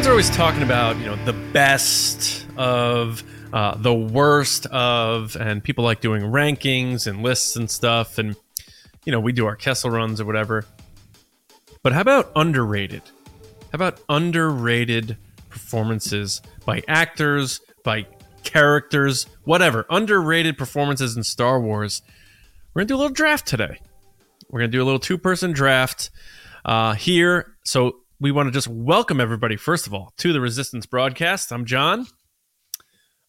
fans 0.00 0.08
are 0.08 0.12
always 0.12 0.30
talking 0.30 0.62
about 0.62 0.96
you 0.96 1.04
know 1.04 1.24
the 1.26 1.34
best 1.52 2.46
of 2.56 3.22
uh, 3.52 3.74
the 3.74 3.92
worst 3.92 4.64
of, 4.68 5.36
and 5.36 5.62
people 5.62 5.84
like 5.84 6.00
doing 6.00 6.22
rankings 6.22 7.06
and 7.06 7.22
lists 7.22 7.54
and 7.56 7.70
stuff, 7.70 8.16
and 8.16 8.34
you 9.04 9.12
know 9.12 9.20
we 9.20 9.30
do 9.30 9.44
our 9.44 9.56
Kessel 9.56 9.90
runs 9.90 10.18
or 10.18 10.24
whatever. 10.24 10.64
But 11.82 11.92
how 11.92 12.00
about 12.00 12.32
underrated? 12.34 13.02
How 13.72 13.74
about 13.74 14.00
underrated 14.08 15.18
performances 15.50 16.40
by 16.64 16.82
actors, 16.88 17.60
by 17.84 18.06
characters, 18.42 19.26
whatever? 19.44 19.84
Underrated 19.90 20.56
performances 20.56 21.14
in 21.14 21.24
Star 21.24 21.60
Wars. 21.60 22.00
We're 22.72 22.80
gonna 22.80 22.88
do 22.88 22.96
a 22.96 23.02
little 23.02 23.12
draft 23.12 23.46
today. 23.46 23.78
We're 24.48 24.60
gonna 24.60 24.72
do 24.72 24.82
a 24.82 24.86
little 24.86 24.98
two-person 24.98 25.52
draft 25.52 26.08
uh, 26.64 26.94
here. 26.94 27.54
So 27.64 27.96
we 28.20 28.30
want 28.30 28.46
to 28.46 28.50
just 28.52 28.68
welcome 28.68 29.18
everybody, 29.18 29.56
first 29.56 29.86
of 29.86 29.94
all, 29.94 30.12
to 30.18 30.32
the 30.32 30.40
Resistance 30.40 30.84
broadcast. 30.84 31.50
I'm 31.50 31.64
John. 31.64 32.06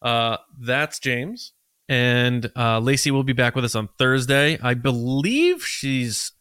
Uh, 0.02 0.36
that's 0.60 0.98
James. 0.98 1.54
And 1.88 2.50
uh, 2.54 2.78
Lacey 2.78 3.10
will 3.10 3.24
be 3.24 3.32
back 3.32 3.56
with 3.56 3.64
us 3.64 3.74
on 3.74 3.88
Thursday. 3.98 4.58
I 4.62 4.74
believe 4.74 5.64
she's 5.64 6.32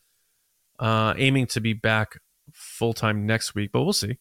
uh, 0.80 1.14
aiming 1.18 1.48
to 1.48 1.62
be 1.62 1.74
back 1.74 2.20
full 2.54 2.94
time 2.94 3.26
next 3.26 3.56
week, 3.56 3.72
but 3.72 3.84
we'll 3.84 3.94
see. 3.94 4.18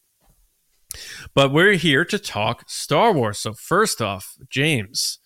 But 1.34 1.52
we're 1.52 1.72
here 1.72 2.04
to 2.04 2.18
talk 2.18 2.64
Star 2.68 3.12
Wars. 3.12 3.38
So, 3.38 3.52
first 3.52 4.00
off, 4.00 4.36
James, 4.48 5.18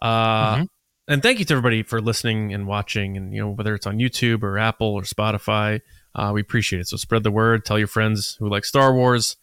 uh, 0.00 0.56
mm-hmm. 0.56 0.64
and 1.08 1.22
thank 1.22 1.38
you 1.38 1.44
to 1.46 1.54
everybody 1.54 1.82
for 1.82 2.00
listening 2.00 2.54
and 2.54 2.66
watching, 2.66 3.16
and 3.16 3.34
you 3.34 3.42
know 3.42 3.50
whether 3.50 3.74
it's 3.74 3.86
on 3.86 3.98
YouTube 3.98 4.42
or 4.42 4.58
Apple 4.58 4.94
or 4.94 5.02
Spotify. 5.02 5.80
Uh, 6.14 6.30
we 6.34 6.40
appreciate 6.40 6.80
it. 6.80 6.88
So 6.88 6.96
spread 6.96 7.22
the 7.22 7.30
word. 7.30 7.64
Tell 7.64 7.78
your 7.78 7.88
friends 7.88 8.36
who 8.38 8.48
like 8.48 8.64
Star 8.64 8.94
Wars 8.94 9.36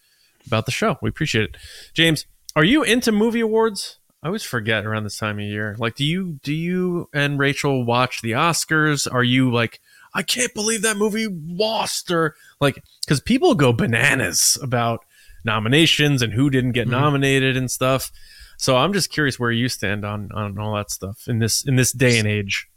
about 0.46 0.66
the 0.66 0.72
show. 0.72 0.98
We 1.02 1.10
appreciate 1.10 1.44
it. 1.46 1.58
James, 1.94 2.26
are 2.56 2.64
you 2.64 2.84
into 2.84 3.12
movie 3.12 3.42
awards? 3.42 4.00
I 4.22 4.28
always 4.28 4.44
forget 4.44 4.86
around 4.86 5.04
this 5.04 5.18
time 5.18 5.40
of 5.40 5.46
year. 5.46 5.76
Like, 5.80 5.96
do 5.96 6.04
you 6.04 6.40
do 6.44 6.54
you 6.54 7.10
and 7.14 7.40
Rachel 7.40 7.86
watch 7.86 8.22
the 8.22 8.32
Oscars? 8.32 9.08
Are 9.12 9.24
you 9.24 9.52
like, 9.52 9.80
I 10.14 10.24
can't 10.24 10.54
believe 10.54 10.82
that 10.82 10.98
movie 10.98 11.28
lost, 11.30 12.12
or 12.12 12.36
like, 12.60 12.84
because 13.06 13.22
people 13.22 13.56
go 13.56 13.72
bananas 13.72 14.58
about 14.62 15.06
nominations 15.46 16.22
and 16.22 16.34
who 16.34 16.50
didn't 16.50 16.74
get 16.74 16.88
mm-hmm. 16.88 17.00
nominated 17.00 17.56
and 17.56 17.72
stuff. 17.72 18.12
So 18.58 18.76
I'm 18.76 18.92
just 18.92 19.10
curious 19.10 19.40
where 19.40 19.52
you 19.52 19.70
stand 19.70 20.04
on 20.04 20.30
on 20.34 20.58
all 20.60 20.76
that 20.76 20.92
stuff 20.92 21.28
in 21.28 21.40
this 21.40 21.66
in 21.66 21.78
this 21.78 21.94
day 21.94 22.20
and 22.20 22.28
age. 22.28 22.68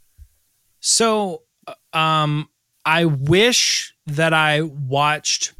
So, 0.79 1.43
uh, 1.67 1.97
um, 1.97 2.47
I 2.85 3.05
wish 3.05 3.93
that 4.07 4.33
I 4.33 4.61
watched 4.61 5.53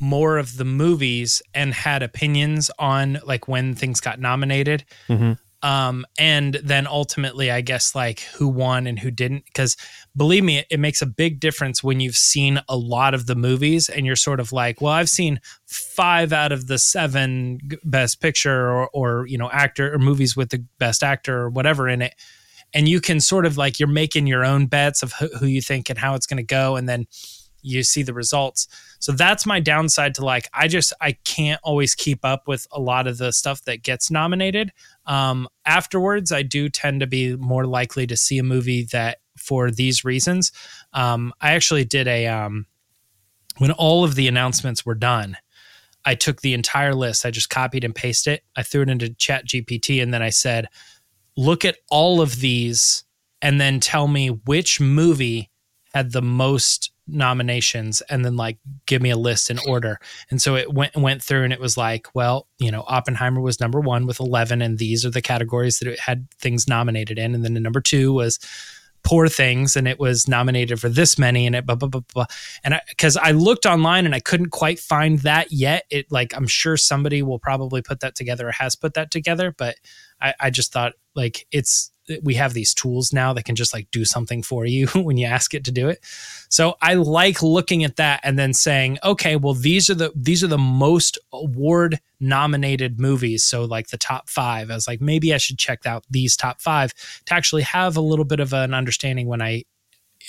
more 0.00 0.38
of 0.38 0.56
the 0.56 0.64
movies 0.64 1.42
and 1.54 1.74
had 1.74 2.02
opinions 2.02 2.70
on 2.78 3.20
like 3.24 3.46
when 3.48 3.74
things 3.74 4.00
got 4.00 4.18
nominated. 4.18 4.84
Mm-hmm. 5.08 5.32
Um, 5.62 6.06
and 6.18 6.54
then 6.54 6.86
ultimately, 6.86 7.50
I 7.50 7.60
guess 7.60 7.94
like 7.94 8.20
who 8.20 8.48
won 8.48 8.86
and 8.86 8.98
who 8.98 9.10
didn't. 9.10 9.44
Because 9.44 9.76
believe 10.16 10.42
me, 10.42 10.60
it, 10.60 10.66
it 10.70 10.80
makes 10.80 11.02
a 11.02 11.06
big 11.06 11.38
difference 11.38 11.84
when 11.84 12.00
you've 12.00 12.16
seen 12.16 12.62
a 12.66 12.78
lot 12.78 13.12
of 13.12 13.26
the 13.26 13.34
movies 13.34 13.90
and 13.90 14.06
you're 14.06 14.16
sort 14.16 14.40
of 14.40 14.52
like, 14.52 14.80
well, 14.80 14.94
I've 14.94 15.10
seen 15.10 15.38
five 15.66 16.32
out 16.32 16.50
of 16.50 16.66
the 16.66 16.78
seven 16.78 17.60
best 17.84 18.22
picture 18.22 18.70
or, 18.70 18.88
or 18.94 19.26
you 19.26 19.36
know, 19.36 19.50
actor 19.50 19.92
or 19.92 19.98
movies 19.98 20.34
with 20.34 20.48
the 20.48 20.64
best 20.78 21.04
actor 21.04 21.40
or 21.40 21.50
whatever 21.50 21.90
in 21.90 22.00
it 22.00 22.14
and 22.74 22.88
you 22.88 23.00
can 23.00 23.20
sort 23.20 23.46
of 23.46 23.56
like 23.56 23.78
you're 23.78 23.88
making 23.88 24.26
your 24.26 24.44
own 24.44 24.66
bets 24.66 25.02
of 25.02 25.12
who, 25.14 25.46
you 25.46 25.60
think 25.60 25.90
and 25.90 25.98
how 25.98 26.14
it's 26.14 26.26
going 26.26 26.36
to 26.36 26.42
go 26.42 26.76
and 26.76 26.88
then 26.88 27.06
you 27.62 27.82
see 27.82 28.02
the 28.02 28.14
results. 28.14 28.68
So 29.00 29.12
that's 29.12 29.46
my 29.46 29.60
downside 29.60 30.14
to 30.16 30.24
like 30.24 30.48
i 30.52 30.68
just 30.68 30.92
i 31.00 31.12
can't 31.24 31.60
always 31.62 31.94
keep 31.94 32.24
up 32.24 32.48
with 32.48 32.66
a 32.72 32.80
lot 32.80 33.06
of 33.06 33.18
the 33.18 33.32
stuff 33.32 33.64
that 33.64 33.82
gets 33.82 34.10
nominated. 34.10 34.72
Um, 35.06 35.48
afterwards 35.66 36.32
i 36.32 36.42
do 36.42 36.68
tend 36.68 37.00
to 37.00 37.06
be 37.06 37.36
more 37.36 37.66
likely 37.66 38.06
to 38.06 38.16
see 38.16 38.38
a 38.38 38.42
movie 38.42 38.86
that 38.92 39.18
for 39.36 39.70
these 39.70 40.04
reasons. 40.04 40.52
Um, 40.92 41.32
i 41.40 41.52
actually 41.52 41.84
did 41.84 42.08
a 42.08 42.26
um, 42.26 42.66
when 43.58 43.72
all 43.72 44.04
of 44.04 44.14
the 44.14 44.28
announcements 44.28 44.86
were 44.86 44.94
done 44.94 45.36
i 46.04 46.14
took 46.14 46.40
the 46.40 46.54
entire 46.54 46.94
list. 46.94 47.26
I 47.26 47.30
just 47.30 47.50
copied 47.50 47.84
and 47.84 47.94
pasted 47.94 48.34
it. 48.34 48.44
I 48.56 48.62
threw 48.62 48.82
it 48.82 48.88
into 48.88 49.12
chat 49.14 49.46
gpt 49.46 50.02
and 50.02 50.14
then 50.14 50.22
i 50.22 50.30
said 50.30 50.66
look 51.40 51.64
at 51.64 51.78
all 51.90 52.20
of 52.20 52.40
these 52.40 53.04
and 53.40 53.60
then 53.60 53.80
tell 53.80 54.06
me 54.06 54.28
which 54.28 54.78
movie 54.78 55.50
had 55.94 56.12
the 56.12 56.20
most 56.22 56.92
nominations 57.06 58.02
and 58.02 58.24
then 58.24 58.36
like 58.36 58.58
give 58.86 59.00
me 59.00 59.10
a 59.10 59.16
list 59.16 59.50
in 59.50 59.58
order. 59.66 59.98
And 60.30 60.40
so 60.40 60.54
it 60.54 60.72
went 60.72 60.94
went 60.94 61.22
through 61.22 61.44
and 61.44 61.52
it 61.52 61.58
was 61.58 61.76
like, 61.76 62.06
well, 62.14 62.46
you 62.58 62.70
know, 62.70 62.84
Oppenheimer 62.86 63.40
was 63.40 63.58
number 63.58 63.80
1 63.80 64.06
with 64.06 64.20
11 64.20 64.60
and 64.62 64.78
these 64.78 65.04
are 65.04 65.10
the 65.10 65.22
categories 65.22 65.78
that 65.78 65.88
it 65.88 65.98
had 65.98 66.30
things 66.38 66.68
nominated 66.68 67.18
in 67.18 67.34
and 67.34 67.42
then 67.42 67.54
the 67.54 67.60
number 67.60 67.80
2 67.80 68.12
was 68.12 68.38
Poor 69.02 69.26
Things 69.26 69.76
and 69.76 69.88
it 69.88 69.98
was 69.98 70.28
nominated 70.28 70.78
for 70.78 70.90
this 70.90 71.18
many 71.18 71.46
and 71.46 71.56
it 71.56 71.64
blah 71.64 71.74
blah 71.74 71.88
blah 71.88 72.02
blah. 72.12 72.26
And 72.62 72.74
I, 72.74 72.82
I, 73.22 73.30
looked 73.30 73.64
online 73.64 74.04
and 74.04 74.14
I 74.14 74.20
couldn't 74.20 74.50
quite 74.50 74.78
find 74.78 75.20
that 75.20 75.50
yet. 75.50 75.86
It 75.88 76.12
like 76.12 76.36
I'm 76.36 76.46
sure 76.46 76.76
somebody 76.76 77.22
will 77.22 77.38
probably 77.38 77.80
put 77.80 78.00
that 78.00 78.14
together 78.14 78.48
or 78.48 78.52
has 78.52 78.76
put 78.76 78.92
that 78.94 79.10
together, 79.10 79.54
but 79.56 79.76
I, 80.20 80.34
I 80.40 80.50
just 80.50 80.72
thought 80.72 80.94
like 81.14 81.46
it's 81.50 81.90
we 82.22 82.34
have 82.34 82.54
these 82.54 82.74
tools 82.74 83.12
now 83.12 83.32
that 83.32 83.44
can 83.44 83.54
just 83.54 83.72
like 83.72 83.88
do 83.90 84.04
something 84.04 84.42
for 84.42 84.66
you 84.66 84.86
when 84.94 85.16
you 85.16 85.26
ask 85.26 85.54
it 85.54 85.64
to 85.64 85.72
do 85.72 85.88
it. 85.88 86.00
So 86.48 86.76
I 86.82 86.94
like 86.94 87.42
looking 87.42 87.84
at 87.84 87.96
that 87.96 88.20
and 88.24 88.38
then 88.38 88.52
saying, 88.52 88.98
okay, 89.04 89.36
well 89.36 89.54
these 89.54 89.88
are 89.90 89.94
the 89.94 90.12
these 90.14 90.42
are 90.42 90.48
the 90.48 90.58
most 90.58 91.18
award 91.32 92.00
nominated 92.18 92.98
movies. 92.98 93.44
So 93.44 93.64
like 93.64 93.88
the 93.88 93.98
top 93.98 94.28
five. 94.28 94.70
I 94.70 94.74
was 94.74 94.88
like, 94.88 95.00
maybe 95.00 95.32
I 95.32 95.38
should 95.38 95.58
check 95.58 95.86
out 95.86 96.04
these 96.10 96.36
top 96.36 96.60
five 96.60 96.92
to 97.26 97.34
actually 97.34 97.62
have 97.62 97.96
a 97.96 98.00
little 98.00 98.24
bit 98.24 98.40
of 98.40 98.52
an 98.52 98.74
understanding 98.74 99.26
when 99.26 99.42
I 99.42 99.64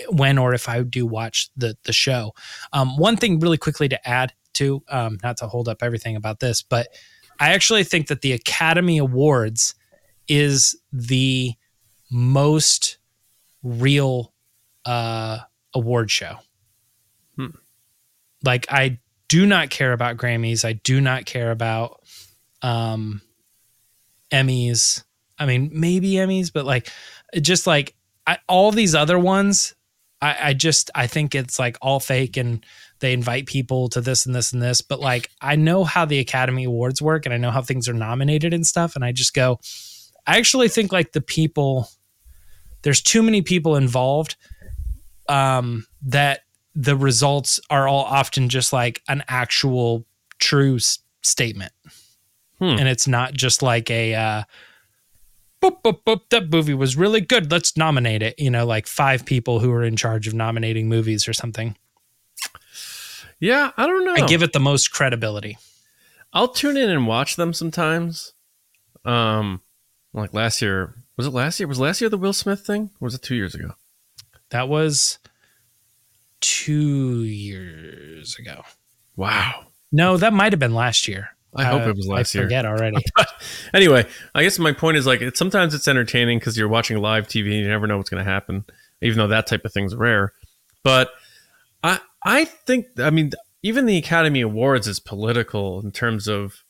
when 0.10 0.38
or 0.38 0.54
if 0.54 0.70
I 0.70 0.84
do 0.84 1.06
watch 1.06 1.50
the 1.58 1.76
the 1.84 1.94
show. 1.94 2.34
Um, 2.74 2.98
one 2.98 3.18
thing 3.18 3.40
really 3.40 3.58
quickly 3.58 3.90
to 3.90 4.08
add 4.08 4.34
to, 4.54 4.84
um, 4.90 5.18
not 5.24 5.38
to 5.38 5.48
hold 5.48 5.68
up 5.70 5.82
everything 5.82 6.16
about 6.16 6.40
this, 6.40 6.62
but 6.62 6.88
I 7.40 7.54
actually 7.54 7.84
think 7.84 8.08
that 8.08 8.22
the 8.22 8.34
Academy 8.34 8.98
Awards 8.98 9.76
is 10.32 10.78
the 10.94 11.54
most 12.10 12.98
real 13.64 14.34
uh, 14.86 15.40
award 15.74 16.10
show. 16.10 16.38
Hmm. 17.36 17.48
Like 18.42 18.66
I 18.72 19.00
do 19.28 19.46
not 19.46 19.70
care 19.70 19.92
about 19.92 20.16
Grammys. 20.16 20.64
I 20.64 20.74
do 20.74 21.02
not 21.02 21.26
care 21.26 21.52
about 21.52 22.02
um, 22.62 23.22
Emmys. 24.32 25.04
I 25.38 25.46
mean, 25.46 25.70
maybe 25.74 26.12
Emmys, 26.14 26.52
but 26.54 26.66
like, 26.66 26.90
just 27.42 27.68
like 27.68 27.94
I, 28.26 28.38
all 28.48 28.72
these 28.72 28.96
other 28.96 29.20
ones, 29.20 29.76
I, 30.22 30.38
I 30.42 30.54
just 30.54 30.92
I 30.96 31.08
think 31.08 31.36
it's 31.36 31.60
like 31.60 31.78
all 31.82 32.00
fake 32.00 32.38
and 32.38 32.66
they 33.00 33.12
invite 33.12 33.48
people 33.48 33.90
to 33.90 34.00
this 34.00 34.26
and 34.26 34.34
this 34.34 34.54
and 34.54 34.62
this. 34.62 34.82
But 34.82 35.02
like, 35.02 35.30
I 35.42 35.58
know 35.58 35.84
how 35.84 36.06
the 36.06 36.20
Academy 36.20 36.64
Awards 36.64 37.02
work 37.02 37.26
and 37.26 37.34
I 37.34 37.38
know 37.38 37.52
how 37.52 37.62
things 37.62 37.90
are 37.90 37.94
nominated 37.94 38.54
and 38.54 38.66
stuff, 38.66 38.96
and 38.96 39.04
I 39.04 39.12
just 39.12 39.34
go 39.34 39.60
I 40.28 40.38
actually 40.38 40.70
think 40.70 40.92
like 40.92 41.12
the 41.12 41.22
people, 41.22 41.88
there's 42.84 43.02
too 43.02 43.24
many 43.24 43.42
people 43.42 43.76
involved 43.76 44.36
um, 45.28 45.86
that 46.04 46.42
the 46.76 46.96
results 46.96 47.60
are 47.70 47.88
all 47.88 48.06
often 48.06 48.50
just 48.50 48.72
like 48.72 49.02
an 49.08 49.24
actual 49.28 50.06
true 50.40 50.76
s- 50.76 51.00
statement. 51.22 51.74
Hmm. 52.60 52.78
And 52.80 52.88
it's 52.88 53.08
not 53.08 53.34
just 53.34 53.62
like 53.62 53.90
a, 53.90 54.14
uh, 54.16 54.44
boop, 55.62 55.82
boop, 55.84 56.04
boop, 56.06 56.22
that 56.30 56.50
movie 56.52 56.74
was 56.74 56.96
really 56.96 57.22
good. 57.22 57.52
Let's 57.52 57.78
nominate 57.78 58.22
it. 58.22 58.36
You 58.38 58.52
know, 58.52 58.66
like 58.66 58.88
five 58.88 59.26
people 59.26 59.60
who 59.60 59.72
are 59.72 59.84
in 59.84 59.96
charge 59.96 60.28
of 60.28 60.34
nominating 60.34 60.90
movies 60.90 61.28
or 61.28 61.34
something. 61.34 61.76
Yeah, 63.40 63.72
I 63.76 63.88
don't 63.88 64.06
know. 64.06 64.14
I 64.14 64.28
give 64.28 64.44
it 64.44 64.54
the 64.54 64.60
most 64.60 64.92
credibility. 64.92 65.58
I'll 66.34 66.48
tune 66.48 66.78
in 66.78 66.90
and 66.90 67.08
watch 67.08 67.36
them 67.36 67.54
sometimes. 67.54 68.34
Um, 69.04 69.62
like 70.14 70.34
last 70.34 70.62
year. 70.62 70.96
Was 71.18 71.28
it 71.28 71.32
last 71.32 71.60
year? 71.60 71.68
Was 71.68 71.80
last 71.80 72.02
year 72.02 72.10
the 72.10 72.18
Will 72.18 72.34
Smith 72.34 72.66
thing? 72.66 72.90
Or 73.00 73.06
was 73.06 73.16
it 73.16 73.22
two 73.22 73.36
years 73.36 73.56
ago? 73.56 73.74
That 74.50 74.68
was 74.68 75.20
two 76.42 77.24
years 77.24 78.38
ago. 78.38 78.64
Wow. 79.16 79.66
No, 79.92 80.18
that 80.18 80.34
might 80.34 80.52
have 80.54 80.60
been 80.60 80.74
last 80.74 81.08
year. 81.08 81.30
I 81.56 81.66
uh, 81.66 81.80
hope 81.80 81.90
it 81.90 81.96
was 81.96 82.08
last 82.08 82.34
year. 82.34 82.44
I 82.44 82.48
forget 82.48 82.66
already. 82.66 82.98
anyway, 83.74 84.06
I 84.34 84.44
guess 84.44 84.58
my 84.58 84.72
point 84.72 84.98
is 84.98 85.06
like 85.06 85.22
it, 85.22 85.38
sometimes 85.38 85.74
it's 85.74 85.88
entertaining 85.88 86.40
because 86.40 86.58
you're 86.58 86.70
watching 86.70 86.98
live 86.98 87.28
TV 87.28 87.46
and 87.48 87.56
you 87.56 87.68
never 87.68 87.88
know 87.88 87.98
what's 87.98 88.10
going 88.10 88.24
to 88.24 88.30
happen, 88.30 88.66
even 89.02 89.18
though 89.18 89.28
that 89.28 89.48
type 89.48 89.66
of 89.66 89.74
thing's 89.74 89.96
rare. 89.96 90.32
But 90.84 91.12
I 91.84 92.00
I 92.24 92.46
think 92.46 92.88
I 93.00 93.10
mean 93.10 93.32
even 93.64 93.86
the 93.86 93.98
Academy 93.98 94.42
Awards 94.42 94.88
is 94.88 95.00
political 95.00 95.82
in 95.82 95.92
terms 95.92 96.28
of 96.28 96.64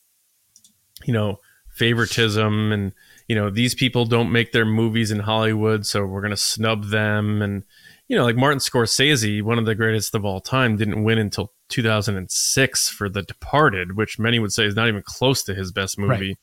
you 1.04 1.12
know 1.12 1.38
favoritism 1.74 2.72
and 2.72 2.92
you 3.32 3.38
know 3.38 3.48
these 3.48 3.74
people 3.74 4.04
don't 4.04 4.30
make 4.30 4.52
their 4.52 4.66
movies 4.66 5.10
in 5.10 5.20
Hollywood, 5.20 5.86
so 5.86 6.04
we're 6.04 6.20
going 6.20 6.32
to 6.32 6.36
snub 6.36 6.90
them. 6.90 7.40
And 7.40 7.62
you 8.06 8.14
know, 8.14 8.24
like 8.24 8.36
Martin 8.36 8.58
Scorsese, 8.58 9.42
one 9.42 9.58
of 9.58 9.64
the 9.64 9.74
greatest 9.74 10.14
of 10.14 10.22
all 10.22 10.42
time, 10.42 10.76
didn't 10.76 11.02
win 11.02 11.16
until 11.16 11.50
2006 11.70 12.90
for 12.90 13.08
The 13.08 13.22
Departed, 13.22 13.96
which 13.96 14.18
many 14.18 14.38
would 14.38 14.52
say 14.52 14.66
is 14.66 14.76
not 14.76 14.86
even 14.88 15.00
close 15.02 15.42
to 15.44 15.54
his 15.54 15.72
best 15.72 15.98
movie. 15.98 16.28
Right. 16.28 16.36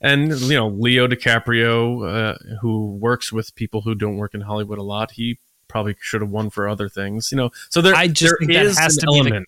And 0.00 0.40
you 0.40 0.56
know, 0.56 0.68
Leo 0.68 1.06
DiCaprio, 1.06 2.08
uh, 2.08 2.38
who 2.62 2.96
works 2.96 3.30
with 3.30 3.54
people 3.54 3.82
who 3.82 3.94
don't 3.94 4.16
work 4.16 4.32
in 4.32 4.40
Hollywood 4.40 4.78
a 4.78 4.82
lot, 4.82 5.10
he 5.10 5.38
probably 5.68 5.96
should 6.00 6.22
have 6.22 6.30
won 6.30 6.48
for 6.48 6.66
other 6.66 6.88
things. 6.88 7.28
You 7.30 7.36
know, 7.36 7.50
so 7.68 7.82
there, 7.82 7.94
I 7.94 8.08
just 8.08 8.34
there 8.40 8.64
think 8.64 8.74
that 8.74 8.82
has 8.82 8.96
to 8.96 9.06
be 9.12 9.20
the, 9.28 9.44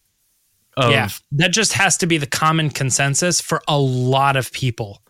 of, 0.77 0.91
yeah, 0.91 1.09
that 1.33 1.53
just 1.53 1.73
has 1.73 1.97
to 1.97 2.07
be 2.07 2.19
the 2.19 2.27
common 2.27 2.69
consensus 2.69 3.41
for 3.41 3.63
a 3.67 3.79
lot 3.79 4.37
of 4.37 4.53
people. 4.53 5.01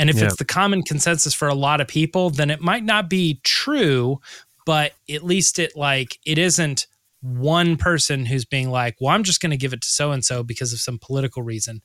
And 0.00 0.08
if 0.08 0.16
yeah. 0.16 0.24
it's 0.24 0.36
the 0.36 0.46
common 0.46 0.82
consensus 0.82 1.34
for 1.34 1.46
a 1.46 1.54
lot 1.54 1.82
of 1.82 1.86
people, 1.86 2.30
then 2.30 2.48
it 2.48 2.62
might 2.62 2.84
not 2.84 3.10
be 3.10 3.38
true, 3.44 4.18
but 4.64 4.94
at 5.10 5.22
least 5.22 5.58
it 5.58 5.76
like 5.76 6.18
it 6.24 6.38
isn't 6.38 6.86
one 7.20 7.76
person 7.76 8.24
who's 8.24 8.46
being 8.46 8.70
like, 8.70 8.96
well, 8.98 9.14
I'm 9.14 9.24
just 9.24 9.42
going 9.42 9.50
to 9.50 9.58
give 9.58 9.74
it 9.74 9.82
to 9.82 9.88
so 9.88 10.10
and 10.10 10.24
so 10.24 10.42
because 10.42 10.72
of 10.72 10.80
some 10.80 10.98
political 10.98 11.42
reason. 11.42 11.82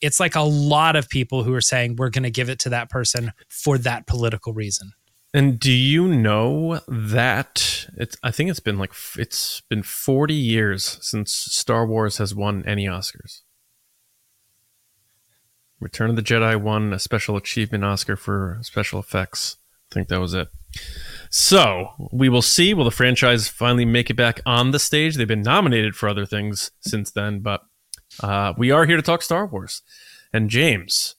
It's 0.00 0.18
like 0.18 0.34
a 0.34 0.40
lot 0.40 0.96
of 0.96 1.10
people 1.10 1.42
who 1.42 1.52
are 1.52 1.60
saying 1.60 1.96
we're 1.96 2.08
going 2.08 2.22
to 2.22 2.30
give 2.30 2.48
it 2.48 2.58
to 2.60 2.70
that 2.70 2.88
person 2.88 3.32
for 3.50 3.76
that 3.76 4.06
political 4.06 4.54
reason. 4.54 4.92
And 5.34 5.60
do 5.60 5.70
you 5.70 6.08
know 6.08 6.80
that 6.88 7.86
it's 7.98 8.16
I 8.22 8.30
think 8.30 8.48
it's 8.48 8.60
been 8.60 8.78
like 8.78 8.94
it's 9.18 9.60
been 9.68 9.82
40 9.82 10.32
years 10.32 10.98
since 11.02 11.34
Star 11.34 11.86
Wars 11.86 12.16
has 12.16 12.34
won 12.34 12.64
any 12.66 12.86
Oscars. 12.86 13.42
Return 15.80 16.10
of 16.10 16.16
the 16.16 16.22
Jedi 16.22 16.60
won 16.60 16.92
a 16.92 16.98
special 16.98 17.36
achievement 17.36 17.84
Oscar 17.84 18.16
for 18.16 18.58
special 18.62 18.98
effects. 18.98 19.56
I 19.90 19.94
think 19.94 20.08
that 20.08 20.20
was 20.20 20.34
it. 20.34 20.48
So 21.30 21.90
we 22.12 22.28
will 22.28 22.42
see. 22.42 22.74
Will 22.74 22.84
the 22.84 22.90
franchise 22.90 23.48
finally 23.48 23.84
make 23.84 24.10
it 24.10 24.14
back 24.14 24.40
on 24.44 24.70
the 24.70 24.78
stage? 24.78 25.16
They've 25.16 25.26
been 25.26 25.42
nominated 25.42 25.94
for 25.94 26.08
other 26.08 26.26
things 26.26 26.70
since 26.80 27.10
then, 27.10 27.40
but 27.40 27.62
uh, 28.22 28.54
we 28.56 28.70
are 28.70 28.86
here 28.86 28.96
to 28.96 29.02
talk 29.02 29.22
Star 29.22 29.46
Wars. 29.46 29.82
And 30.32 30.50
James, 30.50 31.14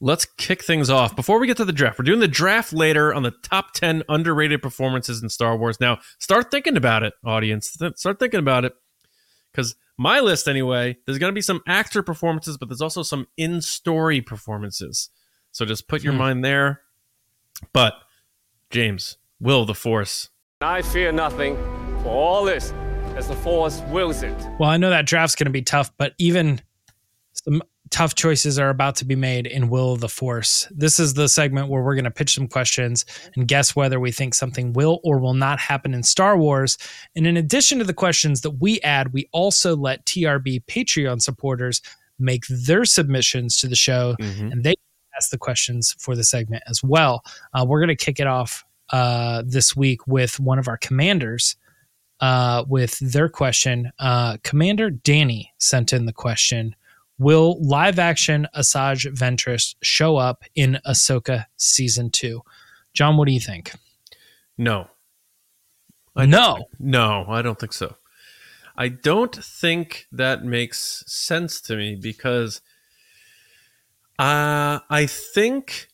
let's 0.00 0.24
kick 0.24 0.62
things 0.62 0.88
off. 0.88 1.16
Before 1.16 1.38
we 1.38 1.46
get 1.46 1.56
to 1.58 1.64
the 1.64 1.72
draft, 1.72 1.98
we're 1.98 2.04
doing 2.04 2.20
the 2.20 2.28
draft 2.28 2.72
later 2.72 3.12
on 3.12 3.22
the 3.22 3.34
top 3.42 3.72
10 3.72 4.02
underrated 4.08 4.62
performances 4.62 5.22
in 5.22 5.28
Star 5.28 5.56
Wars. 5.56 5.80
Now, 5.80 5.98
start 6.18 6.50
thinking 6.50 6.76
about 6.76 7.02
it, 7.02 7.14
audience. 7.24 7.76
Start 7.96 8.18
thinking 8.18 8.40
about 8.40 8.64
it. 8.64 8.72
Because 9.52 9.74
my 9.98 10.20
list, 10.20 10.48
anyway, 10.48 10.96
there's 11.06 11.18
going 11.18 11.30
to 11.30 11.34
be 11.34 11.42
some 11.42 11.62
actor 11.66 12.02
performances, 12.02 12.56
but 12.56 12.68
there's 12.68 12.80
also 12.80 13.02
some 13.02 13.26
in 13.36 13.60
story 13.62 14.20
performances. 14.20 15.10
So 15.52 15.64
just 15.64 15.88
put 15.88 16.02
your 16.02 16.12
hmm. 16.12 16.18
mind 16.18 16.44
there. 16.44 16.82
But, 17.72 17.94
James, 18.70 19.16
will 19.40 19.64
the 19.64 19.74
Force? 19.74 20.28
I 20.60 20.82
fear 20.82 21.12
nothing, 21.12 21.56
for 22.02 22.10
all 22.10 22.44
this 22.44 22.72
as 23.16 23.28
the 23.28 23.36
Force 23.36 23.80
wills 23.88 24.22
it. 24.22 24.36
Well, 24.58 24.68
I 24.68 24.76
know 24.76 24.90
that 24.90 25.06
draft's 25.06 25.34
going 25.34 25.46
to 25.46 25.50
be 25.50 25.62
tough, 25.62 25.90
but 25.96 26.12
even 26.18 26.60
some 27.32 27.62
tough 27.90 28.14
choices 28.14 28.58
are 28.58 28.70
about 28.70 28.96
to 28.96 29.04
be 29.04 29.14
made 29.14 29.46
in 29.46 29.68
Will 29.68 29.92
of 29.92 30.00
the 30.00 30.08
Force. 30.08 30.66
This 30.70 30.98
is 30.98 31.14
the 31.14 31.28
segment 31.28 31.68
where 31.68 31.82
we're 31.82 31.94
going 31.94 32.04
to 32.04 32.10
pitch 32.10 32.34
some 32.34 32.48
questions 32.48 33.04
and 33.34 33.46
guess 33.46 33.76
whether 33.76 34.00
we 34.00 34.10
think 34.10 34.34
something 34.34 34.72
will 34.72 35.00
or 35.04 35.18
will 35.18 35.34
not 35.34 35.58
happen 35.58 35.94
in 35.94 36.02
Star 36.02 36.36
Wars. 36.36 36.78
And 37.14 37.26
in 37.26 37.36
addition 37.36 37.78
to 37.78 37.84
the 37.84 37.94
questions 37.94 38.40
that 38.42 38.52
we 38.52 38.80
add, 38.80 39.12
we 39.12 39.28
also 39.32 39.76
let 39.76 40.04
TRB 40.06 40.64
Patreon 40.66 41.22
supporters 41.22 41.82
make 42.18 42.46
their 42.48 42.84
submissions 42.84 43.58
to 43.58 43.68
the 43.68 43.76
show 43.76 44.16
mm-hmm. 44.20 44.52
and 44.52 44.64
they 44.64 44.74
ask 45.16 45.30
the 45.30 45.38
questions 45.38 45.94
for 45.98 46.14
the 46.14 46.24
segment 46.24 46.62
as 46.66 46.82
well. 46.82 47.22
Uh, 47.54 47.64
we're 47.66 47.80
going 47.80 47.88
to 47.88 47.96
kick 47.96 48.20
it 48.20 48.26
off 48.26 48.64
uh, 48.90 49.42
this 49.46 49.76
week 49.76 50.06
with 50.06 50.38
one 50.40 50.58
of 50.58 50.68
our 50.68 50.78
commanders. 50.78 51.56
Uh, 52.20 52.64
with 52.66 52.98
their 53.00 53.28
question, 53.28 53.92
uh, 53.98 54.38
Commander 54.42 54.88
Danny 54.88 55.52
sent 55.58 55.92
in 55.92 56.06
the 56.06 56.14
question 56.14 56.74
Will 57.18 57.56
live 57.62 57.98
action 57.98 58.46
Asajj 58.54 59.14
Ventress 59.14 59.74
show 59.82 60.16
up 60.16 60.44
in 60.54 60.78
Ahsoka 60.86 61.46
season 61.56 62.10
two? 62.10 62.42
John, 62.92 63.16
what 63.16 63.26
do 63.26 63.32
you 63.32 63.40
think? 63.40 63.72
No. 64.58 64.88
I 66.14 66.26
no. 66.26 66.66
No, 66.78 67.24
I 67.28 67.42
don't 67.42 67.58
think 67.58 67.72
so. 67.72 67.96
I 68.76 68.88
don't 68.88 69.34
think 69.34 70.06
that 70.12 70.44
makes 70.44 71.04
sense 71.06 71.60
to 71.62 71.76
me 71.76 71.94
because 71.94 72.60
uh, 74.18 74.80
I 74.90 75.06
think 75.06 75.88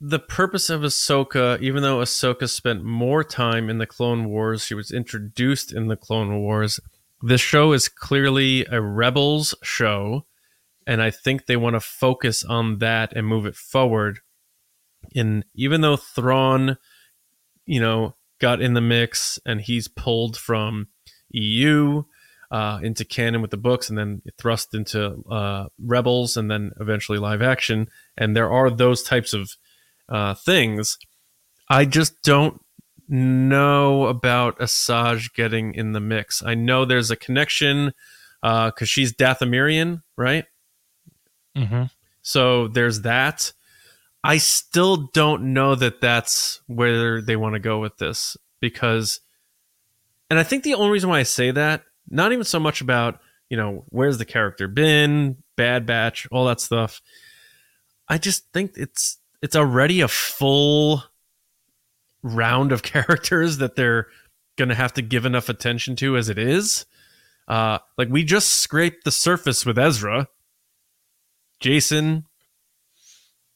the 0.00 0.18
purpose 0.18 0.70
of 0.70 0.82
Ahsoka, 0.82 1.60
even 1.60 1.82
though 1.82 1.98
Ahsoka 1.98 2.48
spent 2.48 2.84
more 2.84 3.24
time 3.24 3.68
in 3.68 3.78
the 3.78 3.86
Clone 3.86 4.28
Wars, 4.28 4.64
she 4.64 4.74
was 4.74 4.90
introduced 4.90 5.72
in 5.72 5.88
the 5.88 5.96
Clone 5.96 6.40
Wars. 6.40 6.80
This 7.22 7.40
show 7.40 7.72
is 7.72 7.88
clearly 7.88 8.64
a 8.66 8.80
Rebels 8.80 9.54
show 9.62 10.24
and 10.88 11.02
I 11.02 11.10
think 11.10 11.44
they 11.44 11.56
want 11.56 11.74
to 11.74 11.80
focus 11.80 12.42
on 12.42 12.78
that 12.78 13.12
and 13.14 13.26
move 13.26 13.44
it 13.44 13.54
forward. 13.54 14.20
And 15.14 15.44
even 15.54 15.82
though 15.82 15.98
Thrawn, 15.98 16.78
you 17.66 17.78
know, 17.78 18.16
got 18.40 18.62
in 18.62 18.72
the 18.72 18.80
mix 18.80 19.38
and 19.44 19.60
he's 19.60 19.86
pulled 19.86 20.38
from 20.38 20.88
EU 21.28 22.04
uh, 22.50 22.80
into 22.82 23.04
canon 23.04 23.42
with 23.42 23.50
the 23.50 23.58
books 23.58 23.90
and 23.90 23.98
then 23.98 24.22
thrust 24.38 24.74
into 24.74 25.22
uh, 25.30 25.66
Rebels 25.78 26.38
and 26.38 26.50
then 26.50 26.72
eventually 26.80 27.18
live 27.18 27.42
action, 27.42 27.88
and 28.16 28.34
there 28.34 28.50
are 28.50 28.70
those 28.70 29.02
types 29.02 29.34
of 29.34 29.50
uh, 30.08 30.34
things. 30.34 30.96
I 31.68 31.84
just 31.84 32.22
don't 32.22 32.62
know 33.06 34.06
about 34.06 34.58
Asajj 34.58 35.34
getting 35.34 35.74
in 35.74 35.92
the 35.92 36.00
mix. 36.00 36.42
I 36.42 36.54
know 36.54 36.86
there's 36.86 37.10
a 37.10 37.16
connection 37.16 37.92
because 38.40 38.72
uh, 38.82 38.84
she's 38.86 39.12
Dathomirian, 39.12 40.02
right? 40.16 40.46
Mm-hmm. 41.58 41.84
So 42.22 42.68
there's 42.68 43.02
that. 43.02 43.52
I 44.24 44.38
still 44.38 45.08
don't 45.12 45.52
know 45.54 45.74
that 45.74 46.00
that's 46.00 46.60
where 46.66 47.22
they 47.22 47.36
want 47.36 47.54
to 47.54 47.60
go 47.60 47.78
with 47.78 47.96
this 47.98 48.36
because, 48.60 49.20
and 50.28 50.38
I 50.38 50.42
think 50.42 50.64
the 50.64 50.74
only 50.74 50.90
reason 50.90 51.08
why 51.08 51.20
I 51.20 51.24
say 51.24 51.50
that, 51.52 51.84
not 52.10 52.32
even 52.32 52.44
so 52.44 52.58
much 52.60 52.80
about, 52.80 53.20
you 53.48 53.56
know, 53.56 53.84
where's 53.88 54.18
the 54.18 54.24
character 54.24 54.68
been, 54.68 55.36
Bad 55.56 55.86
Batch, 55.86 56.28
all 56.30 56.46
that 56.46 56.60
stuff. 56.60 57.00
I 58.08 58.18
just 58.18 58.50
think 58.52 58.72
it's 58.76 59.18
it's 59.42 59.56
already 59.56 60.00
a 60.00 60.08
full 60.08 61.04
round 62.22 62.72
of 62.72 62.82
characters 62.94 63.58
that 63.58 63.76
they're 63.76 64.06
gonna 64.56 64.74
have 64.74 64.92
to 64.94 65.02
give 65.02 65.24
enough 65.24 65.48
attention 65.48 65.96
to 65.96 66.16
as 66.16 66.28
it 66.28 66.38
is. 66.38 66.86
Uh, 67.46 67.78
like 67.96 68.08
we 68.08 68.24
just 68.24 68.50
scraped 68.56 69.04
the 69.04 69.10
surface 69.10 69.64
with 69.64 69.78
Ezra, 69.78 70.28
Jacen, 71.60 72.24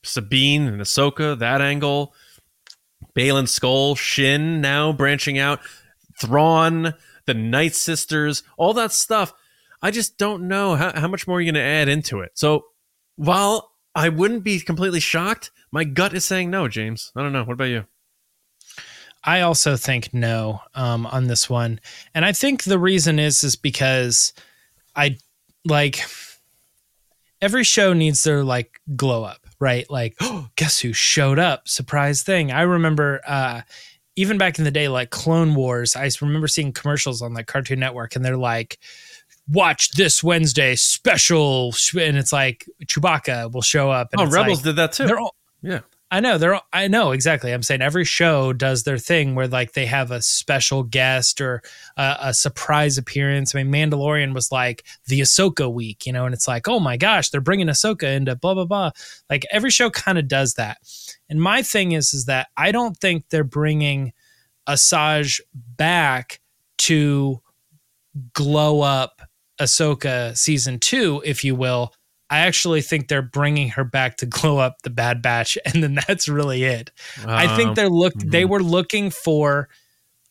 Sabine, 0.03 0.67
and 0.67 0.81
Ahsoka, 0.81 1.39
that 1.39 1.61
angle. 1.61 2.15
Baylan 3.15 3.45
Skoll, 3.45 3.97
Shin 3.97 4.61
now 4.61 4.93
branching 4.93 5.39
out, 5.39 5.61
Thrawn, 6.19 6.95
the 7.27 7.35
Night 7.35 7.75
Sisters, 7.75 8.43
all 8.57 8.75
that 8.75 8.93
stuff. 8.93 9.35
I 9.83 9.91
just 9.91 10.17
don't 10.17 10.49
know 10.49 10.77
how, 10.77 10.93
how 10.99 11.09
much 11.09 11.27
more 11.27 11.41
you're 11.41 11.53
going 11.53 11.63
to 11.63 11.69
add 11.69 11.89
into 11.89 12.21
it. 12.21 12.33
So 12.35 12.67
while 13.17 13.73
I 13.95 14.09
wouldn't 14.09 14.45
be 14.45 14.61
completely 14.61 15.01
shocked, 15.01 15.51
my 15.71 15.85
gut 15.85 16.15
is 16.15 16.25
saying 16.25 16.51
no, 16.51 16.69
James. 16.69 17.13
I 17.17 17.23
don't 17.23 17.33
know. 17.33 17.45
What 17.45 17.55
about 17.55 17.65
you? 17.65 17.85
I 19.25 19.41
also 19.41 19.77
think 19.77 20.13
no 20.13 20.61
um, 20.75 21.07
on 21.07 21.29
this 21.29 21.49
one, 21.49 21.81
and 22.13 22.25
I 22.25 22.33
think 22.33 22.65
the 22.65 22.79
reason 22.79 23.21
is 23.21 23.45
is 23.45 23.55
because 23.55 24.33
I 24.97 25.19
like 25.65 26.03
every 27.43 27.65
show 27.65 27.93
needs 27.93 28.25
their 28.25 28.43
like 28.43 28.81
glow 28.97 29.25
up, 29.25 29.47
right? 29.61 29.85
Like, 29.91 30.17
oh, 30.21 30.49
guess 30.57 30.79
who 30.81 30.95
showed 30.95 31.39
up? 31.39 31.69
Surprise 31.69 32.23
thing. 32.23 32.51
I 32.51 32.63
remember 32.63 33.21
uh 33.27 33.61
even 34.15 34.39
back 34.39 34.59
in 34.59 34.65
the 34.65 34.71
day, 34.71 34.89
like 34.89 35.11
Clone 35.11 35.55
Wars, 35.55 35.97
I 35.97 36.09
remember 36.21 36.47
seeing 36.47 36.73
commercials 36.73 37.23
on 37.23 37.33
like 37.35 37.47
Cartoon 37.47 37.81
Network 37.81 38.15
and 38.15 38.25
they're 38.25 38.37
like, 38.37 38.79
watch 39.49 39.93
this 39.93 40.23
Wednesday 40.23 40.77
special. 40.77 41.75
And 41.99 42.19
it's 42.19 42.33
like 42.33 42.69
Chewbacca 42.85 43.53
will 43.53 43.63
show 43.63 43.91
up. 43.91 44.09
And 44.13 44.21
oh, 44.21 44.27
Rebels 44.27 44.59
like, 44.59 44.65
did 44.65 44.77
that 44.77 44.93
too. 44.93 45.17
All, 45.17 45.35
yeah. 45.63 45.81
I 46.13 46.21
know 46.21 46.37
they're. 46.37 46.61
I 46.75 46.89
know 46.89 47.13
exactly. 47.13 47.53
I'm 47.53 47.63
saying 47.63 47.81
every 47.81 48.05
show 48.05 48.53
does 48.53 48.83
their 48.83 48.99
thing 48.99 49.35
where 49.35 49.49
like 49.49 49.73
they 49.73 49.87
have 49.87 50.11
a 50.11 50.21
special 50.21 50.83
guest 50.83 51.41
or 51.41 51.63
a, 51.97 52.17
a, 52.21 52.35
surprise 52.35 52.99
appearance. 52.99 53.55
I 53.55 53.63
mean, 53.63 53.73
Mandalorian 53.73 54.35
was 54.35 54.53
like 54.53 54.85
the 55.07 55.21
Ahsoka 55.21 55.73
week, 55.73 56.05
you 56.05 56.13
know, 56.13 56.27
and 56.27 56.35
it's 56.35 56.47
like, 56.47 56.69
oh 56.69 56.81
my 56.81 56.99
gosh, 56.99 57.31
they're 57.31 57.41
bringing 57.41 57.69
Ahsoka 57.69 58.15
into 58.15 58.37
blah 58.37 58.53
blah 58.53 58.67
blah. 58.67 58.91
Like 59.31 59.47
every 59.51 59.71
show 59.71 59.89
kind 59.89 60.19
of 60.19 60.29
does 60.29 60.53
that. 60.55 60.77
And 61.31 61.41
my 61.41 61.63
thing 61.63 61.93
is, 61.93 62.13
is 62.13 62.27
that 62.27 62.49
I 62.59 62.73
don't 62.73 62.95
think 62.99 63.31
they're 63.31 63.43
bringing 63.43 64.13
Asajj 64.69 65.41
back 65.55 66.41
to 66.77 67.41
glow 68.35 68.83
up 68.83 69.23
Ahsoka 69.59 70.37
season 70.37 70.79
two, 70.79 71.23
if 71.25 71.43
you 71.43 71.55
will 71.55 71.95
I 72.33 72.39
actually 72.39 72.81
think 72.81 73.09
they're 73.09 73.21
bringing 73.21 73.69
her 73.71 73.85
back 73.85 74.17
to 74.19 74.27
glow 74.27 74.57
up 74.57 74.81
the 74.83 74.91
Bad 74.91 75.21
Batch, 75.21 75.59
and 75.67 75.83
then 75.83 75.99
that's 76.09 76.29
really 76.29 76.65
it. 76.65 76.91
I 77.27 77.57
think 77.57 77.77
they're 77.77 77.91
look 77.91 78.15
mm-hmm. 78.15 78.31
they 78.31 78.47
were 78.47 78.63
looking 78.63 79.11
for 79.11 79.69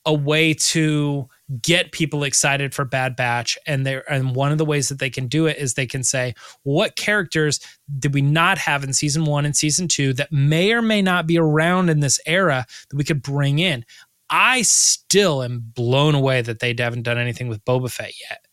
a 0.04 0.14
way 0.14 0.56
to 0.56 1.28
get 1.62 1.92
people 1.92 2.24
excited 2.24 2.74
for 2.74 2.86
Bad 2.86 3.16
Batch. 3.16 3.56
And 3.68 3.86
they 3.86 4.02
and 4.10 4.36
one 4.36 4.52
of 4.52 4.58
the 4.58 4.66
ways 4.66 4.90
that 4.90 4.98
they 4.98 5.12
can 5.12 5.28
do 5.28 5.46
it 5.46 5.58
is 5.58 5.76
they 5.76 5.86
can 5.86 6.04
say, 6.04 6.34
what 6.64 6.96
characters 6.96 7.60
did 8.00 8.16
we 8.16 8.24
not 8.24 8.58
have 8.58 8.84
in 8.84 8.94
season 8.94 9.26
one 9.26 9.46
and 9.46 9.56
season 9.56 9.88
two 9.88 10.14
that 10.14 10.32
may 10.32 10.74
or 10.74 10.82
may 10.82 11.04
not 11.04 11.28
be 11.28 11.38
around 11.38 11.90
in 11.90 12.00
this 12.00 12.20
era 12.26 12.66
that 12.90 12.96
we 12.96 13.04
could 13.04 13.22
bring 13.22 13.60
in? 13.60 13.86
I 14.32 14.64
still 14.64 15.44
am 15.44 15.60
blown 15.60 16.16
away 16.16 16.42
that 16.42 16.60
they 16.60 16.74
haven't 16.76 17.04
done 17.04 17.20
anything 17.20 17.48
with 17.48 17.64
Boba 17.64 17.92
Fett 17.92 18.14
yet. 18.30 18.48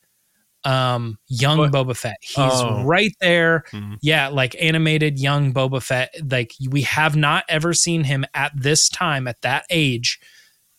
Um, 0.65 1.19
young 1.29 1.59
What? 1.59 1.73
Boba 1.73 1.97
Fett, 1.97 2.17
he's 2.21 2.37
Oh. 2.39 2.83
right 2.85 3.13
there. 3.21 3.65
Mhm. 3.73 3.97
Yeah, 4.03 4.29
like 4.29 4.57
animated 4.61 5.19
young 5.19 5.55
Boba 5.55 5.83
Fett. 5.83 6.13
Like 6.31 6.53
we 6.69 6.83
have 6.83 7.17
not 7.17 7.45
ever 7.49 7.73
seen 7.73 8.05
him 8.05 8.25
at 8.35 8.53
this 8.55 8.89
time, 8.89 9.29
at 9.29 9.41
that 9.43 9.65
age, 9.71 10.19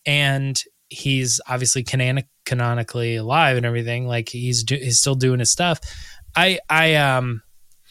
and 0.05 0.61
he's 0.89 1.39
obviously 1.47 1.83
canon- 1.83 2.23
canonically 2.45 3.15
alive 3.15 3.57
and 3.57 3.65
everything. 3.65 4.07
Like 4.07 4.29
he's 4.29 4.63
do- 4.63 4.75
he's 4.75 4.99
still 4.99 5.15
doing 5.15 5.39
his 5.39 5.51
stuff. 5.51 5.79
I 6.35 6.59
I 6.69 6.95
um 6.95 7.41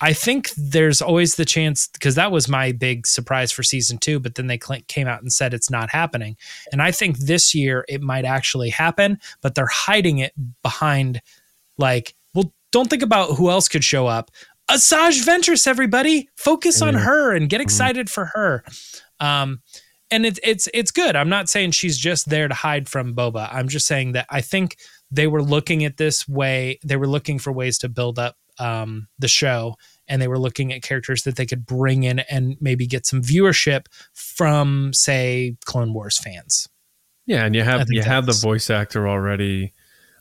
I 0.00 0.12
think 0.12 0.50
there's 0.57 1.02
always 1.02 1.35
the 1.35 1.45
chance 1.45 1.88
because 1.88 2.14
that 2.14 2.30
was 2.30 2.49
my 2.49 2.71
big 2.71 3.04
surprise 3.07 3.50
for 3.50 3.64
season 3.64 3.99
two, 3.99 4.21
but 4.21 4.37
then 4.37 4.47
they 4.47 4.59
cl- 4.64 4.80
came 4.87 5.09
out 5.09 5.23
and 5.23 5.33
said 5.33 5.52
it's 5.52 5.71
not 5.71 5.90
happening. 5.90 6.37
And 6.71 6.80
I 6.80 6.92
think 6.92 7.18
this 7.18 7.52
year 7.52 7.85
it 7.88 8.00
might 8.00 8.25
actually 8.25 8.71
happen, 8.71 9.18
but 9.40 9.57
they're 9.57 9.66
hiding 9.66 10.18
it 10.18 10.33
behind 10.62 11.21
like, 11.78 12.14
well, 12.35 12.52
don't 12.73 12.90
think 12.90 13.02
about 13.02 13.37
who 13.37 13.50
else 13.50 13.68
could 13.68 13.85
show 13.85 14.06
up. 14.06 14.30
Asajj 14.70 15.25
Ventress, 15.25 15.66
everybody, 15.66 16.28
focus 16.37 16.82
on 16.82 16.92
her 16.94 17.35
and 17.35 17.49
get 17.49 17.62
excited 17.62 18.11
for 18.11 18.26
her. 18.26 18.62
Um, 19.18 19.62
and 20.11 20.26
it's 20.26 20.40
it's 20.42 20.68
it's 20.75 20.90
good. 20.90 21.16
I'm 21.16 21.28
not 21.28 21.49
saying 21.49 21.73
she's 21.73 21.99
just 21.99 22.28
there 22.28 22.49
to 22.49 22.54
hide 22.54 22.88
from 22.88 23.14
Boba. 23.14 23.49
I'm 23.52 23.68
just 23.68 23.87
saying 23.87 24.12
that 24.12 24.26
I 24.30 24.40
think 24.40 24.76
they 25.11 25.26
were 25.26 25.42
looking 25.42 25.85
at 25.85 25.97
this 25.97 26.28
way. 26.28 26.78
They 26.85 26.97
were 26.97 27.06
looking 27.06 27.38
for 27.38 27.52
ways 27.52 27.78
to 27.78 27.88
build 27.88 28.18
up 28.18 28.37
um, 28.58 29.08
the 29.18 29.28
show, 29.28 29.76
and 30.06 30.20
they 30.20 30.28
were 30.28 30.38
looking 30.38 30.73
at 30.73 30.82
characters 30.82 31.23
that 31.23 31.37
they 31.37 31.47
could 31.47 31.66
bring 31.66 32.04
in 32.04 32.20
and 32.20 32.56
maybe 32.61 32.87
get 32.87 33.06
some 33.06 33.23
viewership 33.23 33.87
from, 34.14 34.92
say, 34.92 35.56
Clone 35.64 35.92
Wars 35.92 36.18
fans. 36.18 36.68
Yeah, 37.26 37.44
and 37.44 37.54
you 37.54 37.62
have 37.62 37.87
you 37.90 38.02
have 38.02 38.26
the 38.26 38.32
voice 38.32 38.70
actor 38.70 39.06
already, 39.06 39.73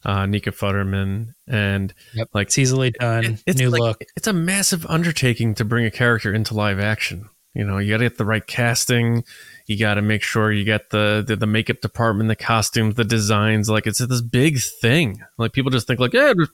uh, 0.06 0.26
Nika 0.26 0.52
Futterman, 0.52 1.34
and 1.48 1.94
like 2.34 2.48
It's 2.48 2.58
easily 2.58 2.92
done. 2.92 3.26
it- 3.26 3.44
it's 3.46 3.60
new 3.60 3.70
like- 3.70 3.82
look. 3.82 4.04
It's 4.16 4.28
a 4.28 4.34
massive 4.34 4.86
undertaking 4.86 5.56
to 5.56 5.66
bring 5.66 5.86
a 5.86 5.92
character 5.92 6.34
into 6.34 6.54
live 6.54 6.80
action. 6.80 7.30
You 7.54 7.66
know, 7.66 7.80
you 7.80 7.92
got 7.94 7.98
to 7.98 8.06
get 8.06 8.18
the 8.20 8.26
right 8.26 8.46
casting. 8.46 9.24
You 9.66 9.80
got 9.80 9.96
to 9.96 10.02
make 10.04 10.22
sure 10.22 10.52
you 10.52 10.64
get 10.64 10.92
the, 10.92 11.24
the 11.28 11.36
the 11.36 11.48
makeup 11.48 11.82
department, 11.82 12.28
the 12.28 12.36
costumes, 12.36 12.96
the 12.96 13.04
designs. 13.04 13.68
Like 13.70 13.88
it's 13.88 13.98
this 14.00 14.22
big 14.22 14.60
thing. 14.60 15.24
Like 15.40 15.54
people 15.54 15.72
just 15.72 15.88
think 15.88 16.00
like, 16.00 16.14
yeah, 16.14 16.34
just- 16.38 16.52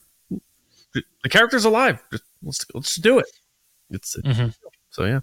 the 1.22 1.28
character's 1.28 1.64
alive. 1.64 2.02
Just, 2.10 2.24
let's 2.42 2.66
let's 2.74 2.96
do 2.96 3.18
it. 3.18 3.26
It's 3.90 4.16
Mhm. 4.24 4.54
so 4.90 5.04
yeah. 5.04 5.20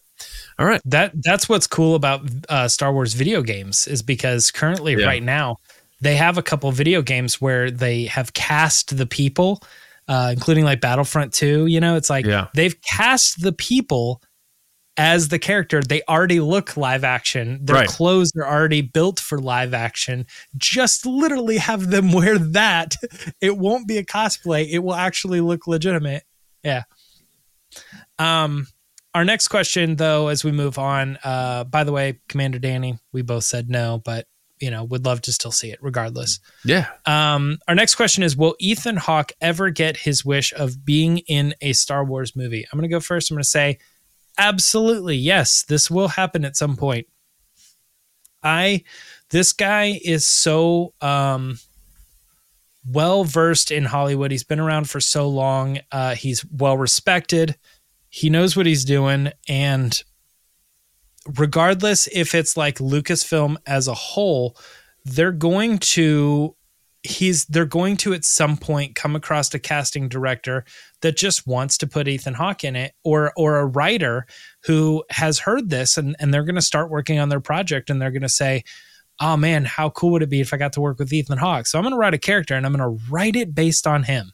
All 0.59 0.65
right. 0.65 0.81
that 0.85 1.13
that's 1.23 1.47
what's 1.49 1.65
cool 1.65 1.95
about 1.95 2.29
uh, 2.49 2.67
Star 2.67 2.91
Wars 2.93 3.13
video 3.13 3.41
games 3.41 3.87
is 3.87 4.01
because 4.03 4.51
currently 4.51 4.95
Yeah. 4.95 5.05
right 5.07 5.23
now 5.23 5.57
they 6.01 6.15
have 6.15 6.37
a 6.37 6.43
couple 6.43 6.71
video 6.71 7.01
games 7.01 7.39
where 7.39 7.71
they 7.71 8.05
have 8.05 8.33
cast 8.33 8.97
the 8.97 9.05
people, 9.05 9.61
uh, 10.07 10.31
including 10.33 10.65
like 10.65 10.81
Battlefront 10.81 11.33
2. 11.33 11.67
You 11.67 11.79
know, 11.79 11.95
it's 11.95 12.09
like 12.09 12.25
Yeah. 12.25 12.47
they've 12.53 12.75
cast 12.81 13.41
the 13.41 13.53
people 13.53 14.21
as 14.97 15.29
the 15.29 15.39
character. 15.39 15.81
They 15.81 16.01
already 16.09 16.41
look 16.41 16.75
live 16.75 17.03
action. 17.05 17.59
Their 17.63 17.75
Right. 17.77 17.87
clothes 17.87 18.31
are 18.35 18.45
already 18.45 18.81
built 18.81 19.19
for 19.19 19.39
live 19.39 19.73
action. 19.73 20.25
Just 20.57 21.05
literally 21.05 21.57
have 21.57 21.89
them 21.91 22.11
wear 22.11 22.37
that. 22.37 22.95
It 23.39 23.57
won't 23.57 23.87
be 23.87 23.97
a 23.97 24.03
cosplay. 24.03 24.67
It 24.69 24.79
will 24.79 24.93
actually 24.95 25.39
look 25.39 25.65
legitimate. 25.65 26.23
Yeah. 26.63 26.83
Um, 28.19 28.67
our 29.13 29.25
next 29.25 29.47
question, 29.49 29.95
though, 29.95 30.27
as 30.27 30.43
we 30.43 30.51
move 30.51 30.77
on, 30.77 31.17
uh, 31.23 31.63
by 31.65 31.83
the 31.83 31.91
way, 31.91 32.19
Commander 32.29 32.59
Danny, 32.59 32.97
we 33.11 33.21
both 33.21 33.43
said 33.43 33.69
no, 33.69 34.01
but 34.03 34.25
you 34.61 34.71
know, 34.71 34.83
would 34.83 35.05
love 35.05 35.21
to 35.21 35.31
still 35.31 35.51
see 35.51 35.71
it 35.71 35.79
regardless. 35.81 36.39
Yeah. 36.63 36.87
Um, 37.05 37.57
our 37.67 37.75
next 37.75 37.95
question 37.95 38.23
is 38.23 38.37
Will 38.37 38.55
Ethan 38.59 38.97
Hawke 38.97 39.31
ever 39.41 39.69
get 39.69 39.97
his 39.97 40.23
wish 40.23 40.53
of 40.53 40.85
being 40.85 41.19
in 41.19 41.55
a 41.61 41.73
Star 41.73 42.03
Wars 42.05 42.35
movie? 42.35 42.65
I'm 42.71 42.77
going 42.77 42.89
to 42.89 42.93
go 42.93 42.99
first. 42.99 43.31
I'm 43.31 43.35
going 43.35 43.43
to 43.43 43.49
say, 43.49 43.79
absolutely, 44.37 45.17
yes, 45.17 45.63
this 45.63 45.89
will 45.89 46.07
happen 46.07 46.45
at 46.45 46.55
some 46.55 46.77
point. 46.77 47.07
I, 48.43 48.83
this 49.29 49.53
guy 49.53 49.99
is 50.03 50.25
so 50.25 50.93
um, 51.01 51.59
well 52.89 53.23
versed 53.23 53.71
in 53.71 53.85
Hollywood. 53.85 54.31
He's 54.31 54.43
been 54.43 54.59
around 54.59 54.89
for 54.89 54.99
so 54.99 55.27
long. 55.27 55.79
Uh, 55.91 56.15
he's 56.15 56.45
well 56.45 56.77
respected. 56.77 57.55
He 58.09 58.29
knows 58.29 58.57
what 58.57 58.65
he's 58.65 58.83
doing. 58.83 59.31
And 59.47 60.01
regardless 61.37 62.07
if 62.07 62.33
it's 62.35 62.57
like 62.57 62.77
Lucasfilm 62.77 63.57
as 63.65 63.87
a 63.87 63.93
whole, 63.93 64.57
they're 65.05 65.31
going 65.31 65.77
to 65.79 66.55
he's 67.03 67.45
they're 67.45 67.65
going 67.65 67.97
to 67.97 68.13
at 68.13 68.23
some 68.23 68.55
point 68.55 68.93
come 68.93 69.15
across 69.15 69.51
a 69.53 69.59
casting 69.59 70.07
director 70.07 70.63
that 71.01 71.17
just 71.17 71.47
wants 71.47 71.77
to 71.79 71.87
put 71.87 72.07
Ethan 72.07 72.35
Hawke 72.35 72.63
in 72.63 72.75
it 72.75 72.93
or 73.03 73.33
or 73.35 73.57
a 73.57 73.65
writer 73.65 74.27
who 74.63 75.03
has 75.09 75.39
heard 75.39 75.69
this 75.69 75.97
and 75.97 76.15
and 76.19 76.33
they're 76.33 76.43
going 76.43 76.55
to 76.55 76.61
start 76.61 76.91
working 76.91 77.17
on 77.17 77.29
their 77.29 77.39
project 77.39 77.89
and 77.89 77.99
they're 77.99 78.11
going 78.11 78.21
to 78.21 78.29
say 78.29 78.63
oh 79.19 79.35
man 79.35 79.65
how 79.65 79.89
cool 79.89 80.11
would 80.11 80.21
it 80.21 80.29
be 80.29 80.41
if 80.41 80.53
I 80.53 80.57
got 80.57 80.73
to 80.73 80.81
work 80.81 80.99
with 80.99 81.11
Ethan 81.11 81.39
Hawke? 81.39 81.65
So 81.65 81.79
I'm 81.79 81.83
going 81.83 81.93
to 81.93 81.97
write 81.97 82.13
a 82.13 82.19
character 82.19 82.53
and 82.53 82.67
I'm 82.67 82.73
going 82.73 82.97
to 82.97 83.03
write 83.09 83.35
it 83.35 83.55
based 83.55 83.87
on 83.87 84.03
him 84.03 84.31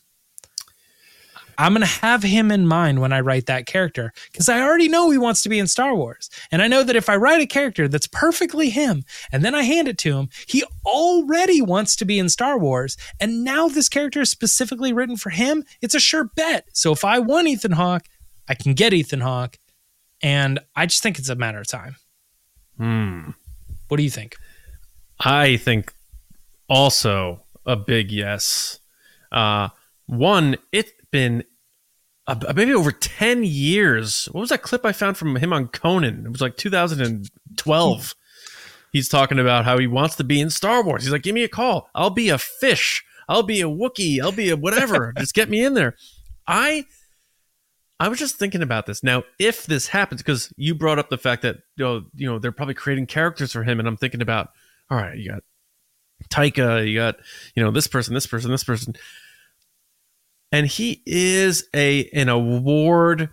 I'm 1.58 1.74
going 1.74 1.82
to 1.82 1.88
have 1.88 2.24
him 2.24 2.52
in 2.52 2.68
mind 2.68 3.02
when 3.02 3.12
I 3.12 3.22
write 3.22 3.48
that 3.48 3.66
character 3.66 4.14
because 4.32 4.48
I 4.48 4.62
already 4.62 4.88
know 4.88 5.10
he 5.10 5.18
wants 5.18 5.42
to 5.44 5.50
be 5.50 5.58
in 5.58 5.68
Star 5.68 5.96
Wars. 5.96 6.30
And 6.52 6.62
I 6.62 6.68
know 6.68 6.84
that 6.84 6.96
if 6.96 7.10
I 7.10 7.16
write 7.16 7.42
a 7.42 7.48
character 7.48 7.88
that's 7.88 8.08
perfectly 8.08 8.70
him 8.70 9.04
and 9.32 9.44
then 9.44 9.56
I 9.56 9.64
hand 9.64 9.88
it 9.88 9.98
to 10.00 10.18
him, 10.18 10.30
he 10.48 10.64
already 10.86 11.62
wants 11.62 11.96
to 11.98 12.06
be 12.06 12.20
in 12.20 12.30
Star 12.30 12.60
Wars. 12.60 12.96
And 13.20 13.44
now 13.44 13.68
this 13.68 13.90
character 13.90 14.22
is 14.22 14.30
specifically 14.30 14.94
written 14.94 15.18
for 15.18 15.32
him. 15.32 15.64
It's 15.82 15.96
a 15.96 16.00
sure 16.00 16.26
bet. 16.26 16.68
So 16.74 16.92
if 16.92 17.04
I 17.04 17.20
want 17.20 17.48
Ethan 17.48 17.72
Hawke, 17.72 18.06
I 18.48 18.54
can 18.54 18.74
get 18.74 18.94
Ethan 18.94 19.22
Hawke. 19.22 19.58
And 20.22 20.60
I 20.76 20.86
just 20.86 21.02
think 21.02 21.18
it's 21.20 21.30
a 21.30 21.36
matter 21.36 21.60
of 21.60 21.68
time. 21.68 21.96
Hmm. 22.78 23.32
What 23.88 23.98
do 23.98 24.04
you 24.04 24.10
think? 24.10 24.36
I 25.20 25.58
think 25.58 25.94
also 26.70 27.42
a 27.66 27.76
big 27.76 28.12
yes. 28.12 28.80
Uh, 29.32 29.70
one, 30.06 30.58
it's 30.72 30.92
been 31.12 31.44
uh, 32.28 32.36
maybe 32.56 32.74
over 32.74 32.92
10 32.92 33.44
years. 33.44 34.26
What 34.32 34.42
was 34.42 34.50
that 34.50 34.62
clip 34.62 34.86
I 34.86 34.92
found 34.92 35.18
from 35.18 35.36
him 35.38 35.54
on 35.54 35.68
Conan? 35.68 36.26
It 36.26 36.32
was 36.32 36.42
like 36.42 36.58
2012. 36.58 38.16
He's 38.92 39.10
talking 39.10 39.40
about 39.40 39.66
how 39.66 39.78
he 39.78 39.88
wants 39.88 40.16
to 40.16 40.24
be 40.24 40.40
in 40.40 40.50
Star 40.50 40.84
Wars. 40.84 41.04
He's 41.04 41.12
like, 41.12 41.24
give 41.24 41.36
me 41.36 41.44
a 41.44 41.50
call. 41.50 41.90
I'll 41.96 42.10
be 42.10 42.30
a 42.30 42.38
fish. 42.38 43.04
I'll 43.30 43.44
be 43.44 43.62
a 43.62 43.66
Wookiee. 43.66 44.22
I'll 44.22 44.32
be 44.32 44.50
a 44.50 44.58
whatever. 44.58 45.14
Just 45.18 45.34
get 45.34 45.50
me 45.50 45.64
in 45.64 45.74
there. 45.74 45.96
I 46.48 46.86
I 48.00 48.10
was 48.10 48.20
just 48.20 48.36
thinking 48.36 48.62
about 48.62 48.86
this. 48.86 49.04
Now, 49.04 49.24
if 49.40 49.66
this 49.66 49.88
happens, 49.88 50.22
because 50.22 50.54
you 50.56 50.76
brought 50.76 51.00
up 51.00 51.10
the 51.10 51.18
fact 51.18 51.42
that 51.42 51.58
you 51.76 51.84
know, 51.84 52.06
you 52.14 52.30
know, 52.30 52.38
they're 52.38 52.52
probably 52.52 52.76
creating 52.76 53.08
characters 53.08 53.52
for 53.52 53.64
him, 53.64 53.80
and 53.80 53.88
I'm 53.88 53.98
thinking 53.98 54.22
about, 54.22 54.50
all 54.90 54.98
right, 54.98 55.18
you 55.18 55.32
got 55.32 55.44
Taika, 56.30 56.88
you 56.88 56.98
got, 56.98 57.18
you 57.56 57.64
know, 57.64 57.72
this 57.72 57.88
person, 57.88 58.14
this 58.14 58.28
person, 58.28 58.52
this 58.52 58.64
person. 58.64 58.96
And 60.52 60.68
he 60.68 61.02
is 61.06 61.68
a 61.76 62.10
an 62.12 62.30
award, 62.30 63.30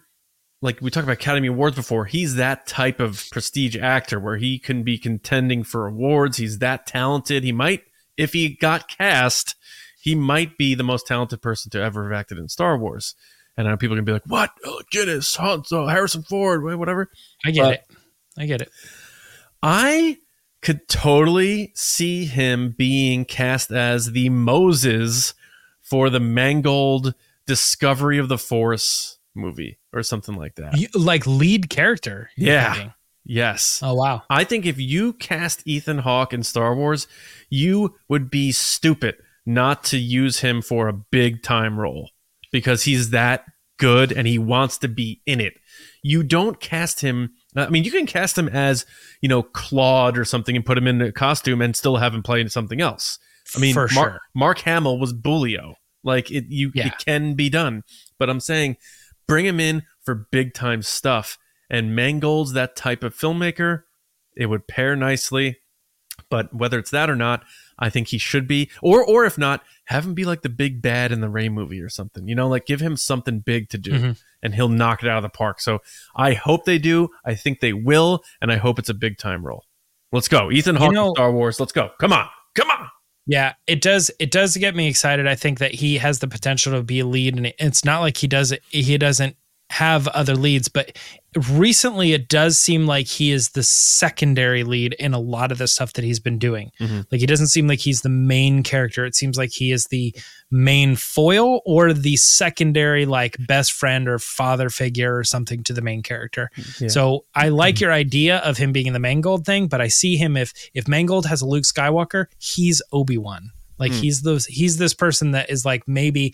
like 0.61 0.81
we 0.81 0.91
talked 0.91 1.05
about 1.05 1.13
Academy 1.15 1.49
Awards 1.49 1.77
before. 1.77 2.07
He's 2.07 2.35
that 2.37 2.67
type 2.67 2.99
of 3.01 3.25
prestige 3.31 3.77
actor 3.77 4.19
where 4.19 4.37
he 4.37 4.59
can 4.59 4.83
be 4.83 4.99
contending 4.99 5.63
for 5.63 5.87
awards. 5.87 6.39
He's 6.39 6.59
that 6.59 6.87
talented. 6.87 7.45
He 7.45 7.53
might, 7.53 7.83
if 8.17 8.33
he 8.33 8.57
got 8.57 8.89
cast, 8.89 9.55
he 10.01 10.15
might 10.15 10.59
be 10.59 10.75
the 10.75 10.83
most 10.83 11.07
talented 11.07 11.41
person 11.41 11.71
to 11.71 11.81
ever 11.81 12.05
have 12.11 12.19
acted 12.19 12.39
in 12.39 12.49
Star 12.49 12.77
Wars. 12.77 13.15
And 13.57 13.69
I 13.69 13.71
know 13.71 13.77
people 13.77 13.95
can 13.97 14.05
be 14.05 14.11
like, 14.13 14.27
"What? 14.27 14.51
Oh, 14.65 14.83
Guinness, 14.91 15.37
Han, 15.37 15.65
so 15.65 15.87
Harrison 15.87 16.25
Ford, 16.25 16.65
wha- 16.65 16.77
whatever." 16.77 17.09
I 17.45 17.53
get 17.53 17.63
But- 17.63 17.73
it. 17.75 17.85
I 18.37 18.47
get 18.47 18.61
it. 18.63 18.71
I 19.63 20.19
could 20.61 20.89
totally 20.89 21.71
see 21.77 22.25
him 22.25 22.75
being 22.77 23.25
cast 23.25 23.71
as 23.71 24.11
the 24.13 24.29
Moses 24.31 25.35
for 25.85 26.11
the 26.11 26.21
Mangold 26.21 27.15
Discovery 27.47 28.19
of 28.19 28.29
the 28.29 28.39
Force 28.39 29.19
movie 29.35 29.79
or 29.93 30.03
something 30.03 30.35
like 30.35 30.57
that. 30.57 30.77
You, 30.77 30.89
like 30.95 31.27
lead 31.27 31.71
character. 31.71 32.31
Yeah. 32.37 32.73
thinking. 32.73 32.95
Yes. 33.25 33.81
Oh, 33.83 33.95
wow. 33.95 34.23
I 34.29 34.45
think 34.45 34.67
if 34.67 34.79
you 34.79 35.15
cast 35.15 35.67
Ethan 35.67 35.99
Hawke 35.99 36.33
in 36.35 36.43
Star 36.43 36.75
Wars, 36.75 37.07
you 37.49 37.95
would 38.09 38.31
be 38.31 38.53
stupid 38.53 39.17
not 39.47 39.85
to 39.85 39.99
use 39.99 40.41
him 40.41 40.61
for 40.63 40.89
a 40.89 40.93
big 40.93 41.43
time 41.43 41.79
role 41.79 42.11
because 42.53 42.85
he's 42.85 43.11
that 43.11 43.45
good 43.79 44.13
and 44.13 44.27
he 44.27 44.39
wants 44.39 44.79
to 44.79 44.89
be 44.89 45.21
in 45.27 45.41
it. 45.41 45.55
You 46.03 46.23
don't 46.23 46.61
cast 46.61 47.01
him. 47.01 47.33
I 47.57 47.69
mean, 47.69 47.85
you 47.85 47.91
can 47.91 48.07
cast 48.07 48.39
him 48.39 48.49
as, 48.49 48.85
you 49.21 49.29
know, 49.29 49.43
Claude 49.43 50.19
or 50.19 50.25
something 50.25 50.55
and 50.55 50.65
put 50.65 50.79
him 50.79 50.87
in 50.87 51.01
a 51.01 51.13
costume 51.13 51.63
and 51.63 51.75
still 51.75 51.97
have 51.97 52.15
him 52.15 52.23
play 52.23 52.47
something 52.49 52.81
else. 52.81 53.19
I 53.57 53.59
mean, 53.59 53.75
For 53.75 53.89
Mark, 53.93 54.11
sure. 54.13 54.21
Mark 54.35 54.59
Hamill 54.61 54.99
was 54.99 55.13
Boolio. 55.13 55.75
Like 56.03 56.31
it, 56.31 56.47
you 56.49 56.71
Yeah. 56.75 56.89
it 56.89 56.95
can 56.99 57.35
be 57.35 57.49
done. 57.49 57.83
But 58.19 58.29
I'm 58.31 58.41
saying, 58.41 58.77
bring 59.27 59.47
him 59.47 59.61
in 59.61 59.83
for 60.05 60.15
big 60.31 60.55
time 60.55 60.83
stuff. 60.83 61.39
And 61.71 61.97
Mangold's 61.97 62.53
that 62.53 62.77
type 62.77 63.03
of 63.03 63.17
filmmaker. 63.17 63.83
It 64.37 64.47
would 64.47 64.67
pair 64.69 64.95
nicely. 64.97 65.59
But 66.31 66.55
whether 66.55 66.79
it's 66.79 66.91
that 66.91 67.11
or 67.11 67.17
not, 67.17 67.43
I 67.79 67.91
think 67.91 68.09
he 68.09 68.19
should 68.19 68.47
be. 68.47 68.71
Or 68.83 69.05
or 69.05 69.25
if 69.25 69.37
not, 69.37 69.63
have 69.87 70.05
him 70.05 70.15
be 70.15 70.25
like 70.25 70.43
the 70.43 70.49
big 70.49 70.81
bad 70.81 71.11
in 71.11 71.21
the 71.21 71.29
Rey 71.29 71.49
movie 71.49 71.81
or 71.81 71.89
something. 71.89 72.29
You 72.29 72.35
know, 72.37 72.49
like 72.49 72.67
give 72.67 72.81
him 72.81 72.97
something 72.97 73.41
big 73.41 73.69
to 73.71 73.79
do, 73.79 73.93
Mhm. 73.93 74.23
and 74.43 74.55
he'll 74.55 74.69
knock 74.69 75.03
it 75.03 75.09
out 75.09 75.17
of 75.19 75.23
the 75.25 75.29
park. 75.29 75.61
So 75.61 75.81
I 76.15 76.35
hope 76.35 76.65
they 76.67 76.79
do. 76.79 77.09
I 77.25 77.35
think 77.35 77.59
they 77.61 77.73
will, 77.73 78.23
and 78.41 78.53
I 78.53 78.57
hope 78.59 78.79
it's 78.79 78.89
a 78.89 78.95
big 78.95 79.19
time 79.19 79.45
role. 79.45 79.65
Let's 80.13 80.29
go, 80.29 80.53
Ethan 80.53 80.77
Hawke, 80.77 80.91
in 80.91 80.95
know- 80.95 81.13
Star 81.15 81.33
Wars. 81.33 81.59
Let's 81.59 81.73
go. 81.73 81.91
Come 81.99 82.13
on, 82.13 82.29
come 82.55 82.71
on. 82.71 82.89
Yeah, 83.27 83.55
it 83.67 83.81
does. 83.81 84.11
It 84.19 84.31
does 84.31 84.57
get 84.57 84.77
me 84.77 84.87
excited. 84.87 85.27
I 85.27 85.35
think 85.35 85.59
that 85.59 85.75
he 85.75 85.97
has 85.99 86.19
the 86.19 86.29
potential 86.29 86.73
to 86.73 86.83
be 86.83 87.01
a 87.01 87.07
lead, 87.07 87.37
and 87.37 87.53
it's 87.59 87.85
not 87.85 88.01
like 88.01 88.17
he 88.19 88.27
does 88.27 88.53
it. 88.53 88.63
He 88.69 88.99
doesn't 88.99 89.37
have 89.71 90.07
other 90.09 90.35
leads, 90.35 90.69
but 90.69 90.97
recently 91.51 92.13
it 92.13 92.29
does 92.29 92.59
seem 92.59 92.87
like 92.87 93.07
he 93.09 93.33
is 93.33 93.51
the 93.51 93.63
secondary 93.63 94.63
lead 94.63 94.93
in 94.99 95.15
a 95.15 95.19
lot 95.19 95.51
of 95.51 95.57
the 95.59 95.67
stuff 95.67 95.95
that 95.95 96.05
he's 96.05 96.21
been 96.21 96.39
doing. 96.39 96.71
Mhm. 96.81 97.07
Like 97.11 97.21
he 97.21 97.27
doesn't 97.27 97.47
seem 97.49 97.67
like 97.67 97.81
he's 97.81 98.03
the 98.03 98.11
main 98.11 98.63
character. 98.63 99.07
It 99.07 99.15
seems 99.17 99.39
like 99.39 99.51
he 99.53 99.73
is 99.73 99.87
the 99.87 100.15
main 100.55 100.95
foil 100.95 101.61
or 101.67 101.93
the 101.93 102.15
secondary, 102.17 103.07
like 103.07 103.37
best 103.49 103.73
friend 103.73 104.09
or 104.09 104.21
father 104.21 104.71
figure 104.71 105.17
or 105.19 105.25
something 105.25 105.65
to 105.65 105.73
the 105.73 105.83
main 105.83 106.01
character. 106.01 106.49
Yeah. 106.79 106.89
So 106.89 107.25
I 107.35 107.49
like 107.65 107.81
your 107.81 107.93
idea 107.93 108.39
of 108.39 108.57
him 108.57 108.71
being 108.73 108.87
in 108.87 108.93
the 108.93 109.01
Mangold 109.01 109.45
thing, 109.45 109.67
but 109.67 109.81
I 109.81 109.89
see 109.89 110.17
him 110.17 110.37
if 110.37 110.53
if 110.73 110.87
Mangold 110.87 111.27
has 111.27 111.43
a 111.43 111.47
Luke 111.47 111.65
Skywalker, 111.65 112.27
he's 112.39 112.81
Obi 112.93 113.19
Wan. 113.19 113.51
Like 113.81 113.91
Hmm. 113.91 113.99
he's 113.99 114.23
those 114.23 114.47
he's 114.47 114.77
this 114.77 114.95
person 114.95 115.33
that 115.33 115.51
is 115.51 115.65
like 115.65 115.89
maybe 115.89 116.33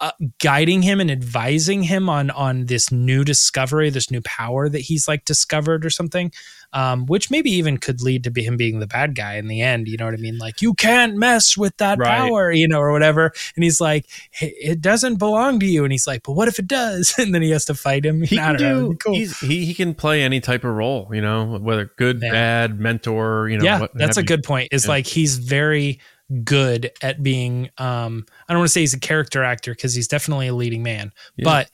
uh, 0.00 0.12
guiding 0.40 0.82
him 0.82 1.00
and 1.00 1.10
advising 1.10 1.82
him 1.82 2.08
on 2.08 2.30
on 2.30 2.66
this 2.66 2.92
new 2.92 3.24
discovery, 3.24 3.90
this 3.90 4.10
new 4.10 4.20
power 4.22 4.68
that 4.68 4.78
he's 4.80 5.08
like 5.08 5.24
discovered 5.24 5.84
or 5.84 5.90
something, 5.90 6.30
um, 6.72 7.06
which 7.06 7.30
maybe 7.32 7.50
even 7.50 7.78
could 7.78 8.00
lead 8.00 8.22
to 8.22 8.30
be 8.30 8.44
him 8.44 8.56
being 8.56 8.78
the 8.78 8.86
bad 8.86 9.16
guy 9.16 9.34
in 9.34 9.48
the 9.48 9.60
end. 9.60 9.88
You 9.88 9.96
know 9.96 10.04
what 10.04 10.14
I 10.14 10.18
mean? 10.18 10.38
Like 10.38 10.62
you 10.62 10.72
can't 10.74 11.16
mess 11.16 11.56
with 11.56 11.76
that 11.78 11.98
Right. 11.98 12.16
power, 12.16 12.52
you 12.52 12.68
know, 12.68 12.78
or 12.78 12.92
whatever. 12.92 13.32
And 13.56 13.64
he's 13.64 13.80
like, 13.80 14.06
it 14.40 14.80
doesn't 14.80 15.16
belong 15.16 15.58
to 15.60 15.66
you. 15.66 15.82
And 15.82 15.90
he's 15.92 16.06
like, 16.06 16.22
but 16.22 16.32
what 16.34 16.46
if 16.46 16.58
it 16.60 16.68
does? 16.68 17.12
And 17.18 17.34
then 17.34 17.42
he 17.42 17.50
has 17.50 17.64
to 17.64 17.74
fight 17.74 18.06
him. 18.06 18.22
He 18.22 18.36
can 18.38 18.54
do. 18.56 18.96
Cool. 19.02 19.14
He's, 19.14 19.38
he 19.40 19.64
he 19.64 19.74
can 19.74 19.94
play 19.94 20.22
any 20.22 20.40
type 20.40 20.62
of 20.62 20.74
role. 20.76 21.10
You 21.12 21.22
know, 21.22 21.58
whether 21.58 21.90
good, 21.96 22.20
Yeah. 22.22 22.30
bad, 22.30 22.78
mentor. 22.78 23.48
You 23.48 23.58
know, 23.58 23.64
yeah, 23.64 23.80
what 23.80 23.94
that's 23.94 24.16
a 24.16 24.20
you. 24.20 24.26
good 24.26 24.44
point. 24.44 24.68
Is 24.70 24.84
Yeah. 24.84 24.90
like 24.92 25.06
he's 25.06 25.38
very 25.38 25.98
good 26.44 26.90
at 27.02 27.22
being 27.22 27.70
um 27.78 28.26
I 28.48 28.52
don't 28.52 28.60
want 28.60 28.68
to 28.68 28.72
say 28.72 28.80
he's 28.80 28.94
a 28.94 29.00
character 29.00 29.42
actor 29.42 29.72
because 29.74 29.94
he's 29.94 30.08
definitely 30.08 30.48
a 30.48 30.54
leading 30.54 30.82
man, 30.82 31.12
Yeah. 31.36 31.44
but 31.44 31.70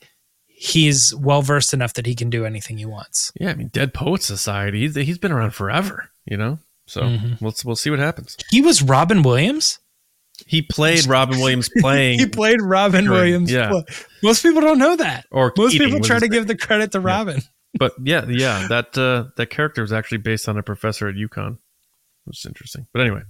he's 0.47 1.15
well 1.17 1.43
versed 1.43 1.75
enough 1.75 1.95
that 1.95 2.07
he 2.07 2.15
can 2.15 2.31
do 2.31 2.45
anything 2.45 2.79
he 2.79 2.87
wants. 2.87 3.33
Yeah, 3.39 3.51
I 3.51 3.55
mean, 3.55 3.69
Dead 3.69 3.93
Poets 3.93 4.25
Society. 4.27 4.89
He's, 4.89 5.19
been 5.19 5.33
around 5.33 5.51
forever. 5.53 6.11
You 6.25 6.37
know, 6.37 6.59
so 6.87 7.03
Mhm. 7.03 7.41
we'll 7.41 7.55
we'll 7.65 7.77
see 7.77 7.91
what 7.91 7.99
happens. 7.99 8.37
He 8.51 8.61
was 8.63 8.83
Robin 8.83 9.23
Williams. 9.23 9.79
He 10.47 10.63
played 10.63 11.07
Robin 11.07 11.39
Williams 11.39 11.69
playing, 11.79 12.19
He 12.19 12.27
played 12.27 12.61
Robin 12.63 13.09
Right, 13.09 13.15
Williams. 13.15 13.53
yeah. 13.53 13.83
Most 14.23 14.43
people 14.43 14.63
don't 14.63 14.79
know 14.79 14.97
that. 14.97 15.27
or 15.31 15.53
Most 15.57 15.77
people 15.79 16.01
try 16.01 16.19
to 16.19 16.29
give 16.29 16.47
the 16.49 16.57
credit 16.57 16.93
to 16.93 17.01
Robin. 17.01 17.41
But 17.79 17.93
yeah, 18.03 18.25
yeah, 18.29 18.67
that 18.69 18.97
uh, 18.97 19.31
that 19.37 19.51
character 19.51 19.83
was 19.83 19.93
actually 19.93 20.19
based 20.19 20.49
on 20.49 20.57
a 20.57 20.63
professor 20.63 21.09
at 21.09 21.15
UConn, 21.17 21.59
which 22.25 22.39
is 22.39 22.47
interesting. 22.47 22.87
But 22.93 23.03
anyway, 23.03 23.23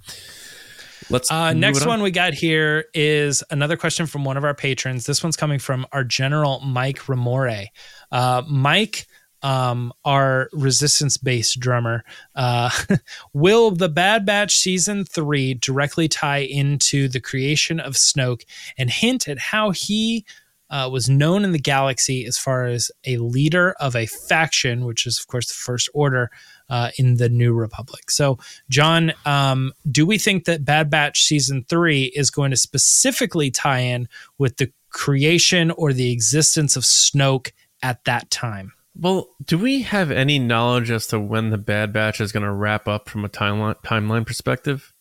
let's 1.10 1.30
Uh, 1.30 1.52
next 1.52 1.82
on. 1.82 1.88
one 1.88 2.02
we 2.02 2.10
got 2.10 2.34
here 2.34 2.86
is 2.94 3.42
another 3.50 3.76
question 3.76 4.06
from 4.06 4.24
one 4.24 4.36
of 4.36 4.44
our 4.44 4.54
patrons. 4.54 5.06
This 5.06 5.22
one's 5.22 5.36
coming 5.36 5.58
from 5.58 5.86
our 5.92 6.04
general 6.04 6.60
Mike 6.60 7.00
Ramore. 7.00 7.66
Uh, 8.10 8.42
Mike, 8.48 9.06
um, 9.42 9.92
our 10.04 10.48
resistance 10.52 11.16
based 11.16 11.60
drummer, 11.60 12.02
uh, 12.34 12.70
will 13.32 13.70
the 13.70 13.88
Bad 13.88 14.24
Batch 14.24 14.56
season 14.56 15.04
three 15.04 15.54
directly 15.54 16.08
tie 16.08 16.38
into 16.38 17.08
the 17.08 17.20
creation 17.20 17.78
of 17.78 17.94
Snoke 17.94 18.44
and 18.78 18.90
hint 18.90 19.28
at 19.28 19.38
how 19.38 19.70
he 19.70 20.24
uh, 20.70 20.88
was 20.90 21.08
known 21.10 21.44
in 21.44 21.52
the 21.52 21.58
galaxy 21.58 22.24
as 22.24 22.38
far 22.38 22.64
as 22.64 22.90
a 23.06 23.18
leader 23.18 23.74
of 23.80 23.94
a 23.94 24.06
faction, 24.06 24.86
which 24.86 25.06
is, 25.06 25.20
of 25.20 25.26
course, 25.26 25.46
the 25.46 25.54
First 25.54 25.88
Order 25.94 26.30
uh, 26.68 26.90
in 26.98 27.16
the 27.16 27.28
New 27.28 27.52
Republic. 27.52 28.10
So, 28.10 28.38
John, 28.70 29.12
um, 29.26 29.72
do 29.90 30.06
we 30.06 30.18
think 30.18 30.44
that 30.44 30.64
Bad 30.64 30.90
Batch 30.90 31.24
season 31.24 31.64
three 31.68 32.04
is 32.14 32.30
going 32.30 32.50
to 32.50 32.56
specifically 32.56 33.50
tie 33.50 33.80
in 33.80 34.08
with 34.38 34.56
the 34.56 34.72
creation 34.90 35.70
or 35.72 35.92
the 35.92 36.12
existence 36.12 36.76
of 36.76 36.84
Snoke 36.84 37.50
at 37.82 38.04
that 38.04 38.30
time? 38.30 38.72
Well, 38.96 39.28
do 39.44 39.58
we 39.58 39.82
have 39.82 40.12
any 40.12 40.38
knowledge 40.38 40.90
as 40.90 41.08
to 41.08 41.18
when 41.18 41.50
the 41.50 41.58
Bad 41.58 41.92
Batch 41.92 42.20
is 42.20 42.30
going 42.30 42.44
to 42.44 42.52
wrap 42.52 42.86
up 42.86 43.08
from 43.08 43.24
a 43.24 43.28
timeline 43.28 43.74
timeline 43.84 44.24
perspective? 44.24 44.93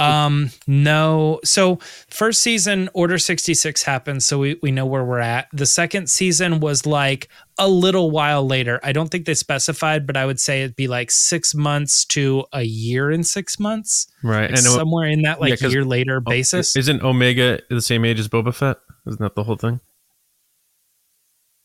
Um, 0.00 0.50
no. 0.66 1.40
So 1.44 1.76
first 2.08 2.40
season, 2.42 2.88
Order 2.94 3.18
66 3.18 3.82
happened, 3.82 4.22
so 4.22 4.38
we, 4.38 4.58
we 4.62 4.70
know 4.70 4.86
where 4.86 5.04
we're 5.04 5.18
at. 5.18 5.48
The 5.52 5.66
second 5.66 6.08
season 6.08 6.60
was 6.60 6.86
like 6.86 7.28
a 7.58 7.68
little 7.68 8.10
while 8.10 8.46
later. 8.46 8.80
I 8.82 8.92
don't 8.92 9.08
think 9.10 9.26
they 9.26 9.34
specified, 9.34 10.06
but 10.06 10.16
I 10.16 10.24
would 10.26 10.40
say 10.40 10.62
it'd 10.62 10.76
be 10.76 10.88
like 10.88 11.10
six 11.10 11.54
months 11.54 12.04
to 12.06 12.44
a 12.52 12.62
year 12.62 13.10
and 13.10 13.26
six 13.26 13.58
months. 13.60 14.06
Right, 14.22 14.42
Like 14.42 14.50
and 14.50 14.58
somewhere 14.60 15.08
in 15.08 15.22
that 15.22 15.40
like 15.40 15.60
yeah, 15.60 15.68
year 15.68 15.84
later 15.84 16.20
basis. 16.20 16.76
isn't 16.76 17.02
Omega 17.02 17.60
the 17.68 17.82
same 17.82 18.04
age 18.04 18.18
as 18.18 18.28
Boba 18.28 18.54
Fett? 18.54 18.78
Isn't 19.06 19.20
that 19.20 19.34
the 19.34 19.44
whole 19.44 19.56
thing? 19.56 19.80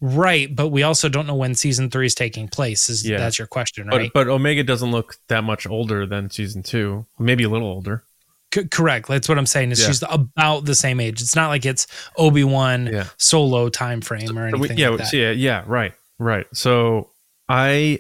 Right, 0.02 0.54
but 0.54 0.70
we 0.70 0.84
also 0.84 1.08
don't 1.10 1.26
know 1.26 1.36
when 1.36 1.56
season 1.56 1.90
three 1.90 2.06
is 2.06 2.14
taking 2.16 2.48
place. 2.50 2.90
Is 2.90 3.08
Yeah. 3.08 3.18
that's 3.18 3.40
your 3.40 3.48
question, 3.48 3.88
But 3.90 3.98
right? 3.98 4.12
but 4.14 4.28
Omega 4.28 4.64
doesn't 4.64 4.92
look 4.92 5.16
that 5.30 5.44
much 5.44 5.66
older 5.66 6.06
than 6.06 6.30
season 6.30 6.64
two, 6.64 7.06
maybe 7.18 7.44
a 7.46 7.50
little 7.50 7.68
older. 7.68 8.04
C- 8.56 8.68
correct. 8.68 9.08
That's 9.08 9.28
what 9.30 9.38
I'm 9.38 9.46
saying. 9.46 9.72
Is 9.72 9.82
Yeah. 9.82 9.88
she's 9.88 10.04
about 10.10 10.66
the 10.66 10.76
same 10.76 11.00
age. 11.00 11.22
It's 11.22 11.36
not 11.36 11.50
like 11.50 11.66
it's 11.66 11.88
Obi 12.18 12.44
Wan 12.44 12.88
Yeah. 12.88 13.08
solo 13.18 13.70
time 13.70 14.02
frame 14.02 14.38
or 14.38 14.48
anything. 14.48 14.78
yeah, 14.78 14.90
like 14.90 15.00
that. 15.00 15.14
yeah, 15.14 15.32
yeah, 15.32 15.64
right, 15.68 15.94
right. 16.20 16.48
So 16.54 17.10
I, 17.50 18.00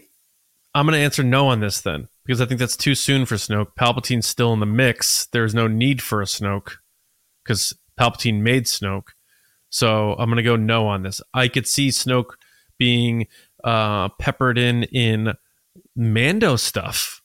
I'm 0.73 0.85
going 0.85 0.97
to 0.97 1.03
answer 1.03 1.23
no 1.23 1.47
on 1.49 1.59
this 1.59 1.81
then 1.81 2.07
because 2.25 2.41
I 2.41 2.45
think 2.45 2.59
that's 2.59 2.75
too 2.77 2.95
soon 2.95 3.25
for 3.25 3.35
Snoke. 3.35 3.67
Palpatine's 3.79 4.25
still 4.27 4.53
in 4.53 4.59
the 4.59 4.65
mix. 4.65 5.27
There's 5.27 5.53
no 5.53 5.67
need 5.67 6.01
for 6.01 6.21
a 6.21 6.25
Snoke 6.25 6.73
because 7.43 7.73
Palpatine 7.99 8.41
made 8.41 8.65
Snoke. 8.65 9.09
So 9.69 10.13
I'm 10.13 10.29
going 10.29 10.37
to 10.37 10.43
go 10.43 10.55
no 10.55 10.87
on 10.87 11.03
this. 11.03 11.21
I 11.33 11.47
could 11.47 11.67
see 11.67 11.89
Snoke 11.89 12.31
being 12.77 13.27
uh, 13.63 14.09
peppered 14.19 14.57
in 14.57 14.83
in 14.85 15.33
Mando 15.95 16.55
stuff, 16.55 17.21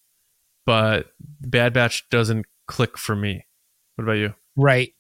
but 0.67 1.13
Bad 1.41 1.73
Batch 1.73 2.09
doesn't 2.11 2.47
click 2.71 2.97
for 2.97 3.15
me. 3.17 3.45
What 3.97 4.05
about 4.05 4.13
you? 4.15 4.35
Right. 4.57 4.95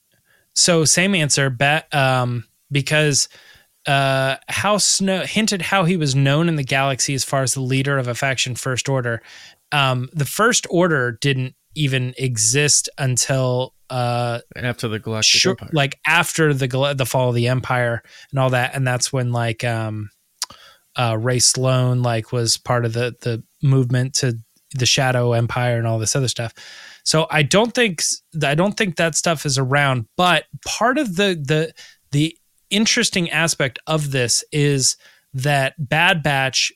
So 0.54 0.84
same 0.84 1.14
answer, 1.14 1.48
bet 1.50 1.92
um 1.94 2.44
because 2.70 3.28
uh 3.86 4.36
how 4.48 4.76
Snoke 4.76 5.26
hinted 5.26 5.62
how 5.62 5.84
he 5.84 5.96
was 5.96 6.14
known 6.14 6.48
in 6.48 6.56
the 6.56 6.64
galaxy 6.64 7.14
as 7.14 7.24
far 7.24 7.42
as 7.42 7.54
the 7.54 7.62
leader 7.62 7.96
of 7.96 8.08
a 8.08 8.14
faction 8.14 8.54
first 8.54 8.88
order. 8.88 9.22
Um 9.72 10.08
the 10.12 10.26
first 10.26 10.66
order 10.70 11.12
didn't 11.20 11.54
even 11.74 12.12
exist 12.18 12.88
until 12.98 13.74
uh 13.88 14.40
After 14.56 14.88
the 14.88 14.98
Galactic 14.98 15.40
sure, 15.40 15.52
Empire. 15.52 15.70
like 15.72 15.98
after 16.06 16.52
the 16.52 16.94
the 16.96 17.06
fall 17.06 17.28
of 17.30 17.34
the 17.34 17.48
empire 17.48 18.02
and 18.30 18.38
all 18.40 18.50
that 18.50 18.74
and 18.74 18.86
that's 18.86 19.12
when 19.12 19.32
like 19.32 19.64
um 19.64 20.10
uh 20.96 21.16
Rae 21.18 21.38
Sloane 21.38 22.02
like 22.02 22.32
was 22.32 22.58
part 22.58 22.84
of 22.84 22.92
the 22.92 23.14
the 23.22 23.42
movement 23.62 24.14
to 24.16 24.36
the 24.74 24.86
shadow 24.86 25.32
empire 25.32 25.78
and 25.78 25.86
all 25.86 25.98
this 25.98 26.14
other 26.16 26.28
stuff 26.28 26.52
so 27.10 27.26
i 27.30 27.42
don't 27.42 27.74
think 27.74 28.02
i 28.44 28.54
don't 28.54 28.76
think 28.76 28.96
that 28.96 29.14
stuff 29.14 29.44
is 29.44 29.58
around 29.58 30.06
but 30.16 30.44
part 30.64 30.96
of 30.98 31.16
the 31.16 31.34
the 31.46 31.72
the 32.12 32.36
interesting 32.70 33.28
aspect 33.30 33.78
of 33.86 34.12
this 34.12 34.44
is 34.52 34.96
that 35.34 35.74
bad 35.78 36.22
batch 36.22 36.72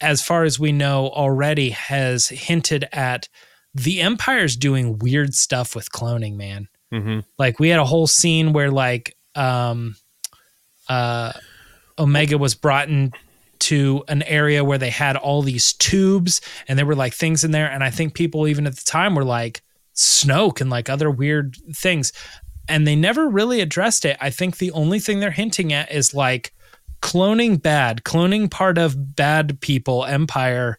as 0.00 0.22
far 0.22 0.44
as 0.44 0.58
we 0.58 0.72
know 0.72 1.08
already 1.08 1.70
has 1.70 2.28
hinted 2.28 2.86
at 2.92 3.28
the 3.74 4.00
empire's 4.00 4.56
doing 4.56 4.98
weird 4.98 5.34
stuff 5.34 5.74
with 5.74 5.90
cloning 5.90 6.36
man. 6.36 6.68
Hmm 6.90 7.20
like 7.38 7.58
we 7.58 7.68
had 7.68 7.80
a 7.80 7.84
whole 7.84 8.06
scene 8.06 8.52
where 8.52 8.70
like 8.70 9.16
um 9.34 9.96
uh 10.88 11.32
omega 11.98 12.38
was 12.38 12.54
brought 12.54 12.88
in 12.88 13.12
to 13.60 14.04
an 14.08 14.22
area 14.24 14.64
where 14.64 14.78
they 14.78 14.90
had 14.90 15.16
all 15.16 15.42
these 15.42 15.72
tubes 15.74 16.40
and 16.68 16.78
there 16.78 16.86
were 16.86 16.94
like 16.94 17.14
things 17.14 17.44
in 17.44 17.50
there 17.50 17.70
and 17.70 17.82
i 17.84 17.90
think 17.90 18.14
people 18.14 18.46
even 18.46 18.66
at 18.66 18.76
the 18.76 18.84
time 18.84 19.14
were 19.14 19.24
like 19.24 19.62
snoke 19.94 20.60
and 20.60 20.70
like 20.70 20.88
other 20.88 21.10
weird 21.10 21.56
things 21.74 22.12
and 22.68 22.86
they 22.86 22.96
never 22.96 23.28
really 23.28 23.60
addressed 23.60 24.04
it 24.04 24.16
i 24.20 24.30
think 24.30 24.58
the 24.58 24.72
only 24.72 24.98
thing 24.98 25.20
they're 25.20 25.30
hinting 25.30 25.72
at 25.72 25.90
is 25.90 26.14
like 26.14 26.52
cloning 27.02 27.60
bad 27.60 28.02
cloning 28.04 28.50
part 28.50 28.78
of 28.78 29.16
bad 29.16 29.60
people 29.60 30.04
empire 30.04 30.76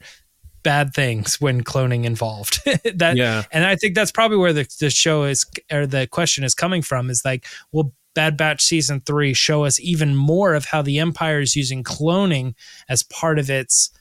bad 0.68 0.94
things 0.94 1.40
when 1.40 1.64
cloning 1.64 2.04
involved. 2.04 2.60
that 2.96 3.16
Yeah. 3.16 3.44
and 3.54 3.64
I 3.64 3.78
think 3.78 3.96
that's 3.96 4.12
probably 4.12 4.36
where 4.36 4.52
the, 4.52 4.68
the 4.82 4.90
show 4.90 5.24
is 5.24 5.46
or 5.72 5.88
the 5.88 6.08
question 6.08 6.44
is 6.44 6.54
coming 6.54 6.82
from 6.82 7.10
is 7.10 7.24
like, 7.24 7.46
will 7.72 7.94
Bad 8.18 8.36
Batch 8.36 8.64
season 8.64 9.02
three 9.02 9.36
show 9.36 9.64
us 9.64 9.80
even 9.80 10.16
more 10.16 10.56
of 10.56 10.66
how 10.66 10.82
the 10.82 10.98
Empire 10.98 11.40
is 11.40 11.56
using 11.56 11.84
cloning 11.84 12.56
as 12.90 13.04
part 13.04 13.38
of 13.38 13.48
its 13.48 13.92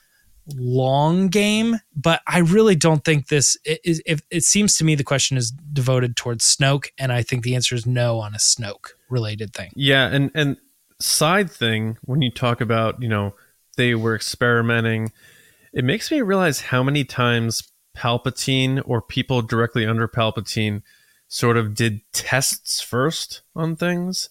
long 0.55 1.29
game? 1.29 1.77
But 1.95 2.23
I 2.27 2.39
really 2.39 2.77
don't 2.77 3.05
think 3.05 3.29
this. 3.29 3.59
It, 3.67 4.01
it, 4.07 4.23
it 4.31 4.45
seems 4.45 4.79
to 4.79 4.85
me 4.85 4.95
the 4.95 5.05
question 5.05 5.37
is 5.37 5.51
devoted 5.51 6.17
towards 6.17 6.47
Snoke, 6.47 6.87
and 6.97 7.13
I 7.13 7.23
think 7.23 7.45
the 7.45 7.55
answer 7.55 7.75
is 7.75 7.85
no 7.85 8.19
on 8.19 8.35
a 8.35 8.39
Snoke 8.39 8.93
related 9.11 9.53
thing. 9.53 9.71
Yeah, 9.77 10.07
and 10.07 10.31
and 10.35 10.57
side 10.99 11.51
thing 11.51 11.99
when 12.07 12.23
you 12.23 12.31
talk 12.31 12.63
about 12.63 13.03
you 13.03 13.11
know 13.11 13.35
they 13.77 13.95
were 13.95 14.15
experimenting, 14.15 15.13
it 15.75 15.85
makes 15.85 16.11
me 16.11 16.23
realize 16.23 16.63
how 16.63 16.83
many 16.83 17.05
times 17.05 17.71
Palpatine 17.95 18.81
or 18.87 19.03
people 19.03 19.43
directly 19.43 19.85
under 19.85 20.09
Palpatine 20.09 20.81
sort 21.29 21.57
of 21.57 21.75
did 21.75 22.01
tests 22.13 22.81
first 22.81 23.43
on 23.55 23.77
things, 23.77 24.29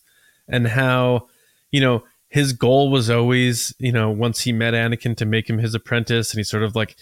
and 0.48 0.68
how 0.68 1.28
you 1.72 1.82
know 1.82 2.04
his 2.30 2.54
goal 2.54 2.90
was 2.92 3.10
always 3.10 3.74
you 3.80 3.92
know 3.92 4.10
once 4.10 4.42
he 4.42 4.52
met 4.52 4.74
Anakin 4.74 5.16
to 5.18 5.26
make 5.26 5.50
him 5.50 5.58
his 5.58 5.76
apprentice, 5.76 6.32
and 6.32 6.40
he 6.40 6.44
sort 6.44 6.64
of 6.64 6.76
like 6.76 6.96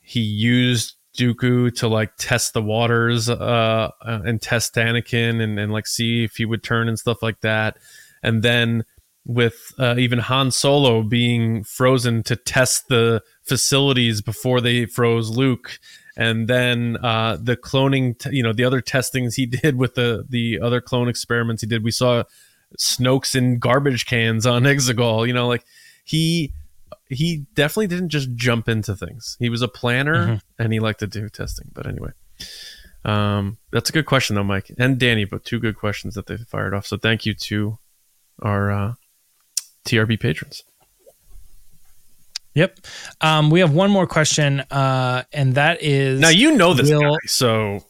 he 0.00 0.20
used 0.20 0.96
Dooku 1.16 1.74
to 1.76 1.88
like 1.88 2.16
test 2.18 2.52
the 2.52 2.62
waters 2.62 3.28
uh, 3.28 3.34
uh, 3.34 3.90
and 4.24 4.42
test 4.42 4.74
Anakin 4.74 5.40
and, 5.40 5.58
and 5.58 5.72
like 5.72 5.86
see 5.86 6.24
if 6.24 6.36
he 6.36 6.44
would 6.44 6.62
turn 6.62 6.88
and 6.88 6.98
stuff 6.98 7.22
like 7.22 7.40
that. 7.40 7.76
And 8.22 8.42
then 8.42 8.84
with 9.24 9.72
uh, 9.78 9.94
even 9.98 10.18
Han 10.18 10.50
Solo 10.50 11.02
being 11.02 11.64
frozen 11.64 12.22
to 12.24 12.36
test 12.36 12.88
the 12.88 13.22
facilities 13.42 14.20
before 14.20 14.60
they 14.60 14.86
froze 14.86 15.30
Luke. 15.30 15.78
And 16.16 16.46
then 16.48 16.96
uh, 17.02 17.36
the 17.40 17.56
cloning, 17.56 18.16
t- 18.18 18.30
you 18.36 18.42
know, 18.42 18.52
the 18.52 18.64
other 18.64 18.80
testings 18.80 19.34
he 19.34 19.46
did 19.62 19.76
with 19.76 19.94
the 19.94 20.24
the 20.28 20.60
other 20.60 20.80
clone 20.80 21.08
experiments 21.08 21.62
he 21.62 21.66
did. 21.68 21.82
We 21.82 21.90
saw 21.90 22.24
Snoke's 22.78 23.34
in 23.34 23.58
garbage 23.58 24.06
cans 24.06 24.46
on 24.46 24.62
Exegol. 24.72 25.26
You 25.26 25.32
know, 25.32 25.48
like 25.48 25.64
he 26.04 26.52
he 27.08 27.44
definitely 27.54 27.88
didn't 27.88 28.08
just 28.10 28.34
jump 28.34 28.68
into 28.68 28.94
things. 28.96 29.36
He 29.40 29.48
was 29.48 29.62
a 29.62 29.68
planner 29.68 30.26
Mhm. 30.26 30.40
and 30.58 30.72
he 30.72 30.80
liked 30.80 31.00
to 31.00 31.06
do 31.06 31.28
testing. 31.28 31.70
But 31.72 31.86
anyway, 31.86 32.10
um, 33.04 33.58
that's 33.72 33.90
a 33.90 33.92
good 33.92 34.06
question 34.06 34.36
though, 34.36 34.44
Mike 34.44 34.70
and 34.78 34.98
Danny. 34.98 35.24
But 35.24 35.44
two 35.44 35.58
good 35.58 35.76
questions 35.76 36.14
that 36.14 36.26
they 36.26 36.36
fired 36.36 36.74
off. 36.74 36.86
So 36.86 36.96
thank 36.96 37.26
you 37.26 37.34
to 37.34 37.78
our 38.40 38.70
uh, 38.70 38.94
TRB 39.86 40.18
patrons. 40.20 40.62
Yep. 42.54 42.80
Um, 43.20 43.50
we 43.50 43.60
have 43.60 43.72
one 43.72 43.90
more 43.90 44.06
question, 44.06 44.60
uh, 44.70 45.24
and 45.32 45.54
that 45.56 45.82
is 45.82 46.20
Now 46.20 46.28
you 46.28 46.56
know 46.56 46.74
this 46.74 46.88
Will- 46.88 47.00
guy, 47.00 47.16
so 47.26 47.84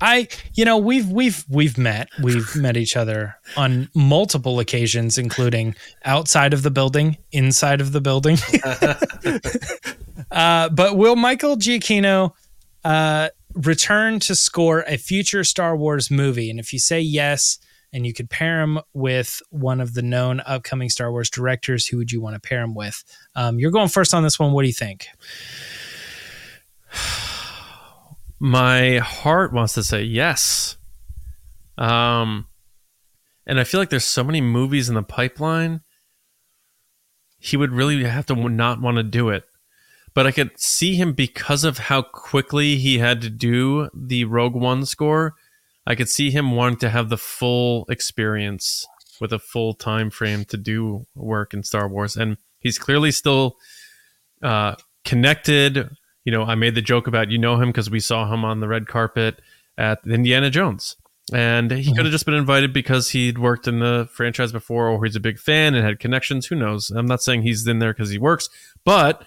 I, 0.00 0.28
you 0.52 0.66
know, 0.66 0.76
we've 0.76 1.08
we've 1.08 1.44
we've 1.48 1.78
met, 1.78 2.08
we've 2.22 2.54
met 2.56 2.76
each 2.76 2.94
other 2.96 3.36
on 3.56 3.88
multiple 3.94 4.60
occasions, 4.60 5.16
including 5.16 5.74
outside 6.04 6.52
of 6.52 6.62
the 6.62 6.70
building, 6.70 7.16
inside 7.32 7.80
of 7.80 7.92
the 7.92 8.02
building. 8.02 8.36
uh, 10.30 10.68
but 10.68 10.96
will 10.98 11.16
Michael 11.16 11.56
Giacchino 11.56 12.32
uh, 12.84 13.28
return 13.54 14.20
to 14.20 14.34
score 14.34 14.84
a 14.86 14.98
future 14.98 15.42
Star 15.42 15.74
Wars 15.74 16.10
movie? 16.10 16.50
And 16.50 16.60
if 16.60 16.72
you 16.72 16.78
say 16.78 17.00
yes, 17.00 17.58
and 17.94 18.04
you 18.04 18.12
could 18.12 18.28
pair 18.28 18.60
him 18.60 18.80
with 18.92 19.40
one 19.50 19.80
of 19.80 19.94
the 19.94 20.02
known 20.02 20.42
upcoming 20.44 20.90
Star 20.90 21.12
Wars 21.12 21.30
directors, 21.30 21.86
who 21.86 21.96
would 21.96 22.10
you 22.10 22.20
want 22.20 22.34
to 22.34 22.40
pair 22.40 22.60
him 22.60 22.74
with? 22.74 23.04
Um, 23.36 23.60
you're 23.60 23.70
going 23.70 23.88
first 23.88 24.12
on 24.12 24.24
this 24.24 24.36
one. 24.36 24.52
What 24.52 24.62
do 24.62 24.66
you 24.66 24.74
think? 24.74 25.06
my 28.40 28.98
heart 28.98 29.52
wants 29.52 29.74
to 29.74 29.84
say 29.84 30.02
yes. 30.02 30.76
Um, 31.78 32.48
and 33.46 33.60
I 33.60 33.64
feel 33.64 33.80
like 33.80 33.90
there's 33.90 34.04
so 34.04 34.24
many 34.24 34.40
movies 34.40 34.88
in 34.88 34.96
the 34.96 35.02
pipeline. 35.04 35.80
He 37.38 37.56
would 37.56 37.70
really 37.70 38.02
have 38.02 38.26
to 38.26 38.34
not 38.34 38.80
want 38.80 38.96
to 38.96 39.04
do 39.04 39.28
it, 39.28 39.44
but 40.14 40.26
I 40.26 40.32
could 40.32 40.58
see 40.58 40.96
him 40.96 41.12
because 41.12 41.62
of 41.62 41.78
how 41.78 42.02
quickly 42.02 42.76
he 42.76 42.98
had 42.98 43.20
to 43.20 43.30
do 43.30 43.88
the 43.94 44.24
Rogue 44.24 44.56
One 44.56 44.84
score. 44.84 45.36
I 45.86 45.94
could 45.94 46.08
see 46.08 46.30
him 46.30 46.52
wanting 46.52 46.78
to 46.78 46.90
have 46.90 47.08
the 47.08 47.18
full 47.18 47.84
experience 47.88 48.86
with 49.20 49.32
a 49.32 49.38
full 49.38 49.74
time 49.74 50.10
frame 50.10 50.44
to 50.46 50.56
do 50.56 51.06
work 51.14 51.52
in 51.54 51.62
Star 51.62 51.88
Wars, 51.88 52.16
and 52.16 52.36
he's 52.60 52.78
clearly 52.78 53.10
still 53.10 53.56
uh, 54.42 54.74
connected. 55.04 55.88
You 56.24 56.32
know, 56.32 56.44
I 56.44 56.54
made 56.54 56.74
the 56.74 56.82
joke 56.82 57.06
about 57.06 57.30
you 57.30 57.38
know 57.38 57.56
him 57.60 57.68
because 57.68 57.90
we 57.90 58.00
saw 58.00 58.32
him 58.32 58.44
on 58.44 58.60
the 58.60 58.68
red 58.68 58.86
carpet 58.86 59.40
at 59.76 60.00
Indiana 60.06 60.50
Jones, 60.50 60.96
and 61.32 61.70
he 61.70 61.92
Mhm. 61.92 61.96
could 61.96 62.06
have 62.06 62.12
just 62.12 62.24
been 62.24 62.34
invited 62.34 62.72
because 62.72 63.10
he'd 63.10 63.38
worked 63.38 63.68
in 63.68 63.80
the 63.80 64.08
franchise 64.10 64.52
before, 64.52 64.88
or 64.88 65.04
he's 65.04 65.16
a 65.16 65.20
big 65.20 65.38
fan 65.38 65.74
and 65.74 65.84
had 65.84 65.98
connections. 66.00 66.46
Who 66.46 66.56
knows? 66.56 66.90
I'm 66.90 67.06
not 67.06 67.22
saying 67.22 67.42
he's 67.42 67.66
in 67.66 67.78
there 67.78 67.92
because 67.92 68.10
he 68.10 68.18
works, 68.18 68.48
but 68.84 69.22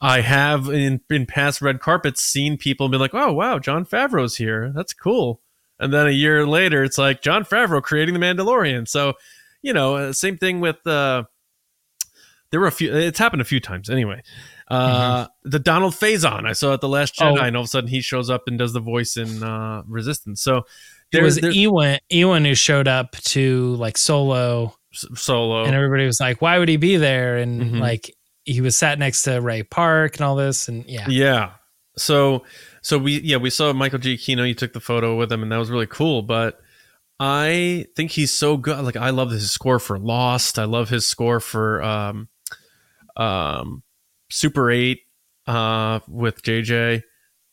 I 0.00 0.20
have 0.20 0.68
in 0.68 1.00
in 1.08 1.24
past 1.26 1.62
red 1.62 1.80
carpets 1.80 2.22
seen 2.22 2.58
people 2.58 2.88
be 2.90 2.98
like, 2.98 3.14
"Oh 3.14 3.32
wow, 3.32 3.58
Jon 3.58 3.86
Favreau's 3.86 4.36
here. 4.36 4.70
That's 4.74 4.92
cool." 4.92 5.40
And 5.80 5.92
then 5.92 6.06
a 6.06 6.10
year 6.10 6.46
later, 6.46 6.84
it's 6.84 6.98
like 6.98 7.20
Jon 7.22 7.44
Favreau 7.44 7.82
creating 7.82 8.14
the 8.14 8.20
Mandalorian. 8.20 8.86
So, 8.88 9.14
you 9.62 9.72
know, 9.72 9.96
uh, 9.96 10.12
same 10.12 10.36
thing 10.38 10.60
with. 10.60 10.86
Uh, 10.86 11.24
there 12.50 12.60
were 12.60 12.66
a 12.68 12.72
few. 12.72 12.94
It's 12.94 13.18
happened 13.18 13.42
a 13.42 13.44
few 13.44 13.58
times 13.58 13.90
anyway. 13.90 14.22
Uh, 14.68 15.26
The 15.42 15.58
Donald 15.58 15.94
Faison 15.94 16.46
I 16.46 16.52
saw 16.52 16.72
at 16.74 16.80
the 16.80 16.88
Last 16.88 17.16
Jedi, 17.16 17.38
Oh. 17.38 17.42
and 17.42 17.56
all 17.56 17.62
of 17.62 17.66
a 17.66 17.68
sudden 17.68 17.88
he 17.90 18.00
shows 18.00 18.30
up 18.30 18.42
and 18.46 18.56
does 18.58 18.72
the 18.72 18.80
voice 18.80 19.16
in 19.16 19.42
uh, 19.42 19.82
Resistance. 19.86 20.40
So 20.42 20.58
It 20.58 20.64
there's 21.12 21.24
was 21.24 21.40
there's 21.40 21.56
Ewan, 21.56 21.98
Ewan 22.10 22.44
who 22.44 22.54
showed 22.54 22.86
up 22.88 23.12
to 23.12 23.74
like 23.76 23.98
solo 23.98 24.74
Solo. 24.92 25.64
and 25.64 25.74
everybody 25.74 26.06
was 26.06 26.20
like, 26.20 26.40
"Why 26.40 26.58
would 26.60 26.68
he 26.68 26.76
be 26.76 26.96
there?" 26.96 27.36
And 27.38 27.60
Mhm. 27.60 27.80
like 27.80 28.14
he 28.44 28.60
was 28.60 28.76
sat 28.76 28.98
next 29.00 29.22
to 29.22 29.40
Ray 29.40 29.64
Park 29.64 30.16
and 30.16 30.24
all 30.24 30.36
this, 30.36 30.68
and 30.68 30.84
yeah, 30.86 31.06
Yeah. 31.08 31.50
So 31.96 32.44
so 32.82 32.98
we 32.98 33.20
yeah 33.20 33.36
we 33.36 33.50
saw 33.50 33.72
Michael 33.72 33.98
Giacchino. 33.98 34.46
You 34.46 34.54
took 34.54 34.72
the 34.72 34.80
photo 34.80 35.16
with 35.16 35.32
him, 35.32 35.42
and 35.42 35.52
that 35.52 35.58
was 35.58 35.70
really 35.70 35.86
cool. 35.86 36.22
But 36.22 36.60
I 37.20 37.86
think 37.94 38.10
he's 38.10 38.32
so 38.32 38.56
good. 38.56 38.84
Like 38.84 38.96
I 38.96 39.10
love 39.10 39.30
his 39.30 39.50
score 39.50 39.78
for 39.78 39.98
Lost. 39.98 40.58
I 40.58 40.64
love 40.64 40.88
his 40.88 41.06
score 41.06 41.40
for 41.40 41.82
um, 41.82 42.28
um, 43.16 43.82
Super 44.30 44.70
Eight 44.70 45.02
uh, 45.46 46.00
with 46.08 46.42
JJ. 46.42 47.02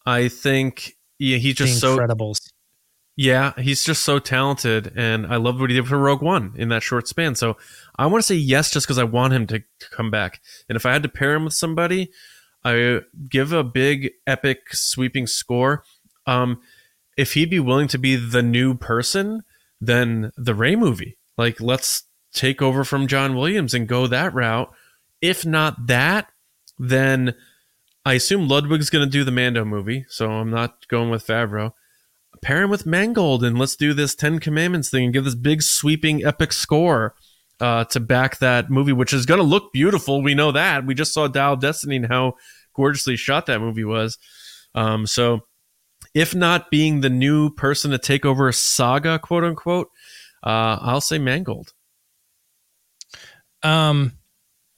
I 0.05 0.27
think 0.29 0.97
yeah 1.19 1.37
he's 1.37 1.55
just 1.55 1.79
so 1.79 1.97
Incredibles. 1.97 2.51
yeah, 3.15 3.53
he's 3.59 3.83
just 3.83 4.01
so 4.01 4.17
talented, 4.17 4.91
and 4.95 5.27
I 5.27 5.35
love 5.35 5.59
what 5.59 5.69
he 5.69 5.75
did 5.75 5.87
for 5.87 5.97
Rogue 5.99 6.23
One 6.23 6.53
in 6.57 6.69
that 6.69 6.81
short 6.81 7.07
span. 7.07 7.35
So 7.35 7.57
I 7.95 8.07
want 8.07 8.23
to 8.23 8.25
say 8.25 8.35
yes, 8.35 8.71
just 8.71 8.87
because 8.87 8.97
I 8.97 9.03
want 9.03 9.33
him 9.33 9.45
to 9.47 9.63
come 9.91 10.09
back. 10.09 10.41
And 10.67 10.75
if 10.75 10.85
I 10.85 10.93
had 10.93 11.03
to 11.03 11.09
pair 11.09 11.35
him 11.35 11.45
with 11.45 11.53
somebody, 11.53 12.09
I 12.63 13.01
give 13.29 13.53
a 13.53 13.63
big, 13.63 14.11
epic, 14.27 14.73
sweeping 14.73 15.27
score. 15.27 15.83
Um, 16.25 16.61
if 17.17 17.33
he'd 17.33 17.49
be 17.49 17.59
willing 17.59 17.87
to 17.89 17.97
be 17.97 18.15
the 18.15 18.43
new 18.43 18.75
person, 18.75 19.43
then 19.79 20.31
the 20.37 20.53
Rey 20.53 20.75
movie. 20.75 21.17
Like, 21.37 21.59
let's 21.59 22.03
take 22.33 22.61
over 22.61 22.83
from 22.83 23.07
John 23.07 23.35
Williams 23.35 23.73
and 23.73 23.87
go 23.87 24.07
that 24.07 24.33
route. 24.33 24.71
If 25.21 25.45
not 25.45 25.87
that, 25.87 26.27
then 26.77 27.35
I 28.05 28.13
assume 28.13 28.47
Ludwig's 28.47 28.89
going 28.89 29.05
to 29.05 29.11
do 29.11 29.23
the 29.23 29.31
Mando 29.31 29.65
movie. 29.65 30.05
So 30.09 30.31
I'm 30.31 30.51
not 30.51 30.87
going 30.87 31.09
with 31.09 31.25
Favreau 31.25 31.73
pair 32.41 32.63
him 32.63 32.69
with 32.69 32.85
Mangold 32.85 33.43
and 33.43 33.57
let's 33.57 33.75
do 33.75 33.93
this 33.93 34.15
Ten 34.15 34.39
Commandments 34.39 34.89
thing 34.89 35.05
and 35.05 35.13
give 35.13 35.25
this 35.25 35.35
big 35.35 35.61
sweeping 35.61 36.25
epic 36.25 36.51
score 36.51 37.13
uh, 37.61 37.85
to 37.85 37.99
back 38.01 38.39
that 38.39 38.69
movie, 38.69 38.91
which 38.91 39.13
is 39.13 39.25
going 39.25 39.39
to 39.39 39.45
look 39.45 39.71
beautiful. 39.71 40.21
We 40.21 40.33
know 40.33 40.51
that. 40.51 40.85
We 40.85 40.93
just 40.95 41.13
saw 41.13 41.27
Dial 41.27 41.55
Destiny 41.55 41.95
and 41.97 42.07
how 42.07 42.33
gorgeously 42.75 43.15
shot 43.15 43.45
that 43.45 43.61
movie 43.61 43.85
was. 43.85 44.17
Um, 44.75 45.05
so, 45.05 45.41
if 46.13 46.35
not 46.35 46.69
being 46.71 47.01
the 47.01 47.09
new 47.09 47.49
person 47.51 47.91
to 47.91 47.97
take 47.97 48.25
over 48.25 48.49
a 48.49 48.53
saga, 48.53 49.19
quote 49.19 49.43
unquote, 49.43 49.87
uh, 50.43 50.77
I'll 50.81 50.99
say 51.01 51.19
Mangold. 51.19 51.71
Um, 53.63 54.13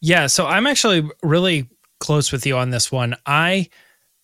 yeah, 0.01 0.27
so 0.27 0.45
I'm 0.45 0.67
actually 0.67 1.09
really 1.23 1.69
close 1.99 2.31
with 2.31 2.45
you 2.45 2.57
on 2.57 2.69
this 2.69 2.91
one. 2.91 3.15
I 3.25 3.69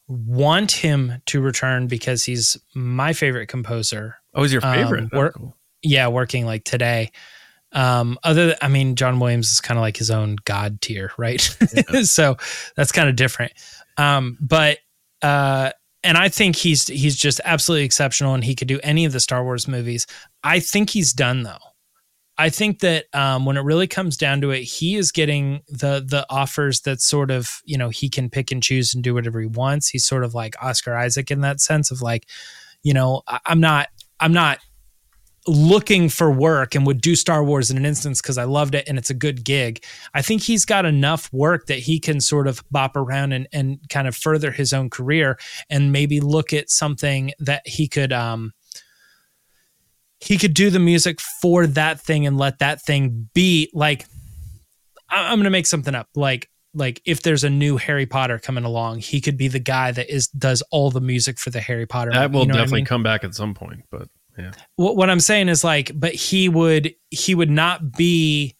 want 0.07 0.71
him 0.71 1.21
to 1.27 1.39
return 1.39 1.87
because 1.87 2.25
he's 2.25 2.57
my 2.75 3.13
favorite 3.13 3.47
composer. 3.47 4.15
Oh, 4.33 4.43
he's 4.43 4.51
your 4.51 4.65
Um, 4.65 4.73
favorite? 4.73 5.09
Oh, 5.13 5.29
cool. 5.29 5.57
Yeah, 5.81 6.07
working 6.07 6.45
like 6.45 6.65
today. 6.65 7.11
Um, 7.71 8.17
other, 8.23 8.55
I 8.61 8.67
mean, 8.67 8.95
John 8.95 9.19
Williams 9.19 9.51
is 9.51 9.61
kind 9.61 9.77
of 9.77 9.81
like 9.81 9.97
his 9.97 10.09
own 10.09 10.37
god 10.45 10.81
tier, 10.81 11.11
right? 11.17 11.41
so 12.03 12.37
that's 12.75 12.91
kind 12.91 13.09
of 13.09 13.15
different. 13.15 13.53
Um, 13.97 14.37
but 14.39 14.79
uh, 15.21 15.71
and 16.03 16.17
I 16.17 16.29
think 16.29 16.55
he's 16.55 16.87
he's 16.87 17.15
just 17.15 17.41
absolutely 17.43 17.85
exceptional, 17.85 18.33
and 18.33 18.43
he 18.43 18.55
could 18.55 18.67
do 18.67 18.79
any 18.83 19.05
of 19.05 19.11
the 19.11 19.19
Star 19.19 19.43
Wars 19.43 19.67
movies. 19.67 20.07
I 20.43 20.59
think 20.59 20.89
he's 20.89 21.13
done 21.13 21.43
though. 21.43 21.57
I 22.37 22.49
think 22.49 22.79
that 22.79 23.13
um, 23.13 23.45
when 23.45 23.57
it 23.57 23.63
really 23.63 23.87
comes 23.87 24.15
down 24.15 24.39
to 24.41 24.51
it, 24.51 24.61
he 24.61 24.95
is 24.95 25.11
getting 25.11 25.61
the 25.67 26.03
the 26.05 26.25
offers 26.29 26.81
that 26.81 27.01
sort 27.01 27.31
of 27.31 27.61
you 27.65 27.77
know 27.77 27.89
he 27.89 28.09
can 28.09 28.29
pick 28.29 28.51
and 28.51 28.63
choose 28.63 28.95
and 28.95 29.03
do 29.03 29.13
whatever 29.13 29.41
he 29.41 29.47
wants. 29.47 29.89
He's 29.89 30.05
sort 30.05 30.23
of 30.23 30.33
like 30.33 30.55
Oscar 30.63 30.95
Isaac 30.95 31.31
in 31.31 31.41
that 31.41 31.59
sense 31.59 31.91
of 31.91 32.01
like, 32.01 32.27
you 32.81 32.93
know, 32.93 33.23
I, 33.27 33.39
I'm 33.45 33.59
not 33.59 33.89
I'm 34.21 34.31
not 34.31 34.59
looking 35.49 36.09
for 36.09 36.31
work 36.31 36.75
and 36.75 36.85
would 36.85 37.01
do 37.01 37.15
Star 37.15 37.43
Wars 37.43 37.71
in 37.71 37.77
an 37.77 37.85
instance 37.85 38.21
because 38.21 38.37
I 38.37 38.43
loved 38.43 38.75
it 38.75 38.87
and 38.87 38.97
it's 38.97 39.09
a 39.09 39.15
good 39.15 39.43
gig. 39.43 39.83
I 40.13 40.21
think 40.21 40.41
he's 40.43 40.65
got 40.65 40.85
enough 40.85 41.31
work 41.33 41.65
that 41.67 41.79
he 41.79 41.99
can 41.99 42.21
sort 42.21 42.47
of 42.47 42.63
bop 42.71 42.95
around 42.95 43.33
and, 43.33 43.47
and 43.51 43.79
kind 43.89 44.07
of 44.07 44.15
further 44.15 44.51
his 44.51 44.73
own 44.73 44.89
career 44.89 45.37
and 45.69 45.91
maybe 45.91 46.19
look 46.19 46.53
at 46.53 46.69
something 46.69 47.31
that 47.39 47.67
he 47.67 47.87
could 47.87 48.13
um 48.13 48.53
he 50.19 50.37
could 50.37 50.53
do 50.53 50.69
the 50.69 50.79
music 50.79 51.19
for 51.41 51.65
that 51.65 51.99
thing 51.99 52.25
and 52.27 52.37
let 52.37 52.59
that 52.59 52.81
thing 52.81 53.29
be 53.33 53.69
like 53.73 54.05
I'm 55.09 55.39
gonna 55.39 55.49
make 55.49 55.65
something 55.65 55.95
up. 55.95 56.07
Like 56.15 56.49
like 56.73 57.01
if 57.05 57.23
there's 57.23 57.43
a 57.43 57.49
new 57.49 57.77
Harry 57.77 58.05
Potter 58.05 58.37
coming 58.37 58.63
along, 58.63 58.99
he 58.99 59.21
could 59.21 59.37
be 59.37 59.47
the 59.47 59.59
guy 59.59 59.91
that 59.91 60.13
is 60.13 60.27
does 60.27 60.61
all 60.71 60.91
the 60.91 61.01
music 61.01 61.39
for 61.39 61.49
the 61.49 61.61
Harry 61.61 61.87
Potter. 61.87 62.11
That 62.11 62.31
will 62.31 62.41
you 62.41 62.47
know 62.47 62.53
what 62.53 62.59
I 62.59 62.63
definitely 62.63 62.81
mean? 62.81 62.85
come 62.85 63.03
back 63.03 63.23
at 63.23 63.33
some 63.33 63.53
point, 63.53 63.83
but 63.89 64.07
yeah. 64.39 64.51
what, 64.77 64.95
what 64.95 65.09
I'm 65.09 65.19
saying 65.19 65.49
is 65.49 65.63
like, 65.63 65.91
but 65.93 66.13
he 66.13 66.49
would 66.49 66.93
he 67.09 67.35
would 67.35 67.49
not 67.49 67.91
be 67.91 68.55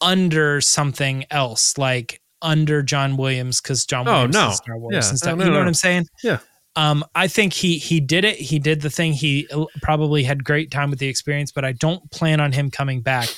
under 0.00 0.60
something 0.60 1.24
else, 1.30 1.78
like 1.78 2.20
under 2.40 2.82
John 2.82 3.16
Williams, 3.16 3.60
because 3.60 3.86
John 3.86 4.08
Oh, 4.08 4.12
Williams 4.12 4.34
no. 4.34 4.48
is 4.50 4.56
Star 4.56 4.78
Wars 4.78 4.92
Yeah. 4.94 5.08
and 5.08 5.18
stuff. 5.18 5.30
No, 5.30 5.34
no, 5.36 5.44
you 5.44 5.50
know 5.50 5.54
no. 5.56 5.60
what 5.60 5.68
I'm 5.68 5.74
saying? 5.74 6.06
Yeah. 6.22 6.38
Um, 6.74 7.04
I 7.14 7.28
think 7.28 7.52
he 7.52 7.76
he 7.78 8.00
did 8.00 8.24
it. 8.24 8.36
He 8.36 8.58
did 8.58 8.80
the 8.80 8.90
thing. 8.90 9.12
He 9.12 9.46
uh, 9.52 9.66
probably 9.82 10.22
had 10.24 10.42
great 10.42 10.70
time 10.70 10.90
with 10.90 10.98
the 10.98 11.06
experience, 11.08 11.52
but 11.52 11.64
I 11.64 11.72
don't 11.72 12.10
plan 12.10 12.40
on 12.40 12.50
him 12.52 12.70
coming 12.70 13.02
back. 13.02 13.28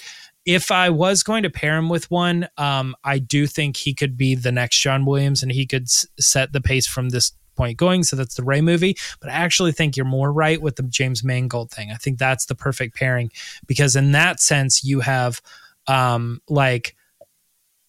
If 0.46 0.70
I 0.70 0.90
was 0.90 1.22
going 1.22 1.42
to 1.42 1.50
pair 1.50 1.76
him 1.76 1.88
with 1.88 2.08
one, 2.10 2.46
um, 2.58 2.94
I 3.02 3.18
do 3.18 3.46
think 3.46 3.76
he 3.76 3.92
could 3.94 4.16
be 4.16 4.34
the 4.34 4.52
next 4.52 4.78
John 4.78 5.04
Williams, 5.04 5.42
and 5.42 5.50
he 5.50 5.66
could 5.66 5.84
s- 5.84 6.06
set 6.20 6.52
the 6.52 6.60
pace 6.60 6.86
from 6.86 7.08
this 7.08 7.32
point 7.54 7.78
going. 7.78 8.04
So 8.04 8.16
that's 8.16 8.34
the 8.34 8.44
Rey 8.44 8.60
movie. 8.60 8.96
But 9.20 9.30
I 9.30 9.34
actually 9.34 9.72
think 9.72 9.96
you're 9.96 10.06
more 10.06 10.32
right 10.32 10.60
with 10.60 10.76
the 10.76 10.82
James 10.82 11.24
Mangold 11.24 11.70
thing. 11.70 11.90
I 11.90 11.96
think 11.96 12.18
that's 12.18 12.46
the 12.46 12.54
perfect 12.54 12.96
pairing 12.96 13.30
because 13.66 13.96
in 13.96 14.12
that 14.12 14.40
sense, 14.40 14.84
you 14.84 15.00
have 15.00 15.40
um, 15.86 16.40
like 16.48 16.96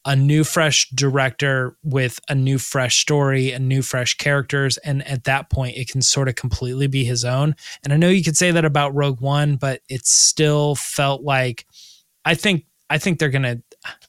a 0.05 0.15
new 0.15 0.43
fresh 0.43 0.89
director 0.91 1.75
with 1.83 2.19
a 2.29 2.35
new 2.35 2.59
fresh 2.59 2.97
story 2.97 3.51
and 3.51 3.67
new 3.67 3.81
fresh 3.81 4.15
characters 4.15 4.77
and 4.77 5.05
at 5.07 5.23
that 5.23 5.49
point 5.49 5.75
it 5.75 5.89
can 5.89 6.01
sort 6.01 6.29
of 6.29 6.35
completely 6.35 6.87
be 6.87 7.03
his 7.03 7.25
own 7.25 7.55
and 7.83 7.91
i 7.91 7.97
know 7.97 8.09
you 8.09 8.23
could 8.23 8.37
say 8.37 8.51
that 8.51 8.63
about 8.63 8.93
rogue 8.93 9.19
one 9.19 9.55
but 9.55 9.81
it 9.89 10.05
still 10.05 10.75
felt 10.75 11.23
like 11.23 11.65
i 12.23 12.35
think 12.35 12.65
i 12.89 12.97
think 12.97 13.17
they're 13.17 13.29
gonna 13.29 13.57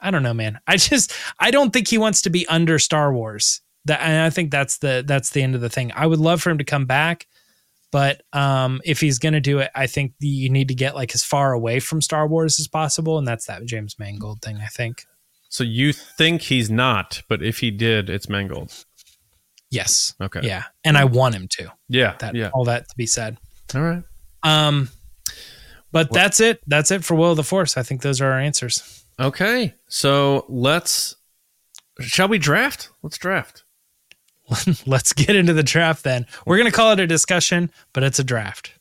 i 0.01 0.11
don't 0.11 0.23
know 0.23 0.35
man 0.35 0.59
i 0.67 0.77
just 0.77 1.13
i 1.41 1.51
don't 1.51 1.73
think 1.73 1.89
he 1.89 1.99
wants 1.99 2.23
to 2.23 2.31
be 2.31 2.47
under 2.47 2.79
star 2.79 3.13
wars 3.13 3.63
that 3.87 4.01
and 4.01 4.23
i 4.23 4.31
think 4.31 4.51
that's 4.51 4.79
the 4.79 5.03
that's 5.07 5.31
the 5.31 5.43
end 5.43 5.55
of 5.55 5.61
the 5.61 5.69
thing 5.71 5.91
i 5.97 6.07
would 6.07 6.19
love 6.21 6.43
for 6.43 6.51
him 6.51 6.59
to 6.59 6.65
come 6.65 6.85
back 6.87 7.27
but 7.91 8.23
um 8.33 8.81
if 8.85 9.01
he's 9.01 9.19
gonna 9.19 9.41
do 9.41 9.59
it 9.59 9.71
i 9.75 9.87
think 9.87 10.13
you 10.21 10.49
need 10.51 10.69
to 10.69 10.75
get 10.75 10.95
like 10.95 11.15
as 11.15 11.25
far 11.25 11.53
away 11.53 11.81
from 11.81 12.01
star 12.01 12.27
wars 12.29 12.61
as 12.61 12.69
possible 12.69 13.19
and 13.19 13.27
that's 13.27 13.47
that 13.47 13.65
james 13.65 13.99
mangold 13.99 14.41
thing 14.43 14.59
i 14.59 14.67
think 14.67 15.05
So 15.49 15.63
you 15.65 15.93
think 15.93 16.43
he's 16.43 16.69
not, 16.69 17.23
but 17.29 17.41
if 17.43 17.61
he 17.61 17.71
did, 17.71 18.11
it's 18.11 18.29
Mangold. 18.29 18.85
yes 19.71 20.15
Okay. 20.21 20.41
Yeah, 20.43 20.65
and 20.85 20.99
I 20.99 21.05
want 21.05 21.35
him 21.37 21.47
to. 21.49 21.73
Yeah. 21.89 22.17
That 22.19 22.35
yeah. 22.35 22.51
all 22.53 22.65
that 22.65 22.89
to 22.89 22.95
be 22.97 23.07
said. 23.07 23.39
All 23.75 23.81
right. 23.81 24.03
Um, 24.43 24.89
but 25.93 26.13
that's 26.13 26.41
it. 26.41 26.61
That's 26.67 26.91
it 26.91 27.05
for 27.05 27.15
Will 27.15 27.31
of 27.31 27.37
the 27.37 27.45
Force. 27.45 27.77
I 27.77 27.83
think 27.85 28.03
those 28.03 28.21
are 28.21 28.31
our 28.33 28.41
answers. 28.41 29.05
Okay. 29.19 29.75
So 29.89 30.45
let's. 30.49 31.15
Shall 32.01 32.29
we 32.29 32.39
draft? 32.39 32.91
Let's 33.03 33.17
draft. 33.17 33.65
Let's 34.87 35.13
get 35.13 35.35
into 35.35 35.53
the 35.53 35.63
draft. 35.63 36.05
Then 36.05 36.27
we're 36.45 36.59
gonna 36.59 36.73
call 36.73 36.93
it 36.93 37.01
a 37.01 37.07
discussion, 37.07 37.71
but 37.93 38.03
it's 38.03 38.19
a 38.19 38.25
draft. 38.25 38.73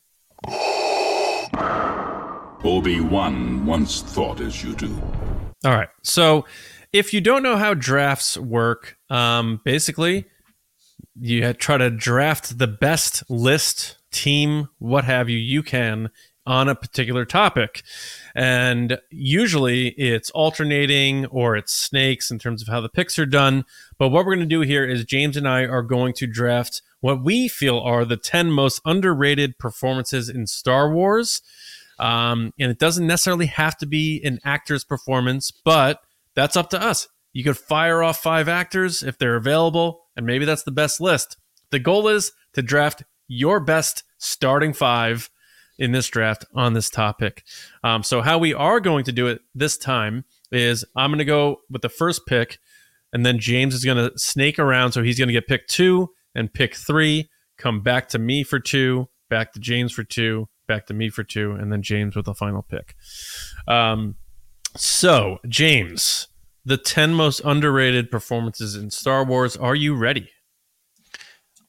Obi 2.64 3.00
Wan 3.00 3.64
once 3.64 4.02
thought 4.02 4.40
as 4.40 4.62
you 4.62 4.74
do. 4.74 5.00
All 5.64 5.72
right. 5.72 5.88
So 6.02 6.44
if 6.92 7.12
you 7.12 7.20
don't 7.20 7.42
know 7.42 7.56
how 7.56 7.74
drafts 7.74 8.36
work, 8.36 8.96
um, 9.10 9.60
basically, 9.64 10.26
you 11.18 11.52
try 11.52 11.78
to 11.78 11.90
draft 11.90 12.58
the 12.58 12.66
best 12.66 13.28
list, 13.30 13.98
team, 14.10 14.68
what 14.78 15.04
have 15.04 15.28
you, 15.28 15.38
you 15.38 15.62
can 15.62 16.10
on 16.46 16.68
a 16.68 16.74
particular 16.74 17.24
topic. 17.24 17.82
And 18.34 18.98
usually 19.10 19.88
it's 19.88 20.30
alternating 20.30 21.26
or 21.26 21.56
it's 21.56 21.72
snakes 21.72 22.30
in 22.30 22.38
terms 22.38 22.62
of 22.62 22.68
how 22.68 22.80
the 22.80 22.88
picks 22.88 23.18
are 23.18 23.26
done. 23.26 23.64
But 23.98 24.10
what 24.10 24.24
we're 24.24 24.36
going 24.36 24.48
to 24.48 24.54
do 24.54 24.60
here 24.60 24.84
is 24.84 25.04
James 25.04 25.36
and 25.36 25.48
I 25.48 25.62
are 25.62 25.82
going 25.82 26.14
to 26.14 26.26
draft 26.26 26.82
what 27.00 27.22
we 27.22 27.48
feel 27.48 27.78
are 27.78 28.04
the 28.04 28.16
10 28.16 28.50
most 28.50 28.80
underrated 28.84 29.58
performances 29.58 30.28
in 30.28 30.46
Star 30.46 30.92
Wars. 30.92 31.42
Um, 31.98 32.52
and 32.58 32.70
it 32.70 32.78
doesn't 32.78 33.06
necessarily 33.06 33.46
have 33.46 33.76
to 33.78 33.86
be 33.86 34.22
an 34.24 34.38
actor's 34.44 34.84
performance, 34.84 35.50
but 35.50 36.00
that's 36.34 36.56
up 36.56 36.70
to 36.70 36.82
us. 36.82 37.08
You 37.32 37.44
could 37.44 37.58
fire 37.58 38.02
off 38.02 38.22
five 38.22 38.48
actors 38.48 39.02
if 39.02 39.18
they're 39.18 39.36
available, 39.36 40.06
and 40.16 40.26
maybe 40.26 40.44
that's 40.44 40.62
the 40.62 40.70
best 40.70 41.00
list. 41.00 41.36
The 41.70 41.78
goal 41.78 42.08
is 42.08 42.32
to 42.54 42.62
draft 42.62 43.02
your 43.28 43.60
best 43.60 44.04
starting 44.18 44.72
five 44.72 45.30
in 45.78 45.92
this 45.92 46.08
draft 46.08 46.44
on 46.54 46.72
this 46.72 46.90
topic. 46.90 47.44
Um, 47.84 48.02
so, 48.02 48.22
how 48.22 48.38
we 48.38 48.54
are 48.54 48.80
going 48.80 49.04
to 49.04 49.12
do 49.12 49.26
it 49.26 49.40
this 49.54 49.76
time 49.76 50.24
is 50.50 50.84
I'm 50.94 51.10
going 51.10 51.18
to 51.18 51.24
go 51.24 51.60
with 51.70 51.82
the 51.82 51.88
first 51.88 52.26
pick, 52.26 52.58
and 53.12 53.24
then 53.24 53.38
James 53.38 53.74
is 53.74 53.84
going 53.84 53.96
to 53.96 54.18
snake 54.18 54.58
around. 54.58 54.92
So, 54.92 55.02
he's 55.02 55.18
going 55.18 55.28
to 55.28 55.34
get 55.34 55.46
pick 55.46 55.66
two 55.68 56.10
and 56.34 56.52
pick 56.52 56.74
three, 56.74 57.30
come 57.58 57.82
back 57.82 58.08
to 58.10 58.18
me 58.18 58.42
for 58.42 58.60
two, 58.60 59.08
back 59.28 59.52
to 59.52 59.60
James 59.60 59.92
for 59.92 60.04
two, 60.04 60.48
back 60.68 60.86
to 60.86 60.94
me 60.94 61.08
for 61.08 61.24
two, 61.24 61.52
and 61.52 61.72
then 61.72 61.82
James 61.82 62.16
with 62.16 62.26
the 62.26 62.34
final 62.34 62.62
pick. 62.62 62.94
Um, 63.66 64.16
so, 64.76 65.38
James, 65.48 66.28
the 66.64 66.76
10 66.76 67.14
most 67.14 67.40
underrated 67.44 68.10
performances 68.10 68.74
in 68.74 68.90
Star 68.90 69.24
Wars. 69.24 69.56
Are 69.56 69.74
you 69.74 69.94
ready? 69.94 70.28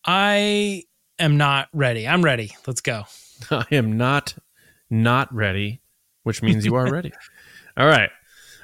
I 0.06 0.84
am 1.20 1.38
not 1.38 1.70
ready. 1.72 2.08
I'm 2.08 2.24
ready. 2.24 2.52
Let's 2.66 2.82
go. 2.82 3.06
I 3.52 3.66
am 3.72 3.98
not 3.98 4.36
not 4.90 5.34
ready, 5.34 5.82
which 6.24 6.42
means 6.42 6.66
you 6.66 6.76
are 6.76 6.92
ready. 6.92 7.12
All 7.78 7.88
right. 7.88 8.10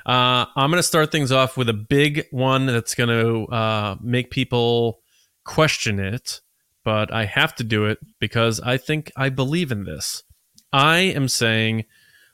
Uh, 0.05 0.45
I'm 0.55 0.69
going 0.69 0.79
to 0.79 0.83
start 0.83 1.11
things 1.11 1.31
off 1.31 1.55
with 1.55 1.69
a 1.69 1.73
big 1.73 2.27
one 2.31 2.65
that's 2.65 2.95
going 2.95 3.09
to 3.09 3.53
uh, 3.53 3.95
make 4.01 4.31
people 4.31 4.99
question 5.45 5.99
it, 5.99 6.41
but 6.83 7.13
I 7.13 7.25
have 7.25 7.55
to 7.55 7.63
do 7.63 7.85
it 7.85 7.99
because 8.19 8.59
I 8.59 8.77
think 8.77 9.11
I 9.15 9.29
believe 9.29 9.71
in 9.71 9.85
this. 9.85 10.23
I 10.73 10.99
am 10.99 11.27
saying 11.27 11.85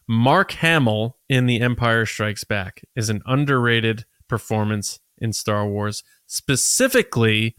Mark 0.07 0.53
Hamill 0.53 1.17
in 1.27 1.45
The 1.45 1.61
Empire 1.61 2.05
Strikes 2.05 2.43
Back 2.43 2.81
is 2.95 3.09
an 3.09 3.21
underrated 3.25 4.05
performance 4.27 4.99
in 5.19 5.33
Star 5.33 5.67
Wars, 5.67 6.03
specifically 6.25 7.55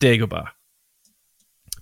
Dagobah. 0.00 0.50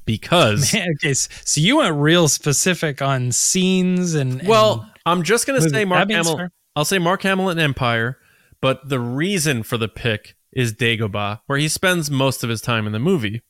Because 0.06 0.72
Man, 0.74 0.88
okay, 0.94 1.12
so 1.12 1.60
you 1.60 1.78
went 1.78 1.96
real 1.96 2.28
specific 2.28 3.02
on 3.02 3.32
scenes 3.32 4.14
and, 4.14 4.40
and 4.40 4.48
Well, 4.48 4.88
I'm 5.04 5.22
just 5.22 5.46
gonna 5.46 5.60
say 5.60 5.84
Mark 5.84 6.10
Hamill. 6.10 6.36
fair. 6.36 6.52
I'll 6.74 6.84
say 6.84 6.98
Mark 6.98 7.22
Hamill 7.22 7.50
in 7.50 7.58
Empire, 7.58 8.18
but 8.60 8.88
the 8.88 9.00
reason 9.00 9.62
for 9.62 9.76
the 9.76 9.88
pick 9.88 10.36
is 10.52 10.72
Dagobah, 10.72 11.40
where 11.46 11.58
he 11.58 11.68
spends 11.68 12.10
most 12.10 12.42
of 12.42 12.50
his 12.50 12.60
time 12.60 12.86
in 12.86 12.92
the 12.92 12.98
movie, 12.98 13.42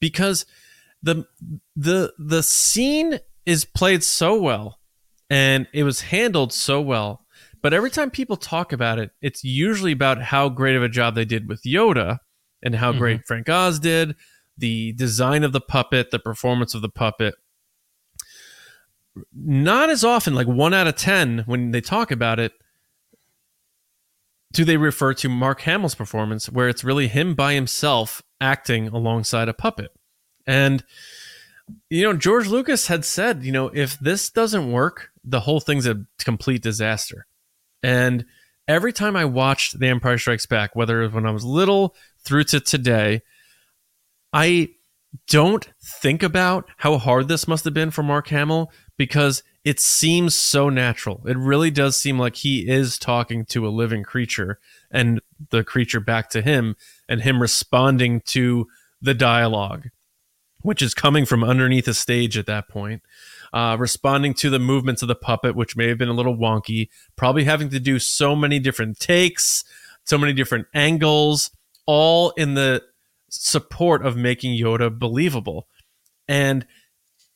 because 0.00 0.46
the 1.02 1.24
the 1.76 2.12
the 2.18 2.42
scene 2.42 3.20
is 3.44 3.64
played 3.64 4.02
so 4.02 4.40
well, 4.40 4.80
and 5.30 5.68
it 5.72 5.84
was 5.84 6.02
handled 6.02 6.52
so 6.52 6.80
well. 6.80 7.24
But 7.62 7.72
every 7.72 7.90
time 7.90 8.10
people 8.10 8.36
talk 8.36 8.72
about 8.72 8.98
it, 8.98 9.10
it's 9.20 9.42
usually 9.42 9.92
about 9.92 10.22
how 10.22 10.48
great 10.48 10.76
of 10.76 10.82
a 10.82 10.88
job 10.88 11.14
they 11.14 11.24
did 11.24 11.48
with 11.48 11.62
Yoda 11.62 12.18
and 12.62 12.74
how 12.74 12.90
mm-hmm. 12.90 12.98
great 12.98 13.20
Frank 13.26 13.48
Oz 13.48 13.78
did, 13.78 14.14
the 14.58 14.92
design 14.92 15.44
of 15.44 15.52
the 15.52 15.60
puppet, 15.60 16.10
the 16.10 16.18
performance 16.18 16.74
of 16.74 16.82
the 16.82 16.88
puppet 16.88 17.34
not 19.34 19.90
as 19.90 20.04
often, 20.04 20.34
like 20.34 20.46
one 20.46 20.74
out 20.74 20.86
of 20.86 20.96
10, 20.96 21.44
when 21.46 21.70
they 21.70 21.80
talk 21.80 22.10
about 22.10 22.38
it, 22.38 22.52
do 24.52 24.64
they 24.64 24.76
refer 24.76 25.14
to 25.14 25.28
Mark 25.28 25.62
Hamill's 25.62 25.94
performance, 25.94 26.48
where 26.48 26.68
it's 26.68 26.84
really 26.84 27.08
him 27.08 27.34
by 27.34 27.54
himself 27.54 28.22
acting 28.40 28.88
alongside 28.88 29.48
a 29.48 29.54
puppet. 29.54 29.90
And, 30.46 30.84
you 31.90 32.02
know, 32.04 32.12
George 32.12 32.46
Lucas 32.46 32.86
had 32.86 33.04
said, 33.04 33.42
you 33.42 33.52
know, 33.52 33.70
if 33.74 33.98
this 33.98 34.30
doesn't 34.30 34.70
work, 34.70 35.10
the 35.24 35.40
whole 35.40 35.60
thing's 35.60 35.86
a 35.86 36.04
complete 36.18 36.62
disaster. 36.62 37.26
And 37.82 38.24
every 38.68 38.92
time 38.92 39.16
I 39.16 39.24
watched 39.24 39.78
The 39.78 39.88
Empire 39.88 40.18
Strikes 40.18 40.46
Back, 40.46 40.76
whether 40.76 41.02
it 41.02 41.06
was 41.06 41.14
when 41.14 41.26
I 41.26 41.32
was 41.32 41.44
little 41.44 41.94
through 42.20 42.44
to 42.44 42.60
today, 42.60 43.22
I 44.32 44.70
don't 45.28 45.68
think 45.82 46.22
about 46.22 46.68
how 46.78 46.98
hard 46.98 47.28
this 47.28 47.48
must 47.48 47.64
have 47.64 47.74
been 47.74 47.90
for 47.90 48.02
Mark 48.02 48.28
Hamill 48.28 48.70
because 48.96 49.42
it 49.64 49.80
seems 49.80 50.34
so 50.34 50.68
natural. 50.68 51.22
It 51.26 51.36
really 51.36 51.70
does 51.70 51.96
seem 51.96 52.18
like 52.18 52.36
he 52.36 52.68
is 52.68 52.98
talking 52.98 53.44
to 53.46 53.66
a 53.66 53.70
living 53.70 54.04
creature 54.04 54.58
and 54.90 55.20
the 55.50 55.64
creature 55.64 56.00
back 56.00 56.30
to 56.30 56.42
him 56.42 56.76
and 57.08 57.22
him 57.22 57.42
responding 57.42 58.20
to 58.26 58.68
the 59.00 59.14
dialogue, 59.14 59.88
which 60.62 60.82
is 60.82 60.94
coming 60.94 61.26
from 61.26 61.42
underneath 61.42 61.88
a 61.88 61.94
stage 61.94 62.38
at 62.38 62.46
that 62.46 62.68
point. 62.68 63.02
Uh, 63.52 63.76
responding 63.78 64.34
to 64.34 64.50
the 64.50 64.58
movements 64.58 65.02
of 65.02 65.08
the 65.08 65.14
puppet, 65.14 65.56
which 65.56 65.76
may 65.76 65.88
have 65.88 65.98
been 65.98 66.08
a 66.08 66.14
little 66.14 66.36
wonky, 66.36 66.88
probably 67.16 67.44
having 67.44 67.68
to 67.70 67.80
do 67.80 67.98
so 67.98 68.36
many 68.36 68.58
different 68.58 69.00
takes, 69.00 69.64
so 70.04 70.18
many 70.18 70.32
different 70.32 70.66
angles, 70.74 71.50
all 71.86 72.30
in 72.32 72.54
the 72.54 72.82
support 73.30 74.04
of 74.04 74.16
making 74.16 74.58
Yoda 74.58 74.96
believable. 74.96 75.68
And 76.28 76.66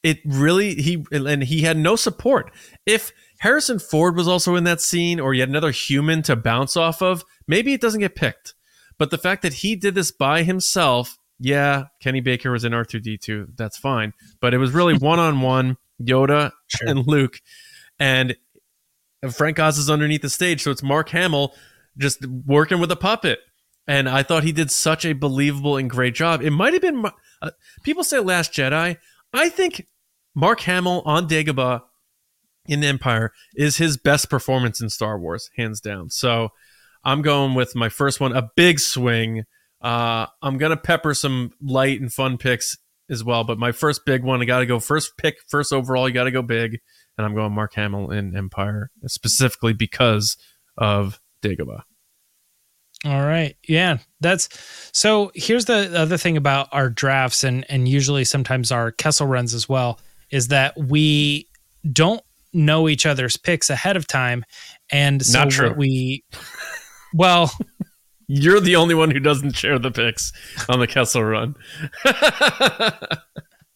it 0.02 0.18
really 0.24 0.74
he 0.74 1.04
and 1.12 1.42
he 1.42 1.62
had 1.62 1.76
no 1.76 1.96
support. 1.96 2.50
If 2.86 3.12
Harrison 3.40 3.78
Ford 3.78 4.16
was 4.16 4.28
also 4.28 4.56
in 4.56 4.64
that 4.64 4.80
scene 4.80 5.20
or 5.20 5.34
had 5.34 5.48
another 5.48 5.70
human 5.70 6.22
to 6.22 6.36
bounce 6.36 6.76
off 6.76 7.02
of, 7.02 7.24
maybe 7.46 7.72
it 7.72 7.80
doesn't 7.80 8.00
get 8.00 8.14
picked. 8.14 8.54
But 8.98 9.10
the 9.10 9.18
fact 9.18 9.42
that 9.42 9.54
he 9.54 9.76
did 9.76 9.94
this 9.94 10.10
by 10.10 10.42
himself, 10.42 11.16
yeah, 11.38 11.84
Kenny 12.02 12.20
Baker 12.20 12.50
was 12.50 12.64
in 12.64 12.72
R2D2, 12.72 13.56
that's 13.56 13.78
fine. 13.78 14.12
But 14.40 14.52
it 14.52 14.58
was 14.58 14.72
really 14.72 14.94
one-on-one 14.98 15.78
Yoda 16.02 16.52
sure. 16.66 16.88
and 16.88 17.06
Luke 17.06 17.40
and 17.98 18.36
Frank 19.32 19.58
Oz 19.58 19.78
is 19.78 19.90
underneath 19.90 20.22
the 20.22 20.30
stage, 20.30 20.62
so 20.62 20.70
it's 20.70 20.82
Mark 20.82 21.10
Hamill 21.10 21.54
just 21.98 22.24
working 22.26 22.80
with 22.80 22.90
a 22.90 22.96
puppet. 22.96 23.40
And 23.86 24.08
I 24.08 24.22
thought 24.22 24.44
he 24.44 24.52
did 24.52 24.70
such 24.70 25.04
a 25.04 25.14
believable 25.14 25.76
and 25.76 25.90
great 25.90 26.14
job. 26.14 26.42
It 26.42 26.50
might 26.50 26.72
have 26.72 26.82
been 26.82 27.04
uh, 27.42 27.50
people 27.82 28.04
say 28.04 28.20
Last 28.20 28.52
Jedi. 28.52 28.96
I 29.32 29.48
think 29.48 29.86
Mark 30.34 30.60
Hamill 30.60 31.02
on 31.04 31.28
Dagobah 31.28 31.82
in 32.66 32.84
Empire 32.84 33.32
is 33.54 33.78
his 33.78 33.96
best 33.96 34.30
performance 34.30 34.80
in 34.80 34.90
Star 34.90 35.18
Wars, 35.18 35.50
hands 35.56 35.80
down. 35.80 36.10
So 36.10 36.50
I'm 37.04 37.22
going 37.22 37.54
with 37.54 37.74
my 37.74 37.88
first 37.88 38.20
one, 38.20 38.36
a 38.36 38.50
big 38.54 38.78
swing. 38.78 39.44
Uh, 39.80 40.26
I'm 40.42 40.58
gonna 40.58 40.76
pepper 40.76 41.14
some 41.14 41.52
light 41.60 42.00
and 42.00 42.12
fun 42.12 42.38
picks 42.38 42.76
as 43.10 43.24
well, 43.24 43.44
but 43.44 43.58
my 43.58 43.72
first 43.72 44.04
big 44.06 44.22
one, 44.22 44.40
I 44.40 44.44
got 44.44 44.60
to 44.60 44.66
go 44.66 44.78
first 44.78 45.16
pick, 45.18 45.38
first 45.48 45.72
overall. 45.72 46.08
You 46.08 46.14
got 46.14 46.24
to 46.24 46.30
go 46.30 46.42
big, 46.42 46.78
and 47.18 47.26
I'm 47.26 47.34
going 47.34 47.52
Mark 47.52 47.74
Hamill 47.74 48.12
in 48.12 48.36
Empire 48.36 48.90
specifically 49.06 49.72
because 49.72 50.36
of 50.78 51.20
Dagobah. 51.42 51.82
All 53.04 53.22
right. 53.22 53.56
Yeah. 53.66 53.98
That's 54.20 54.48
so 54.92 55.32
here's 55.34 55.64
the 55.64 55.98
other 55.98 56.18
thing 56.18 56.36
about 56.36 56.68
our 56.72 56.90
drafts 56.90 57.44
and 57.44 57.64
and 57.70 57.88
usually 57.88 58.24
sometimes 58.24 58.70
our 58.70 58.92
Kessel 58.92 59.26
runs 59.26 59.54
as 59.54 59.68
well 59.68 59.98
is 60.30 60.48
that 60.48 60.76
we 60.76 61.48
don't 61.92 62.20
know 62.52 62.88
each 62.88 63.06
other's 63.06 63.36
picks 63.38 63.70
ahead 63.70 63.96
of 63.96 64.06
time. 64.06 64.44
And 64.90 65.24
so 65.24 65.38
Not 65.38 65.50
true. 65.50 65.72
we 65.72 66.24
well 67.14 67.50
You're 68.32 68.60
the 68.60 68.76
only 68.76 68.94
one 68.94 69.10
who 69.10 69.18
doesn't 69.18 69.56
share 69.56 69.78
the 69.78 69.90
picks 69.90 70.32
on 70.68 70.78
the 70.78 70.86
Kessel 70.86 71.24
run. 71.24 71.56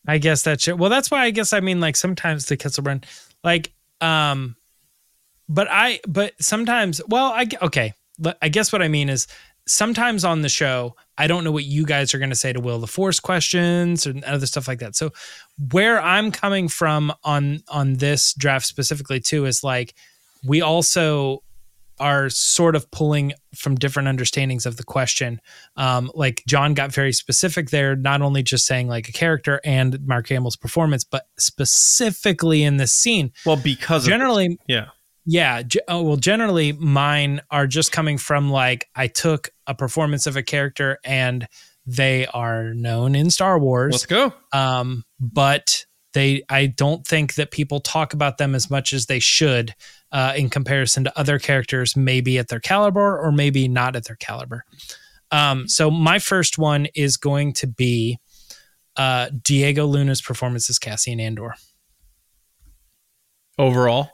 I 0.07 0.19
guess 0.19 0.43
that's 0.43 0.69
it. 0.69 0.79
Well, 0.79 0.91
that's 0.91 1.11
why 1.11 1.23
I 1.25 1.31
guess 1.31 1.53
I 1.53 1.61
mean 1.61 1.81
like 1.81 1.97
sometimes 1.97 2.47
the 2.47 2.57
Kessel 2.57 2.85
run 2.85 3.03
like 3.43 3.73
um 4.01 4.55
but 5.49 5.67
I 5.71 6.01
but 6.07 6.35
sometimes 6.41 7.01
well 7.09 7.33
I 7.33 7.47
okay 7.63 7.95
I 8.41 8.49
guess 8.49 8.73
what 8.73 8.83
I 8.83 8.89
mean 8.89 9.09
is 9.09 9.27
sometimes 9.67 10.25
on 10.25 10.43
the 10.43 10.49
show, 10.49 10.95
I 11.17 11.27
don't 11.27 11.45
know 11.45 11.53
what 11.53 11.65
you 11.65 11.85
guys 11.85 12.15
are 12.15 12.19
going 12.19 12.31
to 12.31 12.37
say 12.37 12.53
to 12.53 12.61
Will 12.61 12.79
the 12.79 12.87
Force 12.87 13.21
questions 13.21 14.07
and 14.07 14.25
other 14.25 14.47
stuff 14.47 14.69
like 14.69 14.81
that. 14.81 14.97
So 14.97 15.11
where 15.73 16.01
I'm 16.01 16.31
coming 16.31 16.69
from 16.69 17.13
on 17.23 17.63
on 17.69 17.95
this 17.95 18.35
draft 18.35 18.67
specifically 18.67 19.21
too 19.21 19.47
is 19.47 19.65
like 19.65 19.95
we 20.47 20.61
also 20.61 21.43
are 22.01 22.29
sort 22.29 22.75
of 22.75 22.91
pulling 22.91 23.33
from 23.55 23.77
different 23.77 24.09
understandings 24.09 24.67
of 24.67 24.77
the 24.77 24.83
question. 24.83 25.41
Um, 25.77 26.11
like 26.15 26.43
John 26.47 26.75
got 26.75 26.93
very 26.93 27.13
specific 27.13 27.71
there, 27.71 27.95
not 27.95 28.21
only 28.21 28.43
just 28.43 28.67
saying 28.67 28.89
like 28.89 29.09
a 29.09 29.13
character 29.13 29.61
and 29.65 30.05
Mark 30.05 30.29
Hamill's 30.29 30.57
performance, 30.57 31.05
but 31.05 31.29
specifically 31.39 32.65
in 32.65 32.79
this 32.79 32.93
scene. 32.93 33.33
Well, 33.47 33.57
because 33.57 34.07
generally, 34.07 34.59
yeah, 34.67 34.89
yeah. 35.27 35.63
Oh, 35.89 36.03
well, 36.03 36.17
generally 36.17 36.73
mine 36.73 37.41
are 37.51 37.67
just 37.67 37.93
coming 37.93 38.19
from 38.19 38.51
like 38.51 38.89
I 38.95 39.07
took 39.07 39.51
a 39.67 39.75
performance 39.75 40.27
of 40.27 40.37
a 40.37 40.43
character 40.43 40.99
and 41.05 41.47
they 41.87 42.27
are 42.27 42.75
known 42.75 43.15
in 43.15 43.31
Star 43.31 43.59
Wars. 43.59 43.93
Let's 43.93 44.07
go. 44.07 44.33
Um, 44.53 45.05
but 45.21 45.85
they, 46.13 46.43
I 46.49 46.67
don't 46.67 47.07
think 47.07 47.35
that 47.35 47.51
people 47.51 47.81
talk 47.81 48.15
about 48.15 48.39
them 48.39 48.55
as 48.55 48.71
much 48.71 48.93
as 48.93 49.07
they 49.07 49.19
should 49.19 49.75
uh, 50.13 50.33
in 50.37 50.49
comparison 50.49 51.05
to 51.05 51.19
other 51.19 51.39
characters, 51.39 51.97
maybe 51.97 52.39
at 52.39 52.49
their 52.49 52.61
caliber 52.61 53.19
or 53.19 53.33
maybe 53.33 53.69
not 53.69 53.97
at 53.97 54.05
their 54.05 54.17
caliber. 54.17 54.65
Um, 55.31 55.69
so 55.69 55.91
my 55.91 56.19
first 56.19 56.59
one 56.59 56.87
is 56.95 57.17
going 57.17 57.55
to 57.55 57.67
be 57.67 58.19
uh, 58.97 59.31
Diego 59.43 59.87
Luna's 59.87 60.23
performance 60.23 60.71
as 60.71 60.79
Cassian 60.79 61.19
Andor. 61.19 61.55
Overall, 63.59 64.11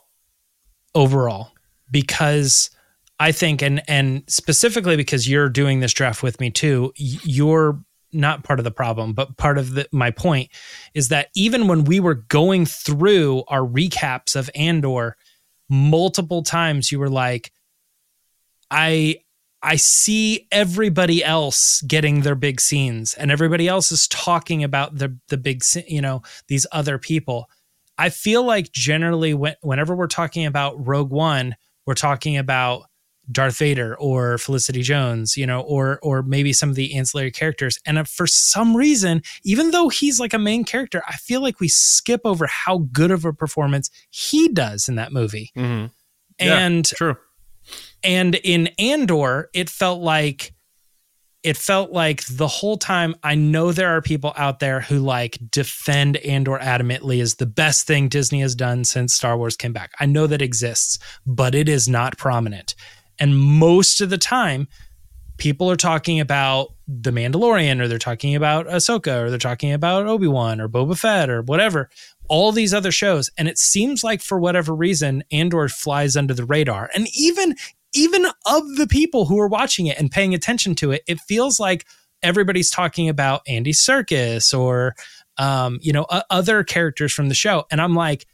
overall 0.94 1.53
because 1.90 2.70
I 3.18 3.33
think 3.33 3.62
and 3.62 3.83
and 3.88 4.22
specifically 4.29 4.96
because 4.96 5.29
you're 5.29 5.48
doing 5.48 5.81
this 5.81 5.92
draft 5.92 6.22
with 6.22 6.40
me 6.40 6.50
too, 6.50 6.92
you're 6.96 7.81
not 8.12 8.44
part 8.44 8.59
of 8.59 8.64
the 8.64 8.70
problem, 8.70 9.12
but 9.12 9.37
part 9.37 9.59
of 9.59 9.74
the, 9.74 9.87
my 9.92 10.11
point 10.11 10.50
is 10.94 11.09
that 11.09 11.29
even 11.37 11.68
when 11.68 11.85
we 11.85 12.00
were 12.00 12.14
going 12.14 12.66
through 12.66 13.44
our 13.48 13.61
recaps 13.61 14.35
of 14.35 14.50
Andor, 14.55 15.16
multiple 15.68 16.42
times 16.42 16.90
you 16.90 16.98
were 16.98 17.11
like, 17.11 17.53
I 18.70 19.16
I 19.62 19.76
see 19.76 20.48
everybody 20.50 21.22
else 21.22 21.83
getting 21.83 22.22
their 22.22 22.35
big 22.35 22.61
scenes, 22.61 23.14
and 23.14 23.31
everybody 23.31 23.68
else 23.68 23.92
is 23.92 24.09
talking 24.09 24.64
about 24.64 24.96
the 24.96 25.18
the 25.29 25.37
big, 25.37 25.62
you 25.87 26.00
know, 26.00 26.22
these 26.48 26.66
other 26.72 26.98
people. 26.98 27.48
I 28.00 28.08
feel 28.08 28.42
like 28.42 28.72
generally 28.72 29.34
when, 29.34 29.56
whenever 29.60 29.94
we're 29.94 30.06
talking 30.06 30.46
about 30.46 30.86
Rogue 30.86 31.10
One, 31.10 31.54
we're 31.84 31.92
talking 31.92 32.38
about 32.38 32.84
Darth 33.30 33.58
Vader 33.58 33.94
or 33.96 34.38
Felicity 34.38 34.80
Jones, 34.80 35.36
you 35.36 35.46
know, 35.46 35.60
or 35.60 36.00
or 36.02 36.22
maybe 36.22 36.54
some 36.54 36.70
of 36.70 36.76
the 36.76 36.94
ancillary 36.94 37.30
characters. 37.30 37.78
And 37.84 38.08
for 38.08 38.26
some 38.26 38.74
reason, 38.74 39.20
even 39.44 39.70
though 39.70 39.90
he's 39.90 40.18
like 40.18 40.32
a 40.32 40.38
main 40.38 40.64
character, 40.64 41.02
I 41.06 41.16
feel 41.16 41.42
like 41.42 41.60
we 41.60 41.68
skip 41.68 42.22
over 42.24 42.46
how 42.46 42.78
good 42.90 43.10
of 43.10 43.26
a 43.26 43.34
performance 43.34 43.90
he 44.08 44.48
does 44.48 44.88
in 44.88 44.94
that 44.94 45.12
movie. 45.12 45.50
Mm-hmm. 45.54 45.86
And 46.38 46.90
yeah, 46.90 46.96
true. 46.96 47.16
And 48.02 48.34
in 48.36 48.68
Andor, 48.78 49.50
it 49.52 49.68
felt 49.68 50.00
like 50.00 50.54
it 51.42 51.57
felt 51.57 51.90
like 51.90 52.24
the 52.26 52.46
whole 52.46 52.76
time 52.76 53.14
I 53.22 53.35
know 53.35 53.72
there 53.72 53.96
are 53.96 54.03
people 54.03 54.35
out 54.37 54.59
there 54.59 54.81
who 54.81 54.98
like 54.98 55.38
defend 55.50 56.18
Andor 56.18 56.59
adamantly 56.59 57.22
as 57.22 57.37
the 57.37 57.46
best 57.46 57.87
thing 57.87 58.09
Disney 58.09 58.40
has 58.40 58.55
done 58.55 58.85
since 58.85 59.14
Star 59.14 59.38
Wars 59.38 59.57
came 59.57 59.72
back. 59.72 59.92
I 59.98 60.07
know 60.07 60.26
that 60.26 60.42
exists, 60.42 60.98
but 61.26 61.55
it 61.55 61.68
is 61.68 61.88
not 61.88 62.18
prominent. 62.18 62.74
And 63.18 63.38
most 63.38 64.00
of 64.00 64.11
the 64.11 64.18
time, 64.18 64.68
people 65.38 65.70
are 65.70 65.76
talking 65.76 66.20
about 66.20 66.74
The 66.87 67.11
Mandalorian 67.11 67.81
or 67.81 67.88
they're 67.88 67.98
talking 67.98 68.37
about 68.37 68.66
Ahsoka 68.66 69.22
or 69.22 69.31
they're 69.31 69.38
talking 69.38 69.72
about 69.72 70.07
Obi-Wan 70.07 70.60
or 70.60 70.69
Boba 70.69 70.98
Fett 70.98 71.31
or 71.31 71.40
whatever. 71.40 71.88
All 72.29 72.52
these 72.52 72.75
other 72.75 72.92
shows. 72.92 73.31
And 73.38 73.48
it 73.48 73.58
seems 73.58 74.04
like 74.04 74.21
for 74.21 74.38
whatever 74.38 74.75
reason, 74.75 75.25
Andor 75.33 75.69
flies 75.69 76.17
under 76.17 76.35
the 76.35 76.44
radar. 76.44 76.90
And 76.94 77.08
even 77.17 77.56
even 77.94 78.26
of 78.46 78.76
the 78.76 78.86
people 78.86 79.26
who 79.26 79.38
are 79.38 79.48
watching 79.48 79.86
it 79.86 79.98
and 79.98 80.10
paying 80.10 80.34
attention 80.34 80.74
to 80.76 80.92
it, 80.92 81.02
it 81.06 81.20
feels 81.20 81.58
like 81.58 81.86
everybody's 82.22 82.70
talking 82.70 83.08
about 83.08 83.42
Andy 83.46 83.72
Serkis 83.72 84.56
or, 84.56 84.94
um, 85.38 85.78
you 85.80 85.92
know, 85.92 86.04
uh, 86.04 86.22
other 86.30 86.62
characters 86.62 87.12
from 87.12 87.28
the 87.28 87.34
show. 87.34 87.64
And 87.70 87.80
I'm 87.80 87.94
like, 87.94 88.26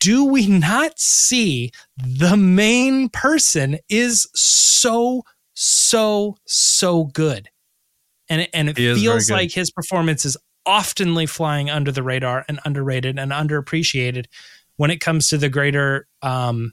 do 0.00 0.24
we 0.24 0.46
not 0.46 0.98
see 0.98 1.70
the 1.96 2.36
main 2.36 3.08
person 3.10 3.78
is 3.88 4.26
so, 4.34 5.22
so, 5.54 6.36
so 6.46 7.04
good? 7.04 7.48
And 8.28 8.42
it, 8.42 8.50
and 8.52 8.68
it 8.68 8.76
feels 8.76 9.30
like 9.30 9.52
his 9.52 9.70
performance 9.70 10.24
is 10.24 10.36
oftenly 10.66 11.28
flying 11.28 11.70
under 11.70 11.92
the 11.92 12.02
radar 12.02 12.44
and 12.48 12.58
underrated 12.64 13.18
and 13.18 13.30
underappreciated 13.30 14.26
when 14.76 14.90
it 14.90 15.00
comes 15.00 15.28
to 15.28 15.38
the 15.38 15.48
greater 15.48 16.08
um, 16.22 16.72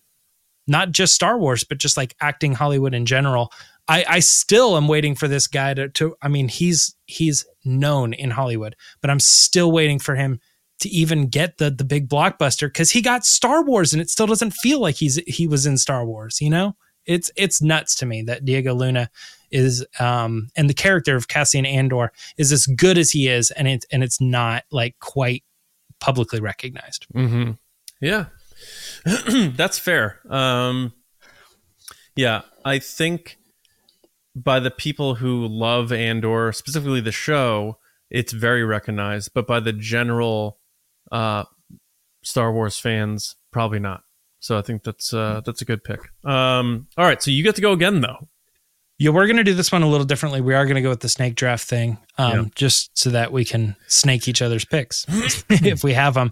not 0.68 0.92
just 0.92 1.14
Star 1.14 1.38
Wars, 1.38 1.64
but 1.64 1.78
just 1.78 1.98
like 1.98 2.16
acting 2.22 2.54
Hollywood 2.54 2.94
in 2.94 3.06
general. 3.06 3.52
I, 3.88 4.06
I 4.08 4.20
still 4.20 4.78
am 4.78 4.88
waiting 4.88 5.14
for 5.14 5.28
this 5.28 5.48
guy 5.48 5.74
to, 5.74 5.90
to 5.90 6.16
I 6.22 6.30
mean, 6.30 6.48
he's 6.48 6.96
he's 7.06 7.46
known 7.66 8.14
in 8.14 8.32
Hollywood, 8.32 8.76
but 9.02 9.10
I'm 9.10 9.20
still 9.20 9.72
waiting 9.72 10.00
for 10.00 10.16
him 10.16 10.40
to 10.80 10.90
even 10.90 11.28
get 11.28 11.58
the 11.58 11.70
the 11.70 11.84
big 11.84 12.08
blockbuster 12.10 12.68
because 12.68 12.92
he 12.92 13.02
got 13.02 13.26
Star 13.26 13.64
Wars 13.64 13.94
and 13.94 14.02
it 14.02 14.10
still 14.10 14.28
doesn't 14.28 14.52
feel 14.52 14.80
like 14.80 14.96
he's 14.96 15.16
he 15.28 15.48
was 15.48 15.66
in 15.66 15.78
Star 15.78 16.06
Wars, 16.06 16.40
you 16.42 16.50
know? 16.50 16.76
It's 17.06 17.30
it's 17.36 17.62
nuts 17.62 17.96
to 17.96 18.06
me 18.06 18.22
that 18.24 18.46
Diego 18.46 18.74
Luna 18.74 19.10
is 19.52 19.86
um 20.00 20.50
and 20.56 20.70
the 20.70 20.74
character 20.74 21.16
of 21.16 21.28
Cassian 21.28 21.66
Andor 21.66 22.12
is 22.38 22.52
as 22.52 22.66
good 22.66 22.98
as 22.98 23.12
he 23.12 23.28
is 23.28 23.52
and 23.52 23.68
it's 23.68 23.86
and 23.92 24.04
it's 24.04 24.22
not 24.22 24.64
like 24.72 24.98
quite 25.00 25.44
publicly 26.00 26.40
recognized. 26.40 27.06
Mm-hmm. 27.14 27.52
Yeah. 28.02 28.26
That's 29.56 29.80
fair. 29.80 30.20
Um, 30.30 30.94
yeah, 32.16 32.42
I 32.64 32.80
think 32.80 33.38
by 34.36 34.60
the 34.60 34.72
people 34.72 35.16
who 35.16 35.48
love 35.48 35.92
Andor, 35.92 36.52
specifically 36.52 37.02
the 37.02 37.12
show, 37.12 37.78
it's 38.10 38.34
very 38.34 38.64
recognized. 38.64 39.32
But 39.34 39.48
by 39.48 39.60
the 39.60 39.74
general 39.74 40.60
uh, 41.12 41.44
Star 42.24 42.52
Wars 42.54 42.80
fans, 42.80 43.36
probably 43.52 43.80
not. 43.80 44.04
So 44.40 44.58
I 44.58 44.62
think 44.62 44.84
that's 44.84 45.14
uh, 45.14 45.42
that's 45.46 45.62
a 45.62 45.66
good 45.66 45.84
pick. 45.84 46.00
Um, 46.26 46.88
all 46.98 47.06
right, 47.06 47.22
so 47.22 47.32
you 47.32 47.44
get 47.44 47.56
to 47.56 47.62
go 47.62 47.72
again 47.72 48.02
though. 48.02 48.28
Yeah, 49.00 49.10
we're 49.10 49.26
going 49.26 49.38
to 49.38 49.44
do 49.44 49.54
this 49.56 49.72
one 49.72 49.82
a 49.84 49.88
little 49.90 50.06
differently. 50.06 50.40
We 50.40 50.54
are 50.54 50.66
going 50.66 50.76
to 50.76 50.82
go 50.82 50.90
with 50.90 51.00
the 51.00 51.10
snake 51.10 51.36
draft 51.36 51.68
thing, 51.68 51.98
um, 52.18 52.32
Yeah. 52.32 52.44
just 52.56 52.98
so 52.98 53.10
that 53.10 53.32
we 53.32 53.44
can 53.44 53.76
snake 53.88 54.28
each 54.28 54.42
other's 54.42 54.66
picks 54.66 55.06
if 55.50 55.84
we 55.84 55.94
have 55.94 56.14
them. 56.14 56.32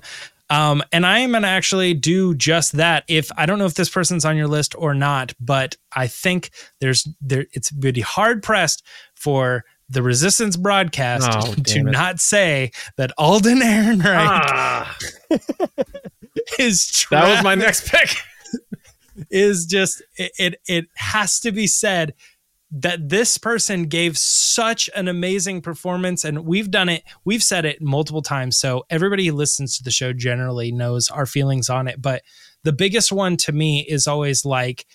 Um, 0.51 0.83
and 0.91 1.05
I 1.05 1.19
am 1.19 1.31
going 1.31 1.43
to 1.43 1.47
actually 1.47 1.93
do 1.93 2.35
just 2.35 2.73
that. 2.73 3.05
If 3.07 3.31
I 3.37 3.45
don't 3.45 3.57
know 3.57 3.65
if 3.65 3.75
this 3.75 3.89
person's 3.89 4.25
on 4.25 4.35
your 4.35 4.47
list 4.47 4.75
or 4.77 4.93
not, 4.93 5.33
but 5.39 5.77
I 5.95 6.07
think 6.07 6.51
there's 6.79 7.07
there 7.21 7.45
it's 7.53 7.71
really 7.71 8.01
hard 8.01 8.43
pressed 8.43 8.83
for 9.15 9.63
the 9.89 10.03
Resistance 10.03 10.57
broadcast 10.57 11.29
Oh, 11.31 11.53
to 11.63 11.83
not 11.83 12.19
say 12.19 12.71
that 12.97 13.11
Alden 13.17 13.59
Ehrenreich 13.59 14.27
Ah, 14.27 14.97
is 16.59 17.05
that 17.11 17.29
was 17.29 17.43
my 17.43 17.55
next 17.55 17.87
pick. 17.89 18.09
is 19.29 19.65
just 19.65 20.01
it, 20.17 20.31
it 20.37 20.55
it 20.67 20.85
has 20.95 21.39
to 21.41 21.51
be 21.51 21.67
said 21.67 22.13
that 22.71 23.09
this 23.09 23.37
person 23.37 23.83
gave 23.83 24.17
such 24.17 24.89
an 24.95 25.07
amazing 25.07 25.61
performance 25.61 26.23
and 26.23 26.45
we've 26.45 26.71
done 26.71 26.87
it 26.87 27.03
we've 27.25 27.43
said 27.43 27.65
it 27.65 27.81
multiple 27.81 28.21
times 28.21 28.57
so 28.57 28.85
everybody 28.89 29.27
who 29.27 29.33
listens 29.33 29.77
to 29.77 29.83
the 29.83 29.91
show 29.91 30.13
generally 30.13 30.71
knows 30.71 31.09
our 31.09 31.25
feelings 31.25 31.69
on 31.69 31.87
it 31.87 32.01
but 32.01 32.21
the 32.63 32.71
biggest 32.71 33.11
one 33.11 33.35
to 33.35 33.51
me 33.51 33.85
is 33.89 34.07
always 34.07 34.45
like 34.45 34.85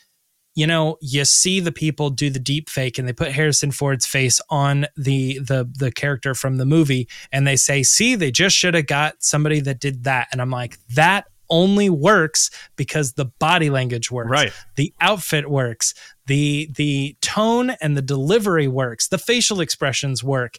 you 0.55 0.67
know 0.67 0.97
you 1.03 1.25
see 1.25 1.61
the 1.61 1.71
people 1.71 2.09
do 2.09 2.31
the 2.31 2.39
deep 2.39 2.71
fake 2.71 2.99
and 2.99 3.07
they 3.07 3.13
put 3.13 3.33
Harrison 3.33 3.71
Ford's 3.71 4.07
face 4.07 4.41
on 4.49 4.87
the 4.97 5.39
the 5.39 5.71
the 5.79 5.93
character 5.93 6.35
from 6.35 6.57
the 6.57 6.67
movie 6.67 7.09
and 7.31 7.47
they 7.47 7.57
say 7.57 7.83
see 7.83 8.15
they 8.15 8.31
just 8.31 8.57
should 8.57 8.75
have 8.75 8.87
got 8.87 9.23
somebody 9.23 9.61
that 9.61 9.81
did 9.81 10.05
that 10.05 10.29
and 10.33 10.41
I'm 10.41 10.51
like 10.51 10.79
that 10.95 11.27
only 11.51 11.89
works 11.91 12.51
because 12.77 13.13
the 13.13 13.27
body 13.27 13.71
language 13.71 14.11
works. 14.11 14.31
Right. 14.31 14.53
the 14.77 14.93
outfit 15.01 15.49
works. 15.51 15.95
The 16.27 16.71
the 16.75 17.17
tone 17.21 17.71
and 17.81 17.97
the 17.97 18.03
delivery 18.03 18.69
works. 18.69 19.09
The 19.09 19.19
facial 19.19 19.61
expressions 19.61 20.25
work. 20.25 20.59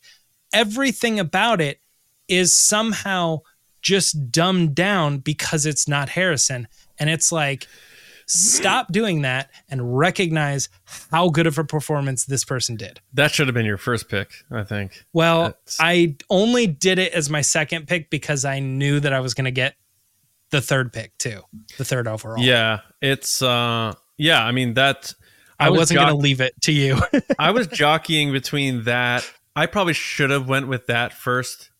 Everything 0.54 1.20
about 1.20 1.60
it 1.62 1.80
is 2.28 2.54
somehow 2.54 3.40
just 3.82 4.32
dumbed 4.32 4.76
down 4.76 5.20
because 5.20 5.66
it's 5.66 5.88
not 5.88 6.10
Harrison. 6.10 6.68
And 7.00 7.10
it's 7.10 7.32
like 7.32 7.68
stop 8.30 8.92
doing 8.92 9.22
that 9.22 9.50
and 9.70 9.98
recognize 9.98 10.68
how 11.12 11.30
good 11.30 11.48
of 11.48 11.58
a 11.58 11.64
performance 11.64 12.26
this 12.26 12.44
person 12.44 12.76
did. 12.76 13.00
That 13.14 13.32
should 13.32 13.48
have 13.48 13.54
been 13.54 13.66
your 13.66 13.78
first 13.78 14.10
pick, 14.10 14.32
I 14.52 14.64
think. 14.64 15.06
well 15.14 15.44
That's- 15.44 15.78
i 15.80 16.16
only 16.30 16.68
did 16.68 17.00
it 17.00 17.14
as 17.14 17.30
my 17.30 17.40
second 17.42 17.88
pick 17.88 18.10
because 18.10 18.44
i 18.44 18.60
knew 18.60 19.00
that 19.00 19.14
i 19.14 19.22
was 19.22 19.34
going 19.34 19.46
to 19.46 19.52
get 19.52 19.76
the 20.52 20.62
third 20.62 20.94
pick 20.94 21.18
too 21.18 21.42
the 21.78 21.86
third 21.86 22.08
overall 22.08 22.44
Yeah, 22.44 22.80
it's 23.02 23.42
uh, 23.42 23.94
yeah. 24.18 24.44
I 24.44 24.52
mean 24.52 24.74
that. 24.76 25.14
i, 25.60 25.70
was 25.70 25.80
wasn't 25.80 26.00
jock- 26.00 26.10
to 26.10 26.16
leave 26.16 26.42
it 26.42 26.54
to 26.62 26.72
you 26.72 26.98
I 27.40 27.52
was 27.52 27.68
jockeying 27.68 28.32
between 28.32 28.84
that. 28.84 29.30
I 29.56 29.66
probably 29.66 29.94
should 29.94 30.30
have 30.30 30.48
went 30.48 30.68
with 30.68 30.86
that 30.88 31.14
first, 31.14 31.72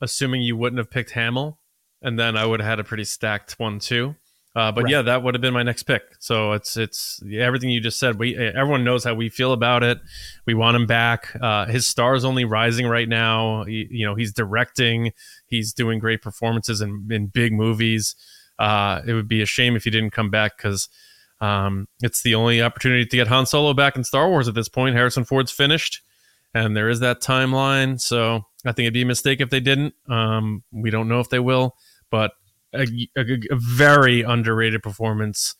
assuming 0.00 0.42
you 0.42 0.56
wouldn't 0.56 0.78
have 0.78 0.90
picked 0.90 1.12
Hamill, 1.12 1.58
and 2.02 2.18
then 2.18 2.36
I 2.36 2.44
would 2.44 2.60
have 2.60 2.68
had 2.68 2.78
a 2.80 2.84
pretty 2.84 3.04
stacked 3.04 3.58
one 3.58 3.78
too. 3.78 4.16
Uh, 4.54 4.70
but 4.70 4.84
Right. 4.84 4.90
yeah, 4.92 5.00
that 5.02 5.22
would 5.22 5.34
have 5.34 5.40
been 5.40 5.54
my 5.54 5.62
next 5.62 5.84
pick. 5.84 6.02
So 6.18 6.52
it's 6.52 6.76
it's 6.76 7.22
everything 7.32 7.70
you 7.70 7.80
just 7.80 7.98
said. 7.98 8.18
We 8.18 8.36
everyone 8.36 8.84
knows 8.84 9.02
how 9.02 9.14
we 9.14 9.30
feel 9.30 9.52
about 9.54 9.82
it. 9.82 9.98
We 10.44 10.52
want 10.52 10.76
him 10.76 10.84
back. 10.86 11.34
Uh, 11.40 11.64
his 11.64 11.86
star 11.86 12.14
is 12.14 12.26
only 12.26 12.44
rising 12.44 12.86
right 12.86 13.08
now. 13.08 13.64
He, 13.64 13.88
you 13.90 14.04
know, 14.04 14.14
he's 14.14 14.34
directing. 14.34 15.12
He's 15.52 15.74
doing 15.74 15.98
great 15.98 16.22
performances 16.22 16.80
in, 16.80 17.06
in 17.10 17.26
big 17.26 17.52
movies. 17.52 18.16
Uh, 18.58 19.02
it 19.06 19.12
would 19.12 19.28
be 19.28 19.42
a 19.42 19.46
shame 19.46 19.76
if 19.76 19.84
he 19.84 19.90
didn't 19.90 20.10
come 20.12 20.30
back 20.30 20.56
because 20.56 20.88
um, 21.42 21.88
it's 22.02 22.22
the 22.22 22.34
only 22.34 22.62
opportunity 22.62 23.04
to 23.04 23.16
get 23.16 23.26
Han 23.28 23.44
Solo 23.44 23.74
back 23.74 23.96
in 23.96 24.02
Star 24.04 24.28
Wars 24.30 24.48
at 24.48 24.54
this 24.54 24.68
point. 24.68 24.96
Harrison 24.96 25.24
Ford's 25.24 25.52
finished, 25.52 26.00
and 26.54 26.74
there 26.74 26.88
is 26.88 27.00
that 27.00 27.20
timeline. 27.20 28.00
So 28.00 28.46
I 28.64 28.72
think 28.72 28.84
it'd 28.86 28.94
be 28.94 29.02
a 29.02 29.06
mistake 29.06 29.40
if 29.42 29.50
they 29.50 29.60
didn't. 29.60 29.94
Um, 30.08 30.62
we 30.72 30.90
don't 30.90 31.08
know 31.08 31.20
if 31.20 31.28
they 31.28 31.40
will, 31.40 31.76
but 32.10 32.32
a, 32.72 32.86
a- 33.16 33.40
a 33.50 33.56
very 33.56 34.22
underrated 34.22 34.82
performance 34.82 35.54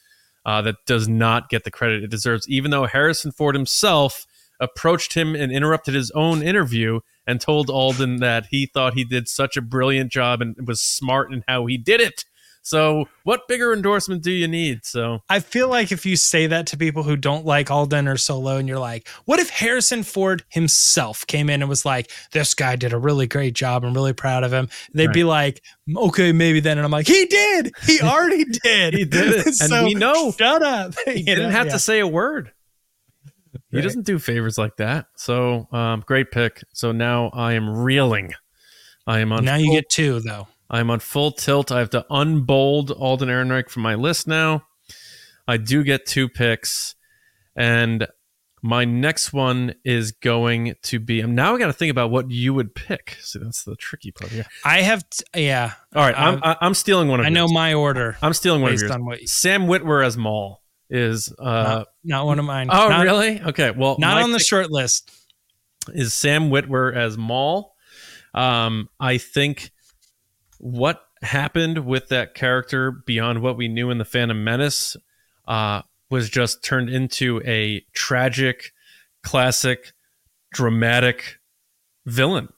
uh, 0.47 0.63
that 0.63 0.77
does 0.87 1.07
not 1.07 1.49
get 1.51 1.65
the 1.65 1.71
credit 1.71 2.03
it 2.03 2.11
deserves, 2.11 2.49
even 2.49 2.71
though 2.71 2.87
Harrison 2.87 3.31
Ford 3.31 3.55
himself 3.55 4.27
approached 4.61 5.15
him 5.15 5.35
and 5.35 5.53
interrupted 5.53 5.95
his 5.95 6.11
own 6.13 6.43
interview 6.43 7.01
and 7.27 7.41
told 7.41 7.71
Alden 7.71 8.17
that 8.17 8.47
he 8.51 8.67
thought 8.67 8.95
he 8.95 9.05
did 9.05 9.29
such 9.29 9.57
a 9.57 9.63
brilliant 9.63 10.11
job 10.11 10.41
and 10.41 10.57
was 10.67 10.81
smart 10.81 11.33
in 11.33 11.45
how 11.47 11.67
he 11.67 11.77
did 11.79 12.01
it. 12.01 12.25
So, 12.65 13.09
what 13.25 13.49
bigger 13.49 13.73
endorsement 13.73 14.23
do 14.23 14.31
you 14.31 14.47
need? 14.47 14.85
So, 14.85 15.19
I 15.29 15.41
feel 15.41 15.69
like 15.69 15.91
if 15.91 16.07
you 16.07 16.15
say 16.15 16.47
that 16.47 16.69
to 16.69 16.77
people 16.77 17.03
who 17.03 17.17
don't 17.17 17.45
like 17.45 17.73
Alden 17.73 18.07
or 18.07 18.17
Solo, 18.17 18.57
and 18.57 18.69
you're 18.69 18.79
like, 18.79 19.09
what 19.25 19.41
if 19.41 19.51
Harrison 19.51 20.05
Ford 20.05 20.45
himself 20.49 21.27
came 21.27 21.51
in 21.51 21.61
and 21.61 21.69
was 21.69 21.85
like, 21.85 22.13
this 22.31 22.55
guy 22.55 22.77
did 22.77 22.93
a 22.93 22.99
really 22.99 23.27
great 23.27 23.55
job. 23.55 23.85
I'm 23.85 23.95
really 23.95 24.13
proud 24.13 24.45
of 24.45 24.53
him. 24.53 24.69
They'd 24.95 25.13
be 25.13 25.25
like, 25.25 25.61
okay, 25.95 26.31
maybe 26.31 26.61
then. 26.61 26.79
And 26.79 26.85
I'm 26.85 26.93
like, 26.93 27.09
he 27.09 27.27
did. 27.27 27.73
He 27.85 28.01
already 28.03 28.45
did. 28.45 28.95
He 28.95 29.05
did 29.05 29.47
it. 29.47 29.61
And 29.73 29.85
we 29.85 29.95
know. 29.95 30.31
Shut 30.31 30.63
up. 30.63 30.95
he 31.05 31.25
didn't 31.25 31.51
have 31.51 31.69
to 31.69 31.79
say 31.81 31.99
a 31.99 32.07
word. 32.07 32.53
He 33.73 33.79
Right. 33.79 33.83
doesn't 33.85 34.05
do 34.07 34.19
favors 34.21 34.57
like 34.59 34.77
that. 34.77 35.07
So, 35.17 35.67
um, 35.73 36.05
great 36.07 36.31
pick. 36.31 36.63
So 36.73 36.93
now 36.93 37.31
I 37.35 37.55
am 37.55 37.69
reeling. 37.69 38.35
I 39.07 39.19
am 39.21 39.33
on. 39.33 39.45
Now 39.45 39.57
you 39.57 39.73
get 39.73 39.89
two, 39.89 40.21
though. 40.21 40.47
I'm 40.71 40.91
on 40.91 41.01
full 41.01 41.33
tilt. 41.33 41.73
I 41.73 41.81
have 41.81 41.91
to 41.91 42.07
unbold 42.11 42.91
Alden 42.93 43.29
Ehrenreich 43.29 43.69
from 43.71 43.83
my 43.83 43.95
list 43.97 44.29
now. 44.29 44.63
I 45.49 45.57
do 45.57 45.83
get 45.83 46.07
two 46.07 46.29
picks, 46.29 46.95
and 47.57 48.07
my 48.63 48.85
next 48.85 49.33
one 49.33 49.75
is 49.85 50.13
going 50.13 50.75
to 50.85 51.01
be. 51.01 51.21
I'm 51.21 51.35
now 51.35 51.55
I 51.55 51.59
got 51.59 51.67
to 51.67 51.73
think 51.73 51.91
about 51.91 52.11
what 52.13 52.31
you 52.31 52.55
would 52.55 52.75
pick. 52.77 53.17
See, 53.21 53.41
that's 53.43 53.65
the 53.65 53.75
tricky 53.75 54.13
part 54.13 54.31
here. 54.31 54.47
I 54.65 54.83
have, 54.83 55.03
t- 55.11 55.25
yeah. 55.45 55.73
All 55.97 56.03
right, 56.05 56.15
I'm 56.17 56.35
Um, 56.35 56.41
I- 56.45 56.57
I'm 56.61 56.75
stealing 56.75 57.09
one 57.09 57.19
of. 57.21 57.27
I 57.27 57.29
know 57.31 57.49
my 57.49 57.75
order 57.75 58.17
I'm 58.23 58.33
stealing 58.35 58.63
one 58.63 58.71
of 58.71 58.75
based 58.75 58.83
yours. 58.83 58.93
on 58.93 59.05
what 59.05 59.21
you 59.23 59.27
Sam 59.27 59.63
Witwer 59.67 60.07
as 60.07 60.17
Maul 60.17 60.62
is. 60.93 61.33
Uh, 61.39 61.63
not, 61.63 61.87
not 62.05 62.27
one 62.27 62.39
of 62.39 62.45
mine. 62.45 62.69
oh, 62.71 62.89
not, 62.89 63.03
really? 63.03 63.41
Okay. 63.41 63.71
Well, 63.73 63.97
Not 63.99 64.23
on 64.23 64.31
the 64.33 64.39
short 64.39 64.71
list. 64.71 65.11
is 65.89 66.15
Sam 66.15 66.51
Witwer 66.51 66.95
as 66.95 67.19
Maul. 67.19 67.75
Um, 68.35 68.89
I 69.01 69.19
think 69.19 69.73
what 70.59 71.03
happened 71.23 71.85
with 71.87 72.09
that 72.09 72.35
character 72.35 72.91
beyond 72.93 73.43
what 73.43 73.57
we 73.57 73.69
knew 73.69 73.91
in 73.91 73.99
the 73.99 74.05
Phantom 74.05 74.43
Menace 74.45 74.97
uh, 75.49 75.83
was 76.11 76.29
just 76.31 76.63
turned 76.65 76.89
into 76.89 77.41
a 77.45 77.85
tragic, 77.95 78.73
classic, 79.23 79.93
dramatic 80.53 81.39
villain. 82.07 82.49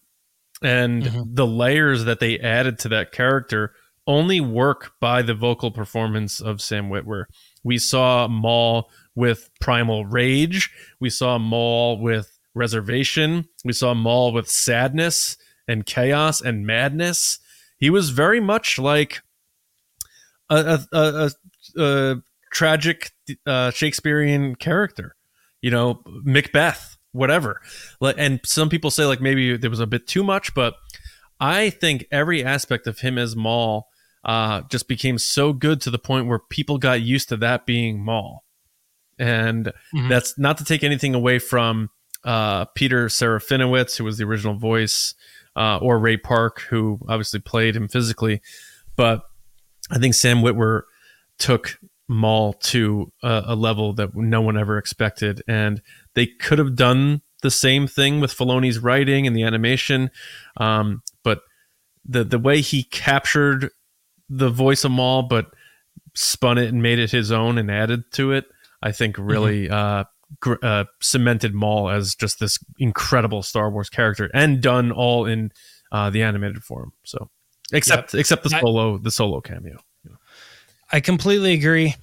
And 0.63 1.03
Mhm. 1.03 1.25
the 1.35 1.47
layers 1.47 2.05
that 2.05 2.21
they 2.21 2.39
added 2.39 2.79
to 2.81 2.89
that 2.91 3.13
character 3.13 3.75
only 4.07 4.41
work 4.41 4.93
by 5.01 5.23
the 5.23 5.35
vocal 5.35 5.71
performance 5.71 6.41
of 6.41 6.61
Sam 6.63 6.89
Witwer. 6.91 7.25
We 7.65 7.79
saw 7.79 8.29
Maul 8.29 8.91
with 9.15 9.51
primal 9.61 10.05
rage. 10.07 10.71
We 11.01 11.11
saw 11.11 11.39
Maul 11.39 12.01
with 12.01 12.39
reservation. 12.55 13.49
We 13.65 13.73
saw 13.73 13.95
Maul 13.95 14.33
with 14.33 14.49
sadness 14.49 15.37
and 15.67 15.87
chaos 15.87 16.41
and 16.41 16.67
madness. 16.67 17.39
He 17.79 17.91
was 17.91 18.11
very 18.11 18.41
much 18.41 18.79
like 18.79 19.23
a, 20.51 20.81
a, 20.93 20.99
a, 20.99 21.31
a, 21.83 22.17
tragic 22.53 23.11
uh, 23.47 23.71
Shakespearean 23.73 24.55
character, 24.55 25.17
you 25.61 25.71
know, 25.71 26.03
Macbeth, 26.07 26.97
whatever. 27.11 27.61
And 28.01 28.41
some 28.45 28.69
people 28.69 28.91
say 28.93 29.05
like 29.07 29.21
maybe 29.21 29.57
there 29.57 29.71
was 29.71 29.81
a 29.81 29.87
bit 29.87 30.07
too 30.07 30.23
much, 30.23 30.55
but 30.55 30.75
I 31.41 31.71
think 31.71 32.07
every 32.13 32.45
aspect 32.45 32.87
of 32.87 33.01
him 33.01 33.19
as 33.19 33.35
Maul 33.35 33.89
uh, 34.25 34.63
just 34.71 34.89
became 34.89 35.19
so 35.19 35.53
good 35.53 35.81
to 35.83 35.91
the 35.91 35.99
point 35.99 36.27
where 36.27 36.39
people 36.39 36.79
got 36.79 37.03
used 37.03 37.29
to 37.29 37.37
that 37.39 37.67
being 37.67 38.03
Maul. 38.03 38.45
And 39.19 39.73
Mhm. 39.95 40.09
that's 40.09 40.39
not 40.39 40.59
to 40.59 40.65
take 40.65 40.83
anything 40.83 41.15
away 41.15 41.39
from 41.39 41.91
uh, 42.25 42.65
Peter 42.75 43.09
Serafinowicz, 43.09 43.99
who 43.99 44.05
was 44.05 44.17
the 44.17 44.25
original 44.25 44.55
voice, 44.55 45.15
uh, 45.57 45.77
or 45.77 45.99
Ray 45.99 46.17
Park, 46.17 46.63
who 46.71 46.99
obviously 47.07 47.39
played 47.39 47.77
him 47.77 47.87
physically. 47.87 48.41
But 48.97 49.23
I 49.91 49.99
think 49.99 50.15
Sam 50.15 50.39
Witwer 50.39 50.83
took 51.39 51.79
Maul 52.09 52.55
to 52.55 53.13
a, 53.23 53.43
a 53.49 53.55
level 53.55 53.93
that 53.95 54.15
no 54.15 54.41
one 54.41 54.57
ever 54.57 54.79
expected, 54.79 55.43
and 55.47 55.83
they 56.15 56.27
could 56.27 56.59
have 56.59 56.77
done 56.77 57.21
the 57.43 57.51
same 57.51 57.87
thing 57.87 58.21
with 58.21 58.35
Filoni's 58.35 58.79
writing 58.79 59.27
and 59.27 59.37
the 59.37 59.43
animation, 59.43 60.11
um, 60.57 61.03
but 61.23 61.43
the 62.07 62.25
the 62.25 62.39
way 62.39 62.63
he 62.63 62.85
captured 62.85 63.71
the 64.37 64.51
voice 64.51 64.85
of 64.85 64.91
Maul, 64.91 65.23
but 65.23 65.47
spun 66.15 66.59
it 66.59 66.69
and 66.69 66.83
made 66.83 66.99
it 66.99 67.11
his 67.11 67.33
own 67.33 67.59
and 67.59 67.71
added 67.71 68.11
to 68.13 68.33
it, 68.33 68.45
I 68.83 68.93
think 68.93 69.17
really 69.19 69.69
uh, 69.71 70.05
gr- 70.41 70.63
uh, 70.63 70.85
cemented 71.01 71.55
Maul 71.55 71.91
as 71.91 72.15
just 72.15 72.41
this 72.41 72.59
incredible 72.79 73.43
Star 73.43 73.71
Wars 73.71 73.89
character, 73.89 74.31
and 74.35 74.61
done 74.61 74.93
all 74.93 75.27
in 75.27 75.53
uh, 75.93 76.11
the 76.11 76.23
animated 76.23 76.63
form. 76.63 76.93
So, 77.05 77.31
except 77.73 78.15
except 78.15 78.45
the 78.45 78.57
I- 78.57 78.61
solo 78.61 78.99
the 78.99 79.11
solo 79.11 79.41
cameo. 79.41 79.79
I 80.93 81.01
completely 81.01 81.55
agree 81.55 81.97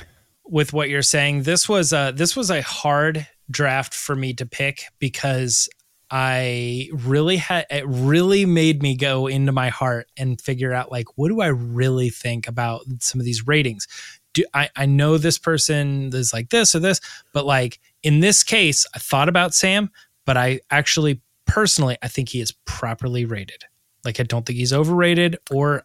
with 0.45 0.73
what 0.73 0.89
you're 0.89 1.01
saying. 1.01 1.43
This 1.43 1.69
was 1.69 1.93
a 1.93 2.11
this 2.15 2.35
was 2.35 2.49
a 2.49 2.61
hard 2.61 3.27
draft 3.49 3.93
for 3.93 4.15
me 4.15 4.33
to 4.33 4.45
pick 4.45 4.83
because 4.99 5.69
I 6.11 6.89
really 6.91 7.37
had 7.37 7.65
it 7.69 7.87
really 7.87 8.45
made 8.45 8.83
me 8.83 8.97
go 8.97 9.27
into 9.27 9.53
my 9.53 9.69
heart 9.69 10.07
and 10.17 10.39
figure 10.39 10.73
out 10.73 10.91
like 10.91 11.17
what 11.17 11.29
do 11.29 11.39
I 11.39 11.47
really 11.47 12.09
think 12.09 12.47
about 12.49 12.81
some 12.99 13.21
of 13.21 13.25
these 13.25 13.47
ratings. 13.47 13.87
Do 14.33 14.43
I, 14.53 14.69
I 14.75 14.85
know 14.85 15.17
this 15.17 15.37
person 15.37 16.09
is 16.13 16.33
like 16.33 16.49
this 16.49 16.75
or 16.75 16.79
this, 16.79 16.99
but 17.33 17.45
like 17.45 17.79
in 18.03 18.19
this 18.19 18.43
case, 18.43 18.85
I 18.93 18.99
thought 18.99 19.29
about 19.29 19.53
Sam, 19.53 19.89
but 20.25 20.35
I 20.35 20.59
actually 20.69 21.21
personally 21.45 21.97
I 22.01 22.09
think 22.09 22.29
he 22.29 22.41
is 22.41 22.51
properly 22.65 23.23
rated. 23.23 23.63
Like 24.03 24.19
I 24.19 24.23
don't 24.23 24.45
think 24.45 24.57
he's 24.57 24.73
overrated 24.73 25.37
or 25.49 25.83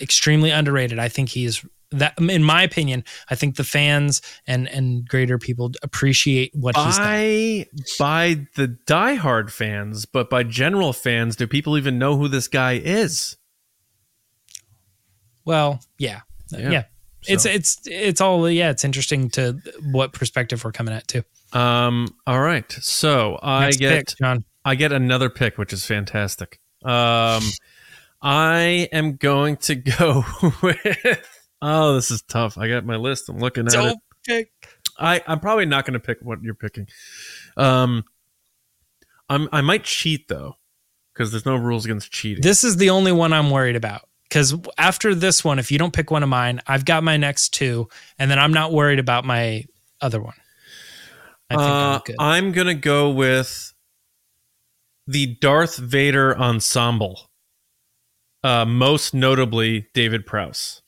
extremely 0.00 0.50
underrated. 0.50 0.98
I 0.98 1.08
think 1.08 1.28
he 1.28 1.44
is 1.44 1.64
that 1.92 2.14
in 2.20 2.42
my 2.42 2.62
opinion, 2.62 3.04
I 3.28 3.34
think 3.34 3.56
the 3.56 3.64
fans 3.64 4.22
and 4.46 4.68
and 4.68 5.08
greater 5.08 5.38
people 5.38 5.72
appreciate 5.82 6.52
what 6.54 6.76
he's 6.76 6.96
done. 6.96 7.06
By 7.06 7.66
by 7.98 8.46
the 8.56 8.76
diehard 8.86 9.50
fans, 9.50 10.06
but 10.06 10.30
by 10.30 10.42
general 10.42 10.92
fans, 10.92 11.36
do 11.36 11.46
people 11.46 11.76
even 11.76 11.98
know 11.98 12.16
who 12.16 12.28
this 12.28 12.48
guy 12.48 12.74
is? 12.74 13.36
Well, 15.44 15.80
yeah. 15.98 16.20
Yeah. 16.50 16.70
Yeah. 16.70 16.84
It's 17.26 17.44
it's 17.44 17.80
it's 17.84 18.20
all 18.20 18.48
yeah, 18.48 18.70
it's 18.70 18.84
interesting 18.84 19.28
to 19.30 19.58
what 19.92 20.12
perspective 20.12 20.64
we're 20.64 20.72
coming 20.72 20.94
at 20.94 21.06
too. 21.06 21.22
Um. 21.52 22.14
All 22.26 22.40
right. 22.40 22.70
So 22.72 23.38
I 23.42 23.66
Next 23.66 23.76
get 23.78 23.98
pick, 23.98 24.18
John. 24.18 24.44
I 24.64 24.74
get 24.74 24.92
another 24.92 25.28
pick, 25.28 25.58
which 25.58 25.72
is 25.72 25.84
fantastic. 25.84 26.60
Um, 26.82 27.42
I 28.22 28.88
am 28.92 29.16
going 29.16 29.56
to 29.58 29.74
go 29.74 30.24
with. 30.62 31.39
Oh, 31.62 31.94
this 31.94 32.10
is 32.10 32.22
tough. 32.22 32.56
I 32.58 32.68
got 32.68 32.84
my 32.84 32.96
list. 32.96 33.28
I'm 33.28 33.38
looking 33.38 33.66
at 33.66 33.74
it. 33.74 33.76
Don't 33.76 33.98
pick. 34.26 34.50
I 34.98 35.22
I'm 35.26 35.40
probably 35.40 35.66
not 35.66 35.84
going 35.84 35.94
to 35.94 36.00
pick 36.00 36.18
what 36.22 36.42
you're 36.42 36.54
picking. 36.54 36.86
Um, 37.56 38.04
I'm 39.28 39.48
I 39.52 39.60
might 39.60 39.84
cheat 39.84 40.28
though, 40.28 40.56
because 41.12 41.30
there's 41.30 41.46
no 41.46 41.56
rules 41.56 41.84
against 41.84 42.12
cheating. 42.12 42.42
This 42.42 42.64
is 42.64 42.76
the 42.76 42.90
only 42.90 43.12
one 43.12 43.32
I'm 43.32 43.50
worried 43.50 43.76
about. 43.76 44.02
Because 44.24 44.54
after 44.78 45.12
this 45.14 45.44
one, 45.44 45.58
if 45.58 45.72
you 45.72 45.78
don't 45.78 45.92
pick 45.92 46.10
one 46.10 46.22
of 46.22 46.28
mine, 46.28 46.60
I've 46.66 46.84
got 46.84 47.02
my 47.02 47.16
next 47.16 47.50
two, 47.50 47.88
and 48.16 48.30
then 48.30 48.38
I'm 48.38 48.52
not 48.52 48.72
worried 48.72 49.00
about 49.00 49.24
my 49.24 49.64
other 50.00 50.20
one. 50.20 50.34
I 51.50 51.56
think 51.56 51.68
uh, 51.68 51.72
I'm 51.74 52.00
good. 52.04 52.16
I'm 52.20 52.52
gonna 52.52 52.74
go 52.74 53.10
with 53.10 53.74
the 55.06 55.34
Darth 55.40 55.76
Vader 55.76 56.38
ensemble. 56.38 57.28
Uh, 58.42 58.64
most 58.64 59.12
notably 59.12 59.88
David 59.92 60.24
Prowse. 60.26 60.79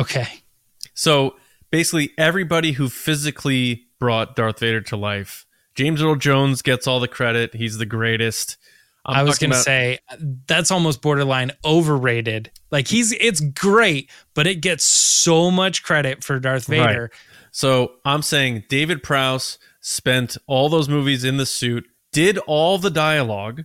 Okay. 0.00 0.28
So 0.94 1.36
basically, 1.70 2.10
everybody 2.18 2.72
who 2.72 2.88
physically 2.88 3.86
brought 3.98 4.36
Darth 4.36 4.60
Vader 4.60 4.80
to 4.82 4.96
life, 4.96 5.46
James 5.74 6.02
Earl 6.02 6.16
Jones 6.16 6.62
gets 6.62 6.86
all 6.86 7.00
the 7.00 7.08
credit. 7.08 7.54
He's 7.54 7.78
the 7.78 7.86
greatest. 7.86 8.56
I'm 9.08 9.16
i 9.16 9.22
was 9.22 9.38
going 9.38 9.50
to 9.50 9.56
about- 9.56 9.64
say 9.64 9.98
that's 10.46 10.70
almost 10.70 11.00
borderline 11.00 11.52
overrated. 11.64 12.50
Like 12.70 12.88
he's 12.88 13.12
it's 13.12 13.40
great, 13.40 14.10
but 14.34 14.46
it 14.46 14.56
gets 14.56 14.84
so 14.84 15.50
much 15.50 15.82
credit 15.84 16.24
for 16.24 16.38
Darth 16.40 16.68
Right. 16.68 16.78
Vader. 16.86 17.10
So 17.52 17.92
I'm 18.04 18.22
saying 18.22 18.64
David 18.68 19.02
Prowse 19.02 19.58
spent 19.80 20.36
all 20.48 20.68
those 20.68 20.88
movies 20.88 21.22
in 21.24 21.36
the 21.36 21.46
suit, 21.46 21.86
did 22.12 22.36
all 22.48 22.78
the 22.78 22.90
dialogue, 22.90 23.62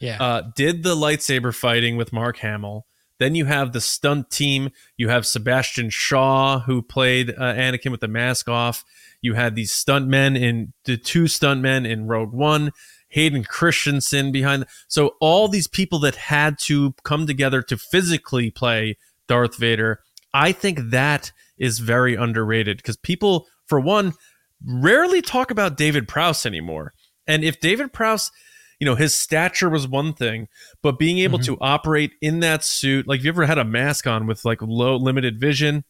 Yeah. 0.00 0.22
uh, 0.22 0.42
did 0.54 0.82
the 0.82 0.94
lightsaber 0.94 1.54
fighting 1.54 1.96
with 1.96 2.12
Mark 2.12 2.36
Hamill. 2.38 2.86
Then 3.22 3.36
you 3.36 3.44
have 3.44 3.72
the 3.72 3.80
stunt 3.80 4.30
team. 4.30 4.70
You 4.96 5.08
have 5.08 5.24
Sebastian 5.24 5.90
Shaw, 5.90 6.58
who 6.58 6.82
played 6.82 7.30
uh, 7.30 7.54
Anakin 7.54 7.92
with 7.92 8.00
the 8.00 8.08
mask 8.08 8.48
off. 8.48 8.84
You 9.20 9.34
had 9.34 9.54
these 9.54 9.70
stuntmen 9.70 10.36
in 10.36 10.72
the 10.86 10.96
two 10.96 11.24
stuntmen 11.24 11.88
in 11.88 12.08
Rogue 12.08 12.32
One, 12.32 12.72
Hayden 13.10 13.44
Christensen 13.44 14.32
behind. 14.32 14.66
So 14.88 15.14
all 15.20 15.46
these 15.46 15.68
people 15.68 16.00
that 16.00 16.16
had 16.16 16.58
to 16.62 16.96
come 17.04 17.28
together 17.28 17.62
to 17.62 17.76
physically 17.76 18.50
play 18.50 18.98
Darth 19.28 19.56
Vader. 19.56 20.00
I 20.34 20.50
think 20.50 20.90
that 20.90 21.30
is 21.56 21.78
very 21.78 22.16
underrated 22.16 22.78
because 22.78 22.96
people, 22.96 23.46
for 23.66 23.78
one, 23.78 24.14
rarely 24.66 25.22
talk 25.22 25.52
about 25.52 25.76
David 25.76 26.08
Prowse 26.08 26.44
anymore. 26.44 26.92
And 27.28 27.44
if 27.44 27.60
David 27.60 27.92
Prowse, 27.92 28.32
you 28.82 28.86
know, 28.86 28.96
his 28.96 29.14
stature 29.14 29.70
was 29.70 29.86
one 29.86 30.12
thing, 30.12 30.48
but 30.82 30.98
being 30.98 31.20
able 31.20 31.38
mm-hmm. 31.38 31.54
to 31.54 31.60
operate 31.60 32.14
in 32.20 32.40
that 32.40 32.64
suit, 32.64 33.06
like, 33.06 33.20
have 33.20 33.24
you 33.24 33.30
ever 33.30 33.46
had 33.46 33.56
a 33.56 33.64
mask 33.64 34.08
on 34.08 34.26
with 34.26 34.44
like 34.44 34.60
low 34.60 34.96
limited 34.96 35.38
vision 35.38 35.84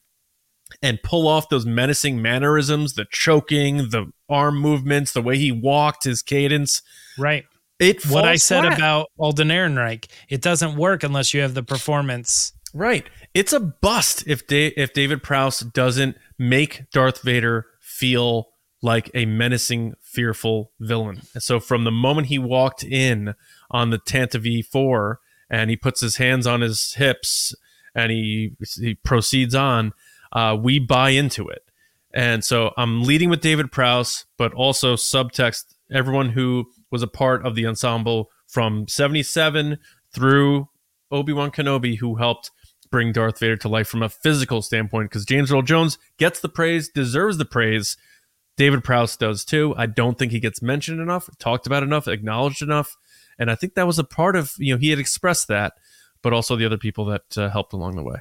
and 0.83 1.03
pull 1.03 1.27
off 1.27 1.49
those 1.49 1.65
menacing 1.65 2.21
mannerisms, 2.21 2.93
the 2.93 3.07
choking, 3.11 3.89
the 3.89 4.13
arm 4.29 4.59
movements, 4.59 5.13
the 5.13 5.23
way 5.23 5.39
he 5.39 5.51
walked, 5.51 6.05
his 6.05 6.21
cadence? 6.21 6.83
right. 7.19 7.47
It 7.79 8.05
What 8.05 8.27
I 8.27 8.37
said 8.37 8.61
flat. 8.61 8.77
about 8.77 9.09
Alden 9.19 9.49
Ehrenreich, 9.49 10.05
it 10.29 10.43
doesn't 10.43 10.77
work 10.77 11.03
unless 11.03 11.33
you 11.33 11.41
have 11.41 11.55
the 11.55 11.63
performance. 11.63 12.53
Right. 12.75 13.09
It's 13.33 13.55
a 13.55 13.61
bust 13.61 14.25
if 14.27 14.47
da- 14.47 14.75
if 14.77 14.93
David 14.93 15.23
Prowse 15.23 15.61
doesn't 15.61 16.19
make 16.39 16.91
Darth 16.93 17.23
Vader 17.23 17.65
feel 17.81 18.52
like 18.83 19.11
a 19.15 19.25
menacing, 19.25 19.95
fearful 20.01 20.73
villain. 20.81 21.23
And 21.35 21.43
so 21.43 21.61
from 21.61 21.85
the 21.85 21.91
moment 21.91 22.27
he 22.27 22.39
walked 22.39 22.83
in 22.83 23.35
on 23.71 23.91
the 23.91 23.99
Tantive 23.99 24.67
4 24.67 25.21
and 25.49 25.71
he 25.71 25.77
puts 25.77 26.01
his 26.01 26.17
hands 26.17 26.47
on 26.47 26.61
his 26.61 26.95
hips 26.95 27.55
and 27.95 28.11
he 28.11 28.53
he 28.81 28.95
proceeds 28.95 29.55
on, 29.55 29.93
uh, 30.33 30.57
we 30.61 30.79
buy 30.79 31.11
into 31.11 31.49
it. 31.49 31.63
And 32.13 32.45
so 32.45 32.73
I'm 32.77 33.05
leading 33.05 33.31
with 33.31 33.41
David 33.41 33.73
Prowse, 33.73 34.27
but 34.37 34.53
also 34.53 34.97
subtext 34.97 35.75
everyone 35.91 36.31
who 36.31 36.67
was 36.91 37.03
a 37.03 37.07
part 37.07 37.47
of 37.47 37.55
the 37.55 37.67
ensemble 37.67 38.31
from 38.47 38.87
77 38.89 39.79
through 40.15 40.69
Obi-Wan 41.11 41.51
Kenobi 41.51 41.99
who 41.99 42.17
helped 42.17 42.51
bring 42.91 43.13
Darth 43.13 43.39
Vader 43.39 43.57
to 43.57 43.69
life 43.69 43.89
from 43.89 44.03
a 44.03 44.09
physical 44.09 44.63
standpoint 44.63 45.11
because 45.11 45.25
James 45.25 45.51
Earl 45.51 45.63
Jones 45.63 45.99
gets 46.19 46.41
the 46.41 46.49
praise, 46.49 46.89
deserves 46.89 47.39
the 47.39 47.45
praise. 47.45 47.97
David 48.63 48.85
Prowse 48.85 49.17
does 49.17 49.45
too. 49.45 49.75
I 49.77 49.87
don't 49.87 50.17
think 50.17 50.31
he 50.31 50.39
gets 50.39 50.63
mentioned 50.63 51.01
enough, 51.01 51.29
talked 51.41 51.67
about 51.67 51.83
enough, 51.83 52.07
acknowledged 52.07 52.63
enough, 52.63 52.97
and 53.37 53.51
I 53.51 53.57
think 53.57 53.75
that 53.75 53.89
was 53.89 53.99
a 53.99 54.05
part 54.05 54.37
of 54.37 54.53
you 54.57 54.73
know 54.73 54.79
he 54.79 54.91
had 54.91 55.01
expressed 55.01 55.49
that, 55.49 55.73
but 56.23 56.33
also 56.33 56.55
the 56.55 56.65
other 56.65 56.79
people 56.79 57.05
that 57.07 57.37
uh, 57.37 57.51
helped 57.51 57.73
along 57.73 57.97
the 57.97 58.05
way. 58.05 58.19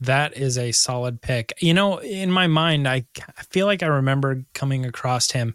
That 0.00 0.36
is 0.36 0.58
a 0.58 0.70
solid 0.72 1.22
pick. 1.22 1.54
You 1.60 1.72
know, 1.72 1.96
in 1.96 2.30
my 2.30 2.46
mind, 2.46 2.86
I, 2.86 3.06
I 3.38 3.42
feel 3.48 3.64
like 3.64 3.82
I 3.82 3.86
remember 3.86 4.44
coming 4.52 4.84
across 4.84 5.30
him 5.30 5.54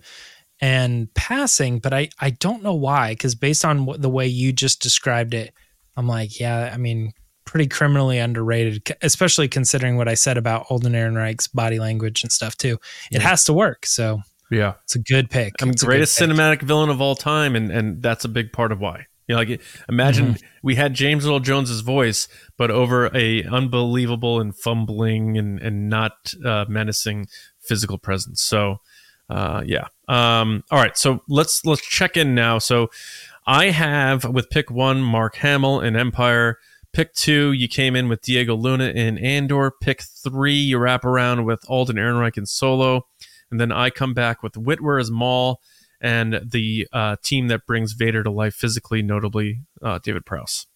and 0.60 1.14
passing, 1.14 1.78
but 1.78 1.94
I, 1.94 2.10
I 2.20 2.32
don't 2.32 2.64
know 2.64 2.74
why. 2.74 3.12
Because 3.12 3.36
based 3.36 3.64
on 3.64 3.86
what, 3.86 4.02
the 4.02 4.10
way 4.10 4.26
you 4.26 4.52
just 4.52 4.82
described 4.82 5.36
it, 5.36 5.54
I'm 5.96 6.08
like, 6.08 6.40
yeah, 6.40 6.72
I 6.74 6.78
mean, 6.78 7.14
pretty 7.46 7.68
criminally 7.68 8.18
underrated, 8.18 8.88
especially 9.02 9.48
considering 9.48 9.98
what 9.98 10.08
I 10.08 10.14
said 10.16 10.38
about 10.38 10.66
Alden 10.70 10.94
Ehrenreich's 10.94 11.48
body 11.48 11.80
language 11.80 12.24
and 12.24 12.32
stuff 12.32 12.58
too. 12.58 12.80
It 13.12 13.22
has 13.22 13.44
to 13.46 13.54
work, 13.54 13.86
so 13.86 14.22
Yeah, 14.52 14.74
it's 14.84 14.96
a 14.96 15.00
good 15.00 15.30
pick. 15.30 15.54
I 15.62 15.66
mean, 15.66 15.74
It's 15.74 15.84
a 15.84 15.86
greatest 15.86 16.18
pick. 16.20 16.30
cinematic 16.30 16.62
villain 16.62 16.90
of 16.90 17.02
all 17.02 17.16
time, 17.16 17.56
and 17.56 17.72
and 17.72 18.02
that's 18.02 18.26
a 18.26 18.30
big 18.30 18.52
part 18.52 18.72
of 18.72 18.80
why. 18.80 19.06
You 19.28 19.34
know, 19.36 19.40
like 19.42 19.62
imagine 19.90 20.26
Mm-hmm. 20.36 20.46
we 20.62 20.76
had 20.76 20.94
James 20.94 21.26
Earl 21.26 21.40
Jones's 21.40 21.82
voice, 21.82 22.28
but 22.58 22.70
over 22.70 23.10
a 23.16 23.44
unbelievable 23.44 24.40
and 24.40 24.56
fumbling 24.56 25.38
and 25.38 25.60
and 25.60 25.90
not 25.90 26.34
uh, 26.46 26.66
menacing 26.70 27.28
physical 27.60 27.98
presence. 27.98 28.42
So, 28.44 28.82
uh, 29.30 29.64
yeah. 29.66 29.88
Um, 30.08 30.64
all 30.70 30.78
right, 30.80 30.96
so 30.96 31.22
let's 31.28 31.66
let's 31.66 31.82
check 31.82 32.16
in 32.18 32.36
now. 32.36 32.60
So, 32.60 32.92
I 33.48 33.72
have 33.72 34.26
with 34.26 34.52
pick 34.52 34.70
one 34.70 35.02
Mark 35.02 35.38
Hamill 35.38 35.82
in 35.82 35.96
Empire. 35.96 36.60
Pick 36.96 37.14
two, 37.14 37.52
you 37.52 37.68
came 37.68 37.94
in 37.94 38.08
with 38.08 38.22
Diego 38.22 38.56
Luna 38.56 38.86
in 38.86 39.18
Andor. 39.18 39.70
Pick 39.70 40.02
three, 40.02 40.56
you 40.56 40.78
wrap 40.78 41.04
around 41.04 41.44
with 41.44 41.62
Alden 41.68 41.98
Ehrenreich 41.98 42.38
in 42.38 42.46
Solo. 42.46 43.06
And 43.52 43.60
then 43.60 43.70
I 43.70 43.90
come 43.90 44.14
back 44.14 44.42
with 44.42 44.54
Witwer 44.54 45.02
as 45.02 45.12
Maul 45.12 45.60
and 46.00 46.40
the 46.42 46.88
uh, 46.94 47.18
team 47.22 47.50
that 47.50 47.66
brings 47.66 47.92
Vader 47.92 48.24
to 48.24 48.32
life 48.32 48.56
physically, 48.56 49.02
notably 49.02 49.60
uh, 49.82 50.00
David 50.02 50.26
Prowse. 50.26 50.68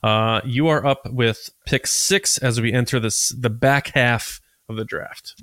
Uh, 0.00 0.42
you 0.44 0.68
are 0.68 0.86
up 0.86 1.00
with 1.10 1.50
pick 1.66 1.88
six 1.88 2.38
as 2.38 2.60
we 2.60 2.72
enter 2.72 3.00
this 3.00 3.30
the 3.30 3.50
back 3.50 3.88
half 3.88 4.40
of 4.68 4.76
the 4.76 4.84
draft. 4.84 5.42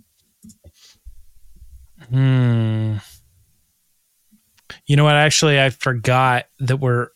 Hmm. 2.09 2.99
You 4.85 4.95
know 4.95 5.03
what? 5.03 5.15
Actually, 5.15 5.59
I 5.59 5.71
forgot 5.71 6.45
that 6.59 6.77
we're 6.77 7.09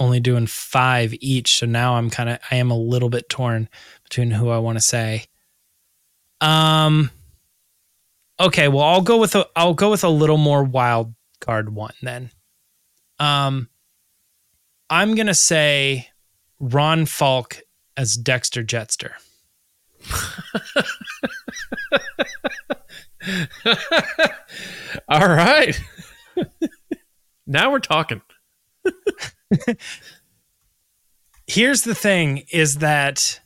only 0.00 0.18
doing 0.18 0.46
five 0.46 1.14
each. 1.20 1.58
So 1.58 1.66
now 1.66 1.94
I'm 1.94 2.10
kind 2.10 2.30
of 2.30 2.38
I 2.50 2.56
am 2.56 2.70
a 2.70 2.76
little 2.76 3.10
bit 3.10 3.28
torn 3.28 3.68
between 4.02 4.30
who 4.32 4.48
I 4.48 4.58
want 4.58 4.78
to 4.78 4.84
say. 4.84 5.26
Um 6.40 7.10
okay, 8.40 8.66
well 8.68 8.84
I'll 8.84 9.02
go 9.02 9.18
with 9.18 9.34
a 9.36 9.46
I'll 9.54 9.74
go 9.74 9.90
with 9.90 10.02
a 10.02 10.08
little 10.08 10.38
more 10.38 10.64
wild 10.64 11.14
card 11.40 11.72
one 11.74 11.94
then. 12.02 12.30
Um 13.18 13.68
I'm 14.88 15.14
gonna 15.14 15.34
say 15.34 16.08
Ron 16.58 17.06
Falk 17.06 17.60
as 17.96 18.16
Dexter 18.16 18.64
Jettster. 18.64 19.12
All 25.08 25.28
right. 25.28 25.78
now 27.46 27.70
we're 27.70 27.78
talking. 27.78 28.22
Here's 31.46 31.82
the 31.82 31.94
thing 31.94 32.44
is 32.52 32.76
that 32.78 33.40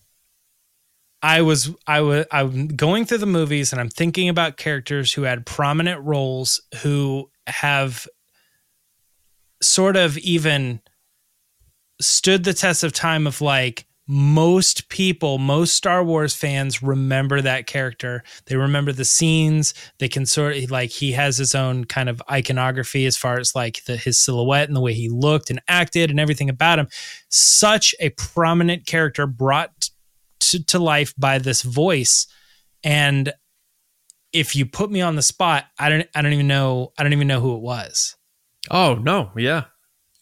I 1.22 1.40
was 1.40 1.74
I 1.86 2.02
was 2.02 2.26
I'm 2.30 2.68
going 2.68 3.06
through 3.06 3.18
the 3.18 3.26
movies 3.26 3.72
and 3.72 3.80
I'm 3.80 3.88
thinking 3.88 4.28
about 4.28 4.58
characters 4.58 5.12
who 5.12 5.22
had 5.22 5.46
prominent 5.46 6.02
roles 6.02 6.60
who 6.82 7.30
have 7.46 8.06
sort 9.62 9.96
of 9.96 10.18
even 10.18 10.80
stood 12.00 12.44
the 12.44 12.52
test 12.52 12.84
of 12.84 12.92
time 12.92 13.26
of 13.26 13.40
like 13.40 13.86
most 14.06 14.88
people, 14.90 15.38
most 15.38 15.74
Star 15.74 16.04
Wars 16.04 16.34
fans 16.34 16.82
remember 16.82 17.40
that 17.40 17.66
character. 17.66 18.22
They 18.46 18.56
remember 18.56 18.92
the 18.92 19.04
scenes. 19.04 19.72
They 19.98 20.08
can 20.08 20.26
sort 20.26 20.56
of 20.56 20.70
like 20.70 20.90
he 20.90 21.12
has 21.12 21.38
his 21.38 21.54
own 21.54 21.84
kind 21.84 22.08
of 22.08 22.22
iconography 22.30 23.06
as 23.06 23.16
far 23.16 23.38
as 23.38 23.54
like 23.54 23.82
the, 23.84 23.96
his 23.96 24.20
silhouette 24.20 24.68
and 24.68 24.76
the 24.76 24.80
way 24.80 24.92
he 24.92 25.08
looked 25.08 25.48
and 25.48 25.62
acted 25.68 26.10
and 26.10 26.20
everything 26.20 26.50
about 26.50 26.78
him. 26.78 26.88
Such 27.30 27.94
a 27.98 28.10
prominent 28.10 28.86
character 28.86 29.26
brought 29.26 29.88
to, 30.40 30.62
to 30.66 30.78
life 30.78 31.14
by 31.16 31.38
this 31.38 31.62
voice. 31.62 32.26
And 32.82 33.32
if 34.34 34.54
you 34.54 34.66
put 34.66 34.90
me 34.90 35.00
on 35.00 35.16
the 35.16 35.22
spot, 35.22 35.64
I 35.78 35.88
don't 35.88 36.06
I 36.14 36.20
don't 36.20 36.32
even 36.34 36.48
know 36.48 36.92
I 36.98 37.04
don't 37.04 37.14
even 37.14 37.28
know 37.28 37.40
who 37.40 37.56
it 37.56 37.62
was. 37.62 38.16
Oh 38.70 38.96
no, 38.96 39.30
yeah. 39.36 39.64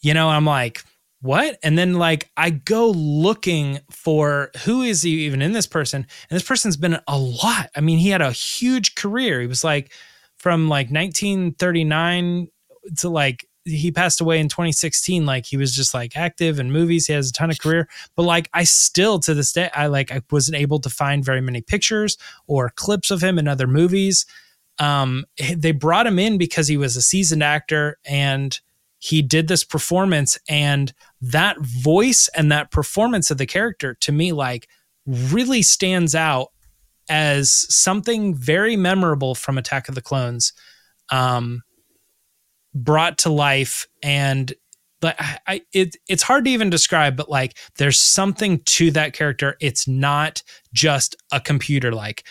You 0.01 0.13
know, 0.13 0.29
I'm 0.29 0.45
like, 0.45 0.83
what? 1.23 1.57
And 1.63 1.77
then 1.77 1.93
like 1.93 2.29
I 2.35 2.49
go 2.49 2.89
looking 2.91 3.79
for 3.89 4.51
who 4.65 4.81
is 4.81 5.03
he 5.03 5.23
even 5.25 5.41
in 5.41 5.53
this 5.53 5.67
person, 5.67 6.05
and 6.29 6.35
this 6.35 6.45
person's 6.45 6.75
been 6.75 6.99
a 7.07 7.17
lot. 7.17 7.69
I 7.75 7.79
mean, 7.79 7.97
he 7.97 8.09
had 8.09 8.21
a 8.21 8.33
huge 8.33 8.95
career. 8.95 9.39
He 9.39 9.47
was 9.47 9.63
like 9.63 9.93
from 10.37 10.67
like 10.67 10.87
1939 10.91 12.49
to 12.97 13.09
like 13.09 13.47
he 13.63 13.93
passed 13.93 14.19
away 14.19 14.41
in 14.41 14.49
2016 14.49 15.25
like 15.25 15.45
he 15.45 15.55
was 15.55 15.73
just 15.73 15.93
like 15.93 16.17
active 16.17 16.59
in 16.59 16.69
movies 16.69 17.07
he 17.07 17.13
has 17.13 17.29
a 17.29 17.31
ton 17.31 17.49
of 17.49 17.57
career 17.59 17.87
but 18.17 18.23
like 18.23 18.49
i 18.53 18.65
still 18.65 19.19
to 19.19 19.33
this 19.33 19.53
day 19.53 19.69
i 19.73 19.87
like 19.87 20.11
i 20.11 20.21
wasn't 20.29 20.57
able 20.57 20.81
to 20.81 20.89
find 20.89 21.23
very 21.23 21.39
many 21.39 21.61
pictures 21.61 22.17
or 22.45 22.69
clips 22.75 23.09
of 23.09 23.23
him 23.23 23.39
in 23.39 23.47
other 23.47 23.67
movies 23.67 24.25
um 24.79 25.23
they 25.55 25.71
brought 25.71 26.05
him 26.05 26.19
in 26.19 26.37
because 26.37 26.67
he 26.67 26.75
was 26.75 26.97
a 26.97 27.01
seasoned 27.01 27.41
actor 27.41 27.97
and 28.03 28.59
he 29.05 29.21
did 29.21 29.49
this 29.49 29.65
performance 29.65 30.39
and 30.47 30.93
that 31.19 31.57
voice 31.59 32.29
and 32.37 32.49
that 32.49 32.71
performance 32.71 33.29
of 33.29 33.37
the 33.37 33.45
character 33.45 33.95
to 33.95 34.13
me 34.13 34.31
like 34.31 34.69
really 35.05 35.61
stands 35.61 36.15
out 36.15 36.47
as 37.09 37.65
something 37.67 38.33
very 38.33 38.77
memorable 38.77 39.35
from 39.35 39.57
attack 39.57 39.89
of 39.89 39.95
the 39.95 40.01
clones 40.01 40.53
um 41.09 41.61
brought 42.73 43.17
to 43.19 43.29
life. 43.29 43.87
And 44.01 44.53
but 45.01 45.15
I, 45.47 45.61
it 45.73 45.97
it's 46.07 46.23
hard 46.23 46.45
to 46.45 46.51
even 46.51 46.69
describe 46.69 47.17
but 47.17 47.27
like 47.29 47.57
there's 47.77 47.99
something 47.99 48.59
to 48.65 48.89
that 48.91 49.11
character. 49.11 49.57
It's 49.59 49.85
not 49.85 50.41
just 50.73 51.17
a 51.33 51.41
computer 51.41 51.91
like 51.93 52.23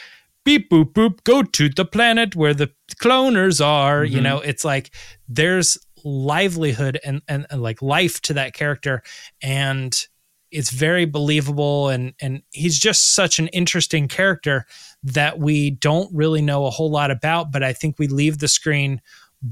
beep 0.44 0.70
boop 0.70 0.94
boop 0.94 1.22
go 1.24 1.42
to 1.42 1.68
the 1.68 1.84
planet 1.84 2.34
where 2.34 2.54
the 2.54 2.70
cloners 2.96 3.64
are 3.64 4.04
you 4.04 4.20
Mhm. 4.20 4.22
know? 4.22 4.38
It's 4.40 4.64
like 4.64 4.90
there's 5.28 5.76
livelihood 6.04 6.98
and, 7.04 7.22
and 7.28 7.46
and 7.50 7.62
like 7.62 7.82
life 7.82 8.20
to 8.22 8.34
that 8.34 8.54
character 8.54 9.02
and 9.42 10.06
it's 10.50 10.70
very 10.70 11.04
believable 11.04 11.88
and 11.88 12.12
and 12.20 12.42
he's 12.50 12.78
just 12.78 13.14
such 13.14 13.38
an 13.38 13.48
interesting 13.48 14.06
character 14.06 14.66
that 15.02 15.38
we 15.38 15.70
don't 15.70 16.14
really 16.14 16.42
know 16.42 16.66
a 16.66 16.70
whole 16.70 16.90
lot 16.90 17.10
about 17.10 17.50
but 17.50 17.62
i 17.62 17.72
think 17.72 17.98
we 17.98 18.06
leave 18.06 18.38
the 18.38 18.48
screen 18.48 19.00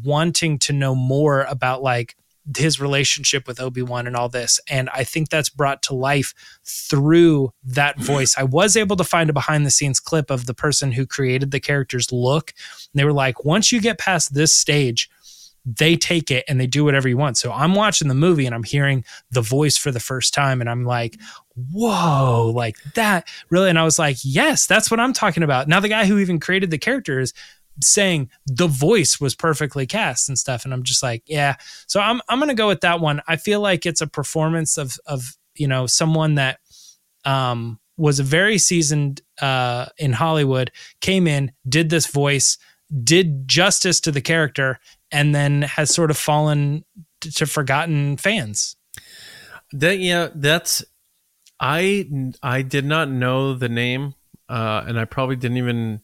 wanting 0.02 0.58
to 0.58 0.72
know 0.72 0.94
more 0.94 1.42
about 1.42 1.82
like 1.82 2.16
his 2.56 2.80
relationship 2.80 3.46
with 3.46 3.60
Obi-Wan 3.60 4.06
and 4.06 4.16
all 4.16 4.28
this 4.28 4.60
and 4.68 4.88
I 4.90 5.04
think 5.04 5.28
that's 5.28 5.50
brought 5.50 5.82
to 5.84 5.94
life 5.94 6.34
through 6.64 7.52
that 7.64 7.96
mm-hmm. 7.96 8.04
voice. 8.04 8.34
I 8.36 8.44
was 8.44 8.76
able 8.76 8.96
to 8.96 9.04
find 9.04 9.30
a 9.30 9.32
behind 9.32 9.66
the 9.66 9.70
scenes 9.70 10.00
clip 10.00 10.30
of 10.30 10.46
the 10.46 10.54
person 10.54 10.92
who 10.92 11.06
created 11.06 11.50
the 11.50 11.60
character's 11.60 12.10
look. 12.10 12.52
And 12.92 13.00
they 13.00 13.04
were 13.04 13.12
like 13.12 13.44
once 13.44 13.70
you 13.72 13.80
get 13.80 13.98
past 13.98 14.34
this 14.34 14.54
stage 14.54 15.10
they 15.78 15.96
take 15.96 16.30
it 16.30 16.44
and 16.48 16.60
they 16.60 16.66
do 16.66 16.84
whatever 16.84 17.08
you 17.08 17.16
want. 17.16 17.36
So 17.36 17.52
I'm 17.52 17.74
watching 17.74 18.08
the 18.08 18.14
movie 18.14 18.46
and 18.46 18.54
I'm 18.54 18.62
hearing 18.62 19.04
the 19.30 19.42
voice 19.42 19.76
for 19.76 19.90
the 19.90 20.00
first 20.00 20.34
time 20.34 20.60
and 20.60 20.70
I'm 20.70 20.84
like, 20.84 21.18
whoa, 21.72 22.52
like 22.54 22.76
that 22.94 23.28
really. 23.50 23.68
And 23.68 23.78
I 23.78 23.84
was 23.84 23.98
like, 23.98 24.16
yes, 24.22 24.66
that's 24.66 24.90
what 24.90 25.00
I'm 25.00 25.12
talking 25.12 25.42
about. 25.42 25.68
Now 25.68 25.80
the 25.80 25.88
guy 25.88 26.06
who 26.06 26.18
even 26.18 26.40
created 26.40 26.70
the 26.70 26.78
character 26.78 27.20
is 27.20 27.32
saying 27.82 28.30
the 28.46 28.66
voice 28.66 29.20
was 29.20 29.34
perfectly 29.34 29.86
cast 29.86 30.28
and 30.28 30.38
stuff. 30.38 30.64
And 30.64 30.72
I'm 30.72 30.82
just 30.82 31.02
like, 31.02 31.22
yeah. 31.26 31.56
So 31.86 32.00
I'm 32.00 32.20
I'm 32.28 32.38
gonna 32.38 32.54
go 32.54 32.68
with 32.68 32.80
that 32.80 33.00
one. 33.00 33.20
I 33.28 33.36
feel 33.36 33.60
like 33.60 33.86
it's 33.86 34.00
a 34.00 34.06
performance 34.06 34.76
of 34.78 34.96
of 35.06 35.36
you 35.54 35.68
know 35.68 35.86
someone 35.86 36.36
that 36.36 36.58
um 37.24 37.78
was 37.96 38.18
a 38.18 38.24
very 38.24 38.58
seasoned 38.58 39.20
uh 39.40 39.86
in 39.98 40.12
Hollywood, 40.12 40.70
came 41.00 41.26
in, 41.26 41.52
did 41.68 41.90
this 41.90 42.06
voice, 42.06 42.58
did 43.04 43.46
justice 43.46 44.00
to 44.00 44.10
the 44.10 44.20
character, 44.20 44.80
and 45.12 45.34
then 45.34 45.62
has 45.62 45.92
sort 45.94 46.10
of 46.10 46.16
fallen 46.16 46.84
to 47.20 47.46
forgotten 47.46 48.16
fans. 48.16 48.76
That 49.72 49.98
yeah, 49.98 50.28
that's 50.34 50.84
I 51.60 52.08
I 52.42 52.62
did 52.62 52.84
not 52.84 53.10
know 53.10 53.54
the 53.54 53.68
name, 53.68 54.14
uh, 54.48 54.84
and 54.86 54.98
I 54.98 55.04
probably 55.04 55.36
didn't 55.36 55.58
even. 55.58 56.00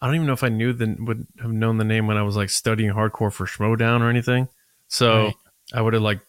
I 0.00 0.06
don't 0.06 0.16
even 0.16 0.26
know 0.26 0.34
if 0.34 0.44
I 0.44 0.50
knew 0.50 0.72
the 0.72 0.94
would 1.00 1.26
have 1.40 1.52
known 1.52 1.78
the 1.78 1.84
name 1.84 2.06
when 2.06 2.18
I 2.18 2.22
was 2.22 2.36
like 2.36 2.50
studying 2.50 2.92
hardcore 2.92 3.32
for 3.32 3.46
Schmoedown 3.46 4.02
or 4.02 4.10
anything. 4.10 4.48
So 4.88 5.24
Right. 5.24 5.34
I 5.72 5.80
would 5.80 5.94
have 5.94 6.02
like 6.02 6.20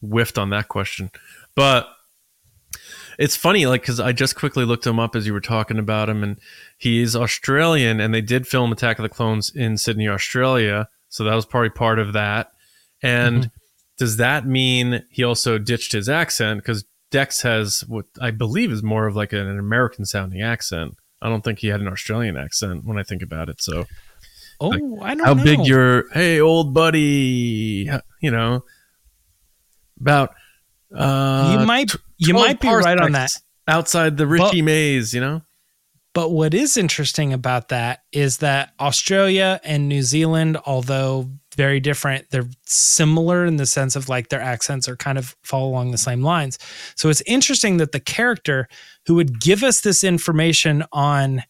whiffed 0.00 0.38
on 0.38 0.50
that 0.50 0.68
question, 0.68 1.10
but 1.54 1.88
it's 3.18 3.36
funny 3.36 3.66
like 3.66 3.82
because 3.82 4.00
I 4.00 4.12
just 4.12 4.36
quickly 4.36 4.64
looked 4.64 4.86
him 4.86 4.98
up 4.98 5.14
as 5.14 5.26
you 5.26 5.32
were 5.32 5.40
talking 5.40 5.78
about 5.78 6.08
him, 6.08 6.22
and 6.22 6.40
he's 6.78 7.14
Australian, 7.14 8.00
and 8.00 8.14
they 8.14 8.20
did 8.20 8.46
film 8.46 8.72
Attack 8.72 8.98
of 8.98 9.02
the 9.02 9.08
Clones 9.08 9.50
in 9.54 9.76
Sydney, 9.76 10.08
Australia. 10.08 10.88
So 11.08 11.24
that 11.24 11.34
was 11.34 11.46
probably 11.46 11.70
part 11.70 11.98
of 11.98 12.12
that. 12.12 12.52
And 13.02 13.50
does 13.96 14.16
that 14.18 14.46
mean 14.46 15.04
he 15.10 15.24
also 15.24 15.58
ditched 15.58 15.92
his 15.92 16.08
accent? 16.08 16.60
Because 16.62 16.84
Dex 17.10 17.42
has 17.42 17.84
what 17.88 18.06
I 18.20 18.30
believe 18.30 18.70
is 18.70 18.82
more 18.82 19.06
of 19.06 19.16
like 19.16 19.32
an, 19.32 19.46
an 19.46 19.58
American 19.58 20.04
sounding 20.04 20.42
accent. 20.42 20.94
I 21.22 21.28
don't 21.28 21.42
think 21.42 21.58
he 21.60 21.68
had 21.68 21.80
an 21.80 21.88
Australian 21.88 22.36
accent 22.36 22.84
when 22.84 22.98
I 22.98 23.02
think 23.02 23.22
about 23.22 23.48
it. 23.48 23.60
So 23.62 23.86
Oh, 24.60 24.68
Like, 24.70 24.82
I 25.02 25.14
don't 25.14 25.24
how 25.26 25.34
know. 25.34 25.44
big 25.44 25.66
your 25.66 26.08
hey 26.12 26.40
old 26.40 26.74
buddy, 26.74 27.88
you 28.20 28.30
know, 28.30 28.64
about 30.00 30.34
uh 30.94 31.56
you 31.58 31.66
might 31.66 31.92
you 32.16 32.34
might 32.34 32.60
be 32.60 32.68
right 32.68 32.98
on 32.98 33.12
that. 33.12 33.30
outside 33.66 34.16
the 34.16 34.26
Richie 34.26 34.62
Maze, 34.62 35.14
you 35.14 35.20
know. 35.20 35.42
But 36.18 36.32
what 36.32 36.52
is 36.52 36.76
interesting 36.76 37.32
about 37.32 37.68
that 37.68 38.00
is 38.10 38.38
that 38.38 38.72
Australia 38.80 39.60
and 39.62 39.88
New 39.88 40.02
Zealand, 40.02 40.56
although 40.66 41.30
very 41.54 41.78
different, 41.78 42.28
they're 42.30 42.50
similar 42.66 43.46
in 43.46 43.54
the 43.54 43.66
sense 43.66 43.94
of 43.94 44.08
like 44.08 44.28
their 44.28 44.40
accents 44.40 44.88
are 44.88 44.96
kind 44.96 45.16
of 45.16 45.36
fall 45.44 45.68
along 45.68 45.92
the 45.92 45.96
same 45.96 46.20
lines. 46.20 46.58
So 46.96 47.08
it's 47.08 47.22
interesting 47.24 47.76
that 47.76 47.92
the 47.92 48.00
character 48.00 48.66
who 49.06 49.14
would 49.14 49.40
give 49.40 49.62
us 49.62 49.82
this 49.82 50.02
information 50.02 50.82
on 50.90 51.44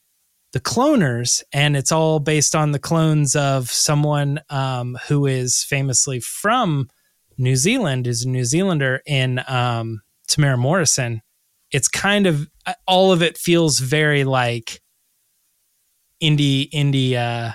the 0.52 0.60
cloners, 0.60 1.42
and 1.50 1.74
it's 1.74 1.90
all 1.90 2.20
based 2.20 2.54
on 2.54 2.72
the 2.72 2.78
clones 2.78 3.34
of 3.34 3.70
someone 3.70 4.38
um, 4.50 4.98
who 5.08 5.24
is 5.24 5.64
famously 5.64 6.20
from 6.20 6.90
New 7.38 7.56
Zealand, 7.56 8.06
is 8.06 8.22
a 8.22 8.28
New 8.28 8.44
Zealander 8.44 9.00
in 9.06 9.40
um, 9.48 10.02
Temuera 10.28 10.58
Morrison. 10.58 11.22
It's 11.70 11.88
kind 11.88 12.26
of 12.26 12.50
all 12.86 13.12
of 13.12 13.22
it 13.22 13.38
feels 13.38 13.78
very 13.78 14.24
like 14.24 14.80
indie 16.22 16.70
indie 16.70 17.14
uh 17.14 17.52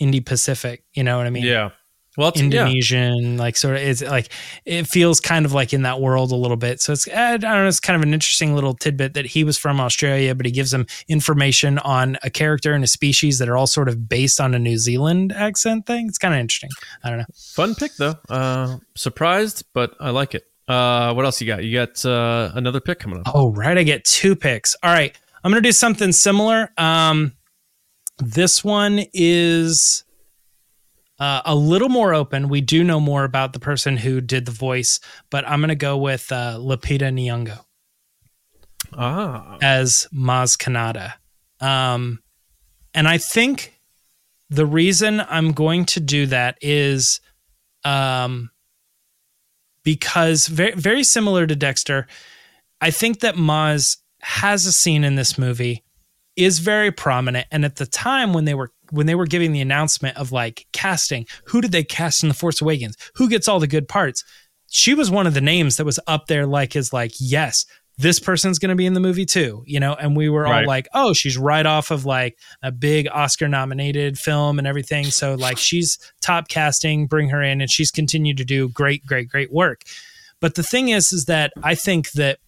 indie 0.00 0.24
pacific 0.24 0.84
you 0.94 1.02
know 1.02 1.16
what 1.16 1.26
i 1.26 1.30
mean 1.30 1.44
Yeah. 1.44 1.70
Well, 2.18 2.28
it's, 2.28 2.40
yeah. 2.40 2.44
Indonesian, 2.44 3.36
like 3.36 3.58
sort 3.58 3.76
of 3.76 3.82
it's 3.82 4.00
like 4.00 4.32
it 4.64 4.86
feels 4.86 5.20
kind 5.20 5.44
of 5.44 5.52
like 5.52 5.74
in 5.74 5.82
that 5.82 6.00
world 6.00 6.32
a 6.32 6.34
little 6.34 6.56
bit. 6.56 6.80
So 6.80 6.94
it's 6.94 7.06
I 7.08 7.36
don't 7.36 7.42
know, 7.42 7.68
it's 7.68 7.78
kind 7.78 7.94
of 7.94 8.02
an 8.02 8.14
interesting 8.14 8.54
little 8.54 8.72
tidbit 8.72 9.12
that 9.12 9.26
he 9.26 9.44
was 9.44 9.58
from 9.58 9.80
Australia, 9.80 10.34
but 10.34 10.46
he 10.46 10.52
gives 10.52 10.70
them 10.70 10.86
information 11.08 11.78
on 11.80 12.16
a 12.22 12.30
character 12.30 12.72
and 12.72 12.82
a 12.82 12.86
species 12.86 13.38
that 13.38 13.50
are 13.50 13.56
all 13.58 13.66
sort 13.66 13.88
of 13.90 14.08
based 14.08 14.40
on 14.40 14.54
a 14.54 14.58
New 14.58 14.78
Zealand 14.78 15.30
accent 15.32 15.84
thing. 15.84 16.06
It's 16.08 16.16
kind 16.16 16.32
of 16.32 16.40
interesting. 16.40 16.70
I 17.04 17.10
don't 17.10 17.18
know. 17.18 17.26
Fun 17.34 17.74
pick 17.74 17.94
though. 17.96 18.14
Uh, 18.30 18.78
surprised, 18.94 19.64
but 19.74 19.94
I 20.00 20.08
like 20.08 20.34
it. 20.34 20.44
Uh, 20.68 21.14
what 21.14 21.24
else 21.24 21.40
you 21.40 21.46
got? 21.46 21.64
You 21.64 21.72
got 21.72 22.04
uh, 22.04 22.50
another 22.54 22.80
pick 22.80 22.98
coming 22.98 23.20
up. 23.20 23.26
Oh, 23.34 23.52
right. 23.52 23.78
I 23.78 23.82
get 23.82 24.04
two 24.04 24.34
picks. 24.34 24.74
All 24.82 24.92
right. 24.92 25.16
I'm 25.44 25.50
going 25.50 25.62
to 25.62 25.68
do 25.68 25.72
something 25.72 26.10
similar. 26.12 26.72
Um, 26.76 27.34
this 28.18 28.64
one 28.64 29.04
is 29.12 30.04
uh, 31.20 31.42
a 31.44 31.54
little 31.54 31.88
more 31.88 32.14
open. 32.14 32.48
We 32.48 32.60
do 32.60 32.82
know 32.82 32.98
more 32.98 33.24
about 33.24 33.52
the 33.52 33.60
person 33.60 33.96
who 33.96 34.20
did 34.20 34.44
the 34.46 34.52
voice, 34.52 35.00
but 35.30 35.46
I'm 35.46 35.60
going 35.60 35.68
to 35.68 35.74
go 35.74 35.96
with 35.96 36.32
uh, 36.32 36.56
Lupita 36.58 37.12
Nyong'o 37.12 37.60
Ah, 38.92 39.58
as 39.62 40.08
Maz 40.12 40.56
Kanata. 40.56 41.14
Um, 41.64 42.22
and 42.94 43.06
I 43.06 43.18
think 43.18 43.78
the 44.50 44.66
reason 44.66 45.20
I'm 45.20 45.52
going 45.52 45.84
to 45.86 46.00
do 46.00 46.26
that 46.26 46.58
is 46.60 47.20
um, 47.84 48.50
because 49.86 50.48
very, 50.48 50.72
very 50.72 51.04
similar 51.04 51.46
to 51.46 51.54
Dexter, 51.54 52.08
I 52.80 52.90
think 52.90 53.20
that 53.20 53.36
Maz 53.36 53.98
has 54.20 54.66
a 54.66 54.72
scene 54.72 55.04
in 55.04 55.14
this 55.14 55.38
movie 55.38 55.84
is 56.34 56.58
very 56.58 56.90
prominent. 56.90 57.46
And 57.52 57.64
at 57.64 57.76
the 57.76 57.86
time 57.86 58.32
when 58.32 58.46
they 58.46 58.54
were 58.54 58.72
when 58.90 59.06
they 59.06 59.14
were 59.14 59.26
giving 59.26 59.52
the 59.52 59.60
announcement 59.60 60.16
of 60.16 60.32
like 60.32 60.66
casting 60.72 61.24
who 61.44 61.60
did 61.60 61.70
they 61.70 61.84
cast 61.84 62.24
in 62.24 62.28
the 62.28 62.34
force 62.34 62.60
awakens? 62.60 62.96
Who 63.14 63.28
gets 63.28 63.46
all 63.46 63.60
the 63.60 63.68
good 63.68 63.86
parts? 63.86 64.24
She 64.66 64.92
was 64.92 65.08
one 65.08 65.28
of 65.28 65.34
the 65.34 65.40
names 65.40 65.76
that 65.76 65.84
was 65.84 66.00
up 66.08 66.26
there 66.26 66.46
like 66.46 66.74
is 66.74 66.92
like 66.92 67.12
yes 67.20 67.64
this 67.98 68.20
person's 68.20 68.58
going 68.58 68.68
to 68.68 68.74
be 68.74 68.84
in 68.86 68.92
the 68.94 69.00
movie 69.00 69.24
too 69.24 69.62
you 69.66 69.80
know? 69.80 69.94
And 69.94 70.16
we 70.16 70.28
were 70.28 70.42
Right. 70.42 70.62
all 70.62 70.66
like 70.66 70.88
oh 70.94 71.12
she's 71.12 71.38
right 71.38 71.64
off 71.66 71.90
of 71.90 72.04
like 72.04 72.38
a 72.62 72.70
big 72.70 73.08
oscar 73.12 73.48
nominated 73.48 74.18
film 74.18 74.58
and 74.58 74.66
everything. 74.66 75.06
So 75.06 75.34
like 75.34 75.58
she's 75.58 75.98
top 76.20 76.48
casting 76.48 77.06
bring 77.06 77.30
her 77.30 77.42
in 77.42 77.60
and 77.60 77.70
she's 77.70 77.90
continued 77.90 78.36
to 78.36 78.44
do 78.44 78.68
great 78.68 79.04
great 79.06 79.28
great 79.28 79.52
work. 79.52 79.82
But 80.40 80.54
the 80.56 80.62
thing 80.62 80.88
is 80.90 81.12
is 81.12 81.24
that 81.24 81.52
i 81.62 81.74
think 81.74 82.10
that 82.12 82.38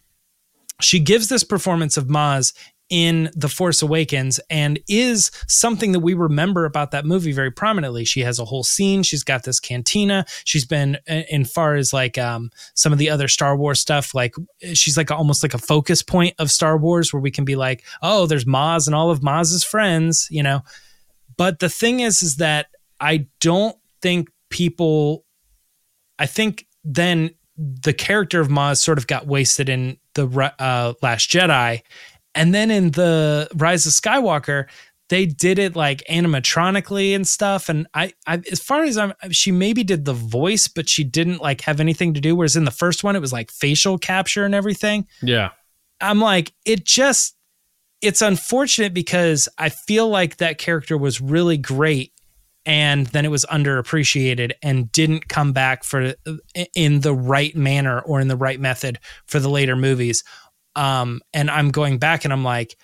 she 0.80 1.01
gives 1.01 1.28
this 1.28 1.42
performance 1.42 1.96
of 1.96 2.07
Maz 2.07 2.53
in 2.91 3.30
The 3.34 3.49
Force 3.49 3.82
Awakens 3.82 4.41
and 4.49 4.78
is 4.89 5.30
something 5.47 5.93
that 5.93 6.01
we 6.01 6.14
remember 6.14 6.64
about 6.64 6.91
that 6.93 7.05
movie 7.05 7.32
very 7.32 7.51
prominently. 7.51 8.05
She 8.05 8.20
has 8.20 8.39
a 8.39 8.45
whole 8.45 8.64
scene. 8.64 9.03
She's 9.03 9.24
got 9.24 9.45
this 9.45 9.61
cantina. 9.61 10.24
She's 10.45 10.64
been 10.64 10.97
uh, 11.09 11.22
in 11.30 11.45
far 11.45 11.74
as 11.74 11.93
like 11.93 12.16
um, 12.18 12.51
some 12.74 12.93
of 12.93 12.99
the 12.99 13.11
other 13.11 13.28
Star 13.28 13.57
Wars 13.57 13.80
stuff. 13.80 14.14
Like 14.14 14.34
she's 14.72 14.97
like 14.97 15.11
almost 15.11 15.43
like 15.43 15.55
a 15.55 15.59
focus 15.59 16.03
point 16.03 16.34
of 16.39 16.51
Star 16.51 16.76
Wars 16.76 17.12
where 17.12 17.20
we 17.20 17.30
can 17.30 17.45
be 17.45 17.57
like, 17.57 17.84
oh, 18.03 18.26
there's 18.26 18.45
Maz 18.45 18.86
and 18.86 18.95
all 18.95 19.11
of 19.11 19.20
Maz's 19.20 19.64
friends, 19.64 20.26
you 20.30 20.43
know. 20.43 20.62
But 21.36 21.59
the 21.59 21.68
thing 21.68 22.01
is, 22.01 22.22
is 22.22 22.36
that 22.36 22.66
I 23.01 23.26
don't 23.41 23.76
think 24.03 24.28
people. 24.51 25.24
I 26.18 26.26
think 26.26 26.66
then 26.84 27.30
the 27.57 27.93
character 27.93 28.41
of 28.41 28.49
Maz 28.49 28.78
sort 28.78 28.99
of 28.99 29.07
got 29.07 29.26
wasted 29.26 29.68
in 29.68 29.99
the 30.14 30.26
uh, 30.59 30.95
Last 31.03 31.30
Jedi, 31.30 31.82
and 32.39 32.55
then 32.55 32.70
in 32.70 32.93
the 32.93 33.49
Rise 33.57 33.84
of 33.84 33.93
Skywalker, 33.93 34.66
they 35.09 35.26
did 35.26 35.59
it 35.59 35.74
like 35.74 36.05
animatronically 36.09 37.12
and 37.14 37.26
stuff. 37.26 37.68
And 37.68 37.89
I, 37.95 38.12
I 38.28 38.41
as 38.53 38.61
far 38.61 38.84
as 38.84 38.97
I'm, 38.97 39.12
she 39.30 39.51
maybe 39.51 39.82
did 39.82 40.05
the 40.05 40.12
voice, 40.12 40.68
but 40.68 40.89
she 40.89 41.03
didn't 41.03 41.39
like 41.39 41.62
have 41.62 41.80
anything 41.80 42.14
to 42.14 42.20
do. 42.20 42.36
Whereas 42.36 42.55
in 42.55 42.64
the 42.64 42.70
first 42.70 43.03
one, 43.03 43.16
it 43.16 43.20
was 43.20 43.32
like 43.32 43.51
facial 43.51 43.99
capture 43.99 44.45
and 44.45 44.55
everything. 44.55 45.07
yeah. 45.20 45.51
I'm 46.01 46.20
like, 46.20 46.53
it 46.64 46.84
just, 46.84 47.34
it's 48.01 48.22
unfortunate 48.22 48.95
because 48.95 49.49
I 49.59 49.68
feel 49.68 50.09
like 50.09 50.36
that 50.36 50.59
character 50.59 50.97
was 50.97 51.20
really 51.20 51.57
great 51.57 52.12
and 52.64 53.07
then 53.09 53.24
it 53.24 53.30
was 53.30 53.45
underappreciated 53.47 54.53
and 54.62 54.93
didn't 54.93 55.28
come 55.28 55.53
back 55.53 55.82
for 55.82 56.14
uh, 56.26 56.34
in 56.76 57.01
the 57.01 57.14
right 57.14 57.57
manner 57.57 57.99
or 58.01 58.20
in 58.20 58.28
the 58.28 58.36
right 58.36 58.61
method 58.61 59.01
for 59.26 59.41
the 59.41 59.49
later 59.51 59.74
movies. 59.74 60.22
Um, 60.79 61.20
and 61.35 61.51
I'm 61.51 61.70
going 61.70 61.99
back 61.99 62.24
and 62.24 62.33
I'm 62.33 62.45
like, 62.45 62.76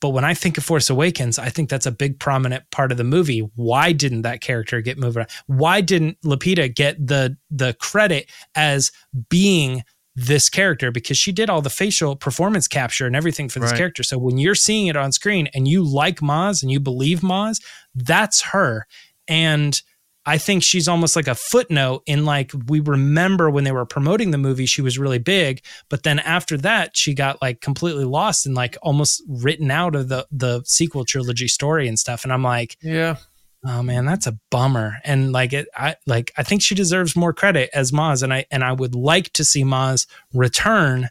but 0.00 0.10
when 0.10 0.24
I 0.24 0.34
think 0.34 0.58
of 0.58 0.64
Force 0.64 0.90
Awakens, 0.90 1.38
I 1.38 1.48
think 1.48 1.68
that's 1.70 1.86
a 1.86 1.90
big 1.90 2.20
prominent 2.20 2.70
part 2.70 2.92
of 2.92 2.98
the 2.98 3.04
movie. 3.04 3.40
Why 3.56 3.90
didn't 3.92 4.22
that 4.22 4.40
character 4.40 4.80
get 4.80 4.98
moved 4.98 5.16
around? 5.16 5.30
Why 5.46 5.80
didn't 5.80 6.20
Lupita 6.24 6.72
get 6.72 7.04
the 7.04 7.36
the 7.50 7.74
credit 7.80 8.30
as 8.54 8.92
being 9.28 9.82
this 10.14 10.48
character? 10.48 10.92
Because 10.92 11.16
she 11.16 11.32
did 11.32 11.50
all 11.50 11.62
the 11.62 11.70
facial 11.70 12.14
performance 12.14 12.68
capture 12.68 13.06
and 13.06 13.16
everything 13.16 13.48
for 13.48 13.58
this 13.58 13.72
Right. 13.72 13.78
character. 13.78 14.02
So 14.04 14.18
when 14.18 14.38
you're 14.38 14.54
seeing 14.54 14.86
it 14.86 14.96
on 14.96 15.10
screen 15.10 15.48
and 15.52 15.66
you 15.66 15.82
like 15.82 16.20
Maz 16.20 16.62
and 16.62 16.70
you 16.70 16.78
believe 16.78 17.20
Maz, 17.22 17.60
that's 17.94 18.40
her. 18.42 18.86
And 19.26 19.82
I 20.28 20.36
think 20.36 20.62
she's 20.62 20.88
almost 20.88 21.16
like 21.16 21.26
a 21.26 21.34
footnote 21.34 22.02
in 22.04 22.26
like 22.26 22.52
we 22.66 22.80
remember 22.80 23.48
when 23.48 23.64
they 23.64 23.72
were 23.72 23.86
promoting 23.86 24.30
the 24.30 24.36
movie, 24.38 24.66
she 24.66 24.82
was 24.82 24.98
really 24.98 25.18
big, 25.18 25.62
but 25.88 26.02
then 26.02 26.18
after 26.18 26.58
that, 26.58 26.96
she 26.96 27.14
got 27.14 27.40
like 27.40 27.62
completely 27.62 28.04
lost 28.04 28.44
and 28.44 28.54
like 28.54 28.76
almost 28.82 29.22
written 29.26 29.70
out 29.70 29.96
of 29.96 30.08
the 30.08 30.26
the 30.30 30.62
sequel 30.66 31.06
trilogy 31.06 31.48
story 31.48 31.88
and 31.88 31.98
stuff. 31.98 32.24
And 32.24 32.32
I'm 32.32 32.42
like, 32.42 32.76
Yeah. 32.82 33.16
oh 33.64 33.82
man, 33.82 34.04
that's 34.04 34.26
a 34.26 34.38
bummer. 34.50 34.98
And 35.02 35.32
like 35.32 35.54
it, 35.54 35.66
I 35.74 35.96
like 36.06 36.30
I 36.36 36.42
think 36.42 36.60
she 36.60 36.74
deserves 36.74 37.16
more 37.16 37.32
credit 37.32 37.70
as 37.72 37.90
Maz, 37.90 38.22
and 38.22 38.34
I 38.34 38.44
and 38.50 38.62
I 38.62 38.72
would 38.72 38.94
like 38.94 39.32
to 39.32 39.44
see 39.44 39.64
Maz 39.64 40.06
return 40.34 41.08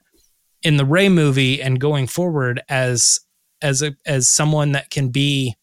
in 0.62 0.78
the 0.78 0.86
Rey 0.86 1.10
movie 1.10 1.60
and 1.62 1.80
going 1.80 2.06
forward 2.06 2.62
as 2.70 3.20
as 3.64 3.82
a 3.82 3.96
as 4.06 4.30
someone 4.30 4.74
that 4.74 4.92
can 4.92 5.10
be 5.10 5.56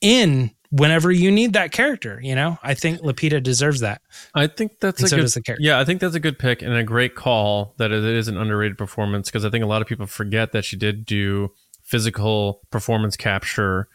in 0.00 0.50
whenever 0.76 1.12
you 1.12 1.30
need 1.30 1.52
that 1.52 1.70
character. 1.72 2.20
You 2.22 2.34
know, 2.34 2.58
I 2.62 2.74
think 2.74 3.00
Lupita 3.00 3.42
deserves 3.42 3.80
that. 3.80 4.02
I 4.34 4.46
think 4.48 4.80
that's 4.80 4.98
And 5.00 5.06
a 5.06 5.08
so 5.10 5.16
good. 5.16 5.22
does 5.22 5.34
the 5.34 5.42
character. 5.42 5.62
Yeah, 5.64 5.78
I 5.78 5.84
think 5.84 6.00
that's 6.00 6.14
a 6.16 6.20
good 6.20 6.38
pick 6.38 6.62
and 6.62 6.72
a 6.74 6.82
great 6.82 7.14
call. 7.14 7.74
That 7.78 7.92
it 7.92 8.02
is 8.04 8.28
an 8.28 8.36
underrated 8.36 8.76
performance 8.76 9.28
because 9.30 9.44
I 9.44 9.50
think 9.50 9.62
a 9.64 9.68
lot 9.68 9.82
of 9.82 9.88
people 9.88 10.06
forget 10.06 10.52
that 10.52 10.64
she 10.64 10.76
did 10.76 11.06
do 11.06 11.52
physical 11.82 12.60
performance 12.70 13.16
capture. 13.16 13.88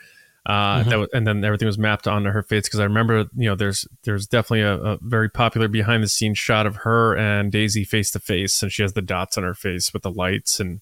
Uh, 0.45 0.83
Mm-hmm. 0.83 0.99
was, 1.01 1.09
and 1.13 1.27
then 1.27 1.43
everything 1.43 1.65
was 1.67 1.77
mapped 1.77 2.07
onto 2.07 2.29
her 2.31 2.41
face 2.41 2.63
because 2.63 2.79
I 2.79 2.85
remember, 2.85 3.25
you 3.35 3.49
know, 3.49 3.55
there's 3.55 3.85
there's 4.03 4.25
definitely 4.25 4.61
a, 4.61 4.75
a 4.93 4.97
very 5.01 5.29
popular 5.29 5.67
behind 5.67 6.01
the 6.01 6.07
scenes 6.07 6.39
shot 6.39 6.65
of 6.65 6.77
her 6.77 7.15
and 7.17 7.51
Daisy 7.51 7.83
face 7.83 8.09
to 8.11 8.19
face, 8.19 8.63
and 8.63 8.71
she 8.71 8.81
has 8.81 8.93
the 8.93 9.01
dots 9.01 9.37
on 9.37 9.43
her 9.43 9.53
face 9.53 9.93
with 9.93 10.01
the 10.03 10.09
lights, 10.11 10.59
and 10.59 10.79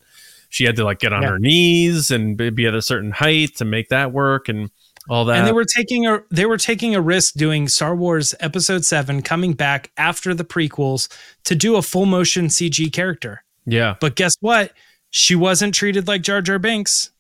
she 0.50 0.64
had 0.66 0.76
to 0.78 0.86
like 0.86 1.00
get 1.00 1.12
on 1.12 1.24
Yeah. 1.24 1.30
her 1.32 1.40
knees 1.40 2.12
and 2.12 2.38
be 2.38 2.66
at 2.68 2.76
a 2.76 2.82
certain 2.84 3.12
height 3.12 3.56
to 3.58 3.66
make 3.66 3.90
that 3.90 4.12
work 4.14 4.48
and 4.48 4.70
all 5.10 5.26
that. 5.26 5.38
and 5.38 5.48
they 5.48 5.52
were 5.52 5.66
taking 5.66 6.06
a 6.08 6.22
they 6.32 6.46
were 6.46 6.58
taking 6.58 6.96
a 6.96 7.02
risk 7.02 7.34
doing 7.36 7.68
Star 7.68 7.96
Wars 7.96 8.34
Episode 8.40 8.84
Seven, 8.86 9.22
coming 9.22 9.54
back 9.54 9.92
after 9.98 10.34
the 10.34 10.44
prequels 10.46 11.08
to 11.46 11.56
do 11.56 11.76
a 11.76 11.82
full 11.82 12.06
motion 12.06 12.48
CG 12.48 12.92
character. 12.92 13.44
yeah, 13.66 13.96
But 14.00 14.16
guess 14.16 14.34
what? 14.40 14.74
She 15.10 15.36
wasn't 15.36 15.74
treated 15.74 16.08
like 16.08 16.22
Jar 16.22 16.42
Jar 16.42 16.60
Binks. 16.60 17.12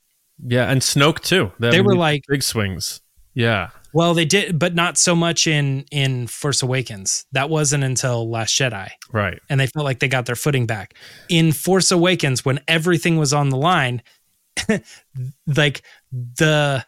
yeah, 0.45 0.69
and 0.69 0.81
Snoke 0.81 1.21
too. 1.21 1.51
That- 1.59 1.71
They 1.71 1.81
were 1.81 1.95
like- 1.95 2.23
big 2.27 2.43
swings. 2.43 3.01
Yeah, 3.33 3.69
Well, 3.93 4.13
they 4.15 4.25
did, 4.25 4.57
but 4.57 4.73
not 4.73 4.97
so 4.97 5.15
much 5.15 5.45
in 5.47 5.85
in 5.91 6.25
Force 6.27 6.63
Awakens. 6.63 7.25
That 7.33 7.49
wasn't 7.51 7.83
until 7.83 8.27
Last 8.29 8.57
Jedi, 8.57 8.89
right. 9.11 9.39
and 9.49 9.59
they 9.59 9.67
felt 9.67 9.85
like 9.85 9.99
they 9.99 10.07
got 10.07 10.25
their 10.25 10.35
footing 10.35 10.65
back. 10.65 10.95
In 11.29 11.51
Force 11.51 11.91
Awakens, 11.91 12.43
when 12.43 12.59
everything 12.67 13.17
was 13.17 13.33
on 13.33 13.49
the 13.49 13.57
line, 13.57 14.01
like 15.47 15.81
the 16.11 16.85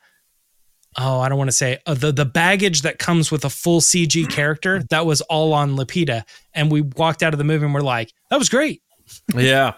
oh, 0.98 1.20
I 1.20 1.30
don't 1.30 1.38
want 1.38 1.50
to 1.50 1.56
say 1.56 1.78
uh, 1.86 1.94
the 1.94 2.12
the 2.12 2.26
baggage 2.26 2.82
that 2.84 3.00
comes 3.00 3.32
with 3.32 3.46
a 3.46 3.50
full 3.50 3.82
CG 3.82 4.30
character 4.32 4.82
that 4.90 5.06
was 5.06 5.22
all 5.22 5.54
on 5.54 5.76
Lupita, 5.76 6.24
and 6.54 6.72
we 6.72 6.82
walked 6.82 7.24
out 7.24 7.34
of 7.34 7.38
the 7.38 7.44
movie 7.44 7.66
and 7.66 7.74
we're 7.74 7.82
like, 7.82 8.12
that 8.30 8.38
was 8.38 8.50
great. 8.50 8.82
Yeah. 9.36 9.74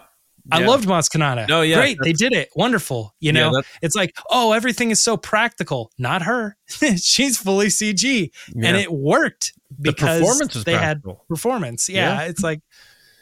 I 0.50 0.60
Yeah. 0.60 0.66
loved 0.66 0.88
Maz 0.88 1.08
Kanata. 1.08 1.48
No, 1.48 1.62
yeah, 1.62 1.76
great, 1.76 1.98
they 2.02 2.12
did 2.12 2.32
it, 2.32 2.48
wonderful. 2.56 3.14
You 3.20 3.30
know, 3.32 3.52
that's- 3.54 3.78
it's 3.80 3.94
like, 3.94 4.12
oh, 4.28 4.50
everything 4.52 4.90
is 4.90 5.00
so 5.00 5.16
practical. 5.16 5.92
Not 5.98 6.22
her. 6.22 6.56
She's 6.96 7.38
fully 7.38 7.68
CG, 7.68 8.30
and 8.56 8.76
it 8.76 8.92
worked 8.92 9.52
because 9.80 10.18
performance 10.20 10.54
was 10.54 10.64
they 10.64 10.74
practical. 10.76 11.14
had 11.14 11.28
performance. 11.28 11.88
Yeah, 11.88 12.22
Yeah. 12.22 12.28
it's 12.28 12.42
like, 12.42 12.60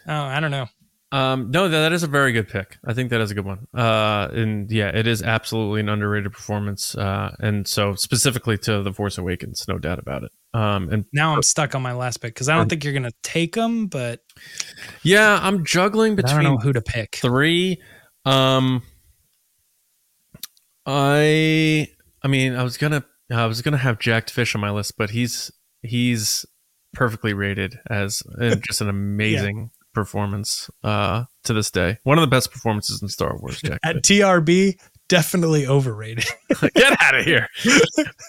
oh, 0.08 0.14
I 0.14 0.40
don't 0.40 0.50
know. 0.50 0.66
Um, 1.12 1.50
no, 1.50 1.68
that, 1.68 1.92
is 1.92 2.04
a 2.04 2.06
very 2.06 2.32
good 2.32 2.48
pick. 2.48 2.78
I 2.86 2.94
think 2.94 3.10
that 3.10 3.20
is 3.20 3.32
a 3.32 3.34
good 3.34 3.44
one. 3.44 3.66
Uh, 3.74 4.28
and 4.32 4.70
yeah, 4.70 4.88
it 4.88 5.08
is 5.08 5.22
absolutely 5.22 5.80
an 5.80 5.88
underrated 5.88 6.32
performance. 6.32 6.94
Uh, 6.94 7.34
and 7.40 7.66
so 7.66 7.96
specifically 7.96 8.56
to 8.58 8.82
The 8.82 8.92
Force 8.92 9.18
Awakens, 9.18 9.66
no 9.66 9.78
doubt 9.78 9.98
about 9.98 10.22
it. 10.22 10.30
Um, 10.54 10.88
and 10.90 11.04
Now 11.12 11.34
I'm 11.34 11.42
stuck 11.42 11.74
on 11.74 11.82
my 11.82 11.92
last 11.92 12.18
pick 12.18 12.34
because 12.34 12.48
I 12.48 12.56
don't 12.56 12.68
think 12.68 12.84
you're 12.84 12.92
gonna 12.92 13.10
take 13.22 13.54
them, 13.54 13.88
but 13.88 14.20
yeah, 15.02 15.38
I'm 15.42 15.64
juggling 15.64 16.12
I 16.12 16.22
don't 16.22 16.44
know 16.44 16.56
between 16.56 16.60
who 16.60 16.72
to 16.74 16.80
pick. 16.80 17.16
three. 17.16 17.80
Um, 18.24 18.82
I, 20.86 21.88
I 22.22 22.28
mean, 22.28 22.54
I 22.54 22.62
was 22.62 22.76
gonna, 22.76 23.04
I 23.32 23.46
was 23.46 23.62
gonna 23.62 23.78
have 23.78 23.98
Jacked 23.98 24.30
Fish 24.30 24.54
on 24.54 24.60
my 24.60 24.70
list, 24.70 24.96
but 24.96 25.10
he's 25.10 25.50
he's 25.82 26.46
perfectly 26.92 27.32
rated 27.32 27.78
as 27.88 28.22
just 28.62 28.80
an 28.80 28.88
amazing 28.90 29.70
performance 29.92 30.70
uh, 30.84 31.24
to 31.44 31.52
this 31.52 31.70
day. 31.70 31.98
One 32.04 32.18
of 32.18 32.22
the 32.22 32.28
best 32.28 32.50
performances 32.52 33.00
in 33.02 33.08
Star 33.08 33.36
Wars. 33.38 33.60
Jack, 33.60 33.78
At 33.84 33.96
TRB, 33.96 34.78
definitely 35.08 35.66
overrated. 35.66 36.24
get 36.74 37.02
out 37.02 37.14
of 37.14 37.24
here! 37.24 37.48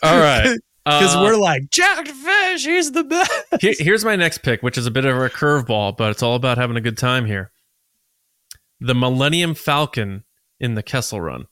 All 0.03 0.20
right, 0.20 0.57
Because 0.86 1.16
Uh, 1.16 1.22
we're 1.24 1.36
like, 1.38 1.70
Jack 1.70 2.07
Fish, 2.07 2.66
he's 2.66 2.91
the 2.91 3.03
best. 3.03 3.32
Here- 3.62 3.76
here's 3.78 4.03
my 4.03 4.16
next 4.16 4.39
pick, 4.39 4.62
which 4.64 4.78
is 4.78 4.88
a 4.88 4.91
bit 4.91 5.05
of 5.05 5.16
a 5.16 5.30
curveball, 5.30 5.95
but 5.97 6.09
it's 6.12 6.24
all 6.24 6.36
about 6.36 6.57
having 6.57 6.76
a 6.78 6.82
good 6.82 6.97
time 6.97 7.26
here. 7.26 7.51
The 8.80 8.95
Millennium 8.95 9.53
Falcon 9.53 10.24
in 10.59 10.74
the 10.74 10.82
Kessel 10.84 11.22
Run. 11.22 11.45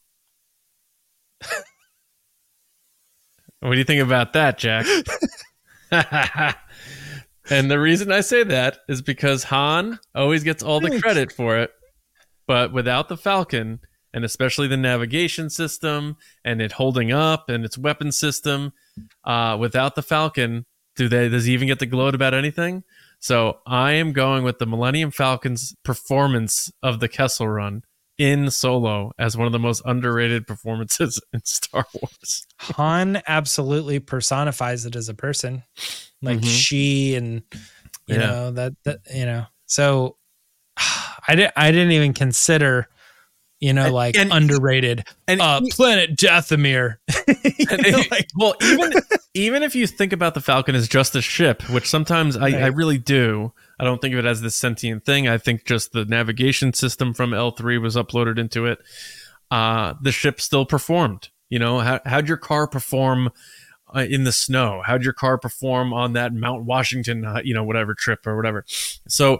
what 3.59 3.71
do 3.73 3.77
you 3.77 3.83
think 3.83 4.01
about 4.01 4.33
that, 4.33 4.57
Jack? 4.57 4.85
And 7.49 7.69
the 7.69 7.79
reason 7.79 8.11
I 8.11 8.21
say 8.21 8.43
that 8.43 8.79
is 8.87 9.01
because 9.01 9.45
Han 9.45 9.99
always 10.15 10.43
gets 10.43 10.63
all 10.63 10.79
the 10.79 10.99
credit 10.99 11.31
for 11.31 11.57
it, 11.57 11.71
but 12.47 12.71
without 12.73 13.09
the 13.09 13.17
Falcon, 13.17 13.79
and 14.13 14.25
especially 14.25 14.67
the 14.67 14.77
navigation 14.77 15.49
system 15.49 16.17
and 16.43 16.61
it 16.61 16.73
holding 16.73 17.11
up 17.11 17.49
and 17.49 17.63
its 17.63 17.77
weapon 17.77 18.11
system, 18.11 18.73
uh, 19.23 19.55
without 19.59 19.95
the 19.95 20.01
Falcon, 20.01 20.65
do 20.95 21.07
they 21.07 21.29
does 21.29 21.45
he 21.45 21.53
even 21.53 21.67
get 21.67 21.79
to 21.79 21.85
gloat 21.85 22.15
about 22.15 22.33
anything? 22.33 22.83
So 23.19 23.59
I 23.67 23.93
am 23.93 24.13
going 24.13 24.43
with 24.43 24.59
the 24.59 24.65
Millennium 24.65 25.11
Falcon's 25.11 25.75
performance 25.83 26.71
of 26.81 26.99
the 26.99 27.07
Kessel 27.07 27.47
Run 27.47 27.83
in 28.19 28.51
Solo 28.51 29.11
as 29.17 29.35
one 29.35 29.47
of 29.47 29.53
the 29.53 29.57
most 29.59 29.81
underrated 29.85 30.45
performances 30.45 31.19
in 31.33 31.41
Star 31.45 31.85
Wars. 31.95 32.45
Han 32.59 33.21
absolutely 33.27 33.99
personifies 33.99 34.85
it 34.85 34.95
as 34.95 35.09
a 35.09 35.15
person, 35.15 35.63
like 36.21 36.39
Mhm. 36.39 36.45
she 36.45 37.15
and 37.15 37.41
you 38.05 38.15
Yeah. 38.15 38.17
know 38.17 38.51
that 38.51 38.73
that 38.83 38.99
you 39.11 39.25
know. 39.25 39.45
So 39.65 40.17
I 41.27 41.35
didn't 41.35 41.53
I 41.55 41.71
didn't 41.71 41.93
even 41.93 42.13
consider 42.13 42.87
you 43.61 43.73
know 43.73 43.85
And- 43.85 43.93
like 43.93 44.15
and- 44.17 44.31
underrated 44.31 45.05
And 45.27 45.41
uh 45.41 45.61
planet 45.71 46.15
Dathomir. 46.15 46.97
And 47.27 47.85
You 47.85 47.91
know, 47.91 47.99
it- 47.99 48.11
like, 48.11 48.27
well, 48.35 48.55
even 48.61 48.93
even 49.33 49.63
if 49.63 49.75
you 49.75 49.85
think 49.87 50.11
about 50.11 50.33
the 50.33 50.41
Falcon 50.41 50.75
as 50.75 50.87
just 50.87 51.15
a 51.15 51.21
ship, 51.21 51.61
which 51.69 51.87
sometimes 51.87 52.35
I, 52.35 52.49
I 52.49 52.67
really 52.67 52.97
do, 52.97 53.53
I 53.79 53.85
don't 53.85 54.01
think 54.01 54.13
of 54.13 54.19
it 54.19 54.25
as 54.25 54.41
this 54.41 54.57
sentient 54.57 55.05
thing. 55.05 55.27
I 55.27 55.37
think 55.37 55.65
just 55.65 55.93
the 55.93 56.03
navigation 56.05 56.73
system 56.73 57.13
from 57.13 57.33
L 57.33 57.51
three 57.51 57.77
was 57.77 57.95
uploaded 57.95 58.37
into 58.37 58.65
it. 58.65 58.79
Uh, 59.49 59.93
the 60.01 60.11
ship 60.11 60.41
still 60.41 60.65
performed. 60.65 61.29
You 61.49 61.59
know, 61.59 61.79
how, 61.79 62.01
how'd 62.05 62.27
your 62.27 62.37
car 62.37 62.67
perform 62.67 63.29
uh, 63.95 64.01
in 64.01 64.23
the 64.25 64.31
snow? 64.31 64.83
How'd 64.85 65.03
your 65.03 65.13
car 65.13 65.37
perform 65.37 65.93
on 65.93 66.13
that 66.13 66.33
Mount 66.33 66.65
Washington, 66.65 67.25
uh, 67.25 67.41
you 67.43 67.53
know, 67.53 67.63
whatever 67.63 67.95
trip 67.95 68.27
or 68.27 68.35
whatever? 68.35 68.65
So, 69.07 69.39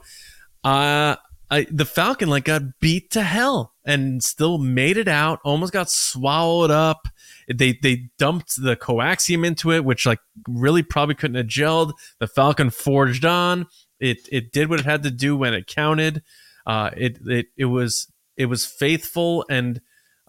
uh, 0.63 1.17
I, 1.51 1.65
the 1.71 1.85
Falcon 1.85 2.29
like 2.29 2.45
got 2.45 2.79
beat 2.79 3.09
to 3.11 3.23
hell 3.23 3.73
and 3.83 4.23
still 4.23 4.59
made 4.59 4.97
it 4.97 5.07
out. 5.07 5.39
Almost 5.43 5.73
got 5.73 5.89
swallowed 5.89 6.69
up. 6.69 7.07
They 7.51 7.73
they 7.81 8.09
dumped 8.19 8.61
the 8.61 8.75
coaxium 8.75 9.43
into 9.45 9.71
it, 9.71 9.83
which 9.83 10.05
like 10.05 10.19
really 10.47 10.83
probably 10.83 11.15
couldn't 11.15 11.37
have 11.37 11.47
gelled. 11.47 11.93
The 12.19 12.27
Falcon 12.27 12.69
forged 12.69 13.25
on. 13.25 13.65
It 13.99 14.27
it 14.31 14.51
did 14.51 14.69
what 14.69 14.79
it 14.79 14.85
had 14.85 15.03
to 15.03 15.11
do 15.11 15.35
when 15.35 15.53
it 15.53 15.67
counted. 15.67 16.23
Uh, 16.65 16.91
it 16.95 17.19
it 17.25 17.47
it 17.57 17.65
was 17.65 18.11
it 18.37 18.45
was 18.45 18.65
faithful 18.65 19.45
and 19.49 19.81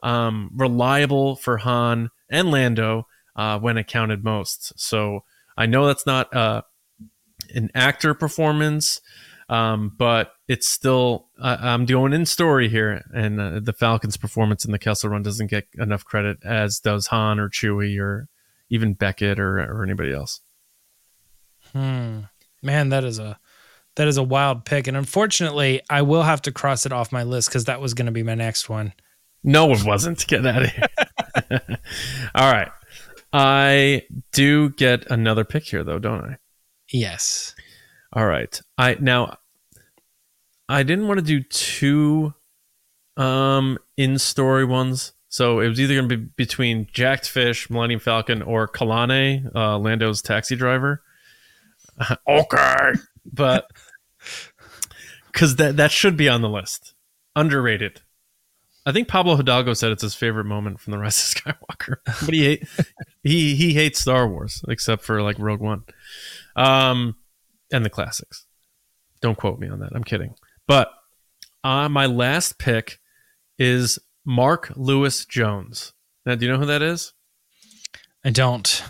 um, 0.03 0.51
reliable 0.55 1.37
for 1.37 1.59
Han 1.59 2.11
and 2.29 2.51
Lando 2.51 3.07
uh, 3.37 3.59
when 3.59 3.79
it 3.79 3.87
counted 3.87 4.25
most. 4.25 4.79
So 4.79 5.25
I 5.57 5.67
know 5.67 5.87
that's 5.87 6.07
not 6.07 6.35
uh, 6.35 6.63
an 7.55 7.71
actor 7.75 8.15
performance, 8.15 9.01
um, 9.49 9.93
but 9.97 10.33
it's 10.49 10.69
still 10.69 11.29
I 11.41 11.73
I'm 11.73 11.87
going 11.87 12.13
in 12.13 12.27
story 12.27 12.69
here, 12.69 13.05
and 13.15 13.41
uh, 13.41 13.61
the 13.61 13.73
Falcons' 13.73 14.17
performance 14.17 14.65
in 14.65 14.73
the 14.73 14.79
Kessel 14.79 15.11
Run 15.11 15.23
doesn't 15.23 15.49
get 15.49 15.69
enough 15.79 16.05
credit, 16.05 16.39
as 16.45 16.81
does 16.81 17.09
Han 17.09 17.39
or 17.39 17.49
Chewie 17.49 18.01
or 18.01 18.29
even 18.71 18.95
Beckett 18.95 19.39
or, 19.39 19.59
or 19.59 19.85
anybody 19.85 20.13
else. 20.13 20.41
Hmm. 21.73 22.21
Man, 22.63 22.89
that 22.91 23.05
is 23.05 23.19
a 23.19 23.39
that 23.97 24.09
is 24.09 24.17
a 24.17 24.23
wild 24.23 24.65
pick, 24.65 24.87
and 24.87 24.97
unfortunately, 24.97 25.83
I 25.91 26.03
will 26.03 26.23
have 26.23 26.43
to 26.43 26.53
cross 26.53 26.87
it 26.87 26.93
off 26.93 27.13
my 27.13 27.23
list 27.23 27.49
because 27.49 27.65
that 27.67 27.81
was 27.81 27.95
going 27.95 28.07
to 28.07 28.13
be 28.13 28.23
my 28.23 28.35
next 28.35 28.69
one. 28.69 28.93
No, 29.43 29.73
it 29.73 29.85
wasn't. 29.85 30.27
Get 30.27 30.47
out 30.47 30.65
of 30.65 30.71
here. 30.71 30.89
All 32.35 32.53
right. 32.53 32.71
I 33.33 34.03
do 34.33 34.71
get 34.71 35.11
another 35.11 35.45
pick 35.45 35.65
here, 35.65 35.85
though, 35.85 35.99
don't 35.99 36.25
I? 36.25 36.39
Yes. 36.93 37.55
All 38.13 38.27
right. 38.27 38.61
I 38.77 38.97
now 39.01 39.37
I 40.69 40.83
didn't 40.83 41.09
want 41.09 41.21
to 41.21 41.27
do 41.27 41.43
two 41.43 42.35
um 43.17 43.79
in 43.97 44.19
story 44.19 44.65
ones. 44.65 45.13
So 45.29 45.61
it 45.61 45.69
was 45.69 45.81
either 45.81 45.95
going 45.95 46.09
to 46.09 46.17
be 46.17 46.25
between 46.37 46.89
Jacked 46.93 47.29
Fish, 47.29 47.71
Millennium 47.71 48.01
Falcon, 48.01 48.43
or 48.43 48.67
Kalane, 48.67 49.55
uh, 49.55 49.79
Lando's 49.79 50.23
taxi 50.23 50.57
driver. 50.57 51.03
okay, 52.29 52.93
but 53.33 53.71
because 55.33 55.57
that 55.57 55.77
that 55.77 55.91
should 55.91 56.17
be 56.17 56.29
on 56.29 56.43
the 56.43 56.49
list. 56.49 56.95
Underrated. 57.37 58.03
I 58.87 58.93
think 58.93 59.09
Pablo 59.09 59.37
Hidalgo 59.37 59.75
said 59.75 59.93
it's 59.93 60.03
his 60.03 60.15
favorite 60.15 60.47
moment 60.47 60.81
from 60.81 60.93
the 60.93 60.99
Rise 60.99 61.35
of 61.37 61.43
Skywalker, 61.43 61.97
but 62.05 62.35
he 62.35 62.45
hate, 62.45 62.69
he 63.23 63.55
he 63.55 63.75
hates 63.75 64.01
Star 64.01 64.29
Wars 64.29 64.63
except 64.69 65.03
for 65.03 65.23
like 65.23 65.39
Rogue 65.39 65.61
One, 65.61 65.85
um, 66.57 67.17
and 67.73 67.85
the 67.85 67.91
classics. 67.91 68.47
Don't 69.21 69.37
quote 69.37 69.59
me 69.59 69.69
on 69.69 69.81
that. 69.81 69.93
I'm 69.95 70.05
kidding. 70.05 70.35
But 70.67 70.91
uh, 71.63 71.89
my 71.89 72.07
last 72.07 72.59
pick 72.59 73.01
is 73.59 73.99
Mark 74.25 74.73
Lewis 74.77 75.27
Jones. 75.27 75.93
Now, 76.25 76.35
do 76.35 76.47
you 76.47 76.53
know 76.53 76.59
who 76.59 76.67
that 76.67 76.83
is? 76.83 77.13
I 78.25 78.31
don't. 78.31 78.83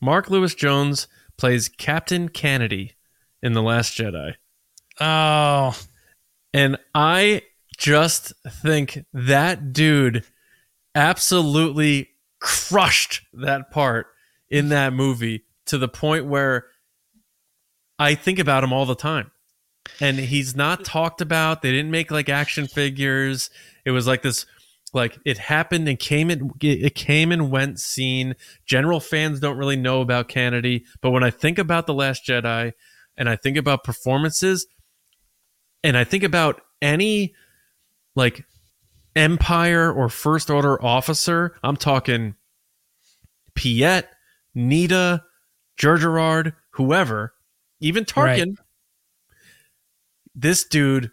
Mark 0.00 0.30
Lewis 0.30 0.54
Jones 0.54 1.06
plays 1.36 1.68
Captain 1.68 2.28
Canady 2.28 2.94
in 3.42 3.52
The 3.52 3.62
Last 3.62 3.96
Jedi. 3.96 4.34
Oh, 5.00 5.76
And 6.52 6.78
I 6.94 7.42
just 7.76 8.32
think 8.48 9.04
that 9.12 9.72
dude 9.72 10.24
absolutely 10.94 12.10
crushed 12.40 13.22
that 13.32 13.70
part 13.70 14.08
in 14.48 14.68
that 14.70 14.92
movie 14.92 15.44
to 15.66 15.78
the 15.78 15.88
point 15.88 16.26
where 16.26 16.66
I 17.98 18.14
think 18.14 18.38
about 18.38 18.64
him 18.64 18.72
all 18.72 18.86
the 18.86 18.94
time. 18.94 19.30
And 20.00 20.18
he's 20.18 20.54
not 20.54 20.84
talked 20.84 21.20
about. 21.20 21.62
They 21.62 21.70
didn't 21.70 21.90
make 21.90 22.10
like 22.10 22.28
action 22.28 22.66
figures. 22.66 23.50
It 23.84 23.90
was 23.90 24.06
like 24.06 24.22
this 24.22 24.46
like 24.94 25.18
it 25.24 25.38
happened 25.38 25.88
and 25.88 25.98
came 25.98 26.30
and 26.30 26.52
it 26.60 26.94
came 26.94 27.32
and 27.32 27.50
went 27.50 27.80
scene. 27.80 28.34
General 28.66 29.00
fans 29.00 29.40
don't 29.40 29.56
really 29.56 29.76
know 29.76 30.00
about 30.00 30.28
Canady, 30.28 30.84
but 31.00 31.10
when 31.10 31.22
I 31.22 31.30
think 31.30 31.58
about 31.58 31.86
The 31.86 31.94
Last 31.94 32.24
Jedi 32.24 32.72
and 33.18 33.28
I 33.28 33.36
think 33.36 33.58
about 33.58 33.84
performances 33.84 34.66
and 35.84 35.96
I 35.96 36.04
think 36.04 36.22
about 36.24 36.62
any 36.80 37.34
like 38.16 38.44
Empire 39.14 39.92
or 39.92 40.08
First 40.08 40.48
Order 40.48 40.82
officer, 40.82 41.56
I'm 41.62 41.76
talking 41.76 42.36
Piett, 43.54 44.04
Needa, 44.56 45.22
Gergerard, 45.76 46.54
whoever, 46.70 47.34
even 47.80 48.04
Tarkin. 48.04 48.56
This 50.34 50.64
dude, 50.64 51.10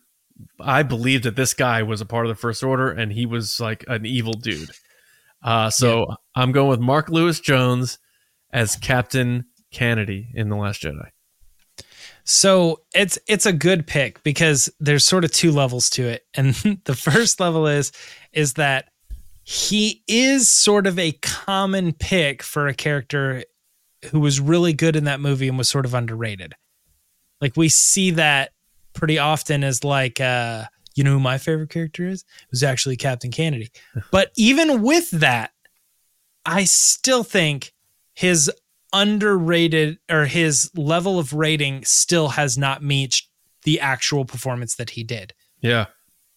I 0.60 0.84
believe 0.84 1.24
that 1.24 1.36
this 1.36 1.54
guy 1.54 1.84
was 1.84 2.02
a 2.02 2.06
part 2.06 2.26
of 2.26 2.30
the 2.30 2.40
First 2.40 2.64
Order 2.64 2.92
and 2.92 3.12
he 3.12 3.26
was 3.26 3.60
like 3.60 3.84
an 3.88 4.06
evil 4.06 4.34
dude. 4.34 4.70
Uh, 5.42 5.70
so 5.70 6.08
I'm 6.36 6.52
going 6.52 6.70
with 6.70 6.80
Mark 6.80 7.10
Lewis 7.10 7.40
Jones 7.40 7.98
as 8.52 8.76
Captain 8.76 9.46
Canady 9.72 10.30
in 10.34 10.50
The 10.50 10.56
Last 10.56 10.82
Jedi. 10.82 11.10
So 12.26 12.82
it's 12.94 13.20
it's 13.28 13.46
a 13.46 13.54
good 13.54 13.86
pick 13.86 14.22
because 14.24 14.68
there's 14.80 15.06
sort 15.06 15.24
of 15.24 15.32
two 15.32 15.52
levels 15.52 15.90
to 15.92 16.04
it. 16.04 16.26
And 16.34 16.54
the 16.86 16.96
first 16.96 17.40
level 17.40 17.68
is 17.68 17.92
is 18.34 18.54
that 18.54 18.90
he 19.44 20.04
is 20.08 20.50
sort 20.50 20.88
of 20.88 20.98
a 20.98 21.12
common 21.22 21.94
pick 21.94 22.42
for 22.42 22.68
a 22.68 22.74
character 22.74 23.44
who 24.12 24.20
was 24.20 24.40
really 24.40 24.74
good 24.74 24.96
in 24.96 25.04
that 25.04 25.20
movie 25.20 25.48
and 25.48 25.58
was 25.58 25.70
sort 25.70 25.86
of 25.86 25.94
underrated. 25.94 26.56
Like 27.42 27.56
we 27.56 27.70
see 27.70 28.12
that 28.12 28.52
pretty 28.94 29.20
often 29.20 29.64
as 29.64 29.84
like 29.84 30.20
uh 30.20 30.66
you 30.96 31.04
know 31.04 31.12
who 31.12 31.20
my 31.20 31.38
favorite 31.38 31.70
character 31.70 32.08
is? 32.08 32.22
It 32.22 32.52
was 32.52 32.64
actually 32.64 32.98
Captain 32.98 33.32
Canady. 33.32 33.70
But 34.12 34.32
even 34.36 34.82
with 34.82 35.12
that, 35.12 35.52
I 36.46 36.64
still 36.64 37.24
think 37.24 37.74
his 38.14 38.50
underrated 38.94 39.98
or 40.10 40.26
his 40.26 40.72
level 40.76 41.20
of 41.20 41.34
rating 41.34 41.84
still 41.84 42.30
has 42.30 42.58
not 42.58 42.82
matched 42.82 43.30
the 43.64 43.80
actual 43.80 44.26
performance 44.26 44.76
that 44.76 44.92
he 44.92 45.04
did. 45.04 45.34
Yeah. 45.62 45.88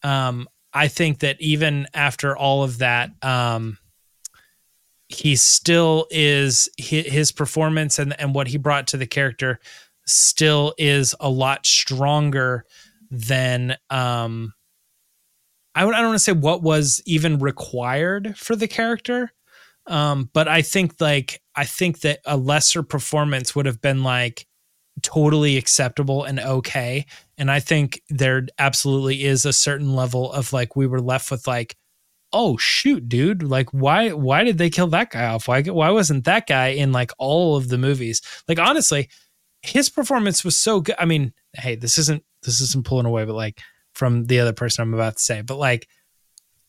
Um, 0.03 0.49
I 0.73 0.89
think 0.89 1.21
that 1.21 1.41
even 1.41 1.87
after 1.95 2.37
all 2.37 2.63
of 2.63 2.79
that, 2.79 3.11
um, 3.23 3.79
he 5.09 5.37
still 5.37 6.07
is 6.11 6.69
his 6.77 7.33
performance 7.33 7.99
and 7.99 8.19
and 8.21 8.35
what 8.35 8.47
he 8.47 8.59
brought 8.59 8.87
to 8.89 8.97
the 8.97 9.07
character 9.07 9.59
still 10.07 10.75
is 10.79 11.15
a 11.21 11.31
lot 11.31 11.65
stronger 11.65 12.65
than 13.11 13.77
um 13.91 14.53
I, 15.75 15.85
would, 15.85 15.95
I 15.95 15.99
don't 15.99 16.09
want 16.09 16.17
to 16.17 16.25
say 16.25 16.33
what 16.33 16.63
was 16.63 17.03
even 17.07 17.39
required 17.39 18.37
for 18.37 18.55
the 18.55 18.69
character 18.69 19.33
um 19.87 20.29
but 20.35 20.47
i 20.47 20.61
think 20.61 21.01
like 21.01 21.41
i 21.59 21.65
think 21.65 22.01
that 22.01 22.21
a 22.25 22.37
lesser 22.37 22.83
performance 22.83 23.55
would 23.55 23.67
have 23.67 23.81
been 23.81 24.03
like 24.03 24.47
totally 25.03 25.57
acceptable 25.57 26.25
and 26.25 26.41
okay. 26.41 27.07
And 27.37 27.51
i 27.51 27.61
think 27.61 28.03
there 28.09 28.47
absolutely 28.59 29.25
is 29.25 29.45
a 29.45 29.53
certain 29.53 29.95
level 29.95 30.33
of 30.33 30.53
like 30.53 30.77
we 30.77 30.87
were 30.87 31.01
left 31.01 31.31
with 31.31 31.47
like 31.47 31.77
oh 32.33 32.57
shoot 32.59 33.09
dude. 33.09 33.43
Like 33.43 33.71
why 33.71 34.11
why 34.13 34.45
did 34.45 34.59
they 34.59 34.71
kill 34.71 34.89
that 34.89 35.11
guy 35.11 35.27
off? 35.27 35.49
Why 35.49 35.63
why 35.63 35.91
wasn't 35.91 36.25
that 36.25 36.47
guy 36.47 36.69
in 36.69 36.93
like 36.93 37.11
all 37.19 37.57
of 37.57 37.69
the 37.69 37.79
movies? 37.79 38.21
Like 38.49 38.59
honestly 38.59 39.09
his 39.63 39.89
performance 39.89 40.45
was 40.45 40.57
so 40.57 40.81
good. 40.81 40.97
I 40.99 41.05
mean 41.05 41.33
hey 41.55 41.75
this 41.75 41.99
isn't 41.99 42.23
this 42.43 42.61
isn't 42.61 42.87
pulling 42.87 43.07
away 43.07 43.25
but 43.25 43.35
like 43.35 43.61
from 43.95 44.27
the 44.27 44.39
other 44.39 44.53
person 44.53 44.83
i'm 44.83 44.95
about 44.95 45.17
to 45.17 45.23
say 45.23 45.41
but 45.41 45.57
like 45.57 45.89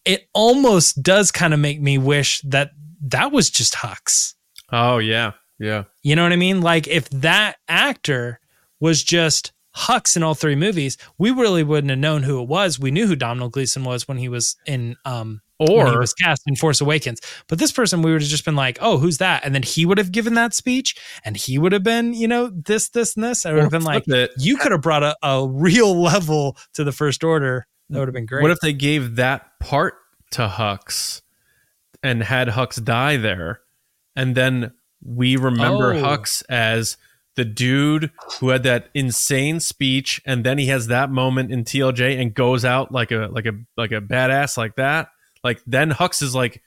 it 0.05 0.27
almost 0.33 1.03
does 1.03 1.31
kind 1.31 1.53
of 1.53 1.59
make 1.59 1.79
me 1.79 1.97
wish 1.97 2.41
that 2.41 2.71
that 3.01 3.31
was 3.31 3.49
just 3.49 3.75
hux 3.75 4.33
Oh 4.71 4.97
yeah, 4.99 5.33
yeah. 5.59 5.83
you 6.03 6.15
know 6.15 6.23
what 6.23 6.33
I 6.33 6.37
mean? 6.37 6.61
Like 6.61 6.87
if 6.87 7.09
that 7.09 7.57
actor 7.67 8.39
was 8.79 9.03
just 9.03 9.51
Hux 9.75 10.15
in 10.15 10.23
all 10.23 10.35
three 10.35 10.55
movies, 10.55 10.97
we 11.17 11.31
really 11.31 11.63
wouldn't 11.63 11.89
have 11.89 11.99
known 11.99 12.23
who 12.23 12.41
it 12.41 12.47
was. 12.47 12.79
We 12.79 12.91
knew 12.91 13.07
who 13.07 13.15
Domhnall 13.15 13.49
Gleeson 13.49 13.83
was 13.83 14.07
when 14.07 14.17
he 14.17 14.29
was 14.29 14.55
in 14.65 14.95
um 15.05 15.41
when 15.57 15.87
he 15.87 15.93
Or 15.93 15.99
was 15.99 16.13
cast 16.13 16.43
in 16.47 16.55
Force 16.55 16.79
Awakens. 16.79 17.19
But 17.47 17.59
this 17.59 17.71
person 17.71 18.01
we 18.01 18.11
would 18.11 18.21
have 18.21 18.29
just 18.29 18.45
been 18.45 18.55
like, 18.55 18.77
"Oh, 18.81 18.97
who's 18.97 19.17
that?" 19.17 19.43
And 19.45 19.53
then 19.53 19.63
he 19.63 19.85
would 19.85 19.97
have 19.97 20.11
given 20.11 20.33
that 20.35 20.53
speech 20.53 20.95
and 21.25 21.35
he 21.35 21.57
would 21.57 21.73
have 21.73 21.83
been, 21.83 22.13
you 22.13 22.27
know, 22.27 22.49
this 22.49 22.89
this 22.89 23.15
and 23.15 23.23
this. 23.23 23.45
I 23.45 23.53
would 23.53 23.63
have 23.63 23.71
been 23.71 23.83
like, 23.83 24.07
it. 24.07 24.31
"You 24.37 24.57
could 24.57 24.71
have 24.71 24.81
brought 24.81 25.03
a, 25.03 25.15
a 25.21 25.47
real 25.47 25.99
level 26.01 26.57
to 26.73 26.83
the 26.83 26.91
first 26.91 27.23
order." 27.23 27.67
That 27.89 27.99
would 27.99 28.07
have 28.07 28.13
been 28.13 28.25
great. 28.25 28.43
What 28.43 28.51
if 28.51 28.59
they 28.61 28.73
gave 28.73 29.15
that 29.15 29.59
part 29.59 29.95
to 30.31 30.47
Hux 30.47 31.21
and 32.03 32.21
had 32.23 32.49
Hux 32.49 32.83
die 32.83 33.17
there? 33.17 33.61
And 34.19 34.35
then 34.35 34.73
we 35.03 35.37
remember 35.37 35.93
Oh. 35.93 36.01
Hux 36.01 36.43
as 36.49 36.97
the 37.35 37.45
dude 37.45 38.11
who 38.39 38.49
had 38.49 38.63
that 38.63 38.89
insane 38.93 39.61
speech 39.61 40.21
and 40.25 40.43
then 40.43 40.57
he 40.57 40.65
has 40.65 40.87
that 40.87 41.09
moment 41.09 41.51
in 41.51 41.63
TLJ 41.63 42.19
and 42.19 42.33
goes 42.33 42.65
out 42.65 42.91
like 42.91 43.11
a 43.11 43.29
like 43.31 43.45
a 43.45 43.53
like 43.77 43.91
a 43.91 44.01
badass 44.01 44.57
like 44.57 44.75
that. 44.75 45.07
Like 45.41 45.61
then 45.65 45.91
Hux 45.91 46.21
is 46.21 46.35
like 46.35 46.61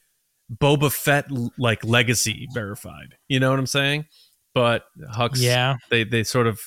Boba 0.50 0.90
Fett 0.90 1.26
like 1.59 1.84
legacy 1.84 2.48
verified. 2.55 3.16
You 3.28 3.38
know 3.38 3.50
what 3.50 3.59
I'm 3.59 3.66
saying? 3.66 4.07
But 4.55 4.84
Hux 5.14 5.42
yeah. 5.42 5.76
they 5.90 6.05
they 6.05 6.24
sort 6.24 6.46
of 6.46 6.61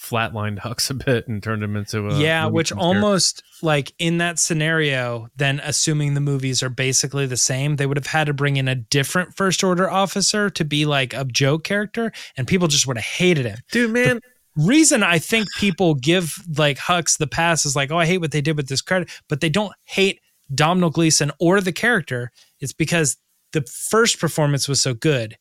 flatlined 0.00 0.60
Hux 0.60 0.90
a 0.90 0.94
bit 0.94 1.28
and 1.28 1.42
turned 1.42 1.62
him 1.62 1.76
into 1.76 2.08
a 2.08 2.18
yeah, 2.18 2.46
which 2.46 2.70
Tunes 2.70 2.80
character. 2.80 2.98
almost 2.98 3.42
like 3.62 3.92
in 3.98 4.18
that 4.18 4.38
scenario, 4.38 5.28
then 5.36 5.60
assuming 5.62 6.14
the 6.14 6.20
movies 6.20 6.62
are 6.62 6.70
basically 6.70 7.26
the 7.26 7.36
same, 7.36 7.76
they 7.76 7.86
would 7.86 7.96
have 7.96 8.06
had 8.06 8.26
to 8.28 8.34
bring 8.34 8.56
in 8.56 8.68
a 8.68 8.74
different 8.74 9.36
first 9.36 9.62
order 9.62 9.90
officer 9.90 10.48
to 10.50 10.64
be 10.64 10.86
like 10.86 11.12
a 11.12 11.24
joke 11.24 11.64
character, 11.64 12.12
and 12.36 12.46
people 12.48 12.68
just 12.68 12.86
would 12.86 12.96
have 12.96 13.04
hated 13.04 13.46
him. 13.46 13.58
dude 13.70 13.90
man 13.90 14.20
Reason 14.56 15.04
I 15.04 15.18
think 15.20 15.46
people 15.58 15.94
give 15.94 16.34
like 16.58 16.76
Hux 16.76 17.16
the 17.18 17.28
pass 17.28 17.64
is 17.64 17.76
like, 17.76 17.92
oh, 17.92 17.98
I 17.98 18.06
hate 18.06 18.18
what 18.18 18.32
they 18.32 18.40
did 18.40 18.56
with 18.56 18.68
this 18.68 18.82
credit, 18.82 19.08
but 19.28 19.40
they 19.40 19.48
don't 19.48 19.72
hate 19.84 20.20
Domhnall 20.52 20.90
Gleeson 20.90 21.30
or 21.38 21.60
the 21.60 21.72
character. 21.72 22.32
It's 22.58 22.72
because 22.72 23.16
the 23.52 23.62
first 23.62 24.18
performance 24.18 24.68
was 24.68 24.82
so 24.82 24.92
good. 24.92 25.36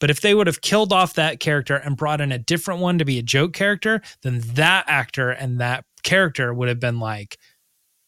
But 0.00 0.10
if 0.10 0.20
they 0.20 0.34
would 0.34 0.46
have 0.46 0.60
killed 0.60 0.92
off 0.92 1.14
that 1.14 1.40
character 1.40 1.76
and 1.76 1.96
brought 1.96 2.20
in 2.20 2.32
a 2.32 2.38
different 2.38 2.80
one 2.80 2.98
to 2.98 3.04
be 3.04 3.18
a 3.18 3.22
joke 3.22 3.52
character, 3.52 4.02
then 4.22 4.40
that 4.54 4.84
actor 4.88 5.30
and 5.30 5.60
that 5.60 5.84
character 6.02 6.52
would 6.52 6.68
have 6.68 6.80
been 6.80 6.98
like 6.98 7.38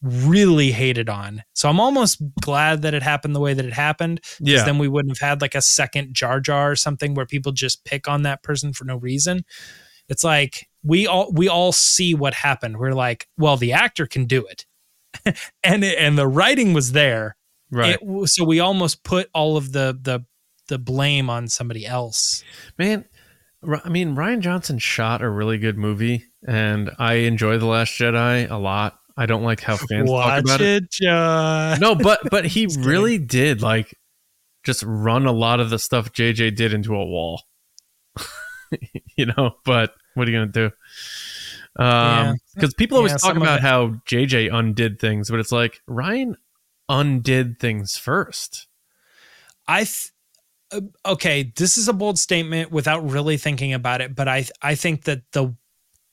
really 0.01 0.71
hated 0.71 1.09
on. 1.09 1.43
So 1.53 1.69
I'm 1.69 1.79
almost 1.79 2.21
glad 2.41 2.83
that 2.83 2.93
it 2.93 3.03
happened 3.03 3.35
the 3.35 3.39
way 3.39 3.53
that 3.53 3.65
it 3.65 3.73
happened. 3.73 4.21
Yeah. 4.39 4.63
Then 4.63 4.77
we 4.77 4.87
wouldn't 4.87 5.17
have 5.17 5.29
had 5.29 5.41
like 5.41 5.55
a 5.55 5.61
second 5.61 6.13
Jar 6.13 6.39
Jar 6.39 6.71
or 6.71 6.75
something 6.75 7.13
where 7.13 7.25
people 7.25 7.51
just 7.51 7.83
pick 7.83 8.07
on 8.07 8.21
that 8.23 8.43
person 8.43 8.73
for 8.73 8.85
no 8.85 8.97
reason. 8.97 9.43
It's 10.09 10.23
like 10.23 10.67
we 10.83 11.07
all 11.07 11.31
we 11.31 11.49
all 11.49 11.71
see 11.71 12.13
what 12.13 12.33
happened. 12.33 12.77
We're 12.77 12.93
like, 12.93 13.27
well, 13.37 13.57
the 13.57 13.73
actor 13.73 14.05
can 14.05 14.25
do 14.25 14.45
it. 14.45 14.65
and 15.63 15.83
it, 15.83 15.97
and 15.97 16.17
the 16.17 16.27
writing 16.27 16.73
was 16.73 16.91
there. 16.91 17.35
right 17.71 17.97
It 18.01 18.29
so 18.29 18.45
we 18.45 18.59
almost 18.59 19.03
put 19.03 19.29
all 19.33 19.57
of 19.57 19.71
the 19.71 19.97
the 19.99 20.25
the 20.67 20.77
blame 20.77 21.29
on 21.29 21.47
somebody 21.47 21.85
else. 21.85 22.43
Man, 22.77 23.05
I 23.83 23.89
mean, 23.89 24.15
Rian 24.15 24.39
Johnson 24.39 24.77
shot 24.77 25.21
a 25.21 25.29
really 25.29 25.57
good 25.57 25.77
movie, 25.77 26.25
and 26.47 26.91
I 26.99 27.15
enjoy 27.15 27.57
The 27.57 27.65
Last 27.65 27.91
Jedi 27.91 28.49
a 28.49 28.57
lot. 28.57 28.99
I 29.17 29.25
don't 29.25 29.43
like 29.43 29.61
how 29.61 29.77
fans 29.77 30.09
talk 30.11 30.39
about 30.39 30.61
it. 30.61 30.83
it, 30.83 30.91
John. 30.91 31.79
No, 31.79 31.95
but 31.95 32.21
but 32.29 32.45
he 32.45 32.63
Just 32.67 32.77
kidding. 32.77 32.91
really 32.91 33.17
did 33.17 33.61
like 33.61 33.97
just 34.63 34.83
run 34.85 35.25
a 35.25 35.31
lot 35.31 35.59
of 35.59 35.69
the 35.69 35.79
stuff 35.79 36.11
JJ 36.13 36.55
did 36.55 36.73
into 36.73 36.93
a 36.93 37.05
wall. 37.05 37.41
you 39.15 39.25
know, 39.25 39.55
but 39.65 39.93
what 40.13 40.27
are 40.27 40.31
you 40.31 40.37
gonna 40.37 40.51
do? 40.51 40.71
Um, 41.83 42.37
because 42.53 42.73
people 42.73 42.97
always 42.97 43.13
Yeah, 43.13 43.17
talk 43.17 43.37
about 43.37 43.61
how 43.61 43.87
JJ 44.07 44.53
undid 44.53 44.99
things, 44.99 45.29
but 45.29 45.39
it's 45.39 45.51
like 45.51 45.81
Ryan 45.87 46.35
undid 46.89 47.59
things 47.59 47.97
first. 47.97 48.67
I 49.67 49.79
th- 49.79 50.11
Uh, 50.71 50.81
okay, 51.05 51.51
this 51.55 51.77
is 51.77 51.87
a 51.87 51.93
bold 51.93 52.19
statement 52.19 52.71
without 52.71 53.09
really 53.09 53.37
thinking 53.37 53.73
about 53.73 54.01
it, 54.01 54.15
but 54.15 54.27
I 54.27 54.45
I 54.61 54.75
think 54.75 55.03
that 55.03 55.21
the 55.31 55.55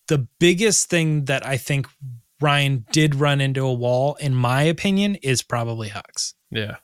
the 0.09 0.27
biggest 0.39 0.91
thing 0.91 1.25
that 1.25 1.47
I 1.47 1.57
think 1.57 1.87
Ryan 2.41 2.85
did 2.93 3.15
run 3.15 3.41
into 3.41 3.65
a 3.65 3.73
wall, 3.73 4.17
in 4.17 4.35
my 4.35 4.63
opinion, 4.63 5.17
is 5.17 5.43
probably 5.43 5.89
Hux. 5.89 6.35
Yeah. 6.51 6.77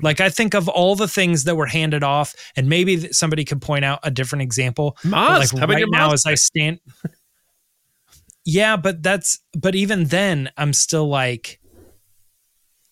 Like 0.00 0.20
I 0.20 0.28
think 0.28 0.54
of 0.54 0.68
all 0.68 0.96
the 0.96 1.06
things 1.06 1.44
that 1.44 1.56
were 1.56 1.66
handed 1.66 2.02
off, 2.02 2.34
and 2.56 2.68
maybe 2.68 3.12
somebody 3.12 3.44
could 3.44 3.62
point 3.62 3.84
out 3.84 4.00
a 4.02 4.10
different 4.10 4.42
example. 4.42 4.96
but, 5.04 5.12
like 5.12 5.50
how 5.50 5.58
about 5.58 5.68
right 5.70 5.78
your 5.80 5.90
now, 5.90 6.10
Maz 6.10 6.14
as 6.14 6.26
I 6.26 6.34
stand, 6.34 6.80
yeah, 8.44 8.76
but 8.76 9.02
that's 9.02 9.38
but 9.56 9.74
even 9.74 10.06
then, 10.06 10.50
I'm 10.56 10.72
still 10.72 11.08
like, 11.08 11.60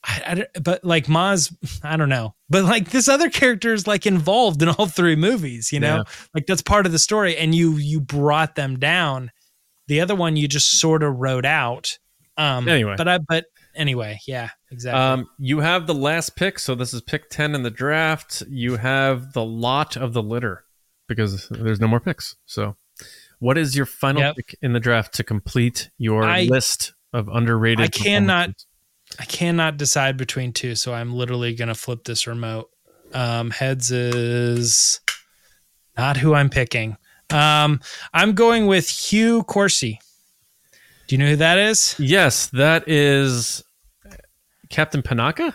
I, 0.05 0.47
I 0.55 0.61
but 0.61 0.85
like 0.85 1.07
Maz, 1.07 1.55
I 1.85 1.97
don't 1.97 2.09
know, 2.09 2.35
but 2.51 2.65
like 2.65 2.91
this 2.91 3.09
other 3.09 3.31
character 3.31 3.73
is 3.73 3.87
like 3.87 4.07
involved 4.07 4.63
in 4.63 4.69
all 4.69 4.87
three 4.87 5.17
movies, 5.17 5.73
you 5.73 5.81
know, 5.81 5.97
Yeah. 5.99 6.03
like 6.35 6.47
that's 6.47 6.63
part 6.63 6.87
of 6.87 6.93
the 6.93 6.99
story, 6.99 7.37
and 7.37 7.55
you 7.55 7.77
you 7.77 8.01
brought 8.01 8.55
them 8.57 8.79
down. 8.79 9.31
The 9.89 10.01
other 10.01 10.15
one 10.15 10.37
you 10.37 10.49
just 10.49 10.81
sort 10.81 11.03
of 11.03 11.17
wrote 11.17 11.45
out. 11.45 11.99
Um, 12.37 12.67
Anyway. 12.69 12.95
but 12.97 13.07
I 13.09 13.19
but 13.19 13.45
anyway, 13.75 14.19
yeah, 14.27 14.51
exactly. 14.71 14.99
Um, 15.01 15.29
you 15.39 15.61
have 15.61 15.87
the 15.87 15.95
last 15.95 16.35
pick, 16.35 16.59
so 16.59 16.75
this 16.75 16.95
is 16.95 17.03
pick 17.03 17.29
ten 17.31 17.55
in 17.55 17.63
the 17.63 17.71
draft. 17.71 18.43
You 18.49 18.77
have 18.79 19.35
the 19.35 19.45
lot 19.45 19.97
of 19.97 20.15
the 20.15 20.23
litter 20.23 20.65
because 21.09 21.49
there's 21.51 21.81
no 21.81 21.87
more 21.89 22.01
picks. 22.01 22.35
So, 22.47 22.77
what 23.39 23.59
is 23.59 23.77
your 23.77 23.85
final 23.87 24.23
Yep. 24.23 24.37
pick 24.37 24.57
in 24.63 24.73
the 24.73 24.81
draft 24.81 25.13
to 25.15 25.25
complete 25.25 25.91
your 25.99 26.25
I- 26.25 26.45
list 26.45 26.95
of 27.13 27.29
underrated? 27.29 27.81
I 27.85 27.89
cannot-? 27.89 28.65
I 29.19 29.25
cannot 29.25 29.77
decide 29.77 30.17
between 30.17 30.53
two, 30.53 30.75
so 30.75 30.93
I'm 30.93 31.15
literally 31.15 31.55
gonna 31.55 31.75
flip 31.75 32.05
this 32.05 32.27
remote. 32.27 32.71
Um, 33.13 33.51
heads 33.51 33.91
is 33.91 35.01
not 35.97 36.17
who 36.17 36.35
I'm 36.35 36.49
picking. 36.49 36.97
Um, 37.31 37.81
I'm 38.13 38.35
going 38.35 38.67
with 38.67 38.89
Hugh 38.89 39.43
Quarshie. 39.45 39.99
Do 41.07 41.15
you 41.15 41.19
know 41.19 41.29
who 41.31 41.37
that 41.37 41.59
is? 41.59 41.95
Yes, 41.99 42.47
that 42.49 42.89
is 42.89 43.63
Captain 44.71 45.03
Panaka. 45.03 45.55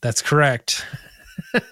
That's 0.00 0.20
correct. 0.22 0.84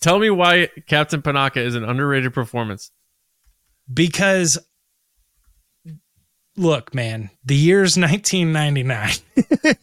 Tell 0.00 0.18
me 0.18 0.30
why 0.30 0.68
Captain 0.86 1.20
Panaka 1.20 1.58
is 1.58 1.74
an 1.74 1.84
underrated 1.84 2.32
performance. 2.32 2.90
Because 3.92 4.58
look, 6.58 6.94
man, 6.94 7.30
the 7.44 7.54
year's 7.54 7.96
1999. 7.98 9.74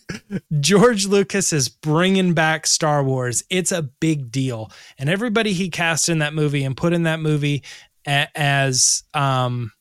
George 0.59 1.05
Lucas 1.05 1.53
is 1.53 1.69
bringing 1.69 2.33
back 2.33 2.67
Star 2.67 3.03
Wars. 3.03 3.43
It's 3.49 3.71
a 3.71 3.81
big 3.81 4.31
deal. 4.31 4.71
And 4.97 5.09
everybody 5.09 5.53
he 5.53 5.69
cast 5.69 6.09
in 6.09 6.19
that 6.19 6.33
movie 6.33 6.63
and 6.63 6.77
put 6.77 6.93
in 6.93 7.03
that 7.03 7.19
movie 7.19 7.63
as 8.05 9.03
um 9.15 9.71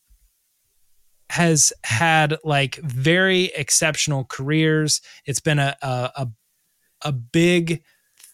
has 1.31 1.73
had 1.83 2.37
like 2.45 2.77
very 2.77 3.47
exceptional 3.57 4.25
careers. 4.25 5.01
It's 5.27 5.41
been 5.41 5.59
a 5.59 5.77
a 5.83 6.11
a, 6.17 6.29
a 7.03 7.13
big 7.13 7.83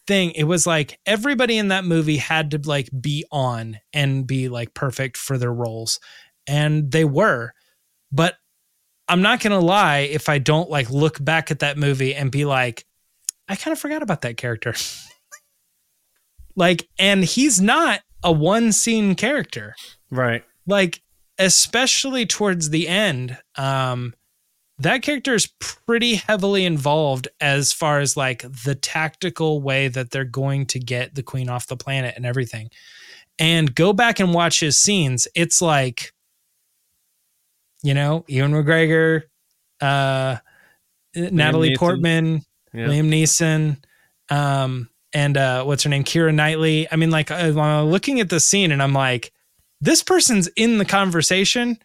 thing. 0.07 0.31
It 0.31 0.43
was 0.43 0.67
like 0.67 0.99
everybody 1.05 1.57
in 1.57 1.69
that 1.69 1.85
movie 1.85 2.17
had 2.17 2.51
to 2.51 2.61
like 2.63 2.89
be 2.99 3.25
on 3.31 3.79
and 3.93 4.27
be 4.27 4.49
like 4.49 4.73
perfect 4.73 5.17
for 5.17 5.37
their 5.37 5.53
roles. 5.53 5.99
And 6.47 6.91
they 6.91 7.05
were. 7.05 7.53
But 8.11 8.35
I'm 9.11 9.21
not 9.21 9.41
going 9.41 9.51
to 9.51 9.63
lie 9.63 9.99
if 9.99 10.29
I 10.29 10.39
don't 10.39 10.69
like 10.69 10.89
look 10.89 11.23
back 11.23 11.51
at 11.51 11.59
that 11.59 11.77
movie 11.77 12.15
and 12.15 12.31
be 12.31 12.45
like 12.45 12.85
I 13.47 13.55
kind 13.55 13.73
of 13.73 13.79
forgot 13.79 14.01
about 14.01 14.21
that 14.21 14.37
character. 14.37 14.73
Like, 16.55 16.89
and 16.99 17.23
he's 17.23 17.61
not 17.61 18.01
a 18.23 18.31
one 18.31 18.71
scene 18.71 19.15
character. 19.15 19.75
Right. 20.09 20.43
Like, 20.67 21.01
especially 21.39 22.25
towards 22.25 22.69
the 22.69 22.87
end, 22.87 23.37
um, 23.55 24.13
that 24.77 25.01
character 25.01 25.33
is 25.33 25.47
pretty 25.59 26.15
heavily 26.15 26.65
involved 26.65 27.27
as 27.39 27.71
far 27.71 27.99
as 27.99 28.17
like 28.17 28.41
the 28.63 28.75
tactical 28.75 29.61
way 29.61 29.87
that 29.87 30.11
they're 30.11 30.25
going 30.25 30.65
to 30.67 30.79
get 30.79 31.15
the 31.15 31.23
queen 31.23 31.49
off 31.49 31.67
the 31.67 31.77
planet 31.77 32.15
and 32.15 32.25
everything. 32.25 32.69
And 33.39 33.73
go 33.73 33.93
back 33.93 34.19
and 34.19 34.33
watch 34.33 34.59
his 34.59 34.79
scenes. 34.79 35.27
It's 35.35 35.61
like, 35.61 36.13
you 37.83 37.93
know, 37.93 38.23
Ewan 38.27 38.51
McGregor, 38.51 39.23
uh, 39.79 40.37
Natalie 41.15 41.71
Neeson. 41.71 41.77
Portman, 41.77 42.41
Yeah. 42.73 42.87
Liam 42.87 43.09
Neeson, 43.09 43.77
um, 44.33 44.89
and 45.13 45.35
uh, 45.35 45.63
what's 45.63 45.83
her 45.83 45.89
name, 45.89 46.03
Keira 46.03 46.33
Knightley. 46.33 46.87
I 46.91 46.95
mean, 46.95 47.11
like, 47.11 47.31
I'm 47.31 47.85
looking 47.85 48.19
at 48.21 48.29
the 48.29 48.39
scene 48.39 48.71
and 48.71 48.81
I'm 48.81 48.93
like, 48.93 49.33
this 49.81 50.03
person's 50.03 50.47
in 50.55 50.77
the 50.77 50.85
conversation, 50.85 51.79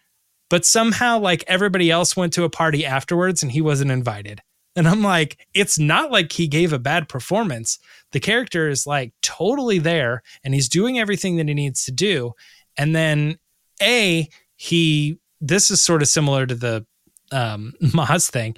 but 0.49 0.65
somehow, 0.65 1.19
like, 1.19 1.43
everybody 1.47 1.91
else 1.91 2.15
went 2.15 2.31
to 2.33 2.45
a 2.45 2.49
party 2.49 2.85
afterwards 2.85 3.43
and 3.43 3.51
he 3.51 3.59
wasn't 3.59 3.91
invited. 3.91 4.41
And 4.77 4.87
I'm 4.87 5.01
like, 5.01 5.45
it's 5.53 5.79
not 5.79 6.11
like 6.11 6.31
he 6.31 6.47
gave 6.47 6.71
a 6.71 6.79
bad 6.79 7.09
performance. 7.09 7.79
The 8.11 8.19
character 8.19 8.69
is 8.69 8.85
like 8.85 9.11
totally 9.23 9.79
there 9.79 10.21
and 10.43 10.53
he's 10.53 10.69
doing 10.69 10.99
everything 10.99 11.37
that 11.37 11.47
he 11.47 11.55
needs 11.55 11.83
to 11.85 11.91
do. 11.91 12.33
And 12.77 12.95
then, 12.95 13.39
A, 13.81 14.29
he, 14.55 15.17
this 15.41 15.71
is 15.71 15.83
sort 15.83 16.01
of 16.01 16.07
similar 16.07 16.45
to 16.45 16.55
the 16.55 16.85
um, 17.31 17.73
Maz 17.81 18.29
thing 18.29 18.55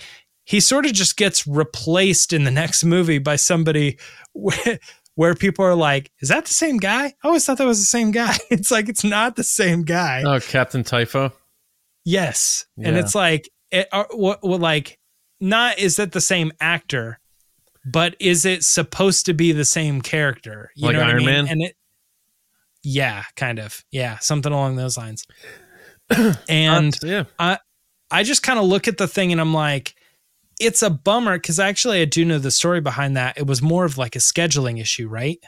he 0.49 0.59
sort 0.59 0.87
of 0.87 0.93
just 0.93 1.15
gets 1.15 1.45
replaced 1.45 2.33
in 2.33 2.43
the 2.43 2.49
next 2.49 2.83
movie 2.83 3.19
by 3.19 3.35
somebody 3.35 3.99
where, 4.33 4.79
where 5.13 5.35
people 5.35 5.63
are 5.63 5.75
like, 5.75 6.11
"Is 6.21 6.29
that 6.29 6.45
the 6.45 6.53
same 6.55 6.77
guy?" 6.77 7.05
I 7.05 7.13
always 7.23 7.45
thought 7.45 7.59
that 7.59 7.67
was 7.67 7.79
the 7.79 7.85
same 7.85 8.09
guy. 8.09 8.35
It's 8.49 8.71
like 8.71 8.89
it's 8.89 9.03
not 9.03 9.35
the 9.35 9.43
same 9.43 9.83
guy. 9.83 10.23
Oh, 10.25 10.39
Captain 10.39 10.83
Typho. 10.83 11.31
yes, 12.03 12.65
and 12.83 12.97
it's 12.97 13.13
like, 13.13 13.47
it, 13.69 13.87
uh, 13.91 14.05
what, 14.09 14.39
what, 14.41 14.59
like, 14.59 14.97
not 15.39 15.77
is 15.77 15.97
that 15.97 16.13
the 16.13 16.21
same 16.21 16.51
actor, 16.59 17.19
but 17.85 18.15
is 18.19 18.43
it 18.43 18.63
supposed 18.63 19.27
to 19.27 19.35
be 19.35 19.51
the 19.51 19.65
same 19.65 20.01
character? 20.01 20.71
You 20.75 20.87
Like 20.87 20.95
know 20.95 21.01
what 21.01 21.09
I 21.09 21.11
Iron 21.11 21.17
mean? 21.17 21.27
Man? 21.27 21.47
And 21.47 21.61
it, 21.61 21.75
yeah, 22.81 23.23
kind 23.35 23.59
of, 23.59 23.83
yeah, 23.91 24.17
something 24.17 24.51
along 24.51 24.77
those 24.77 24.97
lines. 24.97 25.27
and 26.49 26.95
Uh, 27.03 27.07
yeah. 27.07 27.57
I 28.11 28.23
just 28.23 28.43
kind 28.43 28.57
of 28.57 28.65
look 28.65 28.87
at 28.87 28.97
the 28.97 29.07
thing 29.07 29.31
and 29.31 29.39
I'm 29.39 29.53
like, 29.53 29.95
it's 30.59 30.81
a 30.81 30.89
bummer 30.89 31.37
because 31.37 31.59
actually 31.59 32.01
I 32.01 32.05
do 32.05 32.25
know 32.25 32.39
the 32.39 32.51
story 32.51 32.81
behind 32.81 33.15
that. 33.17 33.37
It 33.37 33.47
was 33.47 33.61
more 33.61 33.85
of 33.85 33.97
like 33.97 34.15
a 34.15 34.19
scheduling 34.19 34.81
issue, 34.81 35.07
right? 35.07 35.39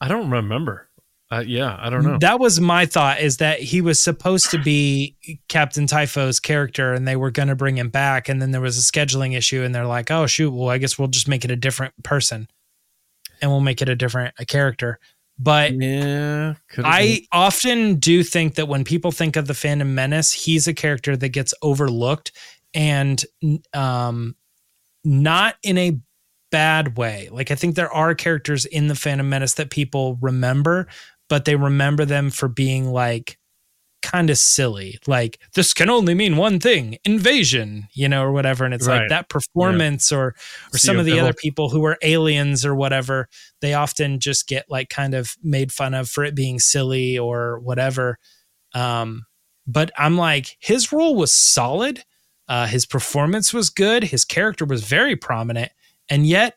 I 0.00 0.08
don't 0.08 0.30
remember. 0.30 0.88
Uh, 1.32 1.44
yeah, 1.46 1.76
I 1.78 1.90
don't 1.90 2.02
know. 2.02 2.18
That 2.18 2.40
was 2.40 2.60
my 2.60 2.86
thought 2.86 3.20
is 3.20 3.36
that 3.36 3.60
he 3.60 3.80
was 3.80 4.00
supposed 4.00 4.50
to 4.50 4.58
be 4.58 5.16
Captain 5.48 5.86
Typho's 5.86 6.40
character 6.40 6.92
and 6.92 7.06
they 7.06 7.14
were 7.14 7.30
going 7.30 7.46
to 7.48 7.54
bring 7.54 7.78
him 7.78 7.88
back. 7.88 8.28
And 8.28 8.42
then 8.42 8.50
there 8.50 8.60
was 8.60 8.76
a 8.76 8.80
scheduling 8.80 9.36
issue 9.36 9.62
and 9.62 9.72
they're 9.72 9.86
like, 9.86 10.10
oh, 10.10 10.26
shoot, 10.26 10.50
well, 10.50 10.70
I 10.70 10.78
guess 10.78 10.98
we'll 10.98 11.06
just 11.06 11.28
make 11.28 11.44
it 11.44 11.50
a 11.52 11.56
different 11.56 11.94
person 12.02 12.48
and 13.40 13.50
we'll 13.50 13.60
make 13.60 13.80
it 13.80 13.88
a 13.88 13.94
different 13.94 14.34
a 14.40 14.44
character. 14.44 14.98
But 15.42 15.72
yeah, 15.72 16.54
I 16.78 17.22
often 17.32 17.94
do 17.94 18.22
think 18.22 18.56
that 18.56 18.68
when 18.68 18.84
people 18.84 19.10
think 19.10 19.36
of 19.36 19.46
the 19.46 19.54
Phantom 19.54 19.94
Menace, 19.94 20.32
he's 20.32 20.68
a 20.68 20.74
character 20.74 21.16
that 21.16 21.30
gets 21.30 21.54
overlooked 21.62 22.32
and 22.74 23.24
um, 23.72 24.36
not 25.02 25.54
in 25.62 25.78
a 25.78 25.98
bad 26.50 26.98
way. 26.98 27.30
Like 27.32 27.50
I 27.50 27.54
think 27.54 27.74
there 27.74 27.92
are 27.92 28.14
characters 28.14 28.66
in 28.66 28.88
the 28.88 28.94
Phantom 28.94 29.26
Menace 29.26 29.54
that 29.54 29.70
people 29.70 30.18
remember, 30.20 30.88
but 31.30 31.46
they 31.46 31.56
remember 31.56 32.04
them 32.04 32.30
for 32.30 32.48
being 32.48 32.90
like 32.90 33.38
kind 34.02 34.30
of 34.30 34.38
silly. 34.38 34.98
Like 35.06 35.38
this 35.54 35.74
can 35.74 35.90
only 35.90 36.14
mean 36.14 36.36
one 36.36 36.60
thing, 36.60 36.98
invasion, 37.04 37.88
you 37.92 38.08
know, 38.08 38.22
or 38.22 38.32
whatever. 38.32 38.64
And 38.64 38.74
it's 38.74 38.86
like 38.86 39.08
that 39.08 39.28
performance 39.28 40.12
or 40.12 40.34
or 40.72 40.78
some 40.78 40.98
of 40.98 41.04
the 41.04 41.12
Theo 41.12 41.24
other 41.24 41.32
people 41.32 41.70
who 41.70 41.84
are 41.84 41.98
aliens 42.02 42.64
or 42.64 42.74
whatever, 42.74 43.28
they 43.60 43.74
often 43.74 44.20
just 44.20 44.48
get 44.48 44.70
like 44.70 44.88
kind 44.88 45.14
of 45.14 45.36
made 45.42 45.72
fun 45.72 45.94
of 45.94 46.08
for 46.08 46.24
it 46.24 46.34
being 46.34 46.58
silly 46.58 47.18
or 47.18 47.58
whatever. 47.60 48.18
Um, 48.74 49.26
but 49.66 49.90
I'm 49.96 50.16
like, 50.16 50.56
his 50.58 50.92
role 50.92 51.14
was 51.16 51.32
solid. 51.32 52.04
Uh, 52.48 52.66
his 52.66 52.86
performance 52.86 53.54
was 53.54 53.70
good. 53.70 54.04
His 54.04 54.24
character 54.24 54.64
was 54.64 54.82
very 54.84 55.14
prominent, 55.14 55.70
and 56.08 56.26
yet 56.26 56.56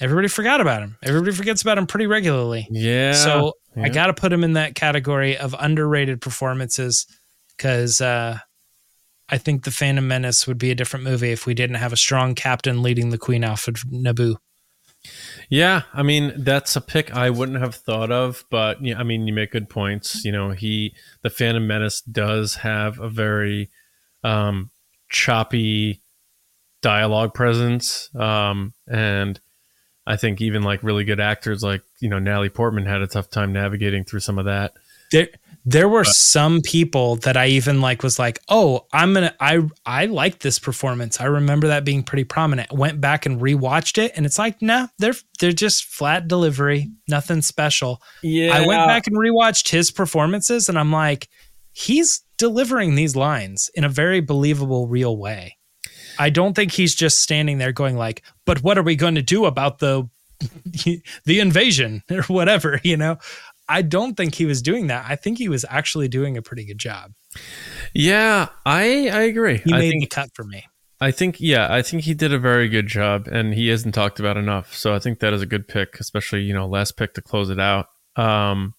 everybody 0.00 0.28
forgot 0.28 0.60
about 0.60 0.82
him. 0.82 0.96
Everybody 1.02 1.32
forgets 1.32 1.62
about 1.62 1.78
him 1.78 1.86
pretty 1.86 2.06
regularly. 2.06 2.66
Yeah. 2.70 3.12
so 3.12 3.54
yeah. 3.76 3.84
I 3.84 3.88
got 3.88 4.06
to 4.06 4.14
put 4.14 4.32
him 4.32 4.42
in 4.42 4.54
that 4.54 4.74
category 4.74 5.36
of 5.36 5.54
underrated 5.58 6.20
performances 6.20 7.06
because 7.56 8.00
uh, 8.00 8.38
I 9.28 9.38
think 9.38 9.64
the 9.64 9.70
Phantom 9.70 10.06
Menace 10.06 10.46
would 10.46 10.58
be 10.58 10.70
a 10.70 10.74
different 10.74 11.04
movie 11.04 11.30
if 11.30 11.46
we 11.46 11.54
didn't 11.54 11.76
have 11.76 11.92
a 11.92 11.96
strong 11.96 12.34
captain 12.34 12.82
leading 12.82 13.10
the 13.10 13.18
Queen 13.18 13.44
off 13.44 13.68
of 13.68 13.74
Naboo. 13.76 14.36
Yeah, 15.48 15.82
I 15.94 16.02
mean 16.02 16.34
that's 16.36 16.76
a 16.76 16.80
pick 16.80 17.14
I 17.14 17.30
wouldn't 17.30 17.60
have 17.60 17.74
thought 17.74 18.12
of, 18.12 18.44
but 18.50 18.84
yeah, 18.84 18.98
I 18.98 19.02
mean 19.02 19.26
you 19.26 19.32
make 19.32 19.52
good 19.52 19.70
points. 19.70 20.24
You 20.24 20.32
know, 20.32 20.50
he 20.50 20.94
the 21.22 21.30
Phantom 21.30 21.66
Menace 21.66 22.02
does 22.02 22.56
have 22.56 22.98
a 23.00 23.08
very 23.08 23.70
um, 24.22 24.70
choppy 25.08 26.02
dialogue 26.82 27.32
presence, 27.32 28.14
um, 28.14 28.74
and 28.90 29.40
I 30.06 30.16
think 30.16 30.40
even 30.40 30.62
like 30.62 30.82
really 30.82 31.04
good 31.04 31.20
actors 31.20 31.62
like 31.62 31.82
you 32.00 32.08
know 32.08 32.18
Natalie 32.18 32.48
Portman 32.48 32.86
had 32.86 33.02
a 33.02 33.06
tough 33.06 33.30
time 33.30 33.52
navigating 33.52 34.04
through 34.04 34.20
some 34.20 34.38
of 34.38 34.46
that. 34.46 34.72
There, 35.12 35.28
there 35.64 35.88
were 35.88 36.04
some 36.04 36.60
people 36.62 37.16
that 37.16 37.36
I 37.36 37.48
even 37.48 37.80
like 37.80 38.02
was 38.02 38.18
like, 38.18 38.38
oh, 38.48 38.86
I'm 38.92 39.12
gonna, 39.12 39.34
I, 39.40 39.60
I 39.84 40.06
like 40.06 40.38
this 40.38 40.58
performance. 40.58 41.20
I 41.20 41.24
remember 41.24 41.66
that 41.68 41.84
being 41.84 42.02
pretty 42.02 42.24
prominent. 42.24 42.72
Went 42.72 43.00
back 43.00 43.26
and 43.26 43.40
rewatched 43.40 43.98
it, 43.98 44.12
and 44.16 44.24
it's 44.24 44.38
like, 44.38 44.62
nah, 44.62 44.86
they're 44.98 45.14
they're 45.38 45.52
just 45.52 45.84
flat 45.84 46.28
delivery, 46.28 46.90
nothing 47.08 47.42
special. 47.42 48.00
Yeah, 48.22 48.56
I 48.56 48.66
went 48.66 48.86
back 48.86 49.06
and 49.06 49.16
rewatched 49.16 49.68
his 49.68 49.90
performances, 49.90 50.68
and 50.68 50.78
I'm 50.78 50.92
like, 50.92 51.28
he's 51.72 52.22
delivering 52.38 52.94
these 52.94 53.14
lines 53.14 53.70
in 53.74 53.84
a 53.84 53.88
very 53.88 54.20
believable, 54.20 54.86
real 54.88 55.16
way. 55.16 55.56
I 56.18 56.30
don't 56.30 56.54
think 56.54 56.72
he's 56.72 56.94
just 56.94 57.20
standing 57.20 57.58
there 57.58 57.72
going 57.72 57.96
like, 57.96 58.22
"But 58.46 58.62
what 58.62 58.78
are 58.78 58.82
we 58.82 58.96
going 58.96 59.14
to 59.14 59.22
do 59.22 59.44
about 59.44 59.78
the 59.78 60.08
the 61.24 61.40
invasion 61.40 62.02
or 62.10 62.22
whatever?" 62.24 62.80
You 62.82 62.96
know, 62.96 63.18
I 63.68 63.82
don't 63.82 64.16
think 64.16 64.34
he 64.34 64.46
was 64.46 64.62
doing 64.62 64.88
that. 64.88 65.06
I 65.08 65.16
think 65.16 65.38
he 65.38 65.48
was 65.48 65.64
actually 65.68 66.08
doing 66.08 66.36
a 66.36 66.42
pretty 66.42 66.64
good 66.64 66.78
job. 66.78 67.12
Yeah, 67.94 68.48
I 68.66 69.08
I 69.08 69.22
agree. 69.22 69.58
He 69.58 69.72
I 69.72 69.78
made 69.78 69.90
think 69.90 70.02
the 70.02 70.08
cut 70.08 70.30
for 70.34 70.44
me. 70.44 70.64
I 71.00 71.12
think 71.12 71.36
yeah, 71.40 71.72
I 71.72 71.80
think 71.80 72.02
he 72.02 72.12
did 72.12 72.32
a 72.32 72.38
very 72.38 72.68
good 72.68 72.86
job, 72.86 73.26
and 73.26 73.54
he 73.54 73.70
isn't 73.70 73.92
talked 73.92 74.20
about 74.20 74.36
enough. 74.36 74.74
So 74.74 74.94
I 74.94 74.98
think 74.98 75.20
that 75.20 75.32
is 75.32 75.40
a 75.40 75.46
good 75.46 75.66
pick, 75.66 75.98
especially 75.98 76.42
you 76.42 76.52
know 76.52 76.66
last 76.66 76.96
pick 76.96 77.14
to 77.14 77.22
close 77.22 77.48
it 77.48 77.60
out. 77.60 77.86
Um, 78.16 78.74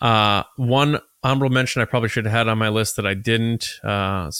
uh, 0.00 0.42
one 0.56 1.00
honorable 1.22 1.52
mention 1.52 1.82
I 1.82 1.84
probably 1.84 2.08
should 2.08 2.24
have 2.24 2.32
had 2.32 2.48
on 2.48 2.58
my 2.58 2.68
list 2.68 2.96
that 2.96 3.06
I 3.06 3.14
didn't. 3.14 3.68
Uh, 3.84 4.30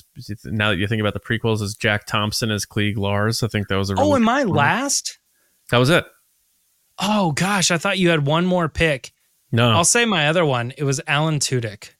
now 0.44 0.70
that 0.70 0.76
you 0.78 0.86
think 0.86 1.00
about 1.00 1.14
the 1.14 1.20
prequels, 1.20 1.60
is 1.62 1.74
Jack 1.74 2.06
Thompson 2.06 2.50
as 2.50 2.64
Cliegg 2.66 2.96
Lars. 2.96 3.42
I 3.42 3.48
think 3.48 3.68
that 3.68 3.76
was 3.76 3.90
a 3.90 3.94
really 3.94 4.10
Oh, 4.12 4.16
am 4.16 4.28
I 4.28 4.44
last? 4.44 5.18
that 5.70 5.78
was 5.78 5.90
it. 5.90 6.04
Oh 6.98 7.32
gosh, 7.32 7.70
I 7.70 7.78
thought 7.78 7.98
you 7.98 8.10
had 8.10 8.26
one 8.26 8.44
more 8.46 8.68
pick. 8.68 9.12
No. 9.52 9.70
I'll 9.70 9.84
say 9.84 10.04
my 10.04 10.28
other 10.28 10.44
one. 10.44 10.72
It 10.76 10.84
was 10.84 11.00
Alan 11.06 11.38
Tudyk. 11.38 11.90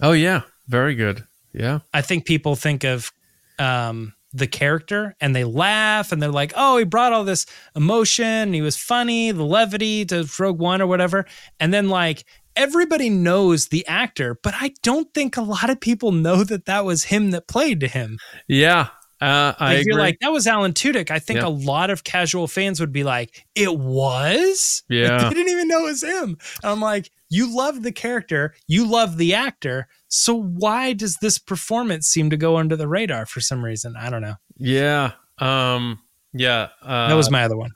oh 0.00 0.12
yeah, 0.12 0.42
very 0.68 0.94
good. 0.94 1.26
Yeah. 1.52 1.80
I 1.92 2.02
think 2.02 2.24
people 2.24 2.56
think 2.56 2.84
of 2.84 3.12
um, 3.58 4.14
the 4.32 4.46
character 4.46 5.14
and 5.20 5.36
they 5.36 5.44
laugh 5.44 6.10
and 6.12 6.22
they're 6.22 6.30
like, 6.30 6.52
oh, 6.56 6.78
he 6.78 6.84
brought 6.84 7.12
all 7.12 7.24
this 7.24 7.44
emotion. 7.76 8.52
He 8.54 8.62
was 8.62 8.76
funny, 8.76 9.32
the 9.32 9.44
levity 9.44 10.04
to 10.06 10.26
Rogue 10.38 10.58
One 10.58 10.80
or 10.80 10.86
whatever. 10.86 11.26
And 11.60 11.72
then, 11.74 11.88
like, 11.90 12.24
everybody 12.56 13.10
knows 13.10 13.68
the 13.68 13.86
actor, 13.86 14.38
but 14.42 14.54
I 14.60 14.72
don't 14.82 15.12
think 15.14 15.36
a 15.36 15.42
lot 15.42 15.70
of 15.70 15.80
people 15.80 16.12
know 16.12 16.44
that 16.44 16.66
that 16.66 16.84
was 16.84 17.04
him 17.04 17.30
that 17.32 17.48
played 17.48 17.80
to 17.80 17.88
him. 17.88 18.18
Yeah. 18.48 18.88
Uh, 19.20 19.54
I 19.60 19.82
you're 19.86 19.98
like, 19.98 20.18
that 20.20 20.32
was 20.32 20.48
Alan 20.48 20.72
Tudyk. 20.72 21.10
I 21.12 21.20
think 21.20 21.40
Yeah. 21.40 21.46
a 21.46 21.48
lot 21.48 21.90
of 21.90 22.02
casual 22.02 22.48
fans 22.48 22.80
would 22.80 22.92
be 22.92 23.04
like, 23.04 23.44
it 23.54 23.78
was? 23.78 24.82
Yeah. 24.88 25.28
they 25.28 25.34
didn't 25.34 25.50
even 25.52 25.68
know 25.68 25.86
it 25.86 25.90
was 25.90 26.02
him. 26.02 26.38
And 26.62 26.72
I'm 26.72 26.80
like, 26.80 27.10
you 27.28 27.54
love 27.56 27.82
the 27.82 27.92
character, 27.92 28.54
you 28.66 28.84
love 28.86 29.16
the 29.18 29.32
actor. 29.34 29.86
So 30.08 30.34
why 30.34 30.92
does 30.92 31.16
this 31.22 31.38
performance 31.38 32.08
seem 32.08 32.30
to 32.30 32.36
go 32.36 32.56
under 32.56 32.76
the 32.76 32.88
radar 32.88 33.24
for 33.26 33.40
some 33.40 33.64
reason? 33.64 33.94
I 33.96 34.10
don't 34.10 34.22
know. 34.22 34.34
yeah. 34.58 35.12
Um, 35.38 36.00
yeah. 36.32 36.68
Uh, 36.82 37.08
That 37.08 37.14
was 37.14 37.30
my 37.30 37.44
other 37.44 37.56
one. 37.56 37.70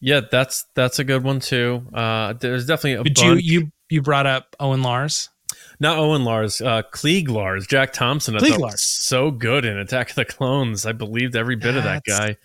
yeah. 0.00 0.20
That's 0.30 0.64
that's 0.74 0.98
a 0.98 1.04
good 1.04 1.22
one 1.24 1.40
too. 1.40 1.84
Uh, 1.92 2.34
there's 2.34 2.64
definitely 2.66 2.94
a 2.94 3.02
But 3.02 3.14
bunch. 3.16 3.42
you 3.44 3.60
you 3.60 3.72
brought 4.00 4.26
up 4.26 4.56
Owen 4.58 4.82
Lars. 4.82 5.28
Not 5.80 5.98
Owen 5.98 6.24
Lars, 6.24 6.60
uh, 6.60 6.82
Cliegg 6.94 7.28
Lars, 7.28 7.66
Jack 7.66 7.92
Thompson. 7.92 8.36
I 8.36 8.38
Cliegg 8.38 8.50
thought 8.52 8.60
Lars. 8.60 8.82
so 8.82 9.30
good 9.30 9.64
in 9.64 9.76
Attack 9.76 10.10
of 10.10 10.16
the 10.16 10.24
Clones. 10.24 10.86
I 10.86 10.92
believed 10.92 11.36
every 11.36 11.56
bit 11.56 11.76
of 11.76 11.84
that 11.84 12.04
guy. 12.06 12.36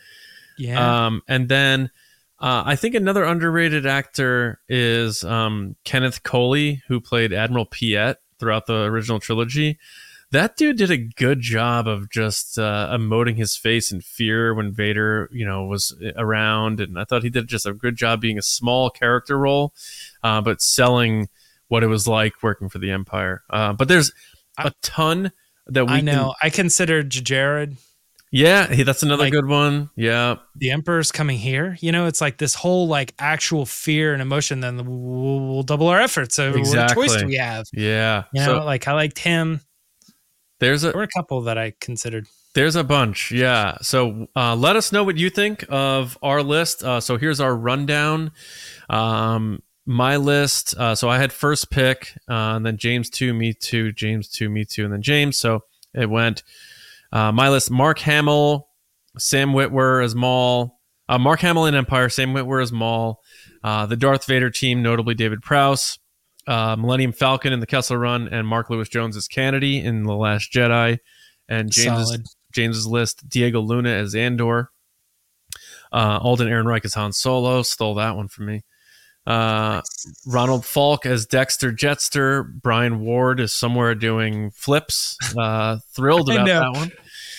Yeah. 0.58 1.06
Um, 1.06 1.22
and 1.28 1.48
then 1.48 1.92
Uh, 2.40 2.62
I 2.66 2.76
think 2.76 2.94
another 2.94 3.24
underrated 3.24 3.86
actor 3.88 4.60
is 4.70 5.24
um, 5.24 5.76
Kenneth 5.84 6.22
Coley, 6.24 6.84
who 6.88 7.00
played 7.00 7.34
Admiral 7.34 7.66
Piett 7.66 8.18
throughout 8.40 8.68
the 8.68 8.84
original 8.84 9.20
trilogy. 9.20 9.80
That 10.32 10.58
dude 10.58 10.78
did 10.78 10.92
a 10.92 10.98
good 10.98 11.40
job 11.40 11.88
of 11.88 12.10
just 12.10 12.60
uh, 12.60 12.90
emoting 12.92 13.36
his 13.38 13.56
face 13.56 13.92
in 13.94 14.02
fear 14.02 14.54
when 14.54 14.74
Vader, 14.74 15.30
you 15.32 15.46
know, 15.46 15.64
was 15.66 15.96
around, 16.18 16.82
and 16.82 17.00
I 17.00 17.06
thought 17.06 17.24
he 17.24 17.30
did 17.30 17.48
just 17.48 17.66
a 17.66 17.74
good 17.74 17.96
job 17.96 18.20
being 18.20 18.38
a 18.38 18.42
small 18.42 18.90
character 18.90 19.38
role, 19.38 19.74
uh, 20.24 20.42
but 20.42 20.62
selling 20.62 21.30
what 21.70 21.84
it 21.84 21.88
was 21.88 22.08
like 22.08 22.44
working 22.44 22.68
for 22.68 22.78
the 22.80 22.92
Empire. 22.92 23.44
Uh, 23.50 23.72
but 23.74 23.88
there's 23.88 24.12
a 24.58 24.74
ton 24.82 25.32
that 25.68 25.86
we 25.86 25.94
I 25.94 26.02
know. 26.02 26.34
can- 26.40 26.48
I 26.48 26.50
considered 26.50 27.10
Jared 27.10 27.78
yeah, 28.30 28.68
he, 28.74 28.84
that's 28.84 29.04
another 29.04 29.24
Like- 29.24 29.32
good 29.32 29.46
one. 29.48 29.90
Yeah, 29.96 30.36
the 30.56 30.72
emperor's 30.72 31.12
coming 31.14 31.38
here 31.38 31.78
you 31.80 31.92
know 31.94 32.08
it's 32.08 32.20
like 32.20 32.38
this 32.38 32.54
whole 32.56 32.88
like 32.88 33.14
actual 33.20 33.66
fear 33.66 34.12
and 34.12 34.22
emotion 34.22 34.60
then 34.60 34.78
we'll, 34.86 35.40
we'll 35.48 35.64
double 35.64 35.88
our 35.88 36.00
efforts 36.00 36.36
so 36.36 36.50
what 36.50 36.60
Exactly. 36.60 37.08
choice 37.08 37.16
do 37.22 37.26
we 37.28 37.36
have 37.36 37.68
yeah. 37.72 38.24
you 38.34 38.42
know 38.42 38.60
so 38.60 38.66
like 38.66 38.88
i 38.88 38.94
liked 38.94 39.20
him 39.20 39.62
there's 40.60 40.84
a 40.84 40.88
there 40.88 40.98
were 40.98 41.04
a 41.04 41.08
couple 41.08 41.42
that 41.42 41.58
i 41.58 41.74
considered 41.80 42.28
There's 42.54 42.76
a 42.76 42.84
bunch, 42.84 43.32
yeah. 43.32 43.78
So 43.82 44.28
uh, 44.36 44.56
let 44.56 44.76
us 44.76 44.92
know 44.92 45.04
what 45.04 45.18
you 45.18 45.30
think 45.30 45.64
of 45.70 46.18
our 46.24 46.42
list. 46.42 46.84
Uh, 46.84 47.00
so 47.00 47.18
here's 47.18 47.40
our 47.40 47.56
rundown. 47.56 48.32
Um, 48.90 49.62
my 49.86 50.18
list. 50.18 50.76
Uh, 50.76 50.96
so 50.96 51.08
I 51.08 51.20
had 51.20 51.32
first 51.32 51.70
pick, 51.70 52.14
uh, 52.28 52.56
and 52.58 52.66
then 52.66 52.78
James 52.78 53.10
two, 53.12 53.34
me 53.34 53.54
two, 53.54 53.92
James 53.92 54.28
two, 54.28 54.50
me 54.50 54.66
two, 54.66 54.84
and 54.84 54.92
then 54.92 55.04
James. 55.04 55.38
So 55.38 55.66
it 55.94 56.10
went. 56.10 56.44
Uh, 57.12 57.32
my 57.32 57.50
list: 57.50 57.70
Mark 57.70 58.00
Hamill, 58.00 58.68
Sam 59.18 59.54
Witwer 59.54 60.04
as 60.04 60.16
Maul, 60.16 60.80
uh, 61.08 61.18
Mark 61.20 61.40
Hamill 61.42 61.66
in 61.68 61.76
Empire, 61.76 62.10
Sam 62.10 62.34
Witwer 62.34 62.62
as 62.62 62.72
Maul, 62.72 63.22
uh, 63.64 63.86
the 63.86 63.96
Darth 63.96 64.26
Vader 64.26 64.50
team, 64.50 64.82
notably 64.82 65.14
David 65.14 65.42
Prowse, 65.42 66.00
uh, 66.48 66.76
Millennium 66.78 67.12
Falcon 67.12 67.54
in 67.54 67.60
the 67.60 67.68
Kessel 67.68 67.98
Run, 67.98 68.28
and 68.30 68.48
Mark 68.48 68.70
Lewis 68.70 68.90
Jones 68.90 69.18
as 69.18 69.28
Canady 69.28 69.80
in 69.80 70.04
the 70.04 70.16
Last 70.16 70.52
Jedi, 70.52 71.00
and 71.48 71.72
James 71.72 72.08
solid 72.08 72.26
James's 72.54 72.88
list: 72.88 73.28
Diego 73.28 73.60
Luna 73.60 73.90
as 73.90 74.16
Andor, 74.16 74.72
uh, 75.92 76.20
Alden 76.22 76.48
Ehrenreich 76.48 76.86
as 76.86 76.94
Han 76.94 77.14
Solo. 77.14 77.62
Stole 77.62 77.96
that 77.96 78.16
one 78.16 78.28
from 78.28 78.46
me. 78.46 78.64
Uh, 79.28 79.82
Ronald 80.26 80.66
Falk 80.66 81.06
as 81.06 81.26
Dexter 81.26 81.74
Jettster. 81.74 82.50
Brian 82.62 83.02
Ward 83.02 83.42
is 83.42 83.54
somewhere 83.54 83.94
doing 83.94 84.52
flips. 84.52 85.18
Uh, 85.38 85.80
thrilled 85.94 86.30
about 86.32 86.48
that 86.48 86.74
one. 86.74 86.92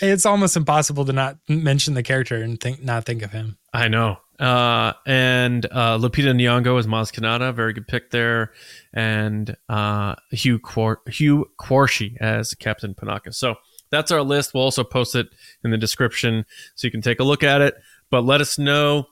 it's 0.02 0.26
almost 0.26 0.54
impossible 0.54 1.06
to 1.06 1.14
not 1.14 1.38
mention 1.48 1.94
the 1.94 2.02
character 2.02 2.36
and 2.42 2.60
think 2.60 2.82
not 2.84 3.06
think 3.06 3.22
of 3.22 3.32
him 3.32 3.56
I 3.72 3.88
know. 3.88 4.18
Uh, 4.38 4.92
and 5.04 5.66
uh, 5.66 5.98
Lupita 5.98 6.32
Nyong'o 6.32 6.78
as 6.78 6.86
Maz 6.86 7.12
Kanata, 7.12 7.52
very 7.52 7.72
good 7.72 7.88
pick 7.88 8.10
there, 8.10 8.52
and 8.94 9.56
uh, 9.68 10.14
Hugh 10.30 10.60
Quar- 10.60 11.02
Hugh 11.08 11.50
Quarshie 11.58 12.16
as 12.18 12.54
Captain 12.54 12.94
Panaka. 12.94 13.34
So 13.34 13.56
that's 13.90 14.10
our 14.10 14.22
list. 14.22 14.54
We'll 14.54 14.62
also 14.62 14.84
post 14.84 15.14
it 15.16 15.28
in 15.64 15.70
the 15.70 15.78
description 15.78 16.44
so 16.76 16.86
you 16.86 16.90
can 16.90 17.02
take 17.02 17.20
a 17.20 17.24
look 17.24 17.42
at 17.42 17.60
it. 17.60 17.74
But 18.10 18.24
let 18.24 18.40
us 18.40 18.58
know 18.58 19.06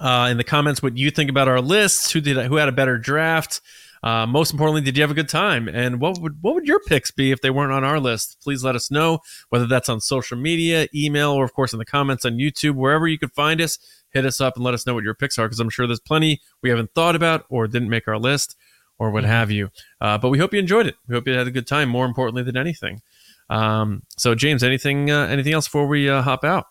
uh, 0.00 0.28
in 0.30 0.38
the 0.38 0.44
comments 0.44 0.82
what 0.82 0.96
you 0.96 1.10
think 1.10 1.30
about 1.30 1.48
our 1.48 1.60
lists. 1.60 2.10
Who 2.12 2.20
did 2.20 2.36
who 2.46 2.56
had 2.56 2.68
a 2.68 2.72
better 2.72 2.98
draft? 2.98 3.60
Uh, 4.02 4.26
most 4.26 4.52
importantly, 4.52 4.80
did 4.80 4.96
you 4.96 5.02
have 5.02 5.10
a 5.10 5.14
good 5.14 5.28
time? 5.28 5.68
And 5.68 6.00
what 6.00 6.20
would 6.20 6.42
what 6.42 6.54
would 6.54 6.66
your 6.66 6.80
picks 6.80 7.10
be 7.10 7.30
if 7.30 7.40
they 7.40 7.50
weren't 7.50 7.72
on 7.72 7.84
our 7.84 8.00
list? 8.00 8.38
Please 8.42 8.64
let 8.64 8.74
us 8.74 8.90
know. 8.90 9.20
Whether 9.50 9.66
that's 9.66 9.88
on 9.88 10.00
social 10.00 10.36
media, 10.36 10.88
email, 10.94 11.30
or 11.32 11.44
of 11.44 11.54
course 11.54 11.72
in 11.72 11.78
the 11.78 11.84
comments 11.84 12.24
on 12.24 12.32
YouTube, 12.32 12.74
wherever 12.74 13.06
you 13.06 13.18
could 13.18 13.32
find 13.32 13.60
us. 13.60 13.78
Hit 14.10 14.26
us 14.26 14.42
up 14.42 14.56
and 14.56 14.64
let 14.64 14.74
us 14.74 14.86
know 14.86 14.92
what 14.92 15.04
your 15.04 15.14
picks 15.14 15.38
are 15.38 15.46
because 15.46 15.58
I'm 15.58 15.70
sure 15.70 15.86
there's 15.86 15.98
plenty 15.98 16.42
we 16.60 16.68
haven't 16.68 16.92
thought 16.94 17.16
about 17.16 17.46
or 17.48 17.66
didn't 17.66 17.88
make 17.88 18.06
our 18.06 18.18
list 18.18 18.58
or 18.98 19.10
what 19.10 19.24
have 19.24 19.50
you. 19.50 19.70
Uh, 20.02 20.18
but 20.18 20.28
we 20.28 20.38
hope 20.38 20.52
you 20.52 20.58
enjoyed 20.58 20.86
it. 20.86 20.96
We 21.08 21.14
hope 21.14 21.26
you 21.26 21.32
had 21.32 21.46
a 21.46 21.50
good 21.50 21.66
time. 21.66 21.88
More 21.88 22.04
importantly 22.04 22.42
than 22.42 22.56
anything. 22.56 23.00
Um, 23.48 24.02
so 24.18 24.34
James, 24.34 24.62
anything 24.62 25.10
uh, 25.10 25.26
anything 25.26 25.52
else 25.52 25.66
before 25.66 25.86
we 25.86 26.10
uh, 26.10 26.22
hop 26.22 26.44
out? 26.44 26.66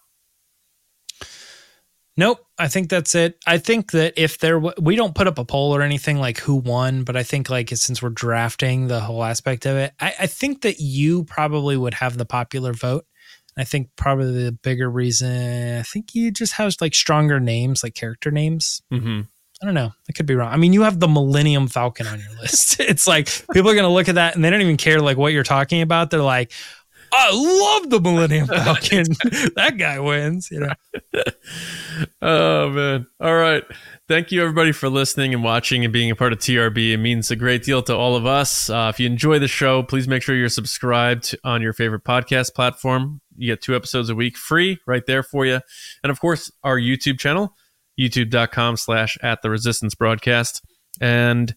Nope, 2.17 2.45
I 2.57 2.67
think 2.67 2.89
that's 2.89 3.15
it. 3.15 3.38
I 3.47 3.57
think 3.57 3.91
that 3.91 4.13
if 4.17 4.39
there, 4.39 4.55
w- 4.55 4.73
we 4.79 4.95
don't 4.95 5.15
put 5.15 5.27
up 5.27 5.38
a 5.38 5.45
poll 5.45 5.73
or 5.73 5.81
anything 5.81 6.17
like 6.17 6.39
who 6.39 6.55
won, 6.55 7.03
but 7.03 7.15
I 7.15 7.23
think 7.23 7.49
like 7.49 7.69
since 7.69 8.01
we're 8.01 8.09
drafting 8.09 8.88
the 8.88 8.99
whole 8.99 9.23
aspect 9.23 9.65
of 9.65 9.77
it, 9.77 9.93
I, 9.99 10.13
I 10.19 10.27
think 10.27 10.61
that 10.61 10.79
you 10.79 11.23
probably 11.23 11.77
would 11.77 11.93
have 11.95 12.17
the 12.17 12.25
popular 12.25 12.73
vote. 12.73 13.05
I 13.57 13.63
think 13.63 13.89
probably 13.95 14.43
the 14.43 14.51
bigger 14.51 14.89
reason, 14.89 15.79
I 15.79 15.83
think 15.83 16.13
you 16.13 16.31
just 16.31 16.53
have 16.53 16.75
like 16.81 16.93
stronger 16.93 17.39
names, 17.39 17.83
like 17.83 17.95
character 17.95 18.31
names. 18.31 18.81
Mm-hmm. 18.91 19.21
I 19.61 19.65
don't 19.65 19.75
know. 19.75 19.91
I 20.09 20.13
could 20.13 20.25
be 20.25 20.33
wrong. 20.33 20.51
I 20.51 20.57
mean, 20.57 20.73
you 20.73 20.81
have 20.81 20.99
the 20.99 21.07
Millennium 21.07 21.67
Falcon 21.67 22.07
on 22.07 22.19
your 22.19 22.31
list. 22.41 22.79
It's 22.79 23.07
like 23.07 23.27
people 23.53 23.69
are 23.69 23.75
going 23.75 23.83
to 23.85 23.93
look 23.93 24.09
at 24.09 24.15
that 24.15 24.35
and 24.35 24.43
they 24.43 24.49
don't 24.49 24.61
even 24.61 24.75
care 24.75 24.99
like 24.99 25.17
what 25.17 25.33
you're 25.33 25.43
talking 25.43 25.81
about. 25.81 26.09
They're 26.09 26.21
like, 26.21 26.51
I 27.13 27.79
love 27.81 27.89
the 27.89 27.99
Millennium 27.99 28.47
Falcon. 28.47 29.05
that 29.55 29.75
guy 29.77 29.99
wins. 29.99 30.49
You 30.51 30.61
know. 30.61 30.73
Oh 32.21 32.69
man! 32.69 33.07
All 33.19 33.35
right. 33.35 33.63
Thank 34.07 34.31
you 34.31 34.41
everybody 34.41 34.71
for 34.71 34.89
listening 34.89 35.33
and 35.33 35.43
watching 35.43 35.83
and 35.83 35.91
being 35.91 36.09
a 36.09 36.15
part 36.15 36.33
of 36.33 36.39
TRB. 36.39 36.93
It 36.93 36.97
means 36.97 37.31
a 37.31 37.35
great 37.35 37.63
deal 37.63 37.81
to 37.83 37.95
all 37.95 38.15
of 38.15 38.25
us. 38.25 38.69
Uh, 38.69 38.91
if 38.93 38.99
you 38.99 39.07
enjoy 39.07 39.39
the 39.39 39.47
show, 39.47 39.83
please 39.83 40.07
make 40.07 40.21
sure 40.21 40.35
you're 40.35 40.49
subscribed 40.49 41.35
on 41.43 41.61
your 41.61 41.73
favorite 41.73 42.03
podcast 42.03 42.53
platform. 42.53 43.21
You 43.35 43.47
get 43.53 43.61
two 43.61 43.75
episodes 43.75 44.09
a 44.09 44.15
week 44.15 44.38
free 44.38 44.79
right 44.88 45.05
there 45.05 45.23
for 45.23 45.45
you, 45.45 45.59
and 46.03 46.11
of 46.11 46.19
course 46.19 46.51
our 46.63 46.77
YouTube 46.77 47.19
channel, 47.19 47.53
YouTube.com/slash 47.99 49.17
At 49.21 49.41
the 49.41 49.49
Resistance 49.49 49.95
Broadcast, 49.95 50.61
and 50.99 51.55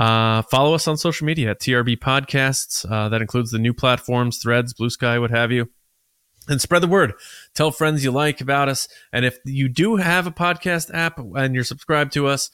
uh, 0.00 0.40
follow 0.42 0.74
us 0.74 0.88
on 0.88 0.96
social 0.96 1.26
media 1.26 1.50
at 1.50 1.60
TRB 1.60 1.98
Podcasts. 1.98 2.90
Uh, 2.90 3.10
that 3.10 3.20
includes 3.20 3.50
the 3.50 3.58
new 3.58 3.74
platforms, 3.74 4.38
Threads, 4.38 4.72
Blue 4.72 4.88
Sky, 4.88 5.18
what 5.18 5.30
have 5.30 5.52
you 5.52 5.68
and 6.48 6.58
spread 6.58 6.82
the 6.82 6.88
word. 6.88 7.12
Tell 7.54 7.70
friends 7.70 8.02
you 8.02 8.10
like 8.10 8.40
about 8.40 8.70
us. 8.70 8.88
And 9.12 9.26
if 9.26 9.38
you 9.44 9.68
do 9.68 9.96
have 9.96 10.26
a 10.26 10.30
podcast 10.30 10.92
app 10.94 11.18
and 11.18 11.54
you're 11.54 11.64
subscribed 11.64 12.14
to 12.14 12.26
us, 12.26 12.50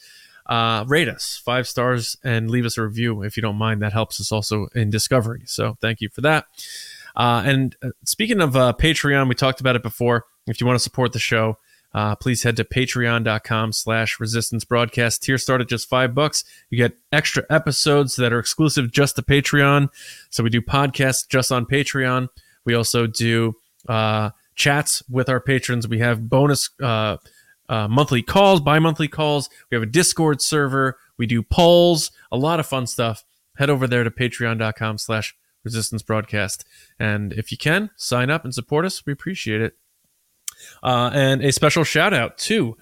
uh, 0.47 0.85
rate 0.89 1.09
us 1.09 1.41
five 1.45 1.69
stars 1.69 2.17
and 2.25 2.51
leave 2.51 2.67
us 2.67 2.77
a 2.79 2.83
review 2.83 3.23
if 3.23 3.37
you 3.37 3.43
don't 3.43 3.57
mind. 3.57 3.81
That 3.81 3.93
helps 3.93 4.21
us 4.21 4.33
also 4.33 4.67
in 4.75 4.91
discovery. 4.91 5.43
So 5.47 5.77
thank 5.81 6.01
you 6.01 6.09
for 6.09 6.23
that. 6.23 6.47
Uh, 7.15 7.43
and 7.47 7.77
uh, 7.81 7.91
speaking 8.05 8.41
of 8.41 8.55
Patreon, 8.55 9.29
we 9.29 9.37
talked 9.37 9.61
about 9.61 9.77
it 9.77 9.85
before. 9.85 10.25
If 10.49 10.61
you 10.61 10.67
want 10.67 10.79
to 10.79 10.83
support 10.83 11.13
the 11.13 11.21
show, 11.21 11.59
uh, 11.97 12.15
please 12.15 12.43
head 12.43 12.57
to 12.57 12.65
patreon.com 12.65 13.73
slash 13.73 14.21
resistance 14.21 14.67
broadcast. 14.67 15.23
Tier 15.23 15.39
start 15.39 15.63
at 15.63 15.69
just 15.69 15.89
five 15.89 16.15
bucks. 16.15 16.45
You 16.69 16.77
get 16.77 16.99
extra 17.11 17.45
episodes 17.49 18.17
that 18.17 18.35
are 18.35 18.39
exclusive 18.39 18.93
just 18.93 19.17
to 19.17 19.23
Patreon. 19.23 19.89
So 20.29 20.45
we 20.45 20.51
do 20.51 20.61
podcasts 20.61 21.27
just 21.27 21.51
on 21.51 21.65
Patreon. 21.65 22.29
We 22.67 22.75
also 22.75 23.07
do 23.07 23.55
uh, 23.89 24.31
chats 24.57 25.03
with 25.09 25.31
our 25.31 25.41
patrons. 25.41 25.89
We 25.89 26.01
have 26.01 26.29
bonus 26.29 26.69
uh, 26.83 27.17
uh, 27.71 27.89
monthly 27.89 28.21
calls, 28.21 28.61
bi 28.61 28.79
monthly 28.79 29.09
calls. 29.09 29.49
We 29.71 29.77
have 29.77 29.83
a 29.83 29.87
Discord 29.87 30.43
server. 30.43 30.99
We 31.17 31.25
do 31.25 31.43
polls, 31.43 32.11
a 32.31 32.37
lot 32.37 32.61
of 32.61 32.67
fun 32.67 32.87
stuff. 32.87 33.25
Head 33.57 33.71
over 33.71 33.87
there 33.87 34.05
to 34.05 34.11
patreon.com 34.11 34.99
slash 34.99 35.35
resistance 35.65 36.03
broadcast. 36.03 36.67
And 36.99 37.33
if 37.33 37.51
you 37.51 37.57
can, 37.57 37.89
sign 37.97 38.29
up 38.29 38.45
and 38.45 38.55
support 38.55 38.85
us. 38.85 39.07
We 39.07 39.15
appreciate 39.15 39.63
it. 39.63 39.79
Uh, 40.83 41.11
and 41.13 41.43
a 41.43 41.53
special 41.53 41.85
shout 41.85 42.13
out 42.13 42.39
to 42.39 42.77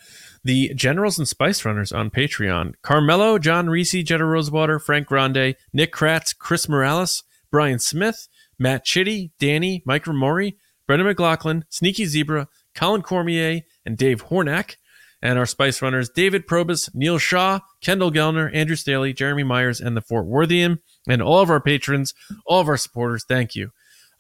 the 0.45 0.75
Generals 0.75 1.19
and 1.19 1.27
Spice 1.27 1.65
Runners 1.65 1.91
on 1.91 2.11
Patreon 2.11 2.75
Carmelo, 2.83 3.39
John 3.39 3.69
Reese, 3.69 4.03
Jetta 4.05 4.25
Rosewater, 4.25 4.79
Frank 4.79 5.07
Grande, 5.07 5.57
Nick 5.73 5.93
Kratz, 5.93 6.37
Chris 6.37 6.69
Morales, 6.69 7.25
Brian 7.51 7.79
Smith, 7.79 8.29
Matt 8.59 8.85
Chitty, 8.85 9.33
Danny, 9.39 9.83
Mike 9.87 10.05
Ramori, 10.05 10.57
Brendan 10.87 11.09
McLaughlin, 11.09 11.65
Sneaky 11.71 12.05
Zebra, 12.05 12.49
Colin 12.75 13.03
Cormier, 13.03 13.63
and 13.87 13.97
Dave 13.97 14.27
Hornack. 14.27 14.77
And 15.23 15.39
our 15.39 15.47
Spice 15.47 15.81
Runners, 15.81 16.11
David 16.11 16.47
Probus, 16.47 16.95
Neil 16.95 17.17
Shaw, 17.17 17.61
Kendall 17.81 18.13
Gellner, 18.13 18.55
Andrew 18.55 18.77
Staley, 18.77 19.15
Jeremy 19.15 19.43
Myers, 19.43 19.81
and 19.81 19.97
the 19.97 20.03
Fort 20.03 20.27
Worthian. 20.27 20.81
And 21.09 21.23
all 21.23 21.41
of 21.41 21.49
our 21.49 21.63
patrons, 21.63 22.13
all 22.45 22.61
of 22.61 22.69
our 22.69 22.77
supporters, 22.77 23.25
thank 23.27 23.55
you. 23.55 23.71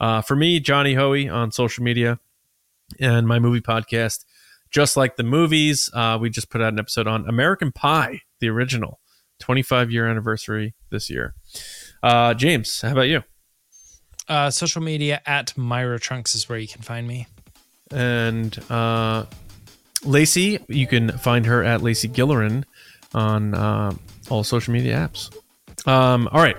Uh, 0.00 0.22
for 0.22 0.34
me, 0.34 0.60
Johnny 0.60 0.94
Hoey 0.94 1.28
on 1.28 1.52
social 1.52 1.84
media 1.84 2.18
and 3.00 3.26
my 3.26 3.38
movie 3.38 3.60
podcast, 3.60 4.24
just 4.70 4.96
like 4.96 5.16
the 5.16 5.22
movies, 5.22 5.90
uh, 5.94 6.18
we 6.20 6.30
just 6.30 6.50
put 6.50 6.60
out 6.60 6.72
an 6.72 6.78
episode 6.78 7.06
on 7.06 7.28
American 7.28 7.72
Pie, 7.72 8.20
the 8.40 8.48
original, 8.48 9.00
25 9.40 9.90
year 9.90 10.08
anniversary 10.08 10.74
this 10.90 11.08
year. 11.10 11.34
Uh, 12.02 12.34
James, 12.34 12.80
how 12.80 12.92
about 12.92 13.08
you? 13.08 13.22
Uh, 14.28 14.50
social 14.50 14.82
media 14.82 15.20
at 15.26 15.56
Myra 15.56 16.00
Trunks 16.00 16.34
is 16.34 16.48
where 16.48 16.58
you 16.58 16.68
can 16.68 16.82
find 16.82 17.06
me. 17.06 17.26
And 17.90 18.58
uh, 18.70 19.26
Lacey, 20.04 20.58
you 20.68 20.86
can 20.86 21.12
find 21.18 21.46
her 21.46 21.62
at 21.62 21.82
Lacey 21.82 22.08
Gillerin 22.08 22.64
on 23.12 23.54
uh, 23.54 23.94
all 24.30 24.44
social 24.44 24.72
media 24.72 24.96
apps. 24.96 25.34
Um, 25.86 26.28
all 26.32 26.40
right. 26.40 26.56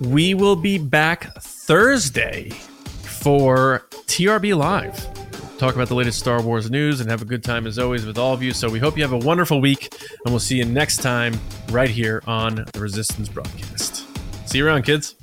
We 0.00 0.34
will 0.34 0.56
be 0.56 0.78
back 0.78 1.34
Thursday 1.40 2.50
for 2.50 3.86
TRB 4.06 4.56
Live. 4.56 5.23
Talk 5.58 5.74
about 5.74 5.88
the 5.88 5.94
latest 5.94 6.18
Star 6.18 6.42
Wars 6.42 6.70
news, 6.70 7.00
and 7.00 7.10
have 7.10 7.22
a 7.22 7.24
good 7.24 7.44
time 7.44 7.66
as 7.66 7.78
always 7.78 8.06
with 8.06 8.18
all 8.18 8.32
of 8.32 8.42
you. 8.42 8.52
So 8.52 8.68
we 8.68 8.78
hope 8.78 8.96
you 8.96 9.02
have 9.02 9.12
a 9.12 9.18
wonderful 9.18 9.60
week, 9.60 9.94
and 10.24 10.32
we'll 10.32 10.40
see 10.40 10.56
you 10.56 10.64
next 10.64 10.98
time 10.98 11.38
right 11.70 11.90
here 11.90 12.22
on 12.26 12.66
the 12.72 12.80
Resistance 12.80 13.28
broadcast. 13.28 14.06
See 14.48 14.58
you 14.58 14.66
around, 14.66 14.82
kids. 14.82 15.16